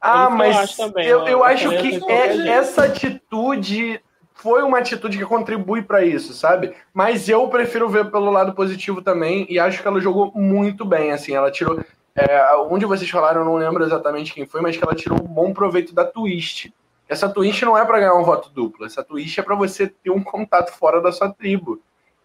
Ah, 0.00 0.24
Isso 0.24 0.32
eu 0.32 0.36
mas 0.36 0.56
acho 0.56 0.76
também, 0.76 1.06
eu, 1.06 1.26
eu 1.26 1.44
acho 1.44 1.68
que 1.70 2.00
é- 2.10 2.48
essa 2.48 2.84
atitude 2.84 4.00
foi 4.34 4.62
uma 4.62 4.78
atitude 4.78 5.18
que 5.18 5.24
contribui 5.24 5.82
para 5.82 6.04
isso, 6.04 6.32
sabe? 6.32 6.74
Mas 6.92 7.28
eu 7.28 7.46
prefiro 7.48 7.88
ver 7.88 8.10
pelo 8.10 8.30
lado 8.30 8.54
positivo 8.54 9.00
também 9.02 9.46
e 9.48 9.58
acho 9.58 9.80
que 9.82 9.86
ela 9.88 10.00
jogou 10.00 10.32
muito 10.34 10.84
bem, 10.84 11.12
assim, 11.12 11.34
ela 11.34 11.50
tirou 11.50 11.80
é, 12.14 12.54
onde 12.68 12.84
vocês 12.84 13.08
falaram, 13.08 13.40
eu 13.40 13.44
não 13.46 13.56
lembro 13.56 13.82
exatamente 13.82 14.34
quem 14.34 14.44
foi, 14.44 14.60
mas 14.60 14.76
que 14.76 14.84
ela 14.84 14.94
tirou 14.94 15.18
um 15.18 15.26
bom 15.26 15.52
proveito 15.54 15.94
da 15.94 16.04
twist. 16.04 16.72
Essa 17.08 17.28
twist 17.28 17.64
não 17.64 17.76
é 17.76 17.84
para 17.86 17.98
ganhar 18.00 18.14
um 18.14 18.22
voto 18.24 18.50
duplo, 18.50 18.84
essa 18.84 19.02
twist 19.02 19.38
é 19.40 19.42
para 19.42 19.54
você 19.54 19.86
ter 19.86 20.10
um 20.10 20.22
contato 20.22 20.72
fora 20.72 21.00
da 21.00 21.10
sua 21.10 21.32
tribo. 21.32 21.80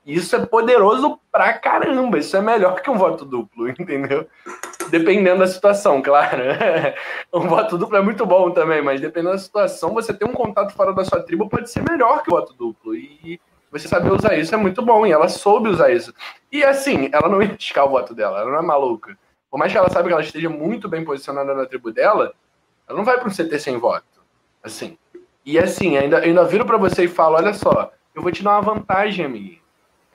E 0.06 0.16
Isso 0.16 0.36
é 0.36 0.46
poderoso 0.46 1.20
pra 1.32 1.54
caramba, 1.54 2.18
isso 2.18 2.36
é 2.36 2.42
melhor 2.42 2.82
que 2.82 2.90
um 2.90 2.98
voto 2.98 3.24
duplo, 3.26 3.70
entendeu? 3.80 4.28
Dependendo 4.90 5.40
da 5.40 5.48
situação, 5.48 6.02
claro. 6.02 6.44
um 7.34 7.48
voto 7.48 7.78
duplo 7.78 7.98
é 7.98 8.02
muito 8.02 8.26
bom 8.26 8.52
também, 8.52 8.82
mas 8.82 9.02
dependendo 9.02 9.34
da 9.34 9.40
situação, 9.40 9.94
você 9.94 10.14
ter 10.14 10.26
um 10.26 10.34
contato 10.34 10.74
fora 10.74 10.94
da 10.94 11.04
sua 11.04 11.22
tribo 11.22 11.50
pode 11.50 11.70
ser 11.70 11.84
melhor 11.90 12.24
que 12.24 12.30
o 12.30 12.36
voto 12.36 12.54
duplo. 12.54 12.96
E 12.96 13.40
você 13.72 13.88
saber 13.88 14.12
usar 14.12 14.38
isso 14.38 14.54
é 14.54 14.58
muito 14.58 14.82
bom, 14.82 15.06
e 15.06 15.12
ela 15.12 15.28
soube 15.28 15.70
usar 15.70 15.92
isso. 15.92 16.14
E 16.52 16.64
assim, 16.64 17.10
ela 17.12 17.28
não 17.28 17.42
ia 17.42 17.50
arriscar 17.50 17.86
o 17.86 17.90
voto 17.90 18.14
dela, 18.14 18.40
ela 18.42 18.52
não 18.52 18.60
é 18.60 18.62
maluca. 18.62 19.18
Por 19.50 19.58
mais 19.58 19.72
que 19.72 19.78
ela 19.78 19.90
saiba 19.90 20.08
que 20.08 20.14
ela 20.14 20.22
esteja 20.22 20.50
muito 20.50 20.88
bem 20.88 21.04
posicionada 21.04 21.54
na 21.54 21.66
tribo 21.66 21.92
dela, 21.92 22.34
ela 22.88 22.98
não 22.98 23.06
vai 23.06 23.18
para 23.18 23.28
um 23.28 23.32
CT 23.32 23.60
sem 23.60 23.78
voto. 23.78 24.06
Assim. 24.64 24.98
E 25.46 25.58
assim, 25.58 25.98
ainda, 25.98 26.20
ainda 26.20 26.44
viro 26.44 26.66
para 26.66 26.78
você 26.78 27.06
e 27.06 27.08
falo: 27.08 27.36
olha 27.36 27.54
só, 27.54 27.92
eu 28.14 28.22
vou 28.22 28.32
te 28.32 28.44
dar 28.44 28.52
uma 28.52 28.74
vantagem, 28.74 29.26
amiguinho. 29.26 29.67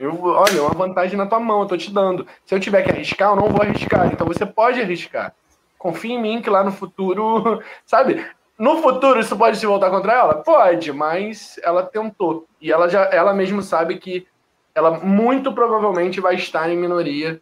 Eu, 0.02 0.20
olha, 0.24 0.64
uma 0.64 0.74
vantagem 0.74 1.16
na 1.16 1.26
tua 1.26 1.38
mão, 1.38 1.60
eu 1.60 1.66
tô 1.68 1.76
te 1.76 1.88
dando. 1.88 2.26
Se 2.44 2.52
eu 2.52 2.58
tiver 2.58 2.82
que 2.82 2.90
arriscar, 2.90 3.30
eu 3.30 3.36
não 3.36 3.48
vou 3.48 3.62
arriscar. 3.62 4.12
Então 4.12 4.26
você 4.26 4.44
pode 4.44 4.80
arriscar. 4.80 5.32
Confia 5.78 6.16
em 6.16 6.20
mim 6.20 6.42
que 6.42 6.50
lá 6.50 6.64
no 6.64 6.72
futuro, 6.72 7.62
sabe? 7.86 8.26
No 8.58 8.82
futuro 8.82 9.20
isso 9.20 9.36
pode 9.36 9.58
se 9.58 9.64
voltar 9.64 9.90
contra 9.90 10.12
ela? 10.12 10.34
Pode, 10.42 10.92
mas 10.92 11.56
ela 11.62 11.84
tentou. 11.84 12.48
E 12.60 12.72
ela 12.72 12.88
já 12.88 13.04
ela 13.12 13.32
mesma 13.32 13.62
sabe 13.62 13.96
que 13.96 14.26
ela 14.74 14.98
muito 14.98 15.52
provavelmente 15.52 16.20
vai 16.20 16.34
estar 16.34 16.68
em 16.68 16.76
minoria 16.76 17.40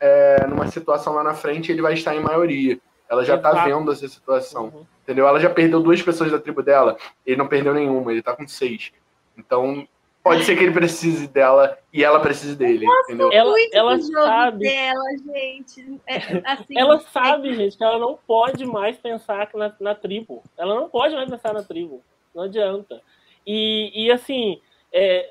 é, 0.00 0.48
numa 0.48 0.66
situação 0.66 1.12
lá 1.12 1.22
na 1.22 1.34
frente, 1.34 1.70
ele 1.70 1.80
vai 1.80 1.94
estar 1.94 2.12
em 2.16 2.20
maioria. 2.20 2.76
Ela 3.08 3.24
já 3.24 3.38
tá 3.38 3.64
vendo 3.64 3.92
essa 3.92 4.08
situação. 4.08 4.64
Uhum. 4.64 4.84
Entendeu? 5.04 5.28
Ela 5.28 5.38
já 5.38 5.48
perdeu 5.48 5.80
duas 5.80 6.02
pessoas 6.02 6.32
da 6.32 6.40
tribo 6.40 6.60
dela. 6.60 6.96
Ele 7.24 7.36
não 7.36 7.46
perdeu 7.46 7.72
nenhuma, 7.72 8.10
ele 8.10 8.22
tá 8.22 8.34
com 8.34 8.48
seis. 8.48 8.90
Então, 9.38 9.86
pode 10.24 10.42
ser 10.44 10.56
que 10.56 10.64
ele 10.64 10.72
precise 10.72 11.28
dela 11.28 11.78
e 11.92 12.02
ela 12.02 12.18
precise 12.18 12.56
dele. 12.56 12.84
entendeu? 13.04 13.30
Ela, 13.32 13.54
ela 13.72 13.98
sabe, 14.00 14.58
dela, 14.64 15.04
gente. 15.32 16.00
É, 16.06 16.16
assim, 16.44 16.76
ela 16.76 16.96
é 16.96 17.00
sabe, 17.00 17.54
gente, 17.54 17.76
que 17.76 17.84
ela 17.84 17.98
não 17.98 18.18
pode 18.26 18.64
mais 18.66 18.96
pensar 18.96 19.48
na, 19.54 19.72
na 19.78 19.94
tribo. 19.94 20.42
Ela 20.56 20.74
não 20.74 20.88
pode 20.88 21.14
mais 21.14 21.30
pensar 21.30 21.52
na 21.52 21.62
tribo. 21.62 22.02
Não 22.34 22.44
adianta. 22.44 23.00
E, 23.46 23.92
e 23.94 24.10
assim, 24.10 24.60
é, 24.92 25.30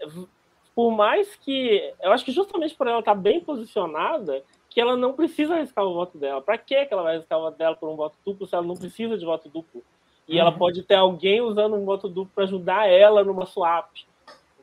por 0.75 0.91
mais 0.91 1.35
que. 1.35 1.93
Eu 2.01 2.11
acho 2.11 2.23
que 2.23 2.31
justamente 2.31 2.75
por 2.75 2.87
ela 2.87 2.99
estar 2.99 3.15
bem 3.15 3.41
posicionada, 3.41 4.43
que 4.69 4.79
ela 4.79 4.95
não 4.95 5.13
precisa 5.13 5.55
arriscar 5.55 5.83
o 5.85 5.93
voto 5.93 6.17
dela. 6.17 6.41
Pra 6.41 6.57
que 6.57 6.75
ela 6.75 7.03
vai 7.03 7.15
arriscar 7.15 7.39
o 7.39 7.43
voto 7.43 7.57
dela 7.57 7.75
por 7.75 7.89
um 7.89 7.95
voto 7.95 8.15
duplo 8.25 8.47
se 8.47 8.55
ela 8.55 8.65
não 8.65 8.75
precisa 8.75 9.17
de 9.17 9.25
voto 9.25 9.49
duplo? 9.49 9.83
E 10.27 10.39
ela 10.39 10.51
Uhum. 10.51 10.57
pode 10.57 10.83
ter 10.83 10.95
alguém 10.95 11.41
usando 11.41 11.75
um 11.75 11.83
voto 11.83 12.07
duplo 12.07 12.31
para 12.33 12.45
ajudar 12.45 12.87
ela 12.89 13.23
numa 13.23 13.45
swap. 13.45 13.89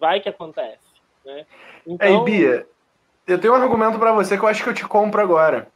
Vai 0.01 0.21
que 0.21 0.29
acontece. 0.29 0.79
Né? 1.25 1.45
Então, 1.87 2.09
Ei, 2.09 2.25
Bia, 2.25 2.67
eu 3.27 3.39
tenho 3.39 3.53
um 3.53 3.57
argumento 3.57 3.99
pra 3.99 4.13
você 4.13 4.37
que 4.39 4.43
eu 4.43 4.49
acho 4.49 4.63
que 4.65 4.71
eu 4.71 4.75
te 4.75 4.85
compro 4.89 5.21
agora. 5.21 5.69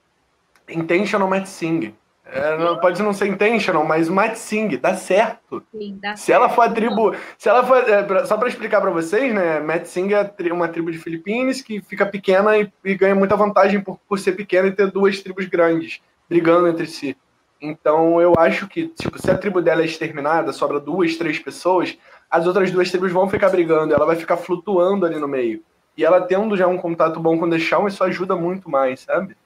Intentional 0.69 1.29
Match 1.29 1.47
Sing. 1.47 1.95
É, 2.27 2.57
não- 2.57 2.81
pode 2.81 3.03
não 3.03 3.13
ser 3.13 3.27
intentional, 3.27 3.85
mas 3.85 4.09
Match 4.09 4.37
Sing, 4.37 4.69
dá 4.79 4.95
certo. 4.95 5.63
assim, 5.75 5.99
dá 6.01 6.17
Se 6.17 6.33
ela 6.33 6.49
for 6.49 6.63
a 6.63 6.71
tribo. 6.71 7.15
Se 7.37 7.51
ela 7.51 7.63
for. 7.65 7.77
é, 7.89 8.03
pra- 8.03 8.25
só 8.25 8.39
para 8.39 8.49
explicar 8.49 8.81
para 8.81 8.91
vocês, 8.91 9.33
né? 9.35 9.61
Matt 9.61 9.85
Singh 9.85 10.13
é 10.15 10.53
uma 10.53 10.67
tribo 10.67 10.91
de 10.91 10.97
Filipinas 10.99 11.61
que 11.61 11.83
fica 11.83 12.07
pequena 12.07 12.57
e, 12.57 12.73
e 12.83 12.95
ganha 12.95 13.15
muita 13.15 13.37
vantagem 13.37 13.79
por, 13.81 13.99
por 14.09 14.19
ser 14.19 14.33
pequena 14.33 14.69
e 14.69 14.73
ter 14.73 14.91
duas 14.91 15.21
tribos 15.21 15.45
grandes 15.45 16.01
brigando 16.29 16.67
entre 16.67 16.87
si. 16.87 17.15
Então 17.61 18.21
eu 18.21 18.33
acho 18.39 18.67
que, 18.69 18.89
tipo, 18.89 19.19
se 19.21 19.31
a 19.31 19.37
tribo 19.39 19.61
dela 19.61 19.83
é 19.83 19.85
exterminada, 19.85 20.51
sobra 20.53 20.81
duas, 20.81 21.17
três 21.17 21.39
pessoas, 21.39 21.97
as 22.35 22.49
outras 22.49 22.69
duas 22.73 22.91
tribos 22.91 23.13
vão 23.13 23.29
ficar 23.29 23.49
brigando, 23.49 23.95
ela 23.95 24.05
vai 24.05 24.17
ficar 24.17 24.37
flutuando 24.37 25.07
ali 25.07 25.21
no 25.21 25.29
meio. 25.29 25.63
E 25.97 26.05
ela 26.05 26.21
tendo 26.21 26.57
já 26.57 26.67
um 26.67 26.77
contato 26.77 27.21
bom 27.21 27.39
com 27.39 27.45
o 27.47 27.51
The 27.51 27.61
Shawn, 27.61 27.87
isso 27.87 28.03
ajuda 28.03 28.35
muito 28.35 28.69
mais, 28.69 29.01
sabe? 29.03 29.37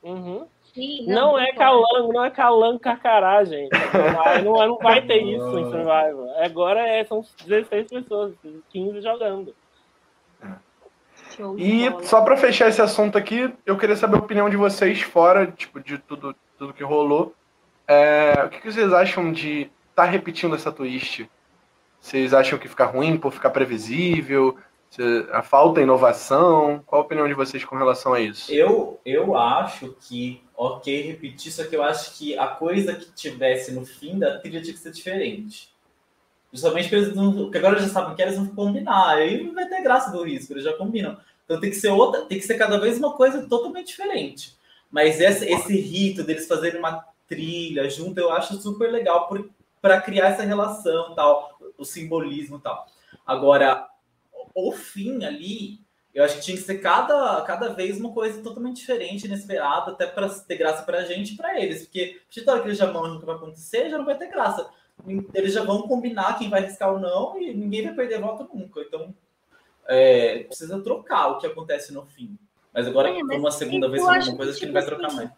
Uhum. 0.00 0.46
Sim, 0.72 1.04
Não, 1.08 1.36
é 1.36 1.50
concordo. 1.50 1.58
calango, 1.58 2.12
não 2.12 2.24
é 2.24 2.30
calango 2.30 2.78
carcará, 2.78 3.42
gente. 3.42 3.72
Não 3.72 4.14
vai, 4.14 4.42
não, 4.42 4.68
não 4.68 4.78
vai 4.78 5.04
ter 5.04 5.20
isso 5.20 5.58
em 5.58 5.64
Survival. 5.64 6.28
Agora 6.38 6.80
é, 6.86 7.02
são 7.02 7.24
16 7.44 7.88
pessoas, 7.88 8.34
15 8.70 9.00
jogando. 9.00 9.52
E 11.58 11.90
só 12.04 12.22
pra 12.22 12.36
fechar 12.36 12.68
esse 12.68 12.80
assunto 12.80 13.18
aqui, 13.18 13.52
eu 13.66 13.76
queria 13.76 13.96
saber 13.96 14.14
a 14.14 14.20
opinião 14.20 14.48
de 14.48 14.56
vocês 14.56 15.02
fora, 15.02 15.48
tipo, 15.48 15.80
de 15.80 15.98
tudo, 15.98 16.36
tudo 16.56 16.72
que 16.72 16.84
rolou. 16.84 17.34
É, 17.88 18.44
o 18.44 18.48
que, 18.48 18.60
que 18.60 18.70
vocês 18.70 18.92
acham 18.92 19.32
de 19.32 19.68
estar 19.90 20.04
repetindo 20.04 20.54
essa 20.54 20.70
twist? 20.70 21.28
Vocês 22.00 22.32
acham 22.32 22.58
que 22.58 22.68
fica 22.68 22.86
ruim 22.86 23.16
por 23.18 23.32
ficar 23.32 23.50
previsível? 23.50 24.56
A 25.32 25.42
falta 25.42 25.80
de 25.80 25.84
inovação? 25.84 26.82
Qual 26.86 27.02
a 27.02 27.04
opinião 27.04 27.28
de 27.28 27.34
vocês 27.34 27.64
com 27.64 27.76
relação 27.76 28.12
a 28.12 28.20
isso? 28.20 28.52
Eu, 28.52 28.98
eu 29.04 29.36
acho 29.36 29.94
que, 30.00 30.42
ok, 30.56 31.02
repetir, 31.02 31.52
só 31.52 31.64
que 31.64 31.76
eu 31.76 31.82
acho 31.82 32.18
que 32.18 32.36
a 32.36 32.48
coisa 32.48 32.94
que 32.94 33.12
tivesse 33.12 33.72
no 33.72 33.84
fim 33.84 34.18
da 34.18 34.38
trilha 34.38 34.60
tinha 34.60 34.72
que 34.72 34.80
ser 34.80 34.90
diferente. 34.90 35.72
Justamente 36.52 36.88
porque 36.88 36.96
eles 36.96 37.56
agora 37.56 37.78
já 37.78 37.88
sabem 37.88 38.16
que 38.16 38.22
eles 38.22 38.36
vão 38.36 38.48
combinar. 38.48 39.10
Aí 39.10 39.44
não 39.44 39.54
vai 39.54 39.68
ter 39.68 39.82
graça 39.82 40.10
do 40.10 40.24
risco, 40.24 40.52
eles 40.52 40.64
já 40.64 40.72
combinam. 40.72 41.16
Então 41.44 41.60
tem 41.60 41.70
que 41.70 41.76
ser 41.76 41.90
outra, 41.90 42.22
tem 42.22 42.38
que 42.38 42.44
ser 42.44 42.58
cada 42.58 42.78
vez 42.78 42.98
uma 42.98 43.12
coisa 43.12 43.46
totalmente 43.46 43.88
diferente. 43.88 44.56
Mas 44.90 45.20
esse, 45.20 45.44
esse 45.46 45.80
rito 45.80 46.24
deles 46.24 46.48
fazerem 46.48 46.80
uma 46.80 47.04
trilha 47.28 47.88
junto, 47.88 48.18
eu 48.18 48.32
acho 48.32 48.60
super 48.60 48.90
legal 48.90 49.28
para 49.80 50.00
criar 50.00 50.28
essa 50.28 50.42
relação, 50.42 51.14
tal, 51.14 51.58
o 51.76 51.84
simbolismo 51.84 52.58
e 52.58 52.60
tal. 52.60 52.86
Agora, 53.26 53.88
o 54.54 54.72
fim 54.72 55.24
ali, 55.24 55.80
eu 56.14 56.24
acho 56.24 56.36
que 56.36 56.42
tinha 56.42 56.56
que 56.56 56.62
ser 56.62 56.78
cada, 56.78 57.40
cada 57.42 57.70
vez 57.72 57.98
uma 57.98 58.12
coisa 58.12 58.42
totalmente 58.42 58.76
diferente, 58.76 59.26
inesperada, 59.26 59.92
até 59.92 60.06
para 60.06 60.28
ter 60.28 60.56
graça 60.56 60.82
pra 60.82 61.04
gente 61.04 61.34
e 61.34 61.36
pra 61.36 61.60
eles. 61.60 61.84
Porque 61.84 62.20
a 62.38 62.44
da 62.44 62.52
hora 62.52 62.62
que 62.62 62.68
eles 62.68 62.78
já 62.78 62.92
manjam 62.92 63.16
o 63.16 63.20
que 63.20 63.26
vai 63.26 63.36
acontecer, 63.36 63.88
já 63.88 63.98
não 63.98 64.04
vai 64.04 64.18
ter 64.18 64.28
graça. 64.28 64.68
Eles 65.32 65.54
já 65.54 65.64
vão 65.64 65.82
combinar 65.82 66.38
quem 66.38 66.50
vai 66.50 66.60
riscar 66.62 66.92
ou 66.92 66.98
não 66.98 67.40
e 67.40 67.54
ninguém 67.54 67.84
vai 67.84 67.94
perder 67.94 68.20
voto 68.20 68.48
nunca. 68.52 68.80
Então, 68.80 69.14
é, 69.86 70.44
precisa 70.44 70.80
trocar 70.82 71.28
o 71.28 71.38
que 71.38 71.46
acontece 71.46 71.92
no 71.92 72.04
fim. 72.04 72.38
Mas 72.72 72.86
agora, 72.86 73.08
É, 73.08 73.22
mas 73.22 73.38
uma 73.38 73.50
segunda 73.50 73.88
vez, 73.88 74.02
alguma 74.02 74.36
coisa, 74.36 74.52
que, 74.52 74.60
que 74.60 74.66
não 74.66 74.72
vai 74.72 74.82
tipo 74.82 74.94
trocar 74.94 75.08
assim, 75.08 75.16
mais. 75.16 75.30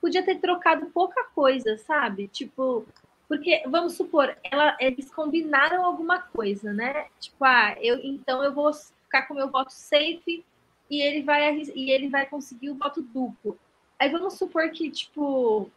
podia 0.00 0.24
ter 0.24 0.36
trocado 0.36 0.86
pouca 0.86 1.24
coisa, 1.34 1.76
sabe? 1.78 2.28
Tipo, 2.28 2.86
porque 3.28 3.62
vamos 3.66 3.94
supor, 3.94 4.36
ela, 4.44 4.76
eles 4.80 5.10
combinaram 5.10 5.84
alguma 5.84 6.20
coisa, 6.20 6.72
né? 6.72 7.06
Tipo, 7.18 7.44
ah, 7.44 7.76
eu 7.80 7.98
então 8.02 8.42
eu 8.42 8.52
vou 8.52 8.72
ficar 8.72 9.22
com 9.22 9.34
o 9.34 9.36
meu 9.36 9.50
voto 9.50 9.72
safe 9.72 10.44
e 10.90 11.00
ele 11.02 11.22
vai 11.22 11.56
e 11.74 11.90
ele 11.90 12.08
vai 12.08 12.26
conseguir 12.26 12.70
o 12.70 12.76
voto 12.76 13.02
duplo. 13.02 13.58
Aí 13.98 14.10
vamos 14.10 14.34
supor 14.34 14.68
que 14.70 14.90
tipo 14.90 15.70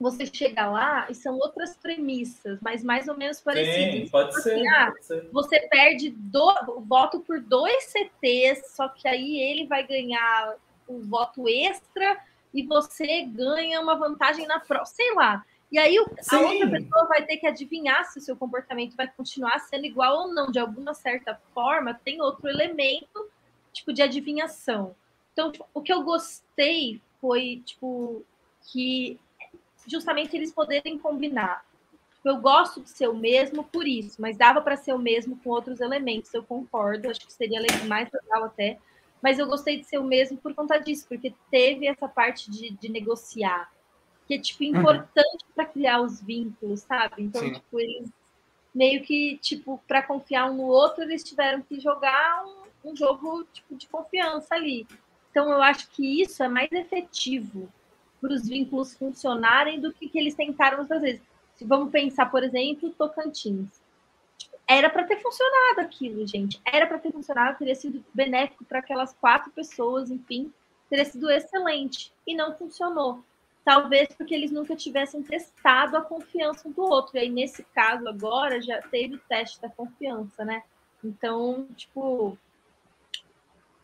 você 0.00 0.26
chega 0.26 0.66
lá 0.66 1.06
e 1.08 1.14
são 1.14 1.36
outras 1.38 1.76
premissas, 1.76 2.58
mas 2.60 2.82
mais 2.82 3.06
ou 3.06 3.16
menos 3.16 3.40
parecidas. 3.40 4.04
Sim, 4.04 4.08
pode 4.08 4.30
Tipo 4.30 4.42
ser, 4.42 4.54
assim, 4.54 4.68
ah, 4.68 4.86
pode 4.90 5.04
ser. 5.04 5.28
você 5.30 5.60
perde 5.68 6.10
do, 6.10 6.54
o 6.76 6.80
voto 6.80 7.20
por 7.20 7.40
dois 7.40 7.84
CTs, 7.84 8.74
só 8.74 8.88
que 8.88 9.06
aí 9.06 9.38
ele 9.38 9.66
vai 9.66 9.86
ganhar 9.86 10.56
o 10.88 11.00
voto 11.02 11.48
extra 11.48 12.18
e 12.52 12.66
você 12.66 13.22
ganha 13.22 13.80
uma 13.80 13.94
vantagem 13.94 14.46
na 14.46 14.58
prova, 14.58 14.84
sei 14.86 15.14
lá. 15.14 15.44
E 15.72 15.78
aí 15.78 15.98
o- 15.98 16.04
a 16.04 16.40
outra 16.40 16.70
pessoa 16.70 17.06
vai 17.06 17.24
ter 17.24 17.38
que 17.38 17.46
adivinhar 17.46 18.04
se 18.04 18.18
o 18.18 18.22
seu 18.22 18.36
comportamento 18.36 18.94
vai 18.94 19.08
continuar 19.08 19.58
sendo 19.60 19.86
igual 19.86 20.26
ou 20.28 20.34
não. 20.34 20.52
De 20.52 20.58
alguma 20.58 20.92
certa 20.94 21.34
forma, 21.54 21.94
tem 21.94 22.20
outro 22.20 22.46
elemento, 22.48 23.28
tipo, 23.72 23.92
de 23.92 24.02
adivinhação. 24.02 24.94
Então, 25.32 25.50
tipo, 25.50 25.66
o 25.72 25.80
que 25.80 25.92
eu 25.92 26.02
gostei 26.02 27.00
foi, 27.20 27.62
tipo, 27.64 28.22
que 28.70 29.18
justamente 29.86 30.36
eles 30.36 30.52
poderem 30.52 30.98
combinar. 30.98 31.64
Tipo, 32.16 32.28
Eu 32.28 32.36
gosto 32.36 32.80
de 32.82 32.90
ser 32.90 33.08
o 33.08 33.14
mesmo 33.16 33.64
por 33.64 33.88
isso, 33.88 34.20
mas 34.20 34.36
dava 34.36 34.60
para 34.60 34.76
ser 34.76 34.92
o 34.92 34.98
mesmo 34.98 35.36
com 35.38 35.50
outros 35.50 35.80
elementos, 35.80 36.32
eu 36.34 36.42
concordo, 36.44 37.10
acho 37.10 37.26
que 37.26 37.32
seria 37.32 37.60
mais 37.86 38.08
legal 38.12 38.44
até. 38.44 38.78
Mas 39.22 39.38
eu 39.38 39.46
gostei 39.46 39.78
de 39.78 39.84
ser 39.84 39.98
o 39.98 40.04
mesmo 40.04 40.36
por 40.36 40.54
conta 40.54 40.78
disso, 40.78 41.06
porque 41.08 41.32
teve 41.50 41.86
essa 41.86 42.06
parte 42.08 42.50
de, 42.50 42.70
de 42.70 42.88
negociar, 42.90 43.72
que 44.26 44.34
é 44.34 44.38
tipo 44.38 44.64
importante 44.64 45.44
para 45.54 45.64
criar 45.64 46.00
os 46.00 46.20
vínculos, 46.20 46.80
sabe? 46.80 47.22
Então, 47.22 47.40
Sim. 47.40 47.52
tipo, 47.54 47.80
eles 47.80 48.10
meio 48.74 49.02
que, 49.02 49.38
tipo, 49.38 49.82
para 49.86 50.02
confiar 50.02 50.50
um 50.50 50.56
no 50.56 50.64
outro, 50.64 51.02
eles 51.02 51.22
tiveram 51.22 51.60
que 51.62 51.78
jogar 51.78 52.44
um, 52.46 52.90
um 52.90 52.96
jogo 52.96 53.44
tipo 53.52 53.76
de 53.76 53.86
confiança 53.86 54.54
ali. 54.54 54.86
Então, 55.30 55.50
eu 55.50 55.62
acho 55.62 55.90
que 55.90 56.22
isso 56.22 56.42
é 56.42 56.48
mais 56.48 56.70
efetivo 56.72 57.68
para 58.20 58.32
os 58.32 58.46
vínculos 58.48 58.94
funcionarem 58.94 59.80
do 59.80 59.92
que, 59.92 60.08
que 60.08 60.18
eles 60.18 60.34
tentaram 60.34 60.80
outras 60.80 61.02
vezes. 61.02 61.22
Se 61.56 61.64
vamos 61.64 61.90
pensar, 61.90 62.30
por 62.30 62.42
exemplo, 62.42 62.90
Tocantins. 62.90 63.80
Tipo, 64.38 64.56
Era 64.66 64.88
para 64.88 65.04
ter 65.04 65.20
funcionado 65.20 65.80
aquilo, 65.80 66.26
gente. 66.26 66.60
Era 66.64 66.86
para 66.86 66.98
ter 66.98 67.12
funcionado, 67.12 67.58
teria 67.58 67.74
sido 67.74 68.04
benéfico 68.14 68.64
para 68.64 68.78
aquelas 68.78 69.12
quatro 69.14 69.50
pessoas, 69.50 70.10
enfim, 70.10 70.52
teria 70.88 71.04
sido 71.04 71.30
excelente. 71.30 72.12
E 72.26 72.34
não 72.34 72.54
funcionou. 72.54 73.22
Talvez 73.64 74.08
porque 74.08 74.34
eles 74.34 74.50
nunca 74.50 74.74
tivessem 74.74 75.22
testado 75.22 75.96
a 75.96 76.00
confiança 76.00 76.68
um 76.68 76.72
do 76.72 76.82
outro. 76.82 77.16
E 77.16 77.20
aí, 77.20 77.30
nesse 77.30 77.62
caso, 77.62 78.08
agora, 78.08 78.60
já 78.60 78.82
teve 78.82 79.14
o 79.14 79.20
teste 79.28 79.60
da 79.60 79.68
confiança, 79.68 80.44
né? 80.44 80.64
Então, 81.04 81.68
tipo, 81.76 82.36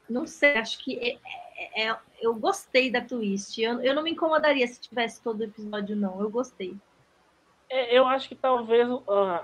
não 0.09 0.27
sei, 0.27 0.57
acho 0.57 0.83
que 0.83 0.99
é- 0.99 1.19
é- 1.57 1.89
é- 1.89 1.99
eu 2.21 2.35
gostei 2.35 2.91
da 2.91 3.01
twist. 3.01 3.61
Eu, 3.61 3.81
eu 3.81 3.95
não 3.95 4.03
me 4.03 4.11
incomodaria 4.11 4.67
se 4.67 4.81
tivesse 4.81 5.23
todo 5.23 5.41
o 5.41 5.45
episódio, 5.45 5.95
não. 5.95 6.21
Eu 6.21 6.31
gostei. 6.31 6.75
É, 7.71 7.97
eu 7.97 8.07
acho 8.07 8.29
que 8.29 8.35
talvez 8.35 8.89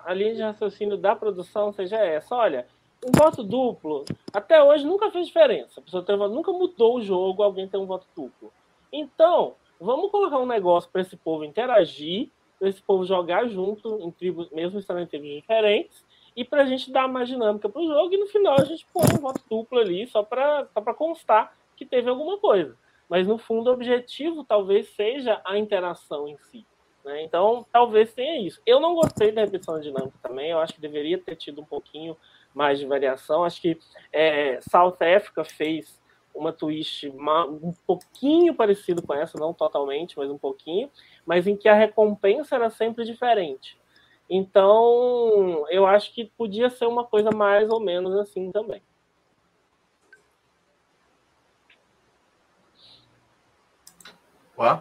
a 0.04 0.14
linha 0.14 0.34
de 0.34 0.42
raciocínio 0.42 0.96
da 0.96 1.14
produção 1.14 1.72
seja 1.72 1.98
essa. 1.98 2.34
Olha, 2.34 2.66
um 3.06 3.12
voto 3.12 3.42
duplo, 3.42 4.04
até 4.32 4.62
hoje 4.62 4.86
nunca 4.86 5.10
fez 5.10 5.26
diferença. 5.26 5.78
A 5.78 5.82
pessoa 5.82 6.02
tem 6.02 6.16
nunca 6.16 6.50
mudou 6.50 6.96
o 6.96 7.02
jogo 7.02 7.42
alguém 7.42 7.68
ter 7.68 7.76
um 7.76 7.84
voto 7.84 8.06
duplo. 8.16 8.50
Então, 8.90 9.54
vamos 9.84 10.10
colocar 10.10 10.38
um 10.38 10.46
negócio 10.46 10.90
para 10.90 11.02
esse 11.02 11.16
povo 11.16 11.44
interagir, 11.44 12.30
para 12.58 12.68
esse 12.68 12.82
povo 12.82 13.04
jogar 13.04 13.46
junto, 13.48 14.00
em 14.00 14.10
tribos, 14.10 14.50
mesmo 14.50 14.78
estando 14.78 15.00
em 15.00 15.06
tribos 15.06 15.28
diferentes, 15.28 16.04
e 16.36 16.44
para 16.44 16.62
a 16.62 16.66
gente 16.66 16.90
dar 16.90 17.06
mais 17.06 17.28
dinâmica 17.28 17.68
para 17.68 17.80
o 17.80 17.86
jogo, 17.86 18.14
e 18.14 18.16
no 18.16 18.26
final 18.26 18.58
a 18.58 18.64
gente 18.64 18.86
põe 18.92 19.04
um 19.14 19.20
voto 19.20 19.42
duplo 19.48 19.78
ali, 19.78 20.06
só 20.06 20.22
para 20.22 20.66
só 20.72 20.94
constar 20.94 21.56
que 21.76 21.84
teve 21.84 22.08
alguma 22.08 22.38
coisa. 22.38 22.76
Mas 23.08 23.26
no 23.26 23.36
fundo, 23.36 23.68
o 23.68 23.72
objetivo 23.72 24.44
talvez 24.44 24.88
seja 24.88 25.40
a 25.44 25.58
interação 25.58 26.26
em 26.26 26.36
si. 26.38 26.66
Né? 27.04 27.22
Então, 27.22 27.66
talvez 27.70 28.12
tenha 28.14 28.40
isso. 28.40 28.60
Eu 28.64 28.80
não 28.80 28.94
gostei 28.94 29.30
da 29.30 29.42
repetição 29.42 29.78
dinâmica 29.78 30.18
também. 30.22 30.50
Eu 30.50 30.58
acho 30.58 30.74
que 30.74 30.80
deveria 30.80 31.18
ter 31.18 31.36
tido 31.36 31.60
um 31.60 31.64
pouquinho 31.64 32.16
mais 32.54 32.78
de 32.78 32.86
variação. 32.86 33.44
Acho 33.44 33.60
que 33.60 33.78
é, 34.10 34.58
South 34.62 34.96
Africa 35.00 35.44
fez 35.44 36.00
uma 36.34 36.52
twist 36.52 37.08
um 37.08 37.72
pouquinho 37.86 38.54
parecido 38.54 39.02
com 39.02 39.14
essa, 39.14 39.38
não 39.38 39.54
totalmente, 39.54 40.18
mas 40.18 40.30
um 40.30 40.38
pouquinho, 40.38 40.90
mas 41.24 41.46
em 41.46 41.56
que 41.56 41.68
a 41.68 41.74
recompensa 41.74 42.56
era 42.56 42.70
sempre 42.70 43.04
diferente. 43.04 43.78
Então, 44.28 45.66
eu 45.70 45.86
acho 45.86 46.12
que 46.12 46.24
podia 46.24 46.70
ser 46.70 46.86
uma 46.86 47.04
coisa 47.04 47.30
mais 47.30 47.68
ou 47.70 47.78
menos 47.78 48.14
assim 48.16 48.50
também. 48.50 48.82
Ó. 54.56 54.78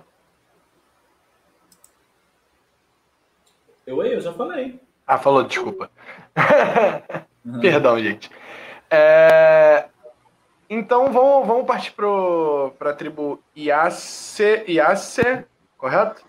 Eu, 3.86 4.04
eu 4.06 4.22
já 4.22 4.32
falei. 4.34 4.80
Ah, 5.06 5.18
falou, 5.18 5.44
desculpa. 5.44 5.92
Perdão, 7.62 8.00
gente. 8.00 8.32
É, 8.90 9.90
Então 10.70 11.12
vamos, 11.12 11.48
vamos 11.48 11.66
partir 11.66 11.92
para 11.94 12.90
a 12.90 12.94
tribo 12.94 13.40
Iace, 13.56 14.64
Iace, 14.68 15.46
correto? 15.78 16.24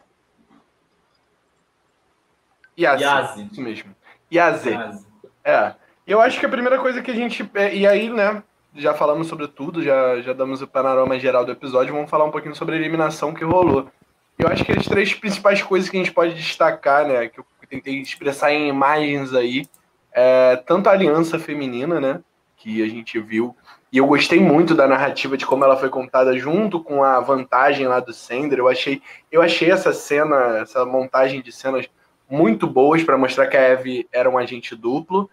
Iace, 2.77 3.03
Yazi. 3.03 3.49
isso 3.51 3.61
mesmo. 3.61 3.95
Iaze. 4.31 4.71
Yazi. 4.71 5.07
É. 5.45 5.75
Eu 6.07 6.21
acho 6.21 6.39
que 6.39 6.47
a 6.47 6.49
primeira 6.49 6.79
coisa 6.79 7.01
que 7.01 7.11
a 7.11 7.15
gente. 7.15 7.49
é, 7.55 7.75
E 7.75 7.87
aí, 7.87 8.11
né? 8.11 8.43
Já 8.77 8.93
falamos 8.93 9.29
sobre 9.29 9.47
tudo, 9.47 9.83
já, 9.83 10.21
já 10.21 10.33
damos 10.33 10.61
o 10.61 10.67
panorama 10.67 11.19
geral 11.19 11.45
do 11.45 11.53
episódio. 11.53 11.95
Vamos 11.95 12.11
falar 12.11 12.25
um 12.25 12.31
pouquinho 12.33 12.57
sobre 12.57 12.75
a 12.75 12.79
eliminação 12.79 13.33
que 13.33 13.45
rolou. 13.45 13.89
Eu 14.37 14.49
acho 14.49 14.65
que 14.65 14.73
as 14.73 14.85
três 14.85 15.15
principais 15.15 15.63
coisas 15.63 15.89
que 15.89 15.97
a 15.97 16.01
gente 16.01 16.13
pode 16.13 16.35
destacar, 16.35 17.07
né? 17.07 17.29
Que 17.29 17.39
eu 17.39 17.47
tentei 17.69 18.01
expressar 18.01 18.53
em 18.53 18.69
imagens 18.69 19.33
aí. 19.33 19.67
É, 20.13 20.57
tanto 20.67 20.89
a 20.89 20.93
aliança 20.93 21.39
feminina, 21.39 22.01
né? 22.01 22.21
Que 22.57 22.83
a 22.83 22.89
gente 22.89 23.19
viu. 23.21 23.57
E 23.95 23.99
eu 23.99 24.09
gostei 24.09 24.41
muito 24.41 24.75
da 24.75 24.89
narrativa 24.89 25.37
de 25.37 25.47
como 25.47 25.63
ela 25.63 25.77
foi 25.77 25.89
contada 25.89 26.37
junto 26.37 26.83
com 26.83 27.05
a 27.05 27.21
vantagem 27.21 27.87
lá 27.87 28.01
do 28.01 28.13
Sender. 28.13 28.59
Eu 28.59 28.67
achei, 28.67 29.01
eu 29.31 29.41
achei 29.41 29.71
essa 29.71 29.93
cena, 29.93 30.59
essa 30.59 30.85
montagem 30.85 31.41
de 31.41 31.53
cenas 31.53 31.89
muito 32.29 32.67
boas 32.67 33.05
para 33.05 33.17
mostrar 33.17 33.47
que 33.47 33.57
a 33.57 33.61
Eve 33.61 34.09
era 34.11 34.29
um 34.29 34.37
agente 34.37 34.75
duplo. 34.75 35.31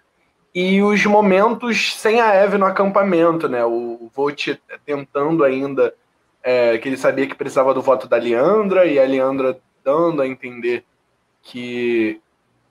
E 0.53 0.79
os 0.79 1.03
momentos 1.07 1.95
sem 1.95 2.21
a 2.21 2.35
Eve 2.35 2.59
no 2.59 2.67
acampamento, 2.67 3.49
né? 3.49 3.65
O 3.65 4.11
Volt 4.13 4.49
tentando 4.85 5.43
ainda 5.43 5.95
é, 6.43 6.77
que 6.77 6.87
ele 6.87 6.97
sabia 6.97 7.25
que 7.25 7.33
precisava 7.33 7.73
do 7.73 7.81
voto 7.81 8.07
da 8.07 8.17
Leandra, 8.17 8.85
e 8.85 8.99
a 8.99 9.03
Leandra 9.03 9.59
dando 9.83 10.21
a 10.21 10.27
entender 10.27 10.85
que, 11.41 12.21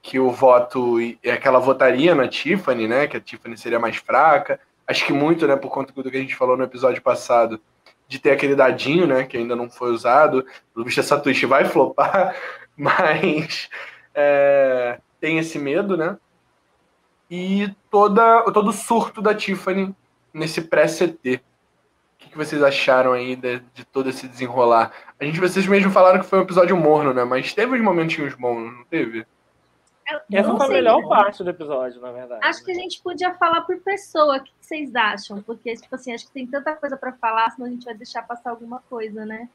que 0.01 0.21
o 0.21 0.31
voto 0.31 0.99
que 0.99 1.49
ela 1.49 1.59
votaria 1.59 2.15
na 2.15 2.29
Tiffany, 2.29 2.87
né? 2.87 3.09
Que 3.09 3.17
a 3.17 3.21
Tiffany 3.21 3.59
seria 3.59 3.81
mais 3.81 3.97
fraca. 3.97 4.61
Acho 4.91 5.07
que 5.07 5.13
muito, 5.13 5.47
né, 5.47 5.55
por 5.55 5.71
conta 5.71 5.93
do 5.93 6.11
que 6.11 6.17
a 6.17 6.21
gente 6.21 6.35
falou 6.35 6.57
no 6.57 6.65
episódio 6.65 7.01
passado, 7.01 7.61
de 8.09 8.19
ter 8.19 8.33
aquele 8.33 8.57
dadinho, 8.57 9.07
né, 9.07 9.23
que 9.23 9.37
ainda 9.37 9.55
não 9.55 9.71
foi 9.71 9.93
usado. 9.93 10.45
O 10.75 10.83
bicho 10.83 10.99
essa 10.99 11.17
twist 11.17 11.47
vai 11.47 11.65
flopar, 11.65 12.35
mas 12.77 13.71
é, 14.13 14.99
tem 15.21 15.39
esse 15.39 15.61
medo, 15.61 15.97
né? 15.97 16.19
E 17.31 17.73
toda, 17.89 18.43
todo 18.53 18.71
o 18.71 18.73
surto 18.73 19.23
da 19.23 19.33
Tiffany 19.33 19.95
nesse 20.35 20.61
pré-CT. 20.61 21.37
O 21.37 21.41
que, 22.19 22.31
que, 22.31 22.37
vocês 22.37 22.61
acharam 22.61 23.13
aí 23.13 23.37
de, 23.37 23.61
de, 23.73 23.85
todo 23.85 24.11
esse 24.11 24.27
desenrolar? 24.27 24.91
A 25.21 25.25
gente, 25.25 25.39
vocês 25.39 25.69
mesmo 25.69 25.93
falaram 25.93 26.19
que 26.19 26.27
foi 26.27 26.41
um 26.41 26.43
episódio 26.43 26.77
morno, 26.77 27.15
né? 27.15 27.23
Mas 27.23 27.55
teve 27.55 27.77
uns 27.77 27.81
momentinhos 27.81 28.35
bons, 28.35 28.73
não 28.73 28.85
teve? 28.87 29.25
Essa 30.33 30.57
foi 30.57 30.67
a 30.67 30.69
melhor 30.69 31.09
parte 31.09 31.43
do 31.43 31.51
episódio, 31.51 32.01
na 32.01 32.13
verdade. 32.13 32.45
Acho 32.45 32.65
que 32.65 32.71
a 32.71 32.75
gente 32.75 33.03
podia 33.03 33.35
falar 33.35 33.63
por 33.63 33.79
pessoa. 33.81 34.39
O 34.39 34.43
que 34.43 34.53
vocês 34.61 34.95
acham? 34.95 35.43
Porque, 35.43 35.75
tipo 35.75 35.95
assim, 35.95 36.13
acho 36.13 36.27
que 36.27 36.33
tem 36.33 36.47
tanta 36.47 36.75
coisa 36.77 36.97
para 36.97 37.13
falar, 37.13 37.51
senão 37.51 37.67
a 37.67 37.71
gente 37.71 37.85
vai 37.85 37.95
deixar 37.95 38.23
passar 38.23 38.51
alguma 38.51 38.81
coisa, 38.89 39.25
né? 39.25 39.49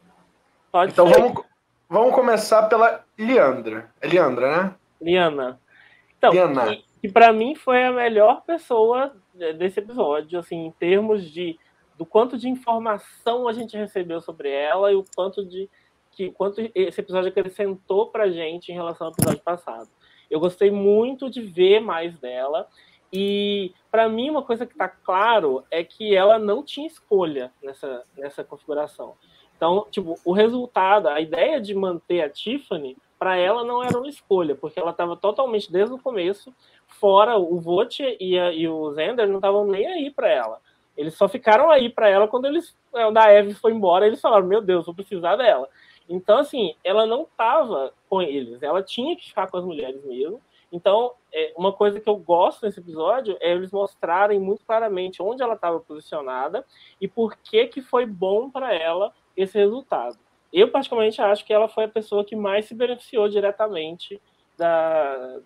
Pode 0.72 0.91
então 0.91 1.07
ser. 1.07 1.19
vamos, 1.19 1.44
vamos 1.90 2.15
começar 2.15 2.64
pela 2.64 3.03
Liandra. 3.18 3.91
É 4.02 4.07
Liandra, 4.07 4.64
né? 4.64 4.76
Liana. 5.02 5.60
Então, 6.18 6.32
Liana. 6.32 6.68
que, 6.68 6.86
que 7.02 7.10
para 7.10 7.32
mim 7.32 7.56
foi 7.56 7.84
a 7.84 7.91
melhor 7.91 8.41
pessoa 8.41 9.15
desse 9.57 9.80
episódio, 9.80 10.40
assim, 10.40 10.65
em 10.65 10.72
termos 10.72 11.30
de 11.30 11.57
do 11.98 12.06
quanto 12.06 12.38
de 12.38 12.49
informação 12.49 13.48
a 13.48 13.53
gente 13.53 13.77
recebeu 13.77 14.19
sobre 14.19 14.49
ela 14.49 14.91
e 14.91 14.95
o 14.95 15.06
quanto 15.15 15.45
de 15.45 15.69
que 16.11 16.32
quanto 16.32 16.61
esse 16.73 16.99
episódio 16.99 17.30
acrescentou 17.30 18.07
pra 18.10 18.30
gente 18.30 18.72
em 18.72 18.76
relação 18.76 19.07
ao 19.07 19.14
episódio 19.14 19.41
passado. 19.41 19.90
Eu 20.30 20.39
gostei 20.39 20.72
muito 20.72 21.30
de 21.30 21.41
ver 21.41 21.80
mais 21.80 22.18
dela. 22.19 22.68
E 23.11 23.73
para 23.91 24.10
mim 24.10 24.30
uma 24.30 24.41
coisa 24.41 24.65
que 24.65 24.73
está 24.73 24.89
claro 24.89 25.64
é 25.72 25.84
que 25.84 26.15
ela 26.15 26.38
não 26.38 26.64
tinha 26.64 26.88
escolha 26.88 27.52
nessa, 27.61 28.03
nessa 28.18 28.43
configuração. 28.43 29.14
Então, 29.56 29.88
tipo, 29.89 30.15
o 30.26 30.34
resultado, 30.34 31.07
a 31.07 31.22
ideia 31.22 31.61
de 31.61 31.73
manter 31.73 32.22
a 32.22 32.30
Tiffany, 32.30 32.97
para 33.18 33.38
ela 33.38 33.64
não 33.64 33.81
era 33.81 33.97
uma 33.97 34.10
escolha, 34.10 34.56
porque 34.56 34.80
ela 34.80 34.91
estava 34.91 35.15
totalmente 35.15 35.72
desde 35.72 35.93
o 35.93 35.99
começo 35.99 36.53
fora. 36.88 37.38
O 37.38 37.60
Vote 37.60 38.03
e, 38.19 38.35
e 38.35 38.68
o 38.68 38.91
Zender 38.91 39.27
não 39.27 39.38
estavam 39.38 39.65
nem 39.65 39.88
aí 39.88 40.11
para 40.11 40.30
ela. 40.30 40.60
Eles 40.97 41.15
só 41.15 41.27
ficaram 41.27 41.69
aí 41.69 41.89
para 41.89 42.10
ela 42.10 42.27
quando 42.27 42.45
eles, 42.45 42.76
quando 42.91 43.18
a 43.18 43.31
Eve 43.31 43.53
foi 43.53 43.72
embora. 43.72 44.06
Eles 44.06 44.22
falaram: 44.22 44.45
Meu 44.45 44.61
Deus, 44.61 44.85
vou 44.85 44.95
precisar 44.95 45.35
dela. 45.35 45.69
Então, 46.07 46.38
assim, 46.38 46.76
ela 46.84 47.06
não 47.06 47.23
estava 47.23 47.94
com 48.10 48.22
eles, 48.22 48.61
ela 48.61 48.84
tinha 48.84 49.15
que 49.15 49.27
ficar 49.27 49.48
com 49.48 49.57
as 49.57 49.65
mulheres 49.65 50.03
mesmo. 50.06 50.41
Então, 50.72 51.14
é, 51.34 51.53
uma 51.56 51.72
coisa 51.72 51.99
que 51.99 52.10
eu 52.10 52.18
gosto 52.18 52.65
nesse 52.65 52.80
episódio 52.80 53.38
é 53.40 53.52
eles 53.52 53.72
mostrarem 53.72 54.40
muito 54.40 54.65
claramente 54.65 55.22
onde 55.22 55.41
ela 55.41 55.53
estava 55.53 55.80
posicionada 55.80 56.65
e 56.99 57.07
por 57.07 57.38
que, 57.38 57.68
que 57.68 57.82
foi 57.82 58.06
bom 58.06 58.49
para 58.49 58.73
ela 58.73 59.14
esse 59.36 59.57
resultado. 59.57 60.18
Eu, 60.52 60.69
particularmente, 60.69 61.22
acho 61.22 61.45
que 61.45 61.53
ela 61.53 61.68
foi 61.68 61.86
a 61.86 61.90
pessoa 61.90 62.23
que 62.23 62.36
mais 62.36 62.65
se 62.65 62.73
beneficiou 62.73 63.27
diretamente 63.27 64.22
da, 64.57 65.40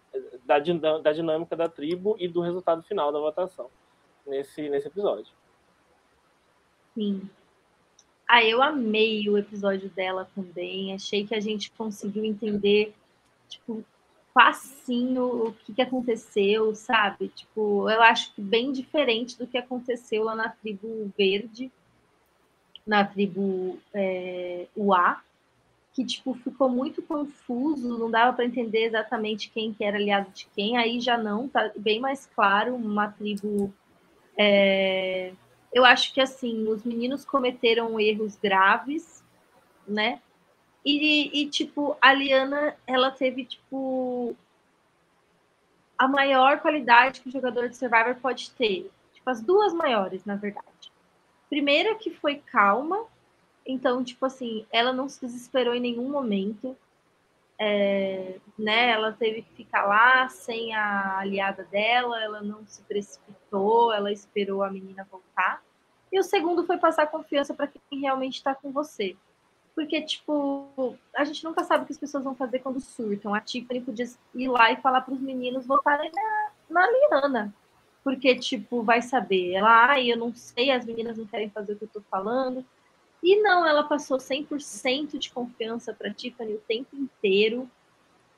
da, 0.46 0.60
da 1.00 1.12
dinâmica 1.12 1.56
da 1.56 1.68
tribo 1.68 2.16
e 2.20 2.28
do 2.28 2.42
resultado 2.42 2.84
final 2.84 3.12
da 3.12 3.20
votação 3.20 3.70
nesse, 4.26 4.70
nesse 4.70 4.88
episódio. 4.88 5.34
Sim, 6.94 7.30
ah, 8.32 8.44
eu 8.44 8.62
amei 8.62 9.28
o 9.28 9.40
episódio 9.40 9.90
dela 9.90 10.30
também. 10.36 10.94
Achei 10.94 11.26
que 11.26 11.34
a 11.34 11.40
gente 11.40 11.72
conseguiu 11.72 12.24
entender, 12.24 12.94
tipo, 13.48 13.84
facinho 14.32 15.48
o 15.48 15.54
que, 15.54 15.74
que 15.74 15.82
aconteceu, 15.82 16.76
sabe? 16.76 17.30
Tipo, 17.30 17.90
eu 17.90 18.00
acho 18.04 18.32
que 18.36 18.40
bem 18.40 18.72
diferente 18.72 19.36
do 19.36 19.48
que 19.48 19.58
aconteceu 19.58 20.26
lá 20.26 20.36
na 20.36 20.48
tribo 20.48 21.12
verde, 21.18 21.72
na 22.86 23.04
tribo 23.04 23.80
é, 23.92 24.68
UA, 24.78 25.20
que, 25.92 26.06
tipo, 26.06 26.36
ficou 26.36 26.70
muito 26.70 27.02
confuso, 27.02 27.98
não 27.98 28.12
dava 28.12 28.34
para 28.34 28.46
entender 28.46 28.84
exatamente 28.84 29.50
quem 29.50 29.74
que 29.74 29.84
era 29.84 29.98
aliado 29.98 30.30
de 30.30 30.48
quem. 30.56 30.78
Aí 30.78 31.02
já 31.02 31.18
não, 31.18 31.48
tá 31.48 31.72
bem 31.76 32.00
mais 32.00 32.28
claro, 32.28 32.76
uma 32.76 33.08
tribo... 33.08 33.74
É, 34.38 35.34
eu 35.74 35.86
acho 35.86 36.14
que 36.14 36.22
assim, 36.22 36.68
os 36.68 36.84
meninos 36.84 37.26
cometeram 37.26 38.00
erros 38.00 38.36
graves, 38.38 39.24
né? 39.88 40.22
E, 40.86 41.42
e, 41.42 41.50
tipo, 41.50 41.98
a 42.02 42.14
Liana, 42.14 42.76
ela 42.88 43.12
teve, 43.12 43.46
tipo, 43.46 44.36
a 45.98 46.08
maior 46.08 46.60
qualidade 46.62 47.22
que 47.22 47.30
o 47.30 47.32
jogador 47.32 47.68
de 47.68 47.76
Survivor 47.76 48.16
pode 48.16 48.52
ter. 48.52 48.90
Tipo, 49.14 49.30
as 49.30 49.42
duas 49.42 49.74
maiores, 49.74 50.24
na 50.26 50.36
verdade. 50.36 50.92
Primeira 51.50 51.96
que 51.96 52.10
foi 52.12 52.38
calma, 52.38 53.06
então, 53.66 54.04
tipo 54.04 54.26
assim, 54.26 54.66
ela 54.72 54.94
não 54.94 55.10
se 55.10 55.20
desesperou 55.20 55.76
em 55.76 55.80
nenhum 55.82 56.10
momento. 56.10 56.78
É, 57.62 58.38
né, 58.58 58.92
ela 58.92 59.12
teve 59.12 59.42
que 59.42 59.54
ficar 59.54 59.86
lá 59.86 60.30
sem 60.30 60.74
a 60.74 61.18
aliada 61.18 61.66
dela, 61.66 62.24
ela 62.24 62.42
não 62.42 62.66
se 62.66 62.82
precipitou, 62.84 63.36
ela 63.94 64.12
esperou 64.12 64.64
a 64.64 64.70
menina 64.70 65.08
voltar. 65.10 65.64
E 66.12 66.20
o 66.20 66.24
segundo 66.24 66.66
foi 66.66 66.78
passar 66.78 67.08
confiança 67.08 67.54
para 67.54 67.68
quem 67.68 68.02
realmente 68.02 68.36
está 68.36 68.56
com 68.56 68.72
você. 68.72 69.16
Porque, 69.76 70.02
tipo, 70.02 70.98
a 71.16 71.24
gente 71.24 71.44
nunca 71.44 71.64
sabe 71.64 71.84
o 71.84 71.86
que 71.86 71.94
as 71.94 71.98
pessoas 71.98 72.24
vão 72.24 72.36
fazer 72.36 72.60
quando 72.60 72.82
surtam. 72.82 73.34
A 73.34 73.40
Tiffany 73.40 73.80
podia 73.80 74.06
ir 74.36 74.48
lá 74.48 74.72
e 74.72 74.82
falar 74.82 75.02
para 75.02 75.14
os 75.14 75.22
meninos 75.22 75.66
votarem 75.66 76.12
na, 76.14 76.52
na 76.70 76.92
Liana. 76.92 77.54
Porque, 78.04 78.36
tipo, 78.36 78.84
vai 78.84 79.02
saber. 79.02 79.54
Ela, 79.54 79.92
ai, 79.92 80.12
eu 80.12 80.18
não 80.18 80.34
sei, 80.34 80.72
as 80.72 80.86
meninas 80.86 81.18
não 81.18 81.26
querem 81.26 81.50
fazer 81.50 81.74
o 81.74 81.76
que 81.78 81.84
eu 81.84 81.88
estou 81.88 82.04
falando. 82.10 82.66
E 83.22 83.42
não, 83.42 83.66
ela 83.66 83.84
passou 83.84 84.18
100% 84.18 85.18
de 85.18 85.32
confiança 85.32 85.94
para 85.94 86.14
Tiffany 86.14 86.56
o 86.56 86.62
tempo 86.68 86.96
inteiro. 86.96 87.70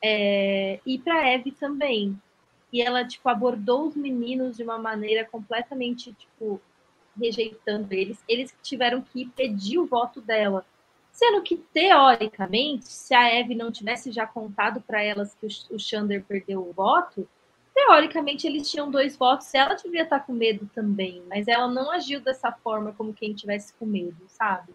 É, 0.03 0.79
e 0.85 0.97
para 0.99 1.29
Eve 1.29 1.51
também. 1.51 2.19
E 2.71 2.81
ela, 2.81 3.05
tipo, 3.05 3.27
abordou 3.27 3.87
os 3.87 3.95
meninos 3.95 4.57
de 4.57 4.63
uma 4.63 4.77
maneira 4.77 5.25
completamente, 5.25 6.13
tipo, 6.13 6.61
rejeitando 7.19 7.91
eles. 7.91 8.23
Eles 8.27 8.55
tiveram 8.63 9.01
que 9.01 9.25
pedir 9.25 9.77
o 9.77 9.85
voto 9.85 10.21
dela. 10.21 10.65
Sendo 11.11 11.41
que, 11.41 11.57
teoricamente, 11.57 12.85
se 12.85 13.13
a 13.13 13.27
Eve 13.27 13.53
não 13.53 13.71
tivesse 13.71 14.11
já 14.11 14.25
contado 14.25 14.81
para 14.81 15.03
elas 15.03 15.35
que 15.35 15.47
o 15.69 15.77
Xander 15.77 16.23
perdeu 16.23 16.61
o 16.61 16.71
voto, 16.71 17.27
teoricamente 17.73 18.47
eles 18.47 18.69
tinham 18.71 18.89
dois 18.89 19.17
votos. 19.17 19.53
Ela 19.53 19.75
devia 19.75 20.03
estar 20.03 20.21
com 20.21 20.31
medo 20.31 20.69
também, 20.73 21.21
mas 21.27 21.49
ela 21.49 21.67
não 21.67 21.91
agiu 21.91 22.21
dessa 22.21 22.51
forma 22.51 22.93
como 22.93 23.13
quem 23.13 23.33
tivesse 23.33 23.73
com 23.73 23.85
medo, 23.85 24.23
sabe? 24.27 24.73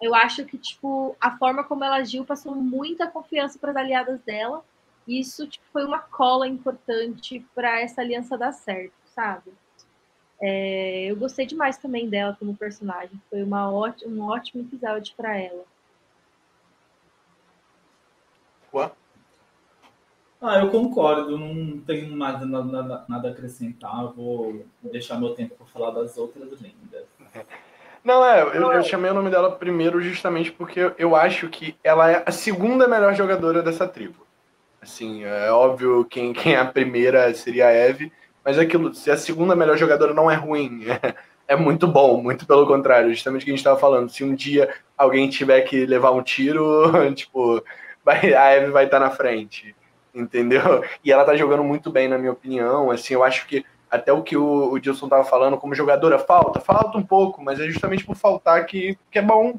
Eu 0.00 0.14
acho 0.14 0.44
que, 0.44 0.58
tipo, 0.58 1.16
a 1.20 1.36
forma 1.36 1.64
como 1.64 1.82
ela 1.82 1.96
agiu 1.96 2.24
passou 2.24 2.54
muita 2.54 3.06
confiança 3.06 3.58
para 3.58 3.70
as 3.70 3.76
aliadas 3.76 4.20
dela. 4.20 4.64
Isso 5.06 5.46
tipo, 5.46 5.64
foi 5.72 5.84
uma 5.84 5.98
cola 5.98 6.48
importante 6.48 7.44
para 7.54 7.80
essa 7.80 8.00
aliança 8.00 8.38
dar 8.38 8.52
certo, 8.52 8.94
sabe? 9.06 9.52
É, 10.40 11.06
eu 11.06 11.16
gostei 11.16 11.46
demais 11.46 11.76
também 11.78 12.08
dela 12.08 12.36
como 12.38 12.56
personagem. 12.56 13.20
Foi 13.30 13.42
uma 13.42 13.70
ótima, 13.70 14.12
um 14.12 14.28
ótimo 14.28 14.62
episódio 14.62 15.14
para 15.16 15.38
ela. 15.38 15.64
Ué? 18.72 18.90
Ah, 20.40 20.58
eu 20.58 20.70
concordo. 20.70 21.38
Não 21.38 21.78
tenho 21.80 22.14
nada, 22.14 22.44
nada, 22.44 23.04
nada 23.08 23.28
a 23.28 23.30
acrescentar. 23.30 24.08
Vou 24.12 24.66
deixar 24.82 25.18
meu 25.18 25.34
tempo 25.34 25.54
para 25.54 25.66
falar 25.66 25.90
das 25.90 26.18
outras 26.18 26.60
lendas. 26.60 27.06
Não, 28.04 28.22
é, 28.22 28.42
eu, 28.42 28.70
eu, 28.70 28.82
chamei 28.82 29.10
o 29.10 29.14
nome 29.14 29.30
dela 29.30 29.50
primeiro 29.50 29.98
justamente 29.98 30.52
porque 30.52 30.92
eu 30.98 31.16
acho 31.16 31.48
que 31.48 31.74
ela 31.82 32.10
é 32.10 32.22
a 32.26 32.30
segunda 32.30 32.86
melhor 32.86 33.14
jogadora 33.14 33.62
dessa 33.62 33.88
tribo. 33.88 34.23
Assim, 34.84 35.24
é 35.24 35.50
óbvio 35.50 36.04
quem, 36.04 36.34
quem 36.34 36.54
é 36.54 36.58
a 36.58 36.64
primeira 36.66 37.32
seria 37.32 37.68
a 37.68 37.72
Eve, 37.72 38.12
mas 38.44 38.58
aquilo, 38.58 38.94
se 38.94 39.10
a 39.10 39.16
segunda 39.16 39.56
melhor 39.56 39.78
jogadora 39.78 40.12
não 40.12 40.30
é 40.30 40.34
ruim, 40.34 40.84
é, 40.86 41.14
é 41.48 41.56
muito 41.56 41.88
bom, 41.88 42.22
muito 42.22 42.46
pelo 42.46 42.66
contrário, 42.66 43.08
justamente 43.08 43.42
o 43.42 43.44
que 43.46 43.50
a 43.50 43.54
gente 43.54 43.60
estava 43.60 43.80
falando. 43.80 44.10
Se 44.10 44.22
um 44.22 44.34
dia 44.34 44.68
alguém 44.96 45.30
tiver 45.30 45.62
que 45.62 45.86
levar 45.86 46.10
um 46.10 46.22
tiro, 46.22 46.92
tipo, 47.16 47.64
vai, 48.04 48.34
a 48.34 48.50
Eve 48.50 48.70
vai 48.72 48.84
estar 48.84 49.00
tá 49.00 49.06
na 49.06 49.10
frente, 49.10 49.74
entendeu? 50.14 50.84
E 51.02 51.10
ela 51.10 51.24
tá 51.24 51.34
jogando 51.34 51.64
muito 51.64 51.90
bem, 51.90 52.06
na 52.06 52.18
minha 52.18 52.32
opinião. 52.32 52.90
Assim, 52.90 53.14
eu 53.14 53.24
acho 53.24 53.46
que 53.46 53.64
até 53.90 54.12
o 54.12 54.22
que 54.22 54.36
o, 54.36 54.70
o 54.70 54.78
Dilson 54.78 55.08
tava 55.08 55.24
falando, 55.24 55.56
como 55.56 55.74
jogadora, 55.74 56.18
falta, 56.18 56.60
falta 56.60 56.98
um 56.98 57.02
pouco, 57.02 57.42
mas 57.42 57.58
é 57.58 57.64
justamente 57.68 58.04
por 58.04 58.16
faltar 58.16 58.66
que, 58.66 58.98
que 59.10 59.18
é 59.18 59.22
bom, 59.22 59.58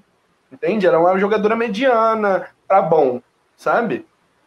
entende? 0.52 0.85
Ela 0.85 0.97
é 0.97 0.99
uma 0.99 1.18
jogadora 1.18 1.56
mediana 1.56 2.47
para 2.68 2.84
bom, 2.84 3.19
sabe? 3.57 4.06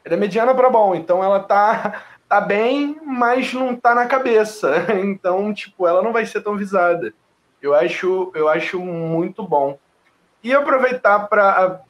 Ela 0.09 0.17
é 0.17 0.21
mediana 0.21 0.55
para 0.55 0.71
bom, 0.71 0.95
então 0.95 1.23
ela 1.23 1.39
tá 1.39 2.03
tá 2.27 2.41
bem, 2.41 2.99
mas 3.05 3.53
não 3.53 3.77
tá 3.77 3.95
na 3.95 4.07
cabeça. 4.07 4.87
Então, 5.05 5.53
tipo, 5.53 5.87
ela 5.87 6.03
não 6.03 6.15
vai 6.15 6.25
ser 6.25 6.41
tão 6.41 6.57
visada. 6.57 7.13
Eu 7.61 7.75
acho, 7.75 8.33
eu 8.35 8.49
acho 8.49 8.81
muito 8.81 9.43
bom. 9.43 9.79
E 10.43 10.55
aproveitar 10.55 11.29
para 11.29 11.83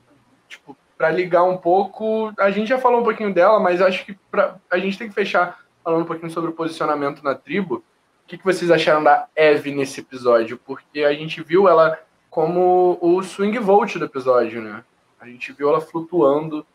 tipo, 0.48 0.76
para 0.96 1.10
ligar 1.10 1.44
um 1.44 1.56
pouco, 1.56 2.32
a 2.36 2.50
gente 2.50 2.68
já 2.68 2.78
falou 2.78 3.02
um 3.02 3.04
pouquinho 3.04 3.32
dela, 3.32 3.60
mas 3.60 3.80
acho 3.80 4.04
que 4.04 4.18
pra, 4.28 4.56
a 4.68 4.78
gente 4.78 4.98
tem 4.98 5.08
que 5.08 5.14
fechar 5.14 5.60
falando 5.84 6.02
um 6.02 6.06
pouquinho 6.06 6.30
sobre 6.30 6.50
o 6.50 6.54
posicionamento 6.54 7.22
na 7.22 7.36
tribo. 7.36 7.76
O 7.76 7.82
que, 8.26 8.36
que 8.36 8.44
vocês 8.44 8.68
acharam 8.68 9.04
da 9.04 9.28
Eve 9.36 9.70
nesse 9.72 10.00
episódio? 10.00 10.58
Porque 10.58 11.04
a 11.04 11.12
gente 11.12 11.40
viu 11.40 11.68
ela 11.68 11.96
como 12.28 12.98
o 13.00 13.22
swing 13.22 13.60
vote 13.60 13.96
do 13.96 14.06
episódio, 14.06 14.60
né? 14.60 14.82
A 15.20 15.26
gente 15.26 15.52
viu 15.52 15.68
ela 15.68 15.80
flutuando 15.80 16.66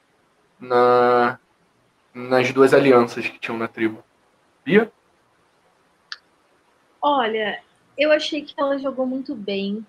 na, 0.63 1.37
nas 2.13 2.51
duas 2.51 2.73
alianças 2.73 3.27
que 3.27 3.39
tinham 3.39 3.57
na 3.57 3.67
tribo. 3.67 4.03
Bia? 4.63 4.91
Olha, 7.01 7.61
eu 7.97 8.11
achei 8.11 8.43
que 8.43 8.53
ela 8.57 8.77
jogou 8.77 9.05
muito 9.05 9.35
bem. 9.35 9.85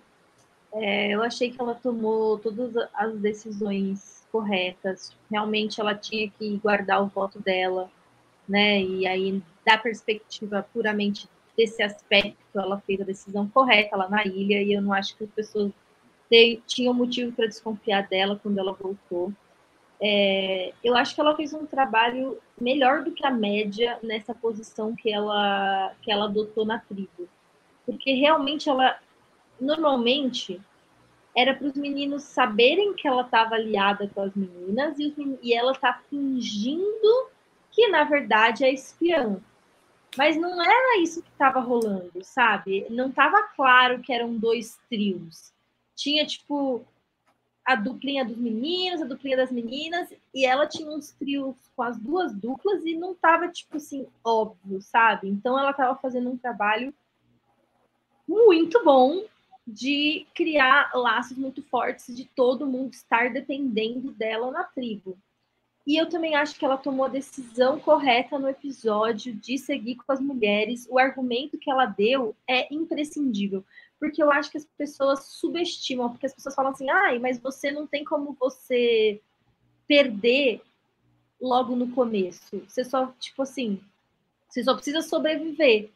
É, 0.72 1.14
eu 1.14 1.22
achei 1.22 1.50
que 1.50 1.60
ela 1.60 1.74
tomou 1.74 2.38
todas 2.38 2.72
as 2.92 3.14
decisões 3.18 4.26
corretas. 4.32 5.16
Realmente 5.30 5.80
ela 5.80 5.94
tinha 5.94 6.28
que 6.28 6.56
guardar 6.58 7.00
o 7.00 7.06
voto 7.06 7.38
dela, 7.38 7.88
né? 8.48 8.82
E 8.82 9.06
aí, 9.06 9.40
da 9.64 9.78
perspectiva 9.78 10.66
puramente 10.72 11.28
desse 11.56 11.80
aspecto, 11.84 12.58
ela 12.58 12.80
fez 12.80 13.00
a 13.00 13.04
decisão 13.04 13.48
correta 13.48 13.96
lá 13.96 14.08
na 14.08 14.24
ilha. 14.24 14.60
E 14.60 14.72
eu 14.72 14.82
não 14.82 14.92
acho 14.92 15.16
que 15.16 15.22
as 15.22 15.30
pessoas 15.30 15.70
tinham 16.66 16.92
motivo 16.92 17.30
para 17.30 17.46
desconfiar 17.46 18.08
dela 18.08 18.40
quando 18.42 18.58
ela 18.58 18.72
voltou. 18.72 19.32
É, 20.00 20.72
eu 20.82 20.96
acho 20.96 21.14
que 21.14 21.20
ela 21.20 21.36
fez 21.36 21.52
um 21.52 21.66
trabalho 21.66 22.38
melhor 22.60 23.02
do 23.02 23.12
que 23.12 23.24
a 23.24 23.30
média 23.30 23.98
nessa 24.02 24.34
posição 24.34 24.94
que 24.94 25.12
ela, 25.12 25.92
que 26.02 26.10
ela 26.10 26.26
adotou 26.26 26.64
na 26.64 26.78
tribo. 26.78 27.28
Porque 27.86 28.12
realmente 28.12 28.68
ela, 28.68 28.98
normalmente, 29.60 30.60
era 31.36 31.54
para 31.54 31.66
os 31.66 31.74
meninos 31.74 32.22
saberem 32.22 32.94
que 32.94 33.06
ela 33.06 33.22
estava 33.22 33.54
aliada 33.54 34.08
com 34.14 34.22
as 34.22 34.34
meninas 34.34 34.98
e, 34.98 35.14
e 35.42 35.54
ela 35.54 35.72
está 35.72 36.00
fingindo 36.08 37.28
que, 37.70 37.88
na 37.88 38.04
verdade, 38.04 38.64
é 38.64 38.72
espiã. 38.72 39.40
Mas 40.16 40.36
não 40.36 40.62
era 40.62 40.98
isso 41.00 41.22
que 41.22 41.30
estava 41.30 41.58
rolando, 41.58 42.22
sabe? 42.22 42.86
Não 42.88 43.08
estava 43.08 43.42
claro 43.56 44.00
que 44.00 44.12
eram 44.12 44.36
dois 44.36 44.78
trios. 44.88 45.52
Tinha, 45.96 46.24
tipo, 46.24 46.84
a 47.64 47.74
duplinha 47.74 48.24
dos 48.24 48.36
meninos, 48.36 49.00
a 49.00 49.06
duplinha 49.06 49.36
das 49.36 49.50
meninas, 49.50 50.12
e 50.34 50.44
ela 50.44 50.66
tinha 50.66 50.90
uns 50.90 51.12
trios 51.12 51.56
com 51.74 51.82
as 51.82 51.98
duas 51.98 52.34
duplas 52.34 52.84
e 52.84 52.94
não 52.94 53.14
tava, 53.14 53.48
tipo 53.48 53.76
assim, 53.76 54.06
óbvio, 54.22 54.82
sabe? 54.82 55.28
Então 55.28 55.58
ela 55.58 55.72
tava 55.72 55.98
fazendo 55.98 56.30
um 56.30 56.36
trabalho 56.36 56.92
muito 58.28 58.84
bom 58.84 59.24
de 59.66 60.26
criar 60.34 60.90
laços 60.94 61.38
muito 61.38 61.62
fortes, 61.62 62.14
de 62.14 62.26
todo 62.26 62.66
mundo 62.66 62.92
estar 62.92 63.32
dependendo 63.32 64.12
dela 64.12 64.50
na 64.50 64.64
tribo. 64.64 65.16
E 65.86 66.00
eu 66.00 66.08
também 66.08 66.34
acho 66.34 66.58
que 66.58 66.64
ela 66.64 66.78
tomou 66.78 67.04
a 67.04 67.10
decisão 67.10 67.78
correta 67.78 68.38
no 68.38 68.48
episódio 68.48 69.34
de 69.34 69.58
seguir 69.58 69.96
com 69.96 70.12
as 70.12 70.20
mulheres. 70.20 70.86
O 70.90 70.98
argumento 70.98 71.58
que 71.58 71.70
ela 71.70 71.84
deu 71.84 72.34
é 72.48 72.72
imprescindível 72.72 73.62
porque 74.04 74.22
eu 74.22 74.30
acho 74.30 74.50
que 74.50 74.58
as 74.58 74.66
pessoas 74.76 75.24
subestimam, 75.28 76.10
porque 76.10 76.26
as 76.26 76.34
pessoas 76.34 76.54
falam 76.54 76.72
assim, 76.72 76.90
ai, 76.90 77.18
mas 77.18 77.38
você 77.38 77.70
não 77.70 77.86
tem 77.86 78.04
como 78.04 78.36
você 78.38 79.18
perder 79.88 80.60
logo 81.40 81.74
no 81.74 81.90
começo. 81.90 82.62
Você 82.68 82.84
só, 82.84 83.06
tipo 83.18 83.40
assim, 83.40 83.80
você 84.46 84.62
só 84.62 84.74
precisa 84.74 85.00
sobreviver. 85.00 85.88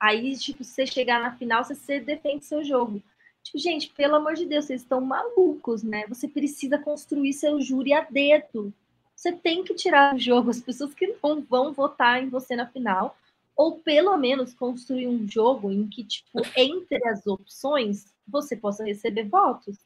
Aí, 0.00 0.34
tipo, 0.38 0.64
você 0.64 0.86
chegar 0.86 1.20
na 1.20 1.36
final, 1.36 1.62
você 1.62 2.00
defende 2.00 2.46
seu 2.46 2.64
jogo. 2.64 3.02
Tipo, 3.42 3.58
gente, 3.58 3.90
pelo 3.90 4.16
amor 4.16 4.32
de 4.32 4.46
Deus, 4.46 4.64
vocês 4.64 4.80
estão 4.80 5.02
malucos, 5.02 5.82
né? 5.82 6.06
Você 6.08 6.26
precisa 6.26 6.78
construir 6.78 7.34
seu 7.34 7.60
júri 7.60 7.92
a 7.92 8.00
dedo. 8.00 8.72
Você 9.14 9.32
tem 9.32 9.62
que 9.62 9.74
tirar 9.74 10.14
o 10.14 10.18
jogo 10.18 10.48
as 10.48 10.62
pessoas 10.62 10.94
que 10.94 11.14
não 11.22 11.42
vão 11.42 11.74
votar 11.74 12.22
em 12.22 12.30
você 12.30 12.56
na 12.56 12.66
final 12.66 13.18
ou 13.58 13.80
pelo 13.80 14.16
menos 14.16 14.54
construir 14.54 15.08
um 15.08 15.26
jogo 15.26 15.72
em 15.72 15.88
que, 15.88 16.04
tipo, 16.04 16.40
entre 16.56 17.04
as 17.08 17.26
opções, 17.26 18.14
você 18.24 18.54
possa 18.54 18.84
receber 18.84 19.24
votos. 19.24 19.76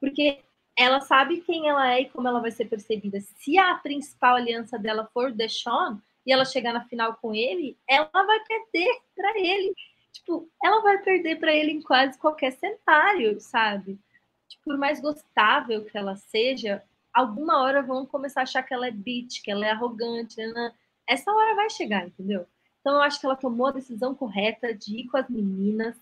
Porque 0.00 0.40
ela 0.76 1.00
sabe 1.00 1.40
quem 1.40 1.68
ela 1.68 1.94
é 1.94 2.00
e 2.00 2.08
como 2.10 2.26
ela 2.26 2.40
vai 2.40 2.50
ser 2.50 2.64
percebida. 2.64 3.20
Se 3.20 3.56
a 3.56 3.76
principal 3.76 4.34
aliança 4.34 4.76
dela 4.76 5.08
for 5.14 5.30
Deshaun 5.30 6.00
e 6.26 6.32
ela 6.32 6.44
chegar 6.44 6.72
na 6.72 6.84
final 6.86 7.14
com 7.22 7.32
ele, 7.32 7.78
ela 7.88 8.10
vai 8.12 8.40
perder 8.40 8.92
para 9.14 9.38
ele. 9.38 9.72
Tipo, 10.12 10.50
ela 10.60 10.82
vai 10.82 10.98
perder 10.98 11.38
para 11.38 11.54
ele 11.54 11.70
em 11.70 11.80
quase 11.80 12.18
qualquer 12.18 12.50
cenário, 12.50 13.40
sabe? 13.40 14.00
Tipo, 14.48 14.64
por 14.64 14.76
mais 14.76 15.00
gostável 15.00 15.84
que 15.84 15.96
ela 15.96 16.16
seja, 16.16 16.82
alguma 17.14 17.62
hora 17.62 17.82
vão 17.82 18.04
começar 18.04 18.40
a 18.40 18.42
achar 18.42 18.64
que 18.64 18.74
ela 18.74 18.88
é 18.88 18.90
bitch, 18.90 19.42
que 19.44 19.50
ela 19.50 19.64
é 19.64 19.70
arrogante. 19.70 20.44
Né? 20.44 20.74
Essa 21.06 21.30
hora 21.30 21.54
vai 21.54 21.70
chegar, 21.70 22.08
entendeu? 22.08 22.48
Então, 22.82 22.94
eu 22.96 23.02
acho 23.02 23.20
que 23.20 23.26
ela 23.26 23.36
tomou 23.36 23.68
a 23.68 23.72
decisão 23.72 24.12
correta 24.12 24.74
de 24.74 24.98
ir 24.98 25.08
com 25.08 25.16
as 25.16 25.30
meninas. 25.30 25.96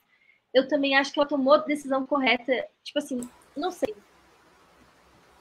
Eu 0.53 0.67
também 0.67 0.97
acho 0.97 1.13
que 1.13 1.21
ela 1.21 1.29
tomou 1.29 1.53
a 1.53 1.59
decisão 1.59 2.07
correta, 2.07 2.67
tipo 2.83 2.99
assim, 2.99 3.21
não 3.55 3.71
sei. 3.71 3.95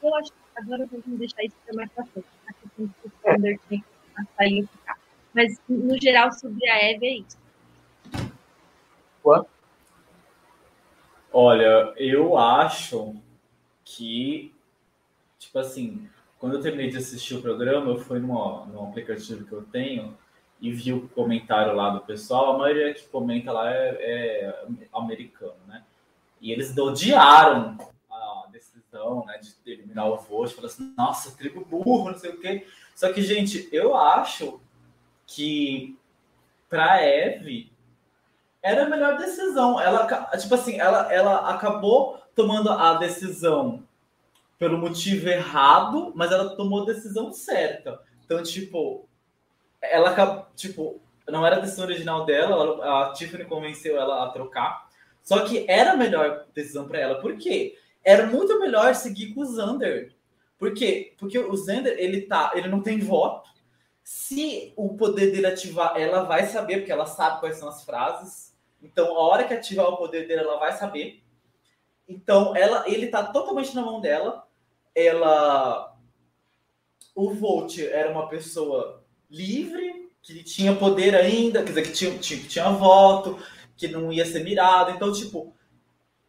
Eu 0.04 0.14
acho 0.16 0.34
que 0.34 0.38
agora 0.56 0.86
vamos 0.86 1.18
deixar 1.18 1.42
isso 1.44 1.56
para 1.66 1.76
mais 1.76 1.90
pra 1.94 2.06
frente. 2.08 2.28
A 2.46 2.54
questão 2.54 2.86
do 2.86 2.94
standard 3.08 3.60
tem 3.70 3.80
que 3.80 4.36
sair 4.36 4.68
ficar. 4.68 5.00
Mas, 5.34 5.62
no 5.70 5.98
geral, 6.02 6.30
sobre 6.34 6.70
a 6.70 6.92
Eve 6.92 7.08
é 7.08 7.18
isso. 7.20 7.38
What? 9.24 9.50
Olha, 11.32 11.94
eu 11.96 12.38
acho 12.38 13.16
que, 13.86 14.54
tipo 15.38 15.58
assim, 15.58 16.10
quando 16.38 16.56
eu 16.56 16.62
terminei 16.62 16.90
de 16.90 16.98
assistir 16.98 17.36
o 17.36 17.42
programa, 17.42 17.92
eu 17.92 17.98
fui 17.98 18.20
numa, 18.20 18.66
num 18.66 18.90
aplicativo 18.90 19.46
que 19.46 19.54
eu 19.54 19.64
tenho 19.64 20.18
e 20.62 20.72
vi 20.72 20.92
o 20.92 21.08
comentário 21.10 21.74
lá 21.74 21.90
do 21.90 22.02
pessoal, 22.02 22.56
a 22.56 22.58
maioria 22.58 22.94
que 22.94 23.08
comenta 23.08 23.52
lá 23.52 23.72
é, 23.72 23.88
é 24.00 24.60
americano, 24.94 25.56
né? 25.68 25.84
E 26.42 26.52
eles 26.52 26.78
odiaram 26.78 27.78
a 28.10 28.46
decisão 28.52 29.26
né, 29.26 29.40
de 29.40 29.72
eliminar 29.72 30.10
o 30.10 30.18
voto, 30.18 30.56
falaram 30.56 30.74
assim, 30.74 30.94
nossa, 30.98 31.38
tribo 31.38 31.66
burro, 31.66 32.12
não 32.12 32.18
sei 32.18 32.32
o 32.32 32.40
quê. 32.40 32.66
Só 32.96 33.12
que, 33.12 33.22
gente, 33.22 33.70
eu 33.72 33.96
acho 33.96 34.60
que 35.26 35.98
para 36.70 37.02
Eve 37.02 37.72
era 38.62 38.86
a 38.86 38.90
melhor 38.90 39.18
decisão. 39.18 39.80
Ela, 39.80 40.06
tipo 40.38 40.56
assim, 40.56 40.80
ela, 40.80 41.12
ela 41.12 41.50
acabou 41.50 42.22
tomando 42.36 42.70
a 42.70 42.96
decisão 42.96 43.84
pelo 44.58 44.78
motivo 44.78 45.28
errado, 45.30 46.12
mas 46.16 46.32
ela 46.32 46.56
tomou 46.56 46.84
a 46.84 46.86
decisão 46.86 47.32
certa. 47.32 48.02
Então, 48.26 48.44
tipo, 48.44 49.09
ela, 49.82 50.50
tipo, 50.56 51.02
não 51.28 51.46
era 51.46 51.58
a 51.58 51.60
decisão 51.60 51.86
original 51.86 52.26
dela, 52.26 53.10
a 53.10 53.14
Tiffany 53.14 53.46
convenceu 53.46 54.00
ela 54.00 54.26
a 54.26 54.30
trocar. 54.30 54.90
Só 55.24 55.46
que 55.46 55.66
era 55.70 55.92
a 55.92 55.98
melhor 55.98 56.46
decisão 56.54 56.88
para 56.88 57.00
ela. 57.00 57.22
Por 57.22 57.38
quê? 57.38 57.78
Era 58.04 58.26
muito 58.28 58.60
melhor 58.60 58.96
seguir 58.96 59.34
com 59.34 59.42
o 59.42 59.46
Xander. 59.46 60.14
Por 60.58 60.74
quê? 60.74 61.14
Porque 61.18 61.38
o 61.38 61.56
Xander, 61.56 61.96
ele 61.98 62.22
tá, 62.22 62.52
ele 62.56 62.68
não 62.68 62.82
tem 62.82 63.00
voto. 63.00 63.50
Se 64.04 64.74
o 64.76 64.96
poder 64.98 65.32
dele 65.32 65.48
ativar, 65.48 65.96
ela 65.96 66.24
vai 66.24 66.46
saber, 66.48 66.78
porque 66.78 66.92
ela 66.92 67.06
sabe 67.06 67.40
quais 67.40 67.58
são 67.58 67.70
as 67.70 67.84
frases. 67.84 68.58
Então, 68.82 69.16
a 69.16 69.20
hora 69.20 69.44
que 69.44 69.54
ativar 69.54 69.88
o 69.88 69.98
poder 69.98 70.28
dele, 70.28 70.42
ela 70.42 70.58
vai 70.58 70.74
saber. 70.74 71.22
Então, 72.08 72.56
ela, 72.56 72.90
ele 72.90 73.08
tá 73.08 73.24
totalmente 73.24 73.76
na 73.76 73.84
mão 73.84 74.02
dela. 74.02 74.48
Ela 74.96 75.96
o 77.20 77.34
Volt 77.34 77.78
era 77.80 78.10
uma 78.10 78.30
pessoa 78.30 78.99
livre, 79.30 80.10
que 80.22 80.44
tinha 80.44 80.76
poder 80.76 81.16
ainda, 81.16 81.64
quer 81.64 81.70
dizer, 81.70 81.82
que 81.84 81.92
tinha, 81.92 82.18
tinha, 82.18 82.40
tinha 82.42 82.70
voto, 82.72 83.40
que 83.78 83.88
não 83.88 84.12
ia 84.12 84.26
ser 84.26 84.44
mirado. 84.44 84.92
Então, 84.92 85.12
tipo, 85.12 85.54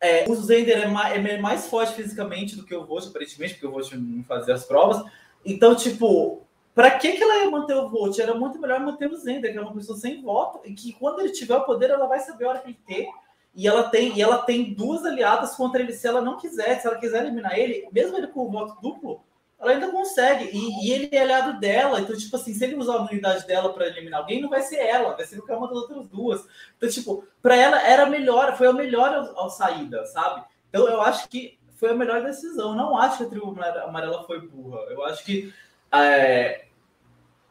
é, 0.00 0.24
o 0.28 0.34
Zender 0.34 0.82
é 0.82 0.86
mais, 0.86 1.26
é 1.26 1.38
mais, 1.38 1.66
forte 1.66 1.94
fisicamente 1.94 2.56
do 2.56 2.64
que 2.64 2.74
o 2.74 2.86
Volt, 2.86 3.06
aparentemente, 3.08 3.54
porque 3.54 3.66
o 3.66 3.70
Volt 3.70 3.92
não 3.92 4.24
fazia 4.24 4.54
as 4.54 4.64
provas. 4.64 5.04
Então, 5.44 5.74
tipo, 5.74 6.46
para 6.74 6.92
que, 6.92 7.12
que 7.12 7.22
ela 7.22 7.44
ia 7.44 7.50
manter 7.50 7.74
o 7.74 7.88
Volt? 7.88 8.18
Era 8.18 8.34
muito 8.34 8.58
melhor 8.58 8.80
manter 8.80 9.10
o 9.10 9.16
Zender, 9.16 9.52
que 9.52 9.58
é 9.58 9.60
uma 9.60 9.74
pessoa 9.74 9.98
sem 9.98 10.22
voto, 10.22 10.60
e 10.64 10.72
que 10.72 10.92
quando 10.94 11.20
ele 11.20 11.32
tiver 11.32 11.56
o 11.56 11.64
poder, 11.64 11.90
ela 11.90 12.06
vai 12.06 12.20
saber 12.20 12.46
a 12.46 12.48
hora 12.48 12.58
que 12.60 12.68
ele 12.68 12.78
ter. 12.86 13.08
E 13.54 13.66
ela 13.66 13.82
tem, 13.90 14.16
e 14.16 14.22
ela 14.22 14.38
tem 14.38 14.72
duas 14.72 15.04
aliadas 15.04 15.56
contra 15.56 15.82
ele 15.82 15.92
se 15.92 16.06
ela 16.06 16.20
não 16.20 16.38
quiser. 16.38 16.80
Se 16.80 16.86
ela 16.86 16.96
quiser 16.96 17.24
eliminar 17.24 17.58
ele, 17.58 17.86
mesmo 17.92 18.16
ele 18.16 18.28
com 18.28 18.46
o 18.46 18.50
voto 18.50 18.80
duplo, 18.80 19.22
ela 19.60 19.72
ainda 19.72 19.90
consegue. 19.90 20.44
E, 20.56 20.86
e, 20.86 20.92
ele 20.92 21.08
é 21.12 21.20
aliado 21.20 21.60
dela. 21.60 22.00
Então, 22.00 22.16
tipo 22.16 22.34
assim, 22.34 22.54
se 22.54 22.64
ele 22.64 22.76
usar 22.76 22.94
a 22.94 23.02
unidade 23.02 23.46
dela 23.46 23.72
para 23.72 23.86
eliminar 23.86 24.20
alguém, 24.20 24.40
não 24.40 24.48
vai 24.48 24.62
ser 24.62 24.76
ela, 24.76 25.14
vai 25.14 25.26
ser 25.26 25.36
qualquer 25.36 25.56
uma 25.56 25.68
das 25.68 25.76
outras 25.76 26.08
duas. 26.08 26.46
Então, 26.76 26.88
tipo, 26.88 27.24
para 27.42 27.54
ela 27.54 27.82
era 27.86 28.06
melhor, 28.06 28.56
foi 28.56 28.68
a 28.68 28.72
melhor 28.72 29.50
saída, 29.50 30.06
sabe? 30.06 30.42
Então, 30.68 30.88
eu 30.88 31.02
acho 31.02 31.28
que 31.28 31.58
foi 31.76 31.90
a 31.90 31.94
melhor 31.94 32.22
decisão. 32.22 32.70
Eu 32.70 32.76
não 32.76 32.96
acho 32.96 33.18
que 33.18 33.24
a 33.24 33.28
tribo 33.28 33.54
amarela 33.84 34.24
foi 34.24 34.40
burra. 34.40 34.80
Eu 34.88 35.04
acho 35.04 35.22
que 35.24 35.52
é, 35.92 36.66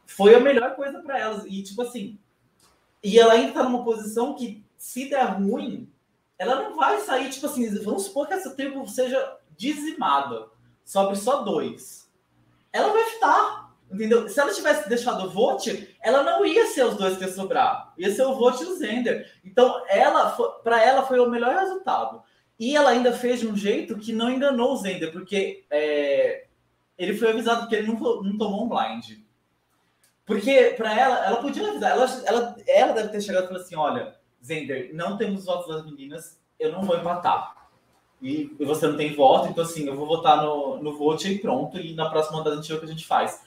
foi 0.07 0.33
a 0.33 0.39
melhor 0.39 0.75
coisa 0.75 0.99
para 0.99 1.19
elas. 1.19 1.45
E, 1.45 1.61
tipo 1.61 1.83
assim, 1.83 2.17
e 3.03 3.19
ela 3.19 3.33
ainda 3.33 3.53
tá 3.53 3.63
numa 3.63 3.83
posição 3.83 4.33
que, 4.33 4.63
se 4.77 5.09
der 5.09 5.23
ruim, 5.23 5.91
ela 6.37 6.55
não 6.55 6.75
vai 6.75 6.99
sair, 7.01 7.29
tipo 7.29 7.45
assim, 7.45 7.69
vamos 7.83 8.03
supor 8.03 8.27
que 8.27 8.33
essa 8.33 8.55
tribo 8.55 8.87
seja 8.87 9.37
dizimada, 9.57 10.47
sobre 10.85 11.15
só 11.17 11.43
dois, 11.43 11.98
ela 12.71 12.93
vai 12.93 13.03
fitar. 13.05 13.69
Entendeu? 13.91 14.29
Se 14.29 14.39
ela 14.39 14.53
tivesse 14.53 14.87
deixado 14.87 15.25
o 15.25 15.29
vote, 15.31 15.95
ela 15.99 16.21
não 16.21 16.45
ia 16.45 16.67
ser 16.67 16.85
os 16.85 16.95
dois 16.95 17.17
que 17.17 17.23
ia 17.23 17.31
sobrar. 17.31 17.91
Ia 17.97 18.11
ser 18.13 18.23
o 18.23 18.35
vote 18.35 18.63
do 18.63 18.77
Zender. 18.77 19.31
Então, 19.43 19.83
ela 19.87 20.29
para 20.63 20.83
ela 20.83 21.03
foi 21.03 21.19
o 21.19 21.29
melhor 21.29 21.55
resultado. 21.55 22.21
E 22.59 22.75
ela 22.75 22.91
ainda 22.91 23.13
fez 23.13 23.39
de 23.39 23.47
um 23.47 23.55
jeito 23.55 23.97
que 23.97 24.13
não 24.13 24.29
enganou 24.29 24.73
o 24.73 24.77
Zender, 24.77 25.11
porque 25.11 25.65
é, 25.71 26.45
ele 26.97 27.17
foi 27.17 27.29
avisado 27.29 27.67
que 27.67 27.75
ele 27.75 27.87
não, 27.87 27.95
não 28.21 28.37
tomou 28.37 28.65
um 28.65 28.69
blind. 28.69 29.17
Porque 30.25 30.75
para 30.77 30.93
ela, 30.93 31.25
ela 31.25 31.41
podia 31.41 31.67
avisar. 31.67 31.91
Ela, 31.91 32.23
ela, 32.25 32.55
ela 32.67 32.93
deve 32.93 33.09
ter 33.09 33.21
chegado 33.21 33.45
e 33.45 33.47
falado 33.47 33.63
assim: 33.63 33.75
olha, 33.75 34.15
Zender, 34.43 34.91
não 34.93 35.17
temos 35.17 35.45
votos 35.45 35.73
das 35.73 35.83
meninas, 35.83 36.39
eu 36.59 36.71
não 36.71 36.83
vou 36.83 36.97
empatar. 36.97 37.55
E, 38.21 38.55
você 38.59 38.87
não 38.87 38.97
tem 38.97 39.13
voto, 39.13 39.49
então 39.49 39.63
assim, 39.63 39.87
eu 39.87 39.95
vou 39.95 40.05
votar 40.05 40.43
no, 40.43 40.81
no 40.81 40.97
vote 40.97 41.29
e 41.29 41.39
pronto, 41.39 41.79
e 41.79 41.93
na 41.95 42.09
próxima 42.09 42.37
rodada 42.37 42.57
a 42.57 42.61
gente 42.61 42.69
vê 42.69 42.75
o 42.75 42.79
que 42.79 42.85
a 42.85 42.89
gente 42.89 43.05
faz. 43.05 43.41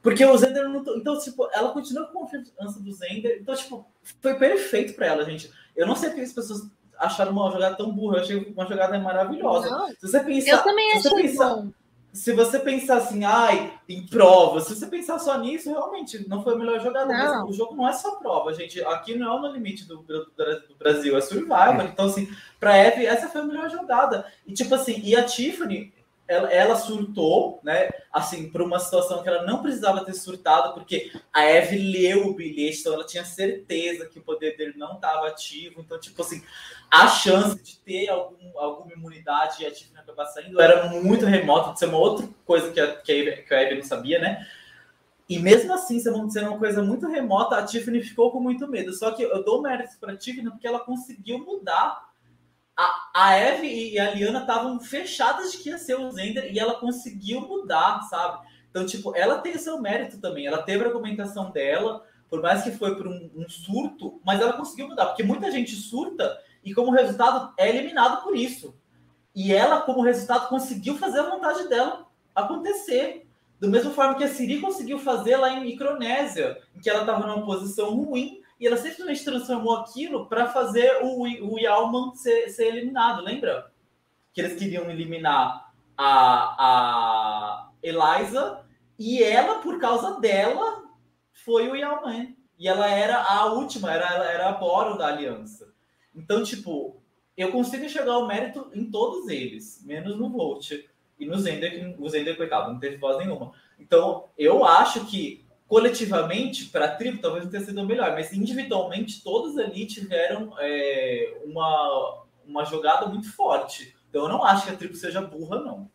Porque 0.00 0.24
o 0.24 0.36
Zender 0.36 0.68
não. 0.68 0.82
Então, 0.96 1.18
tipo, 1.18 1.48
ela 1.52 1.70
continua 1.70 2.06
com 2.06 2.20
confiança 2.20 2.80
do 2.80 2.92
Zender. 2.92 3.38
Então, 3.40 3.54
tipo, 3.54 3.86
foi 4.20 4.34
perfeito 4.34 4.94
para 4.94 5.06
ela, 5.06 5.24
gente. 5.24 5.50
Eu 5.76 5.86
não 5.86 5.94
sei 5.94 6.08
porque 6.08 6.22
as 6.22 6.32
pessoas 6.32 6.68
acharam 6.98 7.30
uma 7.30 7.50
jogada 7.52 7.76
tão 7.76 7.92
burra. 7.92 8.16
Eu 8.16 8.22
achei 8.22 8.36
uma 8.52 8.66
jogada 8.66 8.98
maravilhosa. 8.98 9.70
Não, 9.70 9.88
se 9.88 10.00
você 10.00 10.20
pensar. 10.20 10.50
Eu 10.50 10.62
também 10.64 10.92
achei 10.92 11.22
pensar, 11.22 11.54
bom 11.54 11.70
se 12.12 12.32
você 12.32 12.58
pensar 12.58 12.98
assim, 12.98 13.24
ai, 13.24 13.72
em 13.88 14.06
prova, 14.06 14.60
se 14.60 14.74
você 14.74 14.86
pensar 14.86 15.18
só 15.18 15.38
nisso, 15.38 15.70
realmente 15.70 16.28
não 16.28 16.42
foi 16.42 16.54
a 16.54 16.58
melhor 16.58 16.78
jogada. 16.78 17.06
Mas 17.06 17.48
o 17.48 17.52
jogo 17.52 17.74
não 17.74 17.88
é 17.88 17.92
só 17.94 18.16
prova, 18.16 18.52
gente. 18.52 18.82
Aqui 18.84 19.14
não 19.14 19.38
é 19.38 19.40
no 19.40 19.54
limite 19.54 19.86
do, 19.86 19.98
do, 20.02 20.24
do 20.26 20.76
Brasil, 20.78 21.16
é 21.16 21.20
survival. 21.22 21.80
É. 21.80 21.84
Então, 21.84 22.06
assim, 22.06 22.30
pra 22.60 22.76
Eve, 22.76 23.06
essa 23.06 23.28
foi 23.28 23.40
a 23.40 23.44
melhor 23.44 23.70
jogada. 23.70 24.26
E, 24.46 24.52
tipo 24.52 24.74
assim, 24.74 25.00
e 25.02 25.16
a 25.16 25.24
Tiffany, 25.24 25.90
ela, 26.32 26.52
ela 26.52 26.76
surtou, 26.76 27.60
né? 27.62 27.90
Assim, 28.12 28.48
por 28.48 28.62
uma 28.62 28.78
situação 28.78 29.22
que 29.22 29.28
ela 29.28 29.44
não 29.44 29.62
precisava 29.62 30.04
ter 30.04 30.14
surtado, 30.14 30.74
porque 30.74 31.12
a 31.32 31.44
Eve 31.44 31.76
leu 31.76 32.28
o 32.28 32.34
bilhete, 32.34 32.80
então 32.80 32.94
ela 32.94 33.04
tinha 33.04 33.24
certeza 33.24 34.06
que 34.06 34.18
o 34.18 34.22
poder 34.22 34.56
dele 34.56 34.74
não 34.76 34.94
estava 34.94 35.28
ativo. 35.28 35.80
Então, 35.80 36.00
tipo 36.00 36.20
assim, 36.22 36.42
a 36.90 37.06
chance 37.06 37.62
de 37.62 37.78
ter 37.78 38.08
algum, 38.08 38.58
alguma 38.58 38.92
imunidade 38.92 39.62
e 39.62 39.66
a 39.66 39.70
Tiffany 39.70 40.00
acabar 40.00 40.26
saindo 40.26 40.60
era 40.60 40.88
muito 40.88 41.26
remota, 41.26 41.72
de 41.72 41.78
ser 41.78 41.86
uma 41.86 41.98
outra 41.98 42.26
coisa 42.44 42.72
que 42.72 42.80
a, 42.80 42.96
que 42.96 43.12
a, 43.12 43.42
que 43.42 43.54
a 43.54 43.62
Eve 43.62 43.76
não 43.76 43.82
sabia, 43.82 44.18
né? 44.18 44.46
E 45.28 45.38
mesmo 45.38 45.72
assim, 45.72 45.98
sendo 45.98 46.18
uma 46.18 46.58
coisa 46.58 46.82
muito 46.82 47.06
remota, 47.06 47.56
a 47.56 47.64
Tiffany 47.64 48.02
ficou 48.02 48.30
com 48.30 48.40
muito 48.40 48.66
medo. 48.68 48.92
Só 48.92 49.12
que 49.12 49.22
eu 49.22 49.42
dou 49.44 49.62
mérito 49.62 49.96
para 49.98 50.12
a 50.12 50.16
Tiffany 50.16 50.50
porque 50.50 50.66
ela 50.66 50.80
conseguiu 50.80 51.38
mudar 51.38 52.11
a, 52.82 53.10
a 53.14 53.36
Eve 53.36 53.92
e 53.92 53.98
a 53.98 54.10
Liana 54.10 54.40
estavam 54.40 54.80
fechadas 54.80 55.52
de 55.52 55.58
que 55.58 55.68
ia 55.68 55.78
ser 55.78 55.94
o 55.94 56.10
Zender 56.10 56.52
e 56.52 56.58
ela 56.58 56.74
conseguiu 56.74 57.40
mudar, 57.42 58.02
sabe? 58.02 58.46
Então, 58.70 58.84
tipo, 58.84 59.14
ela 59.14 59.38
tem 59.38 59.54
o 59.54 59.58
seu 59.58 59.80
mérito 59.80 60.18
também. 60.18 60.46
Ela 60.46 60.62
teve 60.62 60.82
a 60.82 60.88
argumentação 60.88 61.50
dela, 61.50 62.04
por 62.28 62.42
mais 62.42 62.62
que 62.62 62.72
foi 62.72 62.96
por 62.96 63.06
um, 63.06 63.30
um, 63.36 63.48
surto, 63.48 64.20
mas 64.24 64.40
ela 64.40 64.54
conseguiu 64.54 64.88
mudar, 64.88 65.06
porque 65.06 65.22
muita 65.22 65.50
gente 65.50 65.76
surta 65.76 66.38
e, 66.64 66.74
como 66.74 66.90
resultado, 66.90 67.52
é 67.56 67.68
eliminado 67.68 68.22
por 68.22 68.34
isso. 68.34 68.74
E 69.34 69.52
ela, 69.52 69.82
como 69.82 70.02
resultado, 70.02 70.48
conseguiu 70.48 70.98
fazer 70.98 71.20
a 71.20 71.30
vontade 71.30 71.68
dela 71.68 72.06
acontecer. 72.34 73.26
Do 73.60 73.68
mesmo 73.68 73.92
forma 73.92 74.16
que 74.16 74.24
a 74.24 74.28
Siri 74.28 74.60
conseguiu 74.60 74.98
fazer 74.98 75.36
lá 75.36 75.52
em 75.52 75.64
Micronésia, 75.64 76.58
em 76.74 76.80
que 76.80 76.90
ela 76.90 77.00
estava 77.00 77.26
numa 77.26 77.46
posição 77.46 77.94
ruim 77.94 78.41
e 78.62 78.66
ela 78.68 78.76
simplesmente 78.76 79.24
transformou 79.24 79.78
aquilo 79.78 80.26
para 80.26 80.46
fazer 80.46 81.02
o, 81.02 81.22
o 81.22 81.58
Yalman 81.58 82.14
ser, 82.14 82.48
ser, 82.48 82.68
eliminado, 82.68 83.20
lembra? 83.20 83.72
Que 84.32 84.40
eles 84.40 84.56
queriam 84.56 84.88
eliminar 84.88 85.74
a, 85.98 86.54
a 86.56 87.70
Eliza 87.82 88.64
e 88.96 89.20
ela, 89.20 89.56
por 89.56 89.80
causa 89.80 90.20
dela, 90.20 90.84
foi 91.32 91.68
o 91.68 91.74
Yalman. 91.74 92.36
E 92.56 92.68
ela 92.68 92.88
era 92.88 93.20
a 93.20 93.46
última, 93.46 93.92
era, 93.92 94.06
era 94.30 94.50
a 94.50 94.52
Boro 94.52 94.96
da 94.96 95.08
aliança. 95.08 95.74
Então, 96.14 96.44
tipo, 96.44 97.02
eu 97.36 97.50
consigo 97.50 97.84
enxergar 97.84 98.18
o 98.18 98.28
mérito 98.28 98.70
em 98.72 98.88
todos 98.88 99.28
eles, 99.28 99.84
menos 99.84 100.16
no 100.16 100.30
Volt. 100.30 100.70
E 101.18 101.26
no 101.26 101.36
Zender, 101.36 101.72
que 101.72 102.00
o 102.00 102.08
Zender, 102.08 102.36
coitado, 102.36 102.72
não 102.72 102.78
teve 102.78 102.98
voz 102.98 103.18
nenhuma. 103.18 103.50
Então, 103.76 104.28
eu 104.38 104.64
acho 104.64 105.04
que 105.06 105.44
coletivamente, 105.72 106.66
para 106.66 106.84
a 106.84 106.94
tribo, 106.94 107.22
talvez 107.22 107.44
não 107.44 107.50
tenha 107.50 107.64
sido 107.64 107.86
melhor, 107.86 108.12
mas 108.12 108.30
individualmente, 108.30 109.24
todos 109.24 109.56
ali 109.56 109.86
tiveram 109.86 110.52
é, 110.58 111.40
uma, 111.46 112.24
uma 112.46 112.62
jogada 112.66 113.06
muito 113.06 113.34
forte. 113.34 113.96
Então, 114.10 114.24
eu 114.24 114.28
não 114.28 114.44
acho 114.44 114.66
que 114.66 114.70
a 114.70 114.76
tribo 114.76 114.94
seja 114.94 115.22
burra, 115.22 115.60
não. 115.60 115.90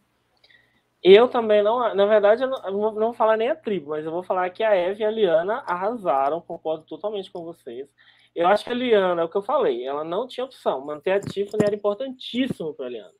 Eu 1.04 1.28
também 1.28 1.62
não. 1.62 1.94
Na 1.94 2.08
verdade, 2.08 2.41
eu 2.41 2.49
não, 2.49 2.66
eu 2.66 2.72
não 2.72 2.91
vou 2.91 3.14
falar 3.14 3.38
nem 3.38 3.49
a 3.49 3.56
tribo, 3.56 3.91
mas 3.91 4.04
eu 4.04 4.10
vou 4.10 4.24
falar 4.24 4.49
que 4.49 4.64
a 4.64 4.74
Eve 4.74 5.04
e 5.04 5.06
a 5.06 5.12
Liana 5.12 5.64
arrasaram, 5.68 6.41
concordo 6.41 6.84
totalmente 6.84 7.30
com 7.30 7.44
vocês. 7.44 7.88
Eu 8.34 8.48
acho 8.48 8.64
que 8.64 8.72
a 8.72 8.74
Liana, 8.74 9.22
é 9.22 9.26
o 9.26 9.30
que 9.30 9.38
eu 9.38 9.44
falei, 9.44 9.86
ela 9.86 10.04
não 10.04 10.28
tinha 10.28 10.44
opção. 10.44 10.84
Manter 10.84 11.12
a 11.12 11.20
Tiffany 11.20 11.64
era 11.64 11.76
importantíssimo 11.76 12.74
para 12.74 12.88
a 12.88 12.90
Liana. 12.90 13.14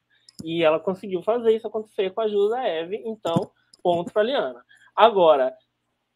E 0.44 0.64
ela 0.64 0.80
conseguiu 0.80 1.22
fazer 1.22 1.56
isso 1.56 1.68
acontecer 1.68 2.10
com 2.16 2.22
a 2.22 2.24
ajuda 2.24 2.56
da 2.56 2.68
Eve, 2.68 3.00
então, 3.06 3.52
ponto 3.84 4.12
para 4.12 4.24
a 4.24 4.26
Liana. 4.26 4.66
Agora, 4.96 5.56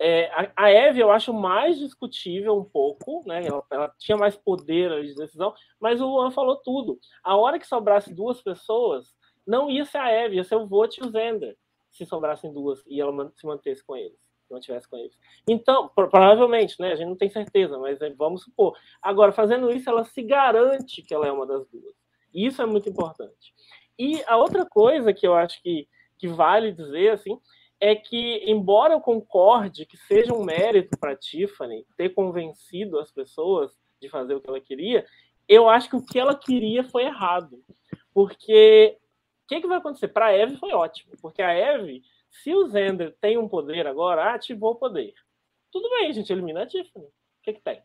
é, 0.04 0.32
a, 0.34 0.52
a 0.56 0.72
Eve 0.72 1.00
eu 1.00 1.12
acho 1.12 1.32
mais 1.32 1.78
discutível 1.78 2.58
um 2.58 2.64
pouco, 2.64 3.22
né? 3.28 3.46
Ela, 3.46 3.64
ela 3.70 3.94
tinha 4.00 4.18
mais 4.18 4.36
poder 4.36 5.04
de 5.04 5.14
decisão, 5.14 5.54
mas 5.80 6.02
o 6.02 6.08
Luan 6.08 6.32
falou 6.32 6.56
tudo. 6.56 7.00
A 7.24 7.38
hora 7.38 7.60
que 7.60 7.68
sobrasse 7.68 8.12
duas 8.12 8.42
pessoas, 8.42 9.16
não 9.46 9.70
ia 9.70 9.86
ser 9.86 10.00
a 10.00 10.10
Eve, 10.10 10.38
ia 10.38 10.44
ser 10.44 10.56
o 10.56 10.66
Vote 10.66 11.00
e 11.00 11.06
o 11.06 11.12
Zender, 11.12 11.56
se 11.92 12.04
sobrassem 12.04 12.52
duas 12.52 12.84
e 12.88 13.00
ela 13.00 13.32
se 13.36 13.46
mantesse 13.46 13.84
com 13.86 13.96
eles, 13.96 14.18
se 14.48 14.52
mantivesse 14.52 14.90
com 14.90 14.98
eles. 14.98 15.16
Então, 15.48 15.88
provavelmente, 15.94 16.80
né? 16.80 16.94
A 16.94 16.96
gente 16.96 17.10
não 17.10 17.16
tem 17.16 17.30
certeza, 17.30 17.78
mas 17.78 18.02
é, 18.02 18.10
vamos 18.10 18.42
supor. 18.42 18.76
Agora, 19.04 19.32
fazendo 19.32 19.72
isso, 19.72 19.88
ela 19.88 20.04
se 20.04 20.24
garante 20.24 21.04
que 21.04 21.14
ela 21.14 21.28
é 21.28 21.32
uma 21.32 21.46
das 21.46 21.68
duas. 21.68 21.94
Isso 22.34 22.60
é 22.60 22.66
muito 22.66 22.90
importante. 22.90 23.54
E 24.00 24.24
a 24.26 24.36
outra 24.36 24.66
coisa 24.66 25.14
que 25.14 25.28
eu 25.28 25.36
acho 25.36 25.62
que, 25.62 25.88
que 26.18 26.28
vale 26.28 26.72
dizer, 26.72 27.12
assim, 27.12 27.40
é 27.82 27.96
que, 27.96 28.44
embora 28.46 28.94
eu 28.94 29.02
concorde 29.02 29.88
que 29.88 29.98
seja 29.98 30.36
um 30.36 30.44
mérito 30.44 30.96
para 31.00 31.16
Tiffany 31.16 31.84
ter 31.98 32.10
convencido 32.10 33.00
as 33.00 33.12
pessoas 33.12 33.76
de 34.00 34.08
fazer 34.08 34.36
o 34.36 34.40
que 34.40 34.48
ela 34.48 34.62
queria, 34.62 35.04
eu 35.50 35.68
acho 35.68 35.90
que 35.90 35.96
o 35.96 36.06
que 36.06 36.20
ela 36.20 36.36
queria 36.36 36.84
foi 36.84 37.06
errado. 37.06 37.60
Porque 38.14 39.00
o 39.44 39.48
que, 39.48 39.62
que 39.62 39.68
vai 39.68 39.80
acontecer? 39.80 40.10
Para 40.10 40.28
a 40.28 40.32
Eve 40.32 40.58
foi 40.58 40.72
ótimo, 40.72 41.14
porque 41.20 41.42
a 41.42 41.52
Eve, 41.52 42.04
se 42.30 42.54
o 42.54 42.68
Zender 42.68 43.18
tem 43.20 43.40
um 43.40 43.50
poder 43.50 43.88
agora, 43.88 44.32
ativou 44.32 44.74
o 44.74 44.76
poder. 44.76 45.16
Tudo 45.72 45.90
bem, 45.90 46.14
gente 46.14 46.32
elimina 46.32 46.64
a 46.64 46.68
Tiffany. 46.68 47.06
O 47.06 47.12
que, 47.42 47.54
que 47.54 47.62
tem? 47.62 47.82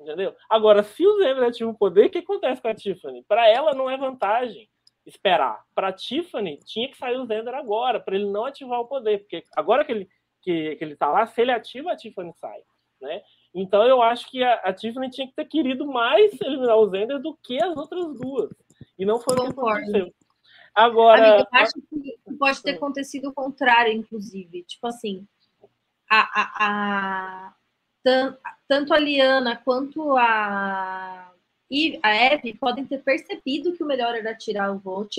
Entendeu? 0.00 0.34
Agora, 0.48 0.82
se 0.82 1.06
o 1.06 1.18
Zender 1.18 1.44
ativa 1.44 1.70
o 1.70 1.76
poder, 1.76 2.06
o 2.06 2.10
que 2.10 2.18
acontece 2.18 2.62
com 2.62 2.68
a 2.68 2.74
Tiffany? 2.74 3.22
Para 3.28 3.46
ela 3.46 3.74
não 3.74 3.90
é 3.90 3.96
vantagem 3.98 4.68
esperar. 5.06 5.64
Para 5.74 5.92
Tiffany, 5.92 6.58
tinha 6.64 6.88
que 6.88 6.96
sair 6.96 7.18
o 7.18 7.26
Zender 7.26 7.54
agora, 7.54 8.00
para 8.00 8.14
ele 8.14 8.30
não 8.30 8.44
ativar 8.44 8.80
o 8.80 8.86
poder, 8.86 9.20
porque 9.20 9.44
agora 9.54 9.84
que 9.84 9.92
ele, 9.92 10.08
que, 10.42 10.76
que 10.76 10.84
ele 10.84 10.96
tá 10.96 11.08
lá, 11.08 11.26
se 11.26 11.40
ele 11.40 11.52
ativa, 11.52 11.92
a 11.92 11.96
Tiffany 11.96 12.32
sai. 12.34 12.62
Né? 13.00 13.22
Então 13.54 13.86
eu 13.86 14.02
acho 14.02 14.30
que 14.30 14.42
a, 14.42 14.54
a 14.56 14.72
Tiffany 14.72 15.10
tinha 15.10 15.26
que 15.26 15.34
ter 15.34 15.44
querido 15.44 15.86
mais 15.86 16.40
eliminar 16.40 16.78
o 16.78 16.88
Zender 16.88 17.20
do 17.20 17.36
que 17.36 17.62
as 17.62 17.76
outras 17.76 18.18
duas. 18.18 18.50
E 18.98 19.04
não 19.04 19.20
foi 19.20 19.36
o 19.36 19.44
que 19.44 19.60
aconteceu. 19.60 20.14
Agora. 20.74 21.34
Amiga, 21.34 21.48
eu 21.52 21.60
acho 21.60 21.74
que 21.88 22.36
pode 22.38 22.62
ter 22.62 22.70
acontecido 22.72 23.28
o 23.28 23.32
contrário, 23.32 23.92
inclusive. 23.92 24.64
Tipo 24.64 24.88
assim, 24.88 25.26
a, 26.10 26.20
a, 26.20 26.50
a, 26.60 27.54
tanto 28.68 28.92
a 28.92 28.98
Liana 28.98 29.56
quanto 29.56 30.16
a 30.16 31.33
e 31.70 31.98
a 32.02 32.14
Eve 32.14 32.54
podem 32.54 32.84
ter 32.84 33.02
percebido 33.02 33.72
que 33.72 33.82
o 33.82 33.86
melhor 33.86 34.14
era 34.14 34.34
tirar 34.34 34.72
o 34.72 34.78
Volt, 34.78 35.16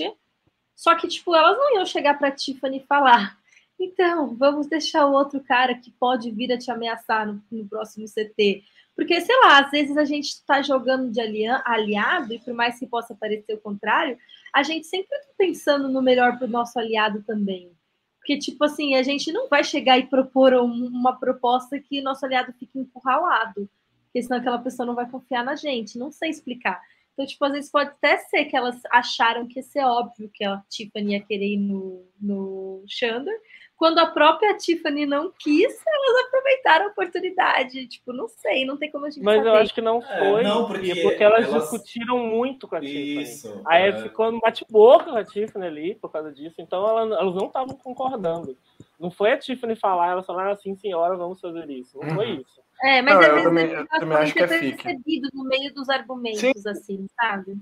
só 0.74 0.94
que, 0.94 1.08
tipo, 1.08 1.34
elas 1.34 1.56
não 1.56 1.76
iam 1.76 1.86
chegar 1.86 2.18
para 2.18 2.30
Tiffany 2.30 2.84
falar 2.86 3.38
então, 3.78 4.34
vamos 4.34 4.66
deixar 4.66 5.06
o 5.06 5.12
outro 5.12 5.40
cara 5.40 5.74
que 5.74 5.90
pode 5.90 6.30
vir 6.30 6.52
a 6.52 6.58
te 6.58 6.70
ameaçar 6.70 7.26
no, 7.26 7.42
no 7.50 7.68
próximo 7.68 8.06
CT. 8.06 8.64
Porque, 8.94 9.20
sei 9.20 9.36
lá, 9.40 9.60
às 9.60 9.70
vezes 9.70 9.96
a 9.98 10.04
gente 10.04 10.28
está 10.28 10.62
jogando 10.62 11.10
de 11.10 11.20
aliado, 11.20 12.32
e 12.32 12.38
por 12.38 12.54
mais 12.54 12.78
que 12.78 12.86
possa 12.86 13.14
parecer 13.14 13.52
o 13.54 13.60
contrário, 13.60 14.18
a 14.54 14.62
gente 14.62 14.86
sempre 14.86 15.14
está 15.14 15.32
pensando 15.36 15.88
no 15.88 16.00
melhor 16.00 16.38
para 16.38 16.46
o 16.46 16.50
nosso 16.50 16.78
aliado 16.78 17.22
também. 17.22 17.70
Porque, 18.18 18.38
tipo 18.38 18.64
assim, 18.64 18.94
a 18.94 19.02
gente 19.02 19.30
não 19.30 19.48
vai 19.48 19.62
chegar 19.62 19.98
e 19.98 20.06
propor 20.06 20.54
uma 20.54 21.14
proposta 21.14 21.78
que 21.78 22.00
nosso 22.00 22.24
aliado 22.24 22.54
fique 22.58 22.78
encurralado 22.78 23.68
porque 24.16 24.22
senão 24.22 24.38
aquela 24.38 24.58
pessoa 24.58 24.86
não 24.86 24.94
vai 24.94 25.06
confiar 25.10 25.44
na 25.44 25.54
gente. 25.54 25.98
Não 25.98 26.10
sei 26.10 26.30
explicar. 26.30 26.80
Então, 27.12 27.26
tipo, 27.26 27.44
às 27.44 27.52
vezes 27.52 27.70
pode 27.70 27.90
até 27.90 28.16
ser 28.18 28.46
que 28.46 28.56
elas 28.56 28.80
acharam 28.90 29.46
que 29.46 29.58
ia 29.58 29.62
ser 29.62 29.84
óbvio 29.84 30.30
que 30.32 30.42
a 30.44 30.62
Tiffany 30.70 31.12
ia 31.12 31.20
querer 31.22 31.46
ir 31.52 31.56
no, 31.58 32.02
no 32.20 32.82
Xander, 32.86 33.34
quando 33.76 33.98
a 33.98 34.06
própria 34.06 34.56
Tiffany 34.56 35.04
não 35.04 35.30
quis, 35.38 35.64
elas 35.86 36.26
aproveitaram 36.26 36.86
a 36.86 36.88
oportunidade. 36.88 37.86
Tipo, 37.88 38.12
não 38.14 38.26
sei, 38.28 38.64
não 38.64 38.76
tem 38.78 38.90
como 38.90 39.04
a 39.04 39.10
gente 39.10 39.22
Mas 39.22 39.36
saber. 39.36 39.48
eu 39.50 39.54
acho 39.54 39.74
que 39.74 39.80
não 39.82 39.98
É, 39.98 40.18
foi, 40.30 40.42
não, 40.42 40.66
porque 40.66 40.94
porque, 41.02 41.22
elas, 41.24 41.44
elas- 41.46 41.62
discutiram 41.70 42.18
muito 42.18 42.66
com 42.66 42.76
a 42.76 42.80
Tiffany. 42.80 43.22
Isso. 43.22 43.62
Aí 43.66 43.88
é. 43.90 44.02
ficou 44.02 44.32
no 44.32 44.40
bate-boca 44.40 45.10
com 45.10 45.16
a 45.16 45.24
Tiffany 45.24 45.66
ali, 45.66 45.94
por 45.94 46.10
causa 46.10 46.32
disso. 46.32 46.56
Então 46.58 46.86
ela- 46.88 47.18
elas 47.20 47.34
não 47.34 47.46
estavam 47.48 47.76
concordando. 47.76 48.56
Não 48.98 49.10
foi 49.10 49.32
a 49.32 49.38
Tiffany 49.38 49.76
falar, 49.76 50.12
elas 50.12 50.24
falaram 50.26 50.52
assim, 50.52 50.74
senhora, 50.74 51.16
vamos 51.16 51.38
fazer 51.40 51.68
isso. 51.70 51.98
Não 51.98 52.14
foi 52.14 52.32
Uhum. 52.32 52.40
isso. 52.40 52.65
É, 52.82 53.00
mas 53.02 53.14
Não, 53.14 53.20
às 53.20 53.26
eu 53.26 53.32
vezes 53.34 53.48
também- 53.48 53.70
eu 53.72 53.86
também 53.86 54.18
acho 54.18 54.32
que 54.34 54.42
é 54.42 54.46
percebido 54.46 55.28
no 55.32 55.44
meio 55.44 55.72
dos 55.74 55.88
argumentos, 55.88 56.66
assim, 56.66 57.06
sabe? 57.20 57.56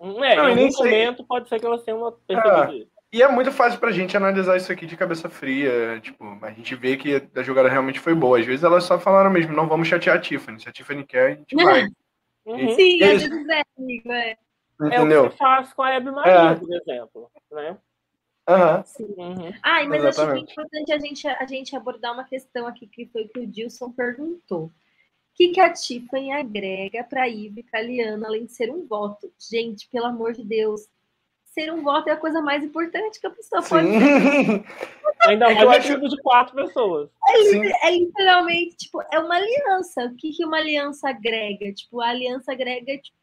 É, 0.00 0.36
Não, 0.36 0.48
em 0.48 0.50
algum 0.50 0.70
sei- 0.70 0.84
momento 0.90 1.24
pode 1.24 1.48
ser 1.48 1.58
que 1.60 1.66
elas 1.66 1.82
tenham 1.82 2.00
uma 2.00 2.12
percebido 2.12 2.72
isso. 2.72 2.90
E 3.12 3.22
é 3.22 3.28
muito 3.28 3.50
fácil 3.50 3.80
pra 3.80 3.90
gente 3.90 4.16
analisar 4.16 4.56
isso 4.56 4.70
aqui 4.70 4.84
de 4.86 4.96
cabeça 4.96 5.28
fria. 5.30 5.98
Tipo, 6.00 6.24
a 6.42 6.50
gente 6.50 6.74
vê 6.74 6.96
que 6.96 7.22
a 7.34 7.42
jogada 7.42 7.68
realmente 7.68 7.98
foi 7.98 8.14
boa. 8.14 8.38
Às 8.38 8.44
vezes 8.46 8.62
elas 8.64 8.84
só 8.84 8.98
falaram 8.98 9.30
mesmo, 9.30 9.54
não 9.54 9.66
vamos 9.66 9.88
chatear 9.88 10.16
a 10.16 10.20
Tiffany. 10.20 10.60
Se 10.60 10.68
a 10.68 10.72
Tiffany 10.72 11.04
quer, 11.04 11.26
a 11.26 11.34
gente 11.34 11.54
vai. 11.54 11.86
Uhum. 12.46 12.74
Sim, 12.76 12.96
E 12.98 13.04
às 13.04 13.22
vezes 13.22 13.46
é, 13.50 13.62
amigo, 13.78 14.10
é. 14.10 14.30
É 14.30 14.36
o 14.80 14.86
Entendeu? 14.86 15.28
que 15.28 15.36
faz 15.36 15.70
com 15.74 15.82
a 15.82 15.90
Hebe 15.90 16.10
Maria, 16.10 16.32
É. 16.32 16.54
por 16.54 16.72
exemplo. 16.74 17.30
Né? 17.52 17.76
Aham. 18.48 18.84
Uhum. 19.00 19.52
Ai, 19.62 19.86
mas 19.86 20.04
acho 20.04 20.16
que 20.16 20.20
é 20.20 20.24
Exatamente. 20.24 20.52
importante 20.52 20.92
a 20.92 20.98
gente, 20.98 21.28
a 21.28 21.46
gente 21.46 21.76
abordar 21.76 22.14
uma 22.14 22.24
questão 22.24 22.66
aqui 22.66 22.86
que 22.86 23.06
foi 23.06 23.24
o 23.24 23.28
que 23.28 23.40
o 23.40 23.46
Dilson 23.46 23.92
perguntou. 23.92 24.64
O 24.66 24.72
que, 25.34 25.48
que 25.50 25.60
a 25.60 25.70
Tiffany 25.72 26.32
agrega 26.32 27.04
para 27.04 27.22
a 27.24 27.28
e 27.28 27.52
a 27.72 27.80
Liana, 27.80 28.26
além 28.26 28.46
de 28.46 28.52
ser 28.52 28.70
um 28.72 28.86
voto? 28.86 29.30
Gente, 29.50 29.86
pelo 29.88 30.06
amor 30.06 30.32
de 30.32 30.42
Deus, 30.44 30.80
ser 31.44 31.72
um 31.72 31.82
voto 31.82 32.08
é 32.08 32.12
a 32.12 32.16
coisa 32.16 32.40
mais 32.40 32.64
importante 32.64 33.20
que 33.20 33.26
a 33.26 33.30
pessoa 33.30 33.62
pode 33.62 33.86
Sim. 33.86 34.64
Ainda 35.26 35.50
É 35.50 35.56
que 35.56 35.62
eu 35.62 35.66
mais 35.66 35.80
acho- 35.84 35.88
grupo 35.92 36.08
de 36.08 36.22
quatro 36.22 36.54
pessoas. 36.54 37.10
Sim. 37.50 37.60
É 37.82 37.90
literalmente, 37.90 38.76
tipo, 38.76 39.02
é 39.12 39.18
uma 39.18 39.34
aliança. 39.36 40.06
O 40.06 40.14
que, 40.16 40.30
que 40.30 40.44
uma 40.44 40.56
aliança 40.58 41.08
agrega? 41.10 41.72
Tipo, 41.72 42.00
a 42.00 42.08
aliança 42.08 42.52
agrega 42.52 42.96
tipo, 42.98 43.17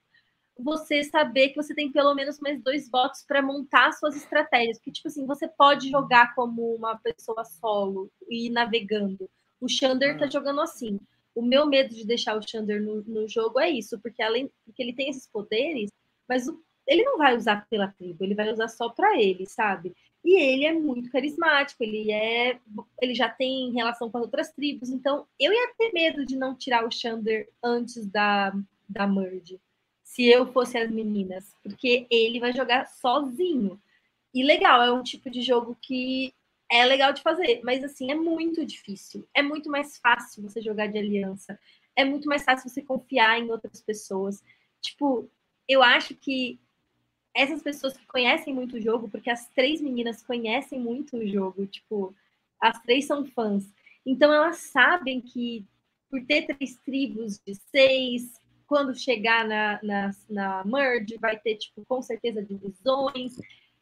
você 0.57 1.03
saber 1.03 1.49
que 1.49 1.55
você 1.55 1.73
tem 1.75 1.91
pelo 1.91 2.13
menos 2.15 2.39
mais 2.39 2.61
dois 2.61 2.89
votos 2.89 3.23
para 3.27 3.41
montar 3.41 3.91
suas 3.93 4.15
estratégias. 4.15 4.77
Porque, 4.77 4.91
tipo 4.91 5.07
assim, 5.07 5.25
você 5.25 5.47
pode 5.47 5.89
jogar 5.89 6.33
como 6.35 6.73
uma 6.75 6.97
pessoa 6.97 7.43
solo 7.43 8.09
e 8.29 8.47
ir 8.47 8.49
navegando. 8.49 9.29
O 9.59 9.67
Xander 9.67 10.17
tá 10.17 10.27
jogando 10.27 10.61
assim. 10.61 10.99
O 11.33 11.41
meu 11.41 11.65
medo 11.65 11.93
de 11.93 12.05
deixar 12.05 12.37
o 12.37 12.41
Xander 12.41 12.81
no, 12.81 13.01
no 13.03 13.27
jogo 13.27 13.59
é 13.59 13.69
isso, 13.69 13.99
porque 13.99 14.21
além 14.23 14.49
porque 14.65 14.81
ele 14.81 14.93
tem 14.93 15.09
esses 15.09 15.27
poderes, 15.27 15.91
mas 16.27 16.47
o- 16.47 16.63
ele 16.87 17.03
não 17.03 17.17
vai 17.17 17.35
usar 17.35 17.67
pela 17.69 17.87
tribo, 17.89 18.23
ele 18.23 18.35
vai 18.35 18.51
usar 18.51 18.67
só 18.69 18.89
para 18.89 19.19
ele, 19.19 19.45
sabe? 19.47 19.93
E 20.23 20.39
ele 20.41 20.65
é 20.65 20.73
muito 20.73 21.11
carismático, 21.11 21.83
ele 21.83 22.11
é. 22.11 22.59
Ele 23.01 23.13
já 23.13 23.29
tem 23.29 23.71
relação 23.73 24.09
com 24.09 24.17
as 24.17 24.23
outras 24.23 24.51
tribos, 24.51 24.89
então 24.89 25.27
eu 25.39 25.51
ia 25.51 25.73
ter 25.77 25.91
medo 25.91 26.25
de 26.25 26.35
não 26.37 26.55
tirar 26.55 26.85
o 26.85 26.91
Xander 26.91 27.49
antes 27.63 28.05
da, 28.07 28.53
da 28.87 29.05
Merge, 29.07 29.59
se 30.05 30.23
eu 30.23 30.45
fosse 30.45 30.77
as 30.77 30.89
meninas, 30.89 31.53
porque 31.63 32.05
ele 32.11 32.39
vai 32.39 32.53
jogar 32.53 32.85
sozinho. 32.87 33.81
E 34.33 34.43
legal, 34.43 34.81
é 34.81 34.91
um 34.91 35.03
tipo 35.03 35.29
de 35.31 35.41
jogo 35.41 35.75
que 35.81 36.31
é 36.71 36.85
legal 36.85 37.11
de 37.11 37.23
fazer, 37.23 37.61
mas 37.63 37.83
assim, 37.83 38.11
é 38.11 38.15
muito 38.15 38.65
difícil. 38.65 39.27
É 39.33 39.41
muito 39.41 39.69
mais 39.69 39.97
fácil 39.97 40.43
você 40.43 40.61
jogar 40.61 40.87
de 40.87 40.97
aliança. 40.99 41.59
É 41.95 42.05
muito 42.05 42.29
mais 42.29 42.43
fácil 42.43 42.69
você 42.69 42.81
confiar 42.81 43.39
em 43.39 43.49
outras 43.49 43.81
pessoas. 43.81 44.43
Tipo, 44.79 45.29
eu 45.67 45.81
acho 45.81 46.13
que 46.15 46.59
essas 47.33 47.61
pessoas 47.63 47.97
que 47.97 48.05
conhecem 48.05 48.53
muito 48.53 48.77
o 48.77 48.81
jogo, 48.81 49.09
porque 49.09 49.29
as 49.29 49.47
três 49.49 49.81
meninas 49.81 50.21
conhecem 50.23 50.79
muito 50.79 51.17
o 51.17 51.27
jogo, 51.27 51.65
tipo, 51.65 52.15
as 52.61 52.79
três 52.83 53.05
são 53.05 53.25
fãs. 53.25 53.65
Então 54.05 54.31
elas 54.31 54.57
sabem 54.57 55.19
que 55.19 55.65
por 56.09 56.23
ter 56.25 56.45
três 56.45 56.77
tribos 56.77 57.39
de 57.45 57.55
seis, 57.55 58.39
quando 58.67 58.95
chegar 58.95 59.47
na, 59.47 59.79
na, 59.83 60.11
na 60.29 60.63
merge, 60.65 61.17
vai 61.17 61.37
ter, 61.37 61.55
tipo, 61.55 61.85
com 61.85 62.01
certeza 62.01 62.43
divisões. 62.43 63.37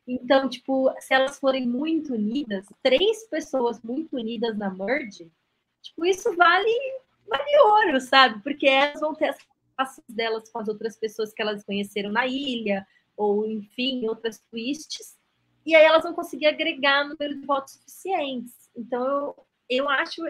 Então, 0.08 0.50
tipo, 0.50 0.94
se 1.00 1.14
elas 1.14 1.40
forem 1.40 1.66
muito 1.68 2.14
unidas, 2.14 2.66
três 2.82 3.28
pessoas 3.28 3.82
muito 3.82 4.16
unidas 4.18 4.58
na 4.58 4.70
merge, 4.70 5.32
tipo, 5.82 6.06
isso 6.06 6.36
vale, 6.36 6.74
vale 7.28 7.60
ouro, 7.66 8.02
sabe? 8.02 8.42
Porque 8.44 8.68
elas 8.68 9.00
vão 9.00 9.16
ter 9.16 9.30
as 9.30 9.38
relações 9.78 10.10
delas 10.10 10.50
com 10.50 10.60
as 10.60 10.68
outras 10.68 10.98
pessoas 10.98 11.34
que 11.34 11.42
elas 11.42 11.64
conheceram 11.64 12.12
na 12.12 12.28
ilha, 12.28 12.86
ou 13.16 13.46
enfim, 13.46 14.08
outras 14.08 14.40
twists, 14.52 15.18
e 15.66 15.76
aí 15.76 15.86
elas 15.86 16.04
vão 16.04 16.14
conseguir 16.14 16.48
agregar 16.48 17.08
número 17.08 17.40
de 17.40 17.46
votos 17.46 17.74
suficientes. 17.74 18.70
Então 18.76 19.06
eu, 19.08 19.48
eu 19.70 19.90
acho 19.90 20.22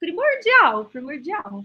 primordial, 0.00 0.86
primordial. 0.86 1.64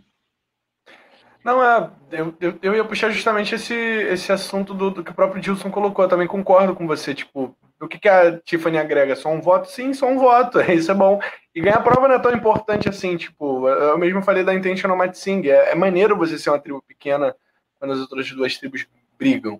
Não, 1.43 1.63
é. 1.63 1.89
Eu, 2.11 2.33
eu, 2.39 2.59
eu 2.61 2.75
ia 2.75 2.85
puxar 2.85 3.09
justamente 3.09 3.55
esse, 3.55 3.73
esse 3.73 4.31
assunto 4.31 4.73
do, 4.73 4.89
do 4.89 5.03
que 5.03 5.11
o 5.11 5.15
próprio 5.15 5.41
Dilson 5.41 5.69
colocou. 5.69 6.05
Eu 6.05 6.09
também 6.09 6.27
concordo 6.27 6.73
com 6.73 6.87
você. 6.87 7.13
Tipo, 7.13 7.55
o 7.81 7.87
que, 7.87 7.99
que 7.99 8.07
a 8.07 8.39
Tiffany 8.39 8.77
agrega? 8.77 9.15
Só 9.15 9.29
um 9.29 9.41
voto? 9.41 9.69
Sim, 9.69 9.93
só 9.93 10.07
um 10.07 10.17
voto. 10.17 10.61
Isso 10.71 10.91
é 10.91 10.95
bom. 10.95 11.19
E 11.53 11.61
ganhar 11.61 11.81
prova 11.81 12.07
não 12.07 12.15
é 12.15 12.19
tão 12.19 12.31
importante 12.31 12.87
assim. 12.87 13.17
Tipo, 13.17 13.67
eu 13.67 13.97
mesmo 13.97 14.21
falei 14.21 14.43
da 14.43 14.53
Intentional 14.53 14.97
Match 14.97 15.15
Sing. 15.15 15.47
É, 15.47 15.71
é 15.71 15.75
maneiro 15.75 16.17
você 16.17 16.37
ser 16.37 16.49
uma 16.49 16.59
tribo 16.59 16.81
pequena 16.81 17.35
quando 17.77 17.91
as 17.91 17.99
outras 17.99 18.31
duas 18.31 18.57
tribos 18.57 18.87
brigam. 19.17 19.59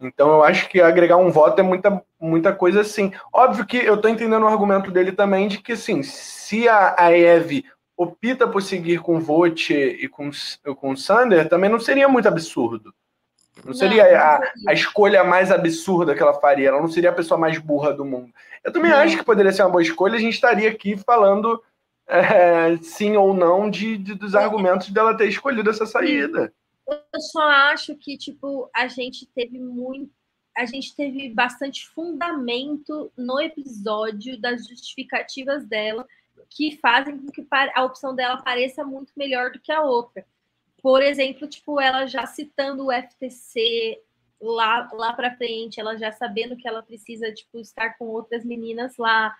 Então 0.00 0.28
eu 0.28 0.44
acho 0.44 0.68
que 0.68 0.80
agregar 0.80 1.16
um 1.16 1.30
voto 1.30 1.58
é 1.58 1.62
muita, 1.62 2.02
muita 2.20 2.52
coisa 2.52 2.82
assim. 2.82 3.12
Óbvio 3.32 3.64
que 3.64 3.78
eu 3.78 3.96
tô 3.96 4.08
entendendo 4.08 4.42
o 4.42 4.48
argumento 4.48 4.90
dele 4.90 5.12
também 5.12 5.48
de 5.48 5.58
que, 5.58 5.72
assim, 5.72 6.02
se 6.02 6.68
a, 6.68 6.94
a 6.98 7.16
Eve 7.16 7.64
opta 7.96 8.46
por 8.48 8.62
seguir 8.62 9.00
com 9.00 9.16
o 9.16 9.20
Vote 9.20 9.72
e 9.74 10.08
com, 10.08 10.30
com 10.76 10.90
o 10.90 10.96
Sander, 10.96 11.48
também 11.48 11.70
não 11.70 11.78
seria 11.80 12.08
muito 12.08 12.26
absurdo. 12.28 12.92
Não 13.64 13.72
seria 13.72 14.04
Não, 14.04 14.10
não 14.10 14.18
a, 14.18 14.36
seria. 14.38 14.52
a 14.68 14.72
escolha 14.72 15.24
mais 15.24 15.50
absurda 15.52 16.14
que 16.14 16.20
ela 16.22 16.34
faria. 16.40 16.68
Ela 16.70 16.80
não 16.80 16.88
seria 16.88 17.10
a 17.10 17.14
pessoa 17.14 17.38
mais 17.38 17.56
burra 17.58 17.92
do 17.92 18.04
mundo. 18.04 18.32
Eu 18.64 18.72
também 18.72 18.90
Não. 18.90 18.98
acho 18.98 19.16
que 19.16 19.24
poderia 19.24 19.52
ser 19.52 19.62
uma 19.62 19.70
boa 19.70 19.82
escolha. 19.82 20.16
A 20.16 20.20
gente 20.20 20.34
estaria 20.34 20.68
aqui 20.68 20.96
falando 20.96 21.62
é, 22.08 22.76
sim 22.82 23.16
ou 23.16 23.32
não 23.32 23.70
de, 23.70 23.96
de- 23.96 24.14
dos 24.14 24.34
argumentos 24.34 24.90
dela 24.90 25.16
ter 25.16 25.28
escolhido 25.28 25.70
essa 25.70 25.86
saída. 25.86 26.52
Eu 26.86 27.20
só 27.20 27.42
acho 27.48 27.94
que, 27.96 28.18
tipo, 28.18 28.68
a 28.74 28.88
gente 28.88 29.26
teve 29.34 29.58
muito. 29.58 30.10
A 30.56 30.66
gente 30.66 30.94
teve 30.94 31.30
bastante 31.30 31.88
fundamento 31.88 33.10
no 33.16 33.40
episódio 33.40 34.40
das 34.40 34.66
justificativas 34.68 35.64
dela 35.66 36.06
que 36.50 36.76
fazem 36.76 37.18
com 37.18 37.30
que 37.30 37.46
a 37.74 37.84
opção 37.84 38.14
dela 38.14 38.42
pareça 38.42 38.84
muito 38.84 39.12
melhor 39.16 39.50
do 39.50 39.60
que 39.60 39.72
a 39.72 39.82
outra. 39.82 40.24
Por 40.82 41.02
exemplo, 41.02 41.48
tipo, 41.48 41.80
ela 41.80 42.06
já 42.06 42.26
citando 42.26 42.86
o 42.86 42.92
FTC 42.92 44.00
lá, 44.40 44.90
lá 44.92 45.12
para 45.12 45.34
frente, 45.36 45.80
ela 45.80 45.96
já 45.96 46.12
sabendo 46.12 46.56
que 46.56 46.68
ela 46.68 46.82
precisa, 46.82 47.32
tipo, 47.32 47.58
estar 47.58 47.96
com 47.96 48.06
outras 48.06 48.44
meninas 48.44 48.96
lá. 48.98 49.34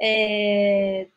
é, 0.00 1.08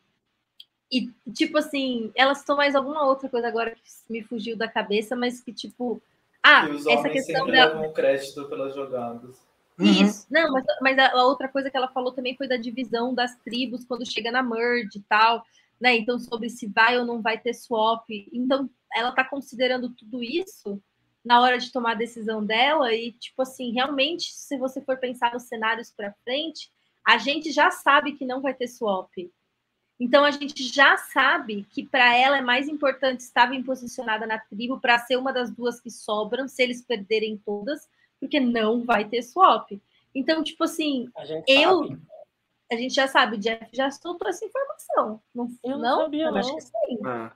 E, 0.92 1.10
tipo 1.34 1.58
assim, 1.58 2.12
ela 2.16 2.36
citou 2.36 2.56
mais 2.56 2.76
alguma 2.76 3.06
outra 3.06 3.28
coisa 3.30 3.48
agora 3.48 3.72
que 3.72 3.82
me 4.10 4.24
fugiu 4.24 4.56
da 4.56 4.68
cabeça, 4.68 5.16
mas 5.16 5.42
que, 5.42 5.54
tipo. 5.54 6.02
Ah, 6.44 6.68
essa 6.90 7.10
questão 7.10 7.46
da. 7.46 7.52
levam 7.52 7.94
crédito 7.94 8.46
pelas 8.50 8.74
jogadas. 8.76 9.51
Uhum. 9.82 10.06
Isso. 10.06 10.28
Não, 10.30 10.52
mas, 10.52 10.64
mas 10.82 11.00
a, 11.00 11.26
outra 11.26 11.48
coisa 11.48 11.70
que 11.70 11.76
ela 11.76 11.88
falou 11.88 12.12
também 12.12 12.36
foi 12.38 12.48
da 12.48 12.56
divisão 12.56 13.14
das 13.14 13.36
tribos 13.38 13.84
quando 13.84 14.10
chega 14.10 14.32
na 14.32 14.44
merge 14.44 15.00
e 15.00 15.02
tal, 15.02 15.44
né? 15.80 15.98
Então, 15.98 16.20
sobre 16.20 16.50
se 16.50 16.68
vai 16.68 17.00
ou 17.00 17.06
não 17.06 17.22
vai 17.22 17.40
ter 17.40 17.54
swap. 17.54 18.06
Então, 18.32 18.70
ela 18.94 19.12
tá 19.12 19.24
considerando 19.24 19.90
tudo 19.90 20.24
isso 20.24 20.82
na 21.26 21.42
hora 21.42 21.58
de 21.58 21.72
tomar 21.72 21.92
a 21.92 21.96
decisão 21.96 22.46
dela 22.46 22.94
e, 22.94 23.12
tipo 23.14 23.42
assim, 23.42 23.72
realmente, 23.72 24.32
se 24.32 24.58
você 24.58 24.82
for 24.82 24.98
pensar 24.98 25.34
nos 25.34 25.44
cenários 25.44 25.92
para 25.92 26.14
frente, 26.24 26.72
a 27.06 27.18
gente 27.18 27.52
já 27.52 27.72
sabe 27.72 28.14
que 28.14 28.26
não 28.26 28.42
vai 28.42 28.54
ter 28.54 28.68
swap. 28.68 29.12
Então, 30.00 30.24
a 30.24 30.32
gente 30.32 30.64
já 30.64 30.98
sabe 30.98 31.66
que 31.70 31.86
para 31.86 32.16
ela 32.16 32.38
é 32.38 32.42
mais 32.42 32.68
importante 32.68 33.20
estar 33.20 33.48
bem 33.48 33.62
posicionada 33.64 34.26
na 34.26 34.40
tribo 34.40 34.80
para 34.80 34.98
ser 35.00 35.16
uma 35.16 35.32
das 35.32 35.52
duas 35.52 35.80
que 35.80 35.92
sobram, 35.92 36.48
se 36.48 36.62
eles 36.62 36.84
perderem 36.84 37.38
todas, 37.38 37.88
porque 38.22 38.40
não 38.40 38.86
vai 38.86 39.04
ter 39.10 39.22
swap. 39.24 39.72
Então, 40.16 40.42
tipo 40.44 40.64
assim, 40.64 41.10
A 41.18 41.26
eu. 41.48 41.88
sabe. 41.88 42.02
A 42.72 42.76
gente 42.78 42.94
já 42.94 43.06
sabe, 43.06 43.36
o 43.36 43.40
Jeff 43.40 43.66
já 43.74 43.92
soltou 43.92 44.30
essa 44.30 44.46
informação. 44.46 45.22
Não, 45.36 45.50
Eu 45.62 45.72
não 45.72 45.80
não? 45.80 46.02
sabia, 46.04 46.28
Eu 46.28 46.36
acho 46.38 46.50
não. 46.50 46.56
que 46.56 46.62
sim. 46.62 47.00
É. 47.06 47.32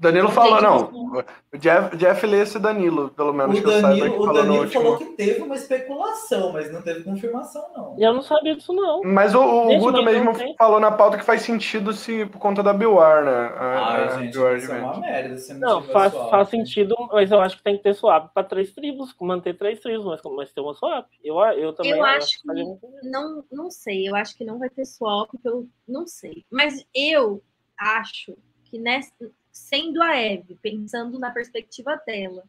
Danilo 0.00 0.30
falou, 0.30 0.62
não. 0.62 1.24
O 1.52 1.58
Jeff, 1.58 1.94
Jeff 1.94 2.26
lê 2.26 2.40
esse 2.40 2.58
Danilo, 2.58 3.10
pelo 3.10 3.34
menos. 3.34 3.58
O 3.58 3.62
Danilo, 3.62 4.22
o 4.22 4.32
Danilo 4.32 4.68
falou 4.68 4.96
que 4.96 5.04
teve 5.04 5.42
uma 5.42 5.54
especulação, 5.54 6.54
mas 6.54 6.72
não 6.72 6.80
teve 6.80 7.04
confirmação, 7.04 7.62
não. 7.76 7.96
Eu 7.98 8.14
não 8.14 8.22
sabia 8.22 8.56
disso, 8.56 8.72
não. 8.72 9.02
Mas 9.04 9.34
o, 9.34 9.42
o 9.42 9.78
Guto 9.78 10.02
mesmo 10.02 10.32
falou 10.56 10.80
na 10.80 10.90
pauta 10.90 11.18
que 11.18 11.24
faz 11.24 11.42
sentido 11.42 11.92
se 11.92 12.24
por 12.24 12.38
conta 12.38 12.62
da 12.62 12.72
Biwar, 12.72 13.22
né? 13.22 13.30
A, 13.30 13.64
ah, 13.64 13.94
a 14.16 14.22
gente, 14.22 14.32
Biwar, 14.32 14.56
isso 14.56 14.72
é 14.72 14.78
uma 14.78 15.00
merda. 15.00 15.54
não, 15.58 15.82
faz, 15.82 16.12
swap, 16.14 16.30
faz 16.30 16.48
sentido, 16.48 16.96
mas 17.12 17.30
eu 17.30 17.40
acho 17.42 17.58
que 17.58 17.62
tem 17.62 17.76
que 17.76 17.82
ter 17.82 17.94
swap 17.94 18.32
para 18.32 18.44
três 18.44 18.72
tribos, 18.72 19.14
manter 19.20 19.54
três 19.58 19.80
tribos, 19.80 20.06
mas, 20.06 20.20
mas 20.34 20.50
ter 20.50 20.62
uma 20.62 20.72
swap. 20.72 21.06
Eu, 21.22 21.38
eu 21.40 21.74
também 21.74 21.92
eu 21.92 22.02
acho, 22.02 22.16
acho 22.16 22.42
que, 22.42 23.08
não, 23.10 23.44
não 23.52 23.70
sei, 23.70 24.08
eu 24.08 24.16
acho 24.16 24.34
que 24.34 24.46
não 24.46 24.58
vai 24.58 24.70
ter 24.70 24.86
swap, 24.86 25.28
eu 25.44 25.68
não 25.86 26.06
sei. 26.06 26.42
Mas 26.50 26.86
eu 26.94 27.42
acho 27.78 28.34
que 28.64 28.78
nessa 28.78 29.30
sendo 29.52 30.02
a 30.02 30.16
Eve, 30.16 30.58
pensando 30.60 31.18
na 31.18 31.30
perspectiva 31.30 32.00
dela, 32.06 32.44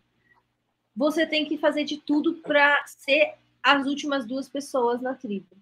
você 0.95 1.25
tem 1.25 1.45
que 1.45 1.57
fazer 1.57 1.83
de 1.83 1.97
tudo 1.97 2.35
para 2.35 2.83
ser 2.85 3.35
as 3.63 3.85
últimas 3.85 4.25
duas 4.25 4.49
pessoas 4.49 5.01
na 5.01 5.13
tribo. 5.13 5.55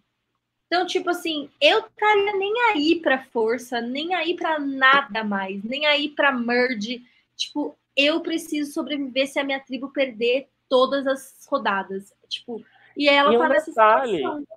Então, 0.68 0.86
tipo 0.86 1.10
assim, 1.10 1.50
eu 1.60 1.80
estaria 1.80 2.36
nem 2.36 2.54
aí 2.72 3.00
para 3.02 3.24
força, 3.26 3.82
nem 3.82 4.14
aí 4.14 4.36
para 4.36 4.60
nada 4.60 5.24
mais, 5.24 5.64
nem 5.64 5.88
aí 5.88 6.10
para 6.10 6.32
merge. 6.32 7.04
Tipo, 7.36 7.76
eu 7.96 8.22
preciso 8.22 8.72
sobreviver 8.72 9.28
se 9.28 9.40
a 9.40 9.44
minha 9.44 9.60
tribo 9.60 9.90
perder 9.90 10.48
todas 10.70 11.08
as 11.08 11.48
rodadas. 11.50 12.14
Tipo, 12.28 12.64
e 12.96 13.10
ela 13.10 13.34
e 13.34 13.38
um 13.38 13.40
tá 13.40 13.50
nessa 13.50 13.72
detalhe, 13.72 14.18
situação. 14.18 14.48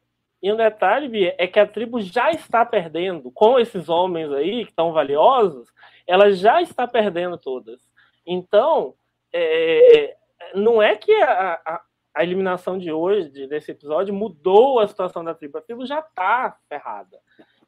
E 0.42 0.52
um 0.52 0.56
detalhe, 0.56 1.08
Bia, 1.08 1.34
é 1.38 1.46
que 1.46 1.60
a 1.60 1.66
tribo 1.66 2.00
já 2.00 2.30
está 2.32 2.64
perdendo 2.64 3.30
com 3.30 3.58
esses 3.58 3.88
homens 3.88 4.32
aí 4.32 4.64
que 4.64 4.70
estão 4.70 4.92
valiosos 4.92 5.72
ela 6.06 6.32
já 6.32 6.60
está 6.60 6.86
perdendo 6.86 7.38
todas. 7.38 7.80
Então, 8.26 8.94
é, 9.32 10.16
não 10.54 10.82
é 10.82 10.96
que 10.96 11.12
a, 11.12 11.60
a, 11.64 11.82
a, 12.14 12.22
eliminação 12.22 12.78
de 12.78 12.92
hoje, 12.92 13.46
desse 13.46 13.70
episódio, 13.70 14.14
mudou 14.14 14.78
a 14.80 14.88
situação 14.88 15.24
da 15.24 15.34
tribo. 15.34 15.58
A 15.58 15.62
tribo 15.62 15.86
já 15.86 16.00
está 16.00 16.56
ferrada. 16.68 17.18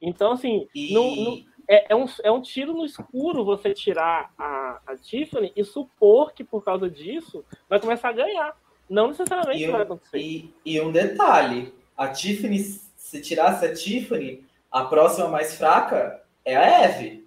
Então, 0.01 0.33
assim, 0.33 0.67
e... 0.75 0.93
não, 0.93 1.15
não, 1.15 1.43
é, 1.67 1.93
é, 1.93 1.95
um, 1.95 2.05
é 2.23 2.31
um 2.31 2.41
tiro 2.41 2.73
no 2.73 2.85
escuro 2.85 3.43
você 3.43 3.73
tirar 3.73 4.31
a, 4.37 4.81
a 4.85 4.97
Tiffany 4.97 5.51
e 5.55 5.63
supor 5.63 6.33
que 6.33 6.43
por 6.43 6.63
causa 6.63 6.89
disso 6.89 7.43
vai 7.69 7.79
começar 7.79 8.09
a 8.09 8.13
ganhar. 8.13 8.55
Não 8.87 9.07
necessariamente 9.07 9.63
e 9.63 9.71
vai 9.71 9.81
acontecer. 9.81 10.19
E, 10.19 10.53
e 10.63 10.79
um 10.79 10.91
detalhe: 10.91 11.73
a 11.97 12.07
Tiffany, 12.07 12.59
se 12.59 13.21
tirasse 13.21 13.65
a 13.65 13.73
Tiffany, 13.73 14.43
a 14.71 14.83
próxima 14.83 15.27
mais 15.27 15.55
fraca 15.55 16.21
é 16.43 16.55
a 16.55 16.83
Eve. 16.83 17.25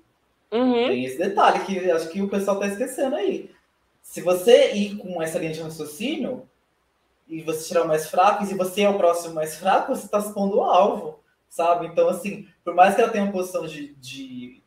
Uhum. 0.51 0.87
Tem 0.87 1.05
esse 1.05 1.19
detalhe 1.19 1.65
que 1.65 1.91
acho 1.91 2.09
que 2.09 2.23
o 2.23 2.29
pessoal 2.29 2.57
está 2.57 2.69
esquecendo 2.69 3.17
aí. 3.17 3.51
Se 4.03 4.21
você 4.21 4.73
ir 4.73 4.97
com 4.97 5.23
essa 5.23 5.39
linha 5.39 5.53
de 5.53 5.61
raciocínio 5.61 6.49
e 7.29 7.43
você 7.43 7.69
tirar 7.69 7.83
o 7.83 7.89
mais 7.89 8.09
fraco, 8.09 8.43
e 8.43 8.47
se 8.47 8.55
você 8.55 8.83
é 8.83 8.89
o 8.89 8.97
próximo 8.97 9.35
mais 9.35 9.57
fraco, 9.57 9.95
você 9.95 10.07
está 10.07 10.19
expondo 10.19 10.57
o 10.57 10.63
alvo, 10.63 11.21
sabe? 11.49 11.87
Então, 11.87 12.09
assim, 12.09 12.49
por 12.65 12.75
mais 12.75 12.95
que 12.95 13.03
ela 13.03 13.11
tenha 13.11 13.25
uma 13.25 13.33
posição 13.33 13.67
de, 13.67 13.95
de 13.97 14.63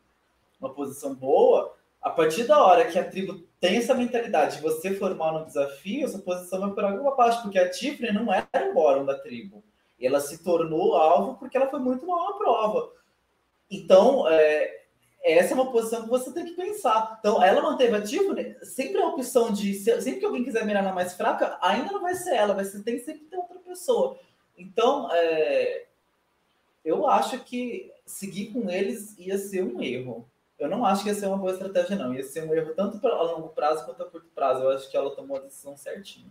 uma 0.60 0.72
posição 0.72 1.14
boa, 1.14 1.74
a 2.00 2.10
partir 2.10 2.44
da 2.44 2.62
hora 2.64 2.84
que 2.84 2.98
a 2.98 3.04
tribo 3.04 3.42
tem 3.60 3.76
essa 3.76 3.94
mentalidade 3.94 4.56
de 4.56 4.62
você 4.62 4.94
for 4.94 5.14
mal 5.14 5.38
no 5.38 5.46
desafio, 5.46 6.04
essa 6.04 6.18
posição 6.18 6.60
vai 6.60 6.70
por 6.70 6.84
água 6.84 7.12
abaixo, 7.12 7.42
porque 7.42 7.58
a 7.58 7.70
Tiffany 7.70 8.12
não 8.12 8.32
era 8.32 8.70
o 8.70 8.74
bórum 8.74 9.04
da 9.04 9.18
tribo. 9.18 9.62
Ela 10.04 10.20
se 10.20 10.42
tornou 10.42 10.94
alvo 10.94 11.36
porque 11.38 11.56
ela 11.56 11.70
foi 11.70 11.80
muito 11.80 12.06
mal 12.06 12.30
na 12.30 12.36
prova. 12.36 12.92
Então, 13.70 14.28
é, 14.28 14.82
essa 15.22 15.52
é 15.52 15.54
uma 15.54 15.70
posição 15.70 16.02
que 16.02 16.10
você 16.10 16.32
tem 16.32 16.44
que 16.44 16.52
pensar. 16.52 17.16
Então, 17.18 17.42
ela 17.42 17.62
manteve 17.62 17.96
a 17.96 18.02
Tiffany, 18.02 18.56
sempre 18.62 19.00
a 19.00 19.06
opção 19.06 19.52
de, 19.52 19.74
sempre 19.74 20.18
que 20.18 20.26
alguém 20.26 20.44
quiser 20.44 20.66
mirar 20.66 20.82
na 20.82 20.92
mais 20.92 21.14
fraca, 21.14 21.58
ainda 21.62 21.92
não 21.92 22.02
vai 22.02 22.14
ser 22.14 22.34
ela, 22.34 22.54
vai 22.54 22.64
ser, 22.64 22.82
tem 22.82 22.98
sempre 22.98 23.24
ter 23.26 23.36
outra 23.36 23.58
pessoa. 23.60 24.18
Então, 24.58 25.08
é, 25.12 25.86
eu 26.84 27.08
acho 27.08 27.38
que 27.44 27.92
seguir 28.04 28.52
com 28.52 28.68
eles 28.68 29.16
ia 29.18 29.38
ser 29.38 29.62
um 29.62 29.80
erro. 29.80 30.28
Eu 30.58 30.68
não 30.68 30.84
acho 30.84 31.02
que 31.02 31.08
ia 31.08 31.14
ser 31.14 31.26
uma 31.26 31.38
boa 31.38 31.52
estratégia, 31.52 31.96
não. 31.96 32.14
Ia 32.14 32.22
ser 32.22 32.44
um 32.44 32.54
erro 32.54 32.74
tanto 32.74 33.04
a 33.06 33.22
longo 33.22 33.48
prazo 33.48 33.84
quanto 33.84 34.02
a 34.02 34.10
curto 34.10 34.28
prazo. 34.34 34.62
Eu 34.62 34.70
acho 34.70 34.90
que 34.90 34.96
ela 34.96 35.14
tomou 35.14 35.36
a 35.36 35.40
decisão 35.40 35.76
certinha. 35.76 36.26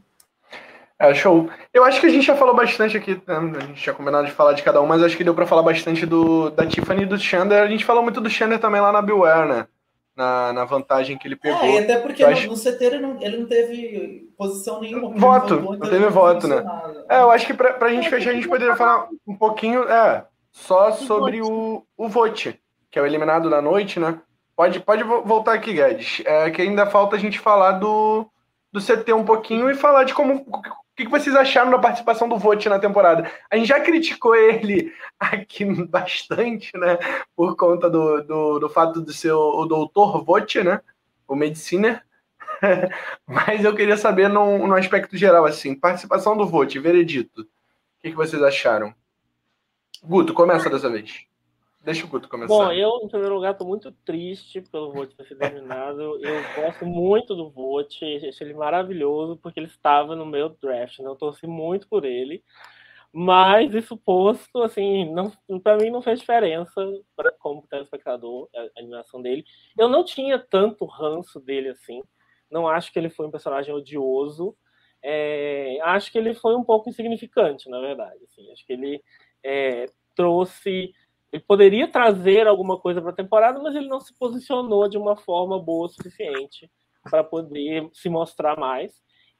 É, 1.02 1.16
show. 1.16 1.50
Eu 1.74 1.84
acho 1.84 2.00
que 2.00 2.06
a 2.06 2.10
gente 2.10 2.28
já 2.28 2.36
falou 2.36 2.56
bastante 2.56 2.96
aqui, 2.96 3.20
né? 3.26 3.36
a 3.58 3.60
gente 3.62 3.82
tinha 3.82 3.96
combinado 3.96 4.28
de 4.28 4.32
falar 4.34 4.54
de 4.54 4.62
cada 4.62 4.80
um, 4.80 4.86
mas 4.86 5.02
acho 5.02 5.18
que 5.18 5.24
deu 5.24 5.34
para 5.34 5.48
falar 5.48 5.64
bastante 5.64 6.06
do, 6.06 6.52
da 6.52 6.64
Tiffany 6.68 7.02
e 7.02 7.06
do 7.08 7.18
Xander. 7.18 7.64
A 7.64 7.68
gente 7.68 7.84
falou 7.84 8.04
muito 8.04 8.22
do 8.22 8.30
Xander 8.30 8.60
também 8.60 8.80
lá 8.80 8.92
na 8.92 9.02
Beware, 9.02 9.50
né? 9.50 9.68
Na, 10.16 10.54
na 10.54 10.64
vantagem 10.64 11.18
que 11.18 11.28
ele 11.28 11.36
pegou. 11.36 11.60
É, 11.60 11.72
e 11.72 11.78
até 11.80 11.98
porque 11.98 12.24
no, 12.24 12.30
acho... 12.30 12.48
no 12.48 12.56
CT 12.56 12.86
ele 12.86 13.00
não, 13.00 13.20
ele 13.20 13.38
não 13.38 13.48
teve 13.48 14.32
posição 14.38 14.80
nenhuma. 14.80 15.10
Voto, 15.18 15.56
não, 15.56 15.72
não 15.72 15.90
teve 15.90 16.08
voto, 16.08 16.48
né? 16.48 16.64
É, 17.10 17.22
eu 17.22 17.32
acho 17.32 17.48
que 17.48 17.54
pra, 17.56 17.74
pra 17.74 17.90
gente 17.90 18.08
fechar, 18.08 18.30
a 18.30 18.34
gente 18.34 18.48
poderia 18.48 18.76
falar 18.76 19.08
um 19.26 19.36
pouquinho, 19.36 19.82
é, 19.90 20.24
só 20.52 20.92
sobre 20.92 21.42
o, 21.42 21.84
o 21.98 22.08
vote, 22.10 22.62
que 22.92 23.00
é 23.00 23.02
o 23.02 23.08
eliminado 23.08 23.50
da 23.50 23.60
noite, 23.60 24.00
né? 24.00 24.20
Pode, 24.56 24.80
pode 24.82 25.02
voltar 25.02 25.54
aqui, 25.54 25.74
Guedes. 25.74 26.22
É 26.26 26.52
que 26.52 26.62
ainda 26.62 26.86
falta 26.86 27.16
a 27.16 27.20
gente 27.20 27.40
falar 27.40 27.72
do, 27.80 28.28
do 28.72 28.80
CT 28.80 29.14
um 29.14 29.26
pouquinho 29.26 29.68
e 29.68 29.74
falar 29.74 30.04
de 30.04 30.14
como 30.14 30.46
o 30.94 30.96
que 30.96 31.08
vocês 31.08 31.36
acharam 31.36 31.72
da 31.72 31.80
participação 31.80 32.28
do 32.28 32.38
Vote 32.38 32.68
na 32.68 32.80
temporada? 32.80 33.32
A 33.50 33.56
gente 33.56 33.68
já 33.68 33.80
criticou 33.80 34.36
ele 34.36 34.94
aqui 35.20 35.66
bastante, 35.86 36.72
né? 36.78 36.98
Por 37.36 37.56
conta 37.56 37.90
do, 37.90 38.22
do, 38.24 38.60
do 38.60 38.70
fato 38.70 39.02
de 39.02 39.14
ser 39.14 39.32
o, 39.32 39.62
o 39.62 39.66
doutor 39.66 40.24
Vote, 40.24 40.64
né? 40.64 40.82
O 41.28 41.36
Mediciner. 41.36 42.04
Mas 43.26 43.64
eu 43.64 43.76
queria 43.76 43.98
saber, 43.98 44.28
no, 44.28 44.68
no 44.68 44.76
aspecto 44.76 45.18
geral, 45.18 45.46
assim, 45.46 45.74
participação 45.74 46.36
do 46.36 46.46
Vote, 46.46 46.78
veredito. 46.80 47.42
O 47.42 47.48
que 48.02 48.12
vocês 48.12 48.42
acharam? 48.44 48.94
Guto, 50.04 50.34
começa 50.34 50.70
dessa 50.70 50.90
vez. 50.90 51.26
Deixa 51.84 52.06
o 52.06 52.10
Guto 52.10 52.30
começar. 52.30 52.54
Bom, 52.54 52.72
eu, 52.72 53.00
em 53.04 53.08
primeiro 53.08 53.34
lugar, 53.34 53.54
estou 53.54 53.68
muito 53.68 53.92
triste 54.06 54.62
pelo 54.62 54.92
Vote 54.92 55.16
ter 55.16 55.26
sido 55.26 55.42
eliminado. 55.42 56.24
eu 56.24 56.44
gosto 56.56 56.86
muito 56.86 57.36
do 57.36 57.50
Vote, 57.50 58.06
achei 58.28 58.48
ele 58.48 58.54
maravilhoso, 58.54 59.36
porque 59.38 59.60
ele 59.60 59.68
estava 59.68 60.16
no 60.16 60.26
meu 60.26 60.50
draft, 60.50 61.00
né? 61.00 61.08
Eu 61.08 61.16
torci 61.16 61.48
muito 61.48 61.88
por 61.88 62.06
ele. 62.06 62.44
Mas 63.12 63.74
isso 63.74 63.98
posto, 63.98 64.62
assim, 64.62 65.14
para 65.62 65.78
mim 65.78 65.90
não 65.90 66.02
fez 66.02 66.20
diferença 66.20 66.74
pra, 67.16 67.32
como 67.34 67.68
telespectador, 67.68 68.48
a 68.56 68.80
eliminação 68.80 69.22
dele. 69.22 69.44
Eu 69.78 69.90
não 69.90 70.06
tinha 70.06 70.40
tanto 70.40 70.86
ranço 70.86 71.40
dele 71.40 71.70
assim. 71.70 72.02
Não 72.50 72.68
acho 72.68 72.92
que 72.94 73.00
ele 73.00 73.10
foi 73.10 73.26
um 73.26 73.32
personagem 73.32 73.74
odioso. 73.74 74.56
É, 75.04 75.80
acho 75.82 76.12
que 76.12 76.18
ele 76.18 76.34
foi 76.34 76.56
um 76.56 76.64
pouco 76.64 76.90
insignificante, 76.90 77.70
na 77.70 77.82
verdade. 77.82 78.24
Assim, 78.24 78.50
acho 78.52 78.66
que 78.66 78.72
ele 78.72 79.04
é, 79.44 79.88
trouxe 80.16 80.94
ele 81.32 81.44
poderia 81.48 81.88
trazer 81.88 82.48
alguma 82.48 82.78
coisa 82.80 83.02
para 83.02 83.12
a 83.12 83.16
temporada, 83.16 83.60
mas 83.60 83.76
ele 83.76 83.88
não 83.88 84.00
se 84.00 84.14
posicionou 84.18 84.88
de 84.90 84.98
uma 84.98 85.16
forma 85.16 85.58
boa 85.60 85.86
o 85.86 85.90
suficiente 85.90 86.70
para 87.10 87.24
poder 87.24 87.90
se 87.94 88.10
mostrar 88.10 88.58
mais. 88.58 88.92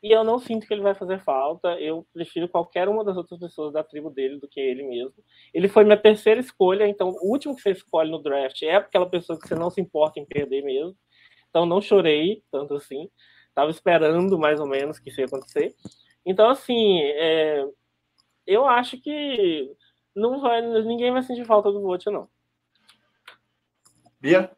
E 0.02 0.12
eu 0.12 0.24
não 0.24 0.40
sinto 0.40 0.66
que 0.66 0.74
ele 0.74 0.82
vai 0.82 0.96
fazer 0.96 1.20
falta. 1.20 1.80
Eu 1.80 2.08
prefiro 2.12 2.50
qualquer 2.50 2.90
uma 2.90 3.04
das 3.04 3.16
outras 3.18 3.40
pessoas 3.40 3.74
da 3.74 3.84
tribo 3.84 4.10
dele 4.10 4.40
do 4.40 4.48
que 4.48 4.60
ele 4.60 4.84
mesmo. 4.84 5.14
Ele 5.54 5.68
foi 5.68 5.84
minha 5.84 5.98
terceira 5.98 6.40
escolha, 6.40 6.88
então 6.88 7.10
o 7.10 7.32
último 7.32 7.56
que 7.56 7.62
você 7.62 7.72
escolhe 7.72 8.10
no 8.10 8.22
draft 8.22 8.64
é 8.64 8.76
aquela 8.76 9.08
pessoa 9.08 9.40
que 9.40 9.48
você 9.48 9.54
não 9.54 9.70
se 9.70 9.80
importa 9.80 10.20
em 10.20 10.26
perder 10.26 10.64
mesmo. 10.64 10.96
Então 11.50 11.66
não 11.66 11.82
chorei 11.82 12.42
tanto 12.52 12.74
assim. 12.74 13.10
Tava 13.54 13.70
esperando 13.70 14.40
mais 14.40 14.60
ou 14.60 14.66
menos 14.68 14.98
que 14.98 15.10
isso 15.10 15.20
ia 15.20 15.26
acontecer. 15.26 15.76
Então, 16.26 16.50
assim, 16.50 17.00
é... 17.02 17.66
eu 18.48 18.66
acho 18.66 19.00
que 19.02 19.70
não 20.16 20.40
vai, 20.42 20.62
ninguém 20.62 21.12
vai 21.12 21.24
sentir 21.24 21.46
falta 21.46 21.72
do 21.72 21.82
Vote, 21.82 22.10
não. 22.10 22.28
Bia? 24.20 24.52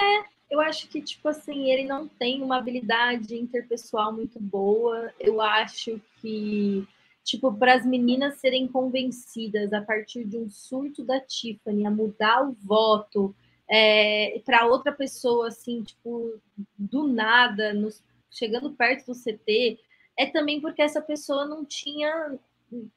É, 0.00 0.24
eu 0.50 0.60
acho 0.60 0.88
que, 0.88 1.02
tipo 1.02 1.28
assim, 1.28 1.70
ele 1.70 1.84
não 1.84 2.08
tem 2.08 2.42
uma 2.42 2.56
habilidade 2.56 3.34
interpessoal 3.36 4.12
muito 4.12 4.40
boa. 4.40 5.12
Eu 5.20 5.40
acho 5.40 6.00
que, 6.20 6.86
tipo, 7.22 7.52
para 7.52 7.74
as 7.74 7.84
meninas 7.84 8.36
serem 8.36 8.66
convencidas 8.66 9.72
a 9.72 9.82
partir 9.82 10.24
de 10.24 10.38
um 10.38 10.48
surto 10.48 11.04
da 11.04 11.20
Tiffany 11.20 11.84
a 11.84 11.90
mudar 11.90 12.48
o 12.48 12.52
voto 12.52 13.34
é, 13.68 14.40
para 14.46 14.66
outra 14.66 14.92
pessoa, 14.92 15.48
assim, 15.48 15.82
tipo, 15.82 16.40
do 16.78 17.06
nada, 17.06 17.74
nos, 17.74 18.02
chegando 18.30 18.70
perto 18.70 19.06
do 19.06 19.14
CT, 19.14 19.78
é 20.16 20.26
também 20.26 20.60
porque 20.60 20.80
essa 20.80 21.02
pessoa 21.02 21.44
não 21.44 21.64
tinha 21.64 22.38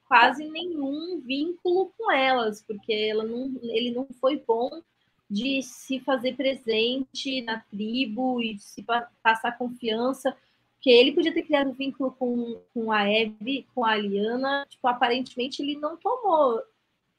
quase 0.07 0.45
nenhum 0.49 1.19
vínculo 1.19 1.91
com 1.97 2.11
elas, 2.11 2.61
porque 2.61 3.13
não, 3.13 3.51
ele 3.63 3.91
não 3.91 4.07
foi 4.19 4.37
bom 4.37 4.81
de 5.29 5.63
se 5.63 5.99
fazer 6.01 6.35
presente 6.35 7.41
na 7.41 7.61
tribo 7.61 8.41
e 8.41 8.59
se 8.59 8.85
passar 9.23 9.57
confiança, 9.57 10.35
porque 10.73 10.89
ele 10.89 11.13
podia 11.13 11.33
ter 11.33 11.43
criado 11.43 11.69
um 11.69 11.73
vínculo 11.73 12.11
com, 12.11 12.59
com 12.73 12.91
a 12.91 13.09
Eve, 13.09 13.65
com 13.73 13.85
a 13.85 13.91
Aliana, 13.91 14.65
tipo, 14.67 14.85
aparentemente 14.87 15.61
ele 15.61 15.77
não 15.77 15.95
tomou, 15.95 16.61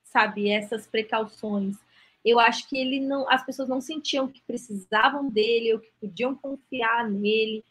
sabe, 0.04 0.50
essas 0.50 0.86
precauções. 0.86 1.76
Eu 2.22 2.38
acho 2.38 2.68
que 2.68 2.76
ele 2.76 3.00
não, 3.00 3.28
as 3.30 3.44
pessoas 3.44 3.68
não 3.68 3.80
sentiam 3.80 4.28
que 4.28 4.42
precisavam 4.42 5.30
dele 5.30 5.72
ou 5.72 5.80
que 5.80 5.90
podiam 6.00 6.34
confiar 6.34 7.08
nele. 7.08 7.64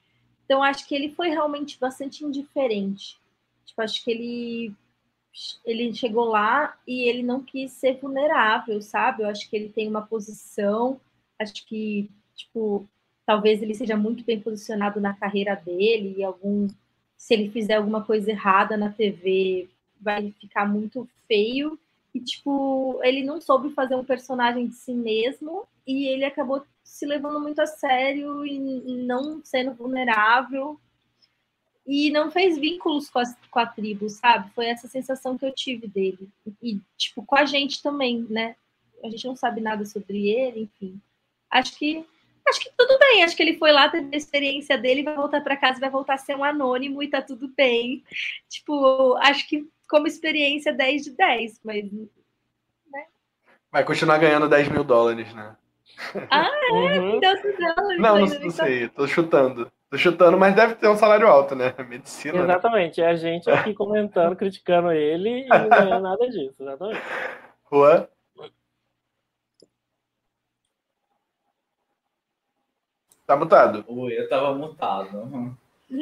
Então 0.44 0.64
acho 0.64 0.88
que 0.88 0.95
ele 0.95 1.10
foi 1.10 1.30
realmente 1.30 1.80
bastante 1.80 2.26
indiferente. 2.26 3.20
Tipo, 3.72 3.81
acho 3.81 4.03
que 4.03 4.11
ele 4.11 4.73
ele 5.65 5.93
chegou 5.95 6.26
lá 6.26 6.77
e 6.85 7.07
ele 7.07 7.23
não 7.23 7.41
quis 7.41 7.72
ser 7.72 7.98
vulnerável, 7.99 8.81
sabe? 8.81 9.23
Eu 9.23 9.30
acho 9.30 9.49
que 9.49 9.56
ele 9.56 9.69
tem 9.69 9.88
uma 9.88 10.02
posição, 10.02 10.99
acho 11.39 11.65
que 11.65 12.10
tipo, 12.35 12.85
talvez 13.26 13.61
ele 13.61 13.73
seja 13.73 13.95
muito 13.95 14.26
bem 14.26 14.41
posicionado 14.41 14.99
na 14.99 15.14
carreira 15.14 15.56
dele 15.56 16.15
e 16.18 16.23
algum 16.23 16.68
se 17.15 17.34
ele 17.34 17.49
fizer 17.52 17.76
alguma 17.76 18.03
coisa 18.03 18.31
errada 18.31 18.76
na 18.76 18.91
TV, 18.91 19.69
vai 19.99 20.31
ficar 20.31 20.68
muito 20.68 21.07
feio. 21.27 21.80
E, 22.14 22.19
tipo, 22.19 22.99
ele 23.03 23.23
não 23.23 23.39
soube 23.39 23.69
fazer 23.73 23.95
um 23.95 24.03
personagem 24.03 24.68
de 24.68 24.73
si 24.73 24.93
mesmo 24.93 25.68
e 25.88 26.07
ele 26.07 26.26
acabou 26.26 26.65
se 26.84 27.06
levando 27.06 27.39
muito 27.39 27.61
a 27.61 27.68
sério 27.68 28.45
e 28.45 28.60
não 29.06 29.39
sendo 29.45 29.73
vulnerável 29.73 30.80
e 31.91 32.09
não 32.09 32.31
fez 32.31 32.57
vínculos 32.57 33.09
com, 33.09 33.19
as, 33.19 33.35
com 33.51 33.59
a 33.59 33.65
tribo, 33.65 34.07
sabe? 34.07 34.49
Foi 34.55 34.68
essa 34.68 34.88
sensação 34.88 35.38
que 35.38 35.45
eu 35.45 35.53
tive 35.53 35.88
dele. 35.88 36.30
E, 36.63 36.80
tipo, 36.97 37.22
com 37.26 37.35
a 37.35 37.43
gente 37.43 37.84
também, 37.84 38.26
né? 38.30 38.55
A 39.03 39.09
gente 39.09 39.27
não 39.27 39.35
sabe 39.35 39.59
nada 39.59 39.84
sobre 39.84 40.30
ele, 40.30 40.61
enfim. 40.61 41.01
Acho 41.49 41.77
que 41.77 42.05
acho 42.47 42.61
que 42.61 42.72
tudo 42.77 42.97
bem. 42.97 43.26
Acho 43.26 43.35
que 43.35 43.43
ele 43.43 43.57
foi 43.57 43.73
lá, 43.73 43.89
teve 43.89 44.07
a 44.13 44.18
experiência 44.18 44.77
dele, 44.77 45.03
vai 45.03 45.18
voltar 45.18 45.41
para 45.41 45.57
casa, 45.57 45.81
vai 45.81 45.89
voltar 45.89 46.13
a 46.13 46.18
ser 46.18 46.34
um 46.34 46.45
anônimo 46.45 47.03
e 47.03 47.09
tá 47.09 47.22
tudo 47.22 47.49
bem. 47.49 48.01
Tipo, 48.47 49.18
acho 49.18 49.45
que 49.49 49.68
como 49.89 50.07
experiência 50.07 50.72
10 50.72 51.03
de 51.03 51.11
10, 51.11 51.59
mas. 51.61 51.91
Né? 51.91 53.05
Vai 53.69 53.84
continuar 53.84 54.18
ganhando 54.18 54.47
10 54.47 54.69
mil 54.69 54.85
dólares, 54.85 55.34
né? 55.34 55.57
Ah, 56.30 56.49
é? 56.69 56.72
Uhum. 56.72 57.19
Deus 57.19 57.41
dólares. 57.41 57.99
Não, 57.99 58.18
não, 58.18 58.39
não 58.39 58.49
sei, 58.49 58.88
tô 58.88 59.05
chutando. 59.05 59.69
Tô 59.91 59.97
chutando, 59.97 60.38
mas 60.38 60.55
deve 60.55 60.76
ter 60.76 60.88
um 60.88 60.95
salário 60.95 61.27
alto, 61.27 61.53
né? 61.53 61.76
Medicina. 61.89 62.38
Né? 62.38 62.43
Exatamente, 62.45 63.01
né? 63.01 63.07
é 63.07 63.09
a 63.09 63.15
gente 63.15 63.49
aqui 63.49 63.73
comentando, 63.73 64.38
criticando 64.38 64.89
ele 64.89 65.41
e 65.41 65.47
não 65.49 65.68
ganha 65.68 65.99
nada 65.99 66.30
disso, 66.30 66.55
exatamente. 66.57 67.01
Juan? 67.69 68.07
Tá 73.27 73.35
mutado. 73.35 73.84
Oi, 73.85 74.18
eu 74.18 74.30
tava 74.30 74.53
mutado. 74.53 75.57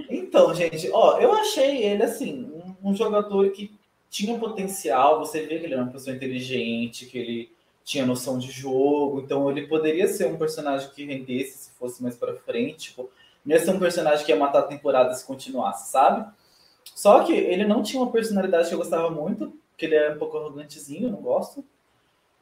Então, 0.08 0.54
gente, 0.54 0.88
ó, 0.92 1.20
eu 1.20 1.34
achei 1.34 1.84
ele 1.84 2.04
assim, 2.04 2.44
um, 2.84 2.92
um, 2.92 2.96
jogador 2.96 3.50
que 3.50 3.76
tinha 4.08 4.38
potencial, 4.38 5.18
você 5.18 5.48
vê 5.48 5.58
que 5.58 5.66
ele 5.66 5.74
era 5.74 5.82
uma 5.82 5.92
pessoa 5.92 6.16
inteligente, 6.16 7.08
que 7.08 7.18
ele 7.18 7.52
tinha 7.84 8.06
noção 8.06 8.38
de 8.38 8.52
jogo, 8.52 9.22
então 9.22 9.50
ele 9.50 9.66
poderia 9.66 10.08
ser 10.08 10.28
um 10.28 10.38
personagem 10.38 10.92
que 10.92 11.06
rendesse 11.06 11.58
se 11.58 11.72
fosse 11.72 12.04
mais 12.04 12.16
para 12.16 12.36
frente, 12.36 12.90
tipo, 12.90 13.10
ia 13.54 13.60
ser 13.60 13.72
um 13.72 13.80
personagem 13.80 14.26
que 14.26 14.32
ia 14.32 14.38
matar 14.38 14.60
a 14.60 14.68
temporada 14.68 15.14
se 15.14 15.26
continuasse, 15.26 15.92
sabe? 15.92 16.30
Só 16.96 17.24
que 17.24 17.34
ele 17.34 17.66
não 17.66 17.82
tinha 17.84 18.02
uma 18.02 18.12
personalidade 18.12 18.68
que 18.68 18.74
eu 18.74 18.80
gostava 18.80 19.10
muito, 19.10 19.54
que 19.78 19.86
ele 19.86 19.96
é 19.96 20.12
um 20.12 20.18
pouco 20.18 20.38
arrogantezinho, 20.38 21.10
não 21.10 21.22
gosto. 21.22 21.64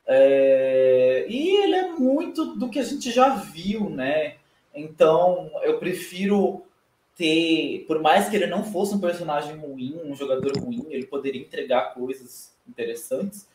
É... 0.06 1.26
E 1.30 1.64
ele 1.64 1.76
é 1.76 1.90
muito 1.92 2.56
do 2.56 2.70
que 2.70 2.80
a 2.80 2.84
gente 2.84 3.12
já 3.12 3.36
viu, 3.36 3.90
né? 3.90 4.36
Então, 4.74 5.50
eu 5.64 5.80
prefiro 5.80 6.64
ter, 7.16 7.84
por 7.88 8.00
mais 8.00 8.30
que 8.30 8.36
ele 8.36 8.48
não 8.48 8.64
fosse 8.64 8.94
um 8.94 9.00
personagem 9.00 9.58
ruim, 9.58 10.00
um 10.06 10.16
jogador 10.16 10.56
ruim, 10.58 10.86
ele 10.90 11.06
poderia 11.08 11.42
entregar 11.42 11.94
coisas 11.94 12.56
interessantes. 12.68 13.48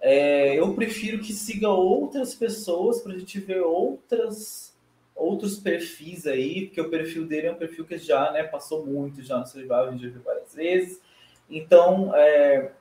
É, 0.00 0.58
eu 0.58 0.74
prefiro 0.74 1.20
que 1.20 1.32
siga 1.32 1.68
outras 1.68 2.34
pessoas 2.34 3.00
para 3.00 3.12
a 3.12 3.18
gente 3.18 3.38
ver 3.38 3.60
outras 3.60 4.71
outros 5.14 5.58
perfis 5.58 6.26
aí, 6.26 6.66
porque 6.66 6.80
o 6.80 6.90
perfil 6.90 7.26
dele 7.26 7.48
é 7.48 7.52
um 7.52 7.56
perfil 7.56 7.84
que 7.84 7.98
já 7.98 8.32
né, 8.32 8.42
passou 8.44 8.84
muito 8.84 9.22
já 9.22 9.38
no 9.38 9.46
Survival, 9.46 9.88
a 9.88 9.90
gente 9.90 10.04
já 10.04 10.10
viu 10.10 10.22
várias 10.22 10.54
vezes. 10.54 11.00
Então, 11.48 12.14
é, 12.14 12.72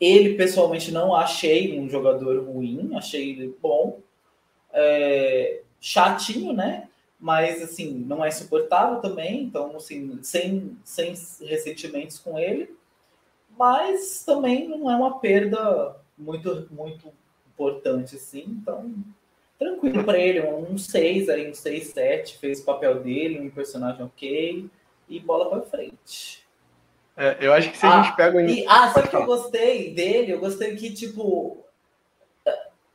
ele 0.00 0.34
pessoalmente 0.34 0.90
não 0.92 1.14
achei 1.14 1.78
um 1.78 1.88
jogador 1.88 2.44
ruim, 2.44 2.90
achei 2.94 3.30
ele 3.30 3.56
bom, 3.60 4.00
é, 4.72 5.62
chatinho, 5.80 6.52
né? 6.52 6.88
mas 7.18 7.62
assim, 7.62 8.04
não 8.06 8.24
é 8.24 8.28
insuportável 8.28 9.00
também, 9.00 9.42
então 9.42 9.74
assim, 9.76 10.22
sem, 10.22 10.78
sem 10.84 11.14
ressentimentos 11.40 12.18
com 12.18 12.38
ele, 12.38 12.76
mas 13.58 14.24
também 14.24 14.68
não 14.68 14.90
é 14.90 14.94
uma 14.94 15.18
perda 15.18 15.96
muito, 16.16 16.68
muito 16.70 17.12
importante 17.52 18.14
assim, 18.14 18.44
então 18.46 18.94
tranquilo 19.58 20.04
para 20.04 20.18
ele, 20.18 20.40
um 20.40 20.78
6 20.78 21.28
aí, 21.28 21.50
um 21.50 21.54
6, 21.54 21.88
7, 21.88 22.38
fez 22.38 22.60
o 22.60 22.64
papel 22.64 23.00
dele, 23.00 23.40
um 23.40 23.50
personagem 23.50 24.04
ok, 24.04 24.70
e 25.08 25.20
bola 25.20 25.50
para 25.50 25.62
frente. 25.62 26.46
É, 27.16 27.36
eu 27.40 27.52
acho 27.52 27.70
que 27.72 27.76
se 27.76 27.84
a 27.84 28.02
gente 28.02 28.14
pega... 28.14 28.40
E, 28.42 28.64
ah, 28.68 28.88
sabe 28.90 29.08
que 29.08 29.16
eu 29.16 29.26
gostei 29.26 29.92
dele? 29.92 30.32
Eu 30.32 30.38
gostei 30.38 30.76
que, 30.76 30.92
tipo, 30.94 31.64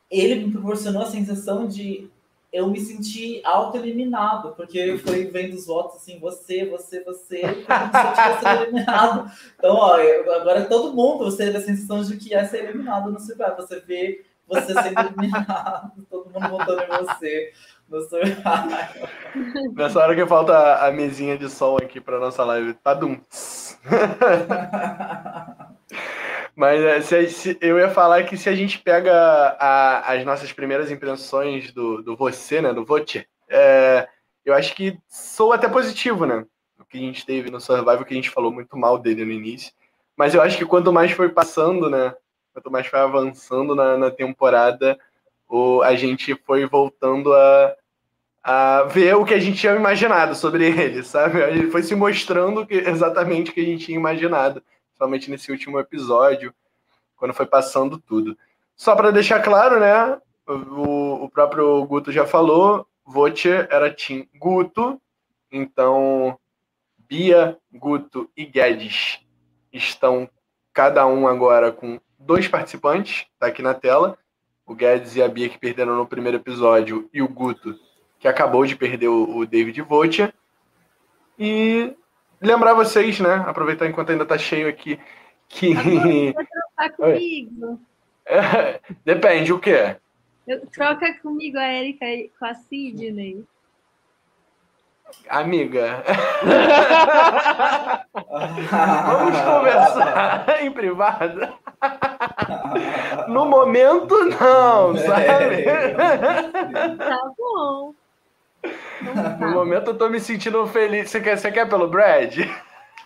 ele 0.10 0.36
me 0.36 0.52
proporcionou 0.52 1.02
a 1.02 1.08
sensação 1.08 1.68
de 1.68 2.10
eu 2.54 2.70
me 2.70 2.80
senti 2.80 3.42
auto-eliminado, 3.44 4.54
porque 4.56 4.78
eu 4.78 5.00
fui 5.00 5.26
vendo 5.26 5.56
os 5.56 5.66
votos 5.66 5.98
assim, 5.98 6.20
você, 6.20 6.66
você, 6.66 7.04
você, 7.04 7.42
como 7.42 7.92
se 7.92 7.98
eu 7.98 8.14
tivesse 8.14 8.46
eliminado. 8.62 9.32
Então, 9.58 9.76
ó, 9.76 9.98
eu, 9.98 10.32
agora 10.36 10.66
todo 10.66 10.94
mundo, 10.94 11.26
você 11.26 11.46
teve 11.46 11.58
a 11.58 11.62
sensação 11.62 12.04
de 12.04 12.16
que 12.16 12.30
ia 12.30 12.46
ser 12.46 12.64
eliminado 12.64 13.12
no 13.12 13.20
Survival. 13.20 13.56
Você 13.56 13.80
vê 13.80 14.24
você 14.48 14.74
sendo 14.74 15.00
eliminado, 15.00 15.92
todo 16.10 16.30
mundo 16.30 16.50
votando 16.50 16.84
em 16.84 16.88
você 16.88 17.54
no 17.90 18.02
Survival. 18.02 18.70
Nessa 19.74 20.00
hora 20.00 20.16
que 20.16 20.26
falta 20.26 20.86
a 20.86 20.92
mesinha 20.92 21.38
de 21.38 21.50
som 21.50 21.78
aqui 21.78 22.00
para 22.00 22.20
nossa 22.20 22.44
live, 22.44 22.74
tá 22.76 22.94
dum. 22.94 23.20
Mas 26.56 26.82
é, 26.82 27.02
se, 27.02 27.30
se, 27.30 27.58
eu 27.60 27.80
ia 27.80 27.90
falar 27.90 28.24
que 28.24 28.38
se 28.38 28.48
a 28.48 28.56
gente 28.56 28.78
pega 28.78 29.12
a, 29.60 30.14
as 30.14 30.24
nossas 30.24 30.54
primeiras 30.54 30.92
impressões 30.92 31.72
do, 31.72 32.04
do 32.04 32.16
você, 32.16 32.62
né, 32.62 32.72
do 32.72 32.86
Vote, 32.86 33.28
é, 33.50 34.08
eu 34.46 34.54
acho 34.54 34.76
que 34.76 35.00
sou 35.08 35.52
até 35.52 35.68
positivo, 35.68 36.26
né? 36.26 36.46
O 36.80 36.86
que 36.86 36.98
a 36.98 37.02
gente 37.02 37.26
teve 37.26 37.50
no 37.50 37.60
Survival, 37.60 38.06
que 38.06 38.14
a 38.14 38.18
gente 38.18 38.30
falou 38.30 38.52
muito 38.52 38.78
mal 38.78 39.00
dele 39.00 39.26
no 39.26 39.32
início. 39.32 39.74
Mas 40.16 40.36
eu 40.36 40.42
acho 40.42 40.58
que 40.58 40.66
quanto 40.66 40.94
mais 40.94 41.12
foi 41.12 41.30
passando, 41.30 41.90
né? 41.90 42.14
Quanto 42.54 42.72
mais 42.72 42.88
foi 42.88 43.00
avançando 43.00 43.76
na, 43.76 43.98
na 43.98 44.12
temporada, 44.12 44.98
o, 45.50 45.82
a 45.82 45.96
gente 45.96 46.36
foi 46.46 46.66
voltando 46.66 47.34
a, 47.34 47.76
a 48.44 48.84
ver 48.84 49.16
o 49.16 49.26
que 49.26 49.34
a 49.34 49.40
gente 49.40 49.60
tinha 49.60 49.76
imaginado 49.76 50.36
sobre 50.36 50.66
ele, 50.70 51.04
sabe? 51.04 51.40
Ele 51.42 51.72
foi 51.72 51.84
se 51.84 51.96
mostrando 51.96 52.66
que, 52.66 52.76
exatamente 52.76 53.52
o 53.52 53.54
que 53.54 53.62
a 53.62 53.66
gente 53.66 53.86
tinha 53.86 53.98
imaginado 53.98 54.64
principalmente 55.04 55.30
nesse 55.30 55.52
último 55.52 55.80
episódio, 55.80 56.54
quando 57.18 57.34
foi 57.34 57.46
passando 57.46 57.98
tudo. 57.98 58.38
Só 58.76 58.96
para 58.96 59.12
deixar 59.12 59.42
claro, 59.42 59.80
né? 59.80 60.20
O, 60.48 61.26
o, 61.26 61.30
próprio 61.30 61.86
Guto 61.86 62.12
já 62.12 62.26
falou, 62.26 62.88
Voce 63.06 63.50
era 63.50 63.94
Tim 63.94 64.28
Guto, 64.36 65.02
então 65.52 66.38
Bia, 66.98 67.58
Guto 67.72 68.30
e 68.36 68.46
Guedes 68.46 69.20
estão 69.72 70.30
cada 70.74 71.06
um 71.06 71.28
agora 71.28 71.72
com 71.72 72.00
dois 72.26 72.48
participantes, 72.48 73.26
tá 73.40 73.48
aqui 73.48 73.62
na 73.62 73.74
tela. 73.74 74.18
O 74.66 74.74
Guedes 74.74 75.16
e 75.16 75.22
a 75.22 75.28
Bia 75.28 75.50
que 75.50 75.60
perderam 75.60 75.96
no 75.96 76.08
primeiro 76.08 76.38
episódio 76.38 77.10
e 77.14 77.22
o 77.22 77.28
Guto 77.28 77.78
que 78.18 78.28
acabou 78.28 78.66
de 78.66 78.76
perder 78.76 79.10
o, 79.10 79.38
o 79.38 79.46
David 79.46 79.82
Voce. 79.82 80.34
E 81.38 81.94
lembrar 82.42 82.74
vocês, 82.74 83.20
né? 83.20 83.44
Aproveitar 83.46 83.86
enquanto 83.86 84.12
ainda 84.12 84.26
tá 84.26 84.38
cheio 84.38 84.70
aqui. 84.70 84.98
Que. 85.50 85.74
Trocar 86.34 86.92
comigo. 86.96 87.80
É, 88.26 88.80
depende, 89.04 89.52
o 89.52 89.60
quê? 89.60 89.98
Eu, 90.48 90.66
troca 90.68 91.14
comigo 91.22 91.58
a 91.58 91.74
Erika 91.74 92.06
com 92.40 92.46
a 92.46 92.54
Sidney. 92.54 93.44
Amiga. 95.30 96.04
Vamos 98.14 99.42
conversar 99.42 100.46
em 100.64 100.72
privado. 100.72 101.54
No 103.28 103.46
momento, 103.46 104.16
não, 104.26 104.96
sabe? 104.98 105.64
Tá 106.98 107.20
bom. 107.38 107.94
No 109.40 109.52
momento 109.52 109.92
eu 109.92 109.98
tô 109.98 110.10
me 110.10 110.20
sentindo 110.20 110.66
feliz. 110.68 111.10
Você 111.10 111.20
quer, 111.20 111.38
você 111.38 111.52
quer 111.52 111.68
pelo 111.68 111.88
Brad? 111.88 112.38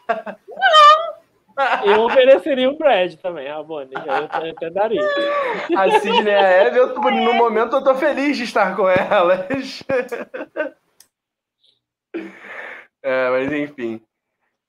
Não! 0.10 1.18
Eu 1.84 2.04
ofereceria 2.04 2.70
o 2.70 2.78
Brad 2.78 3.16
também, 3.16 3.48
Rabone. 3.48 3.90
Eu 3.94 4.52
até 4.52 4.70
daria. 4.70 5.02
A 5.76 6.00
Sidney 6.00 6.32
e 6.32 6.36
a 6.36 6.42
Eve, 6.42 6.78
eu, 6.78 6.94
no 6.96 7.34
momento 7.34 7.76
eu 7.76 7.84
tô 7.84 7.96
feliz 7.96 8.38
de 8.38 8.44
estar 8.44 8.76
com 8.76 8.88
elas. 8.88 9.84
É, 13.02 13.30
mas 13.30 13.52
enfim. 13.52 14.02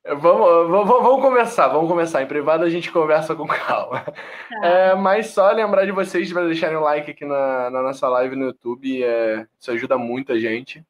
Vamos, 0.06 0.70
vamos, 0.70 0.88
vamos 0.88 1.22
começar, 1.22 1.68
vamos 1.68 1.88
começar. 1.88 2.22
Em 2.22 2.26
privado 2.26 2.64
a 2.64 2.70
gente 2.70 2.90
conversa 2.90 3.34
com 3.34 3.46
calma. 3.48 4.00
Tá. 4.00 4.66
É, 4.66 4.94
mas 4.94 5.28
só 5.28 5.50
lembrar 5.50 5.84
de 5.84 5.92
vocês 5.92 6.32
para 6.32 6.46
deixarem 6.46 6.76
o 6.76 6.80
like 6.80 7.10
aqui 7.10 7.24
na, 7.24 7.68
na 7.70 7.82
nossa 7.82 8.08
live 8.08 8.36
no 8.36 8.46
YouTube. 8.46 9.04
É, 9.04 9.46
isso 9.58 9.70
ajuda 9.70 9.98
muito 9.98 10.32
a 10.32 10.38
gente. 10.38 10.82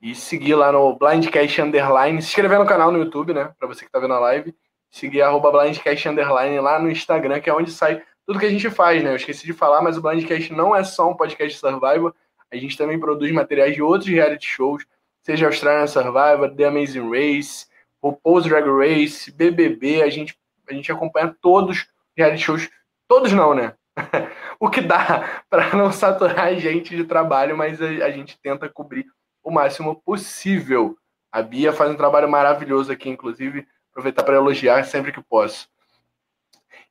E 0.00 0.14
seguir 0.14 0.54
lá 0.54 0.72
no 0.72 0.96
Blindcast 0.96 1.60
Underline. 1.60 2.22
Se 2.22 2.28
inscrever 2.28 2.58
no 2.58 2.66
canal 2.66 2.90
no 2.90 2.98
YouTube, 2.98 3.34
né? 3.34 3.52
Para 3.58 3.68
você 3.68 3.80
que 3.80 3.86
está 3.86 3.98
vendo 3.98 4.14
a 4.14 4.20
live. 4.20 4.54
Seguir 4.90 5.22
arroba 5.22 5.50
Blindcast 5.50 6.08
Underline 6.08 6.58
lá 6.60 6.78
no 6.78 6.90
Instagram, 6.90 7.40
que 7.40 7.50
é 7.50 7.54
onde 7.54 7.70
sai 7.70 8.02
tudo 8.24 8.38
que 8.38 8.46
a 8.46 8.50
gente 8.50 8.70
faz, 8.70 9.02
né? 9.02 9.10
Eu 9.10 9.16
esqueci 9.16 9.44
de 9.44 9.52
falar, 9.52 9.82
mas 9.82 9.98
o 9.98 10.02
Blindcast 10.02 10.52
não 10.52 10.74
é 10.74 10.82
só 10.82 11.10
um 11.10 11.14
podcast 11.14 11.58
Survival. 11.58 12.14
A 12.50 12.56
gente 12.56 12.76
também 12.76 12.98
produz 12.98 13.30
materiais 13.32 13.74
de 13.74 13.82
outros 13.82 14.08
reality 14.08 14.46
shows, 14.46 14.86
seja 15.22 15.46
Australian 15.46 15.86
Survivor, 15.86 16.54
The 16.54 16.64
Amazing 16.64 17.10
Race 17.10 17.66
Pose 18.12 18.48
Drag 18.48 18.66
Race, 18.68 19.30
BBB, 19.32 20.02
a 20.02 20.10
gente, 20.10 20.36
a 20.68 20.72
gente 20.72 20.90
acompanha 20.90 21.34
todos 21.40 21.78
os 21.78 21.86
reality 22.16 22.42
shows, 22.42 22.70
todos 23.08 23.32
não, 23.32 23.54
né? 23.54 23.74
o 24.60 24.68
que 24.68 24.80
dá 24.80 25.42
para 25.48 25.74
não 25.74 25.90
saturar 25.92 26.46
a 26.46 26.54
gente 26.54 26.96
de 26.96 27.04
trabalho, 27.04 27.56
mas 27.56 27.80
a, 27.80 27.86
a, 27.86 28.10
gente 28.10 28.38
tenta 28.40 28.68
cobrir 28.68 29.06
o 29.42 29.50
máximo 29.50 30.00
possível. 30.02 30.96
A 31.30 31.42
Bia 31.42 31.72
faz 31.72 31.90
um 31.90 31.96
trabalho 31.96 32.28
maravilhoso 32.28 32.92
aqui, 32.92 33.08
inclusive, 33.08 33.66
aproveitar 33.90 34.22
para 34.22 34.36
elogiar 34.36 34.84
sempre 34.84 35.12
que 35.12 35.22
posso. 35.22 35.68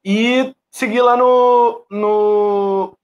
E 0.03 0.55
seguir 0.69 1.01
lá 1.01 1.17
no, 1.17 1.85
no 1.89 2.97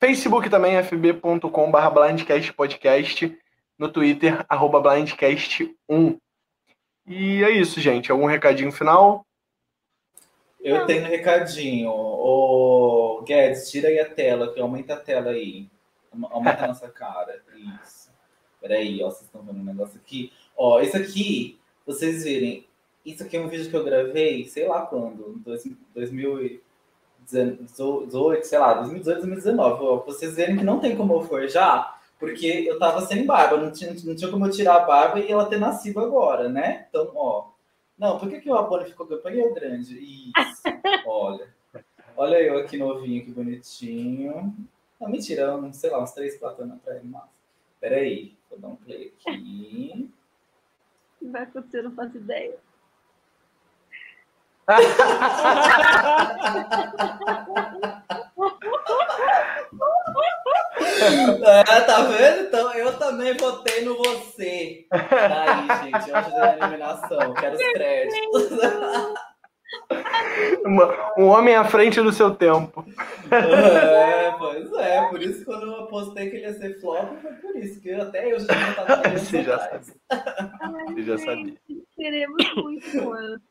Facebook 0.00 0.48
também, 0.48 0.82
fb.com.br 0.82 1.90
blindcastpodcast, 1.92 3.38
no 3.78 3.88
Twitter, 3.90 4.44
arroba 4.48 4.80
blindcast1. 4.80 6.18
E 7.06 7.42
é 7.42 7.50
isso, 7.50 7.80
gente. 7.80 8.10
Algum 8.12 8.26
recadinho 8.26 8.70
final? 8.72 9.24
Eu 10.60 10.78
Não. 10.80 10.86
tenho 10.86 11.02
um 11.04 11.08
recadinho. 11.08 11.90
O 11.90 13.22
Guedes, 13.26 13.70
tira 13.70 13.88
aí 13.88 13.98
a 13.98 14.08
tela, 14.08 14.52
que 14.52 14.60
aumenta 14.60 14.94
a 14.94 14.96
tela 15.00 15.30
aí. 15.30 15.68
Aumenta 16.30 16.64
a 16.64 16.68
nossa 16.68 16.88
cara. 16.92 17.42
Isso. 17.82 18.10
Peraí, 18.60 19.02
ó, 19.02 19.10
vocês 19.10 19.22
estão 19.24 19.42
vendo 19.42 19.58
um 19.60 19.64
negócio 19.64 19.98
aqui. 19.98 20.32
Ó, 20.56 20.80
isso 20.80 20.96
aqui, 20.96 21.58
vocês 21.86 22.24
verem, 22.24 22.66
isso 23.06 23.22
aqui 23.22 23.36
é 23.38 23.40
um 23.40 23.48
vídeo 23.48 23.70
que 23.70 23.76
eu 23.76 23.82
gravei, 23.84 24.44
sei 24.44 24.68
lá 24.68 24.82
quando, 24.82 25.40
2018, 25.44 26.60
sei 28.44 28.58
lá, 28.58 28.74
2018, 28.74 29.20
2019. 29.20 29.82
Ó, 29.84 29.96
vocês 30.04 30.34
verem 30.36 30.58
que 30.58 30.64
não 30.64 30.78
tem 30.78 30.94
como 30.94 31.14
eu 31.14 31.22
forjar, 31.22 31.99
porque 32.20 32.66
eu 32.68 32.78
tava 32.78 33.00
sem 33.00 33.24
barba, 33.24 33.56
não 33.56 33.72
tinha, 33.72 33.94
não 34.04 34.14
tinha 34.14 34.30
como 34.30 34.46
eu 34.46 34.50
tirar 34.50 34.76
a 34.76 34.84
barba 34.84 35.18
e 35.18 35.32
ela 35.32 35.48
ter 35.48 35.58
nascido 35.58 36.00
agora, 36.00 36.50
né? 36.50 36.86
Então, 36.88 37.10
ó. 37.14 37.48
Não, 37.98 38.18
por 38.18 38.28
que, 38.28 38.40
que 38.40 38.50
o 38.50 38.54
Apolo 38.54 38.84
ficou 38.84 39.06
peguei 39.06 39.42
o 39.42 39.54
grande? 39.54 39.98
Isso, 39.98 40.62
olha. 41.06 41.48
Olha 42.16 42.42
eu 42.42 42.58
aqui 42.58 42.76
novinho, 42.76 43.24
que 43.24 43.30
bonitinho. 43.30 44.54
Não, 45.00 45.08
mentira, 45.08 45.56
um, 45.56 45.72
sei 45.72 45.90
lá, 45.90 46.02
uns 46.02 46.12
três, 46.12 46.40
anos 46.42 46.76
atrás, 46.76 47.02
mas. 47.02 47.22
Peraí, 47.80 48.36
vou 48.50 48.58
dar 48.58 48.68
um 48.68 48.76
play 48.76 49.14
aqui. 49.18 50.10
O 51.16 51.18
que 51.18 51.24
vai 51.30 51.44
acontecer? 51.44 51.82
Não 51.82 51.92
faço 51.92 52.18
ideia. 52.18 52.54
É, 61.00 61.80
tá 61.80 62.02
vendo? 62.02 62.42
Então 62.42 62.72
eu 62.74 62.96
também 62.98 63.36
votei 63.36 63.84
no 63.84 63.96
você. 63.96 64.86
Tá 64.90 65.44
aí, 65.46 65.84
gente, 65.84 66.10
antes 66.12 66.32
da 66.32 66.56
eliminação. 66.58 67.34
Quero 67.34 67.56
os 67.56 67.72
créditos. 67.72 68.50
um 71.16 71.26
homem 71.26 71.54
à 71.54 71.64
frente 71.64 72.00
do 72.00 72.12
seu 72.12 72.34
tempo. 72.34 72.84
É, 73.30 74.32
pois 74.32 74.72
é. 74.72 75.08
Por 75.08 75.22
isso 75.22 75.44
quando 75.44 75.66
eu 75.66 75.84
apostei 75.84 76.30
que 76.30 76.36
ele 76.36 76.46
ia 76.46 76.54
ser 76.54 76.80
flop, 76.80 77.20
foi 77.20 77.32
por 77.34 77.56
isso. 77.56 77.80
Que 77.80 77.92
até 77.92 78.32
eu 78.32 78.40
já 78.40 78.68
estava 78.68 79.08
Você 79.18 79.42
já 79.42 79.58
sabia. 79.58 79.80
Você 80.88 81.02
já 81.02 81.18
sabia. 81.18 81.54
Queremos 81.96 82.54
muito 82.54 82.80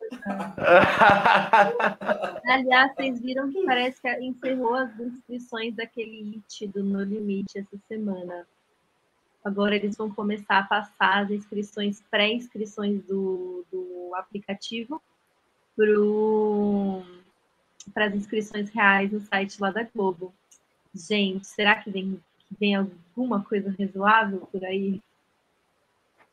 Aliás, 2.47 2.93
vocês 2.95 3.21
viram 3.21 3.51
que 3.51 3.63
parece 3.63 4.01
que 4.01 4.09
encerrou 4.25 4.73
as 4.75 4.99
inscrições 4.99 5.75
daquele 5.75 6.23
hit 6.23 6.67
do 6.67 6.83
No 6.83 7.03
Limite 7.03 7.59
essa 7.59 7.77
semana. 7.87 8.47
Agora 9.43 9.75
eles 9.75 9.95
vão 9.95 10.11
começar 10.11 10.59
a 10.59 10.63
passar 10.63 11.23
as 11.23 11.31
inscrições, 11.31 12.03
pré-inscrições 12.11 13.01
do, 13.03 13.65
do 13.71 14.11
aplicativo 14.15 15.01
para 17.93 18.05
as 18.05 18.13
inscrições 18.15 18.69
reais 18.69 19.11
no 19.11 19.19
site 19.21 19.61
lá 19.61 19.71
da 19.71 19.83
Globo. 19.83 20.33
Gente, 20.93 21.47
será 21.47 21.75
que 21.75 21.89
vem, 21.89 22.19
que 22.37 22.55
vem 22.59 22.75
alguma 22.75 23.43
coisa 23.43 23.73
razoável 23.79 24.47
por 24.51 24.63
aí? 24.65 25.01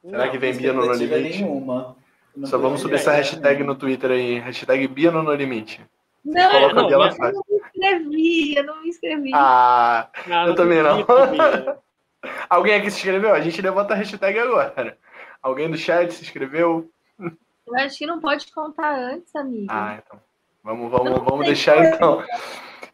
Será 0.02 0.28
que 0.28 0.38
vem 0.38 0.56
Bia 0.56 0.72
no 0.72 0.86
No 0.86 0.92
Limite? 0.92 1.42
Nenhuma. 1.42 1.96
Só 2.44 2.58
vamos 2.58 2.80
subir 2.80 2.96
essa 2.96 3.12
hashtag 3.12 3.64
no 3.64 3.74
Twitter 3.74 4.10
aí, 4.10 4.38
hashtag 4.38 4.86
Bia 4.88 5.10
no 5.10 5.32
Limite. 5.34 5.80
Não, 6.24 6.50
Coloca 6.50 6.74
não, 6.74 6.90
eu 6.90 6.98
não 6.98 7.42
me 7.48 7.56
inscrevi, 7.56 8.56
eu 8.56 8.64
não 8.64 8.82
me 8.82 8.88
inscrevi. 8.88 9.30
Ah, 9.32 10.08
não, 10.26 10.48
eu 10.48 10.54
também 10.54 10.82
não. 10.82 11.06
Alguém 12.50 12.74
aqui 12.74 12.90
se 12.90 12.98
inscreveu? 12.98 13.32
A 13.32 13.40
gente 13.40 13.62
levanta 13.62 13.94
a 13.94 13.96
hashtag 13.96 14.38
agora. 14.38 14.98
Alguém 15.40 15.70
do 15.70 15.76
chat 15.76 16.12
se 16.12 16.24
inscreveu? 16.24 16.90
Eu 17.66 17.76
acho 17.76 17.98
que 17.98 18.06
não 18.06 18.20
pode 18.20 18.52
contar 18.52 18.96
antes, 18.96 19.34
amigo. 19.34 19.66
Ah, 19.68 20.00
então. 20.04 20.20
Vamos, 20.62 20.90
vamos, 20.90 21.22
vamos 21.22 21.46
deixar 21.46 21.84
então. 21.84 22.24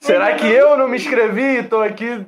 Será 0.00 0.34
que 0.34 0.46
eu 0.46 0.76
não 0.76 0.88
me 0.88 0.96
inscrevi? 0.96 1.58
Estou 1.58 1.82
aqui 1.82 2.26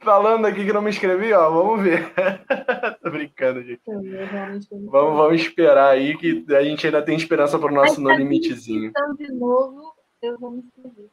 falando 0.00 0.46
aqui 0.46 0.64
que 0.64 0.72
não 0.72 0.82
me 0.82 0.90
inscrevi, 0.90 1.32
ó. 1.32 1.50
Vamos 1.50 1.82
ver. 1.82 2.12
Tô 3.02 3.10
brincando, 3.10 3.62
gente. 3.62 3.82
Vamos, 3.86 5.16
vamos 5.16 5.40
esperar 5.40 5.90
aí 5.90 6.16
que 6.16 6.44
a 6.48 6.62
gente 6.62 6.86
ainda 6.86 7.02
tem 7.02 7.16
esperança 7.16 7.58
para 7.58 7.70
o 7.70 7.74
nosso 7.74 8.00
no 8.00 8.10
limitezinho. 8.10 8.86
Então, 8.86 9.14
de 9.14 9.32
novo, 9.32 9.94
eu 10.22 10.38
vou 10.38 10.50
me 10.50 10.64
inscrever. 10.64 11.10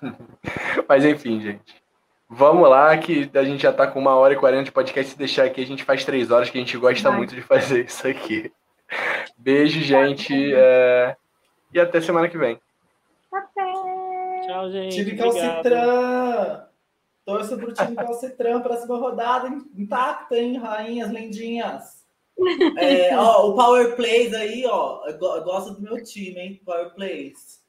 Mas 0.88 1.04
enfim, 1.04 1.40
gente. 1.40 1.82
Vamos 2.30 2.68
lá, 2.68 2.96
que 2.98 3.30
a 3.34 3.42
gente 3.42 3.62
já 3.62 3.70
está 3.70 3.86
com 3.86 3.98
uma 3.98 4.14
hora 4.14 4.34
e 4.34 4.36
quarenta 4.36 4.64
de 4.64 4.72
podcast. 4.72 5.12
Se 5.12 5.18
deixar 5.18 5.44
aqui, 5.44 5.62
a 5.62 5.66
gente 5.66 5.82
faz 5.82 6.04
três 6.04 6.30
horas, 6.30 6.50
que 6.50 6.58
a 6.58 6.60
gente 6.60 6.76
gosta 6.76 7.08
Vai. 7.08 7.18
muito 7.18 7.34
de 7.34 7.40
fazer 7.40 7.86
isso 7.86 8.06
aqui. 8.06 8.52
Beijo, 9.38 9.80
gente. 9.80 10.34
É... 10.54 11.16
E 11.72 11.78
até 11.78 12.00
semana 12.00 12.28
que 12.28 12.36
vem. 12.36 12.60
Até. 13.32 14.46
Tchau, 14.46 14.70
gente. 14.70 14.94
Time 14.96 15.16
Calcitran. 15.16 16.64
Torço 17.24 17.58
pro 17.58 17.72
time 17.74 17.94
Calcitran, 17.94 18.60
próxima 18.60 18.96
rodada 18.98 19.48
intacta, 19.76 20.36
hein, 20.36 20.58
rainhas, 20.58 21.10
lendinhas. 21.12 21.98
É, 22.78 23.18
ó, 23.18 23.48
o 23.48 23.54
Power 23.56 23.96
Plays 23.96 24.32
aí, 24.32 24.64
ó. 24.64 25.04
Eu 25.06 25.18
gosto 25.18 25.72
do 25.74 25.82
meu 25.82 26.02
time, 26.04 26.38
hein? 26.38 26.60
Power 26.64 26.94
Plays. 26.94 27.60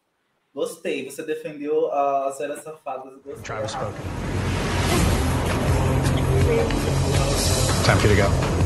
Gostei. 0.54 1.10
Você 1.10 1.24
defendeu 1.24 1.92
as 1.92 2.38
velhas 2.38 2.62
safadas. 2.62 3.14
Gostei. 3.24 3.44
Travis 3.44 3.72
spoken. 3.72 3.94
Time 7.84 8.00
for 8.00 8.08
you 8.08 8.16
to 8.16 8.22
go. 8.22 8.59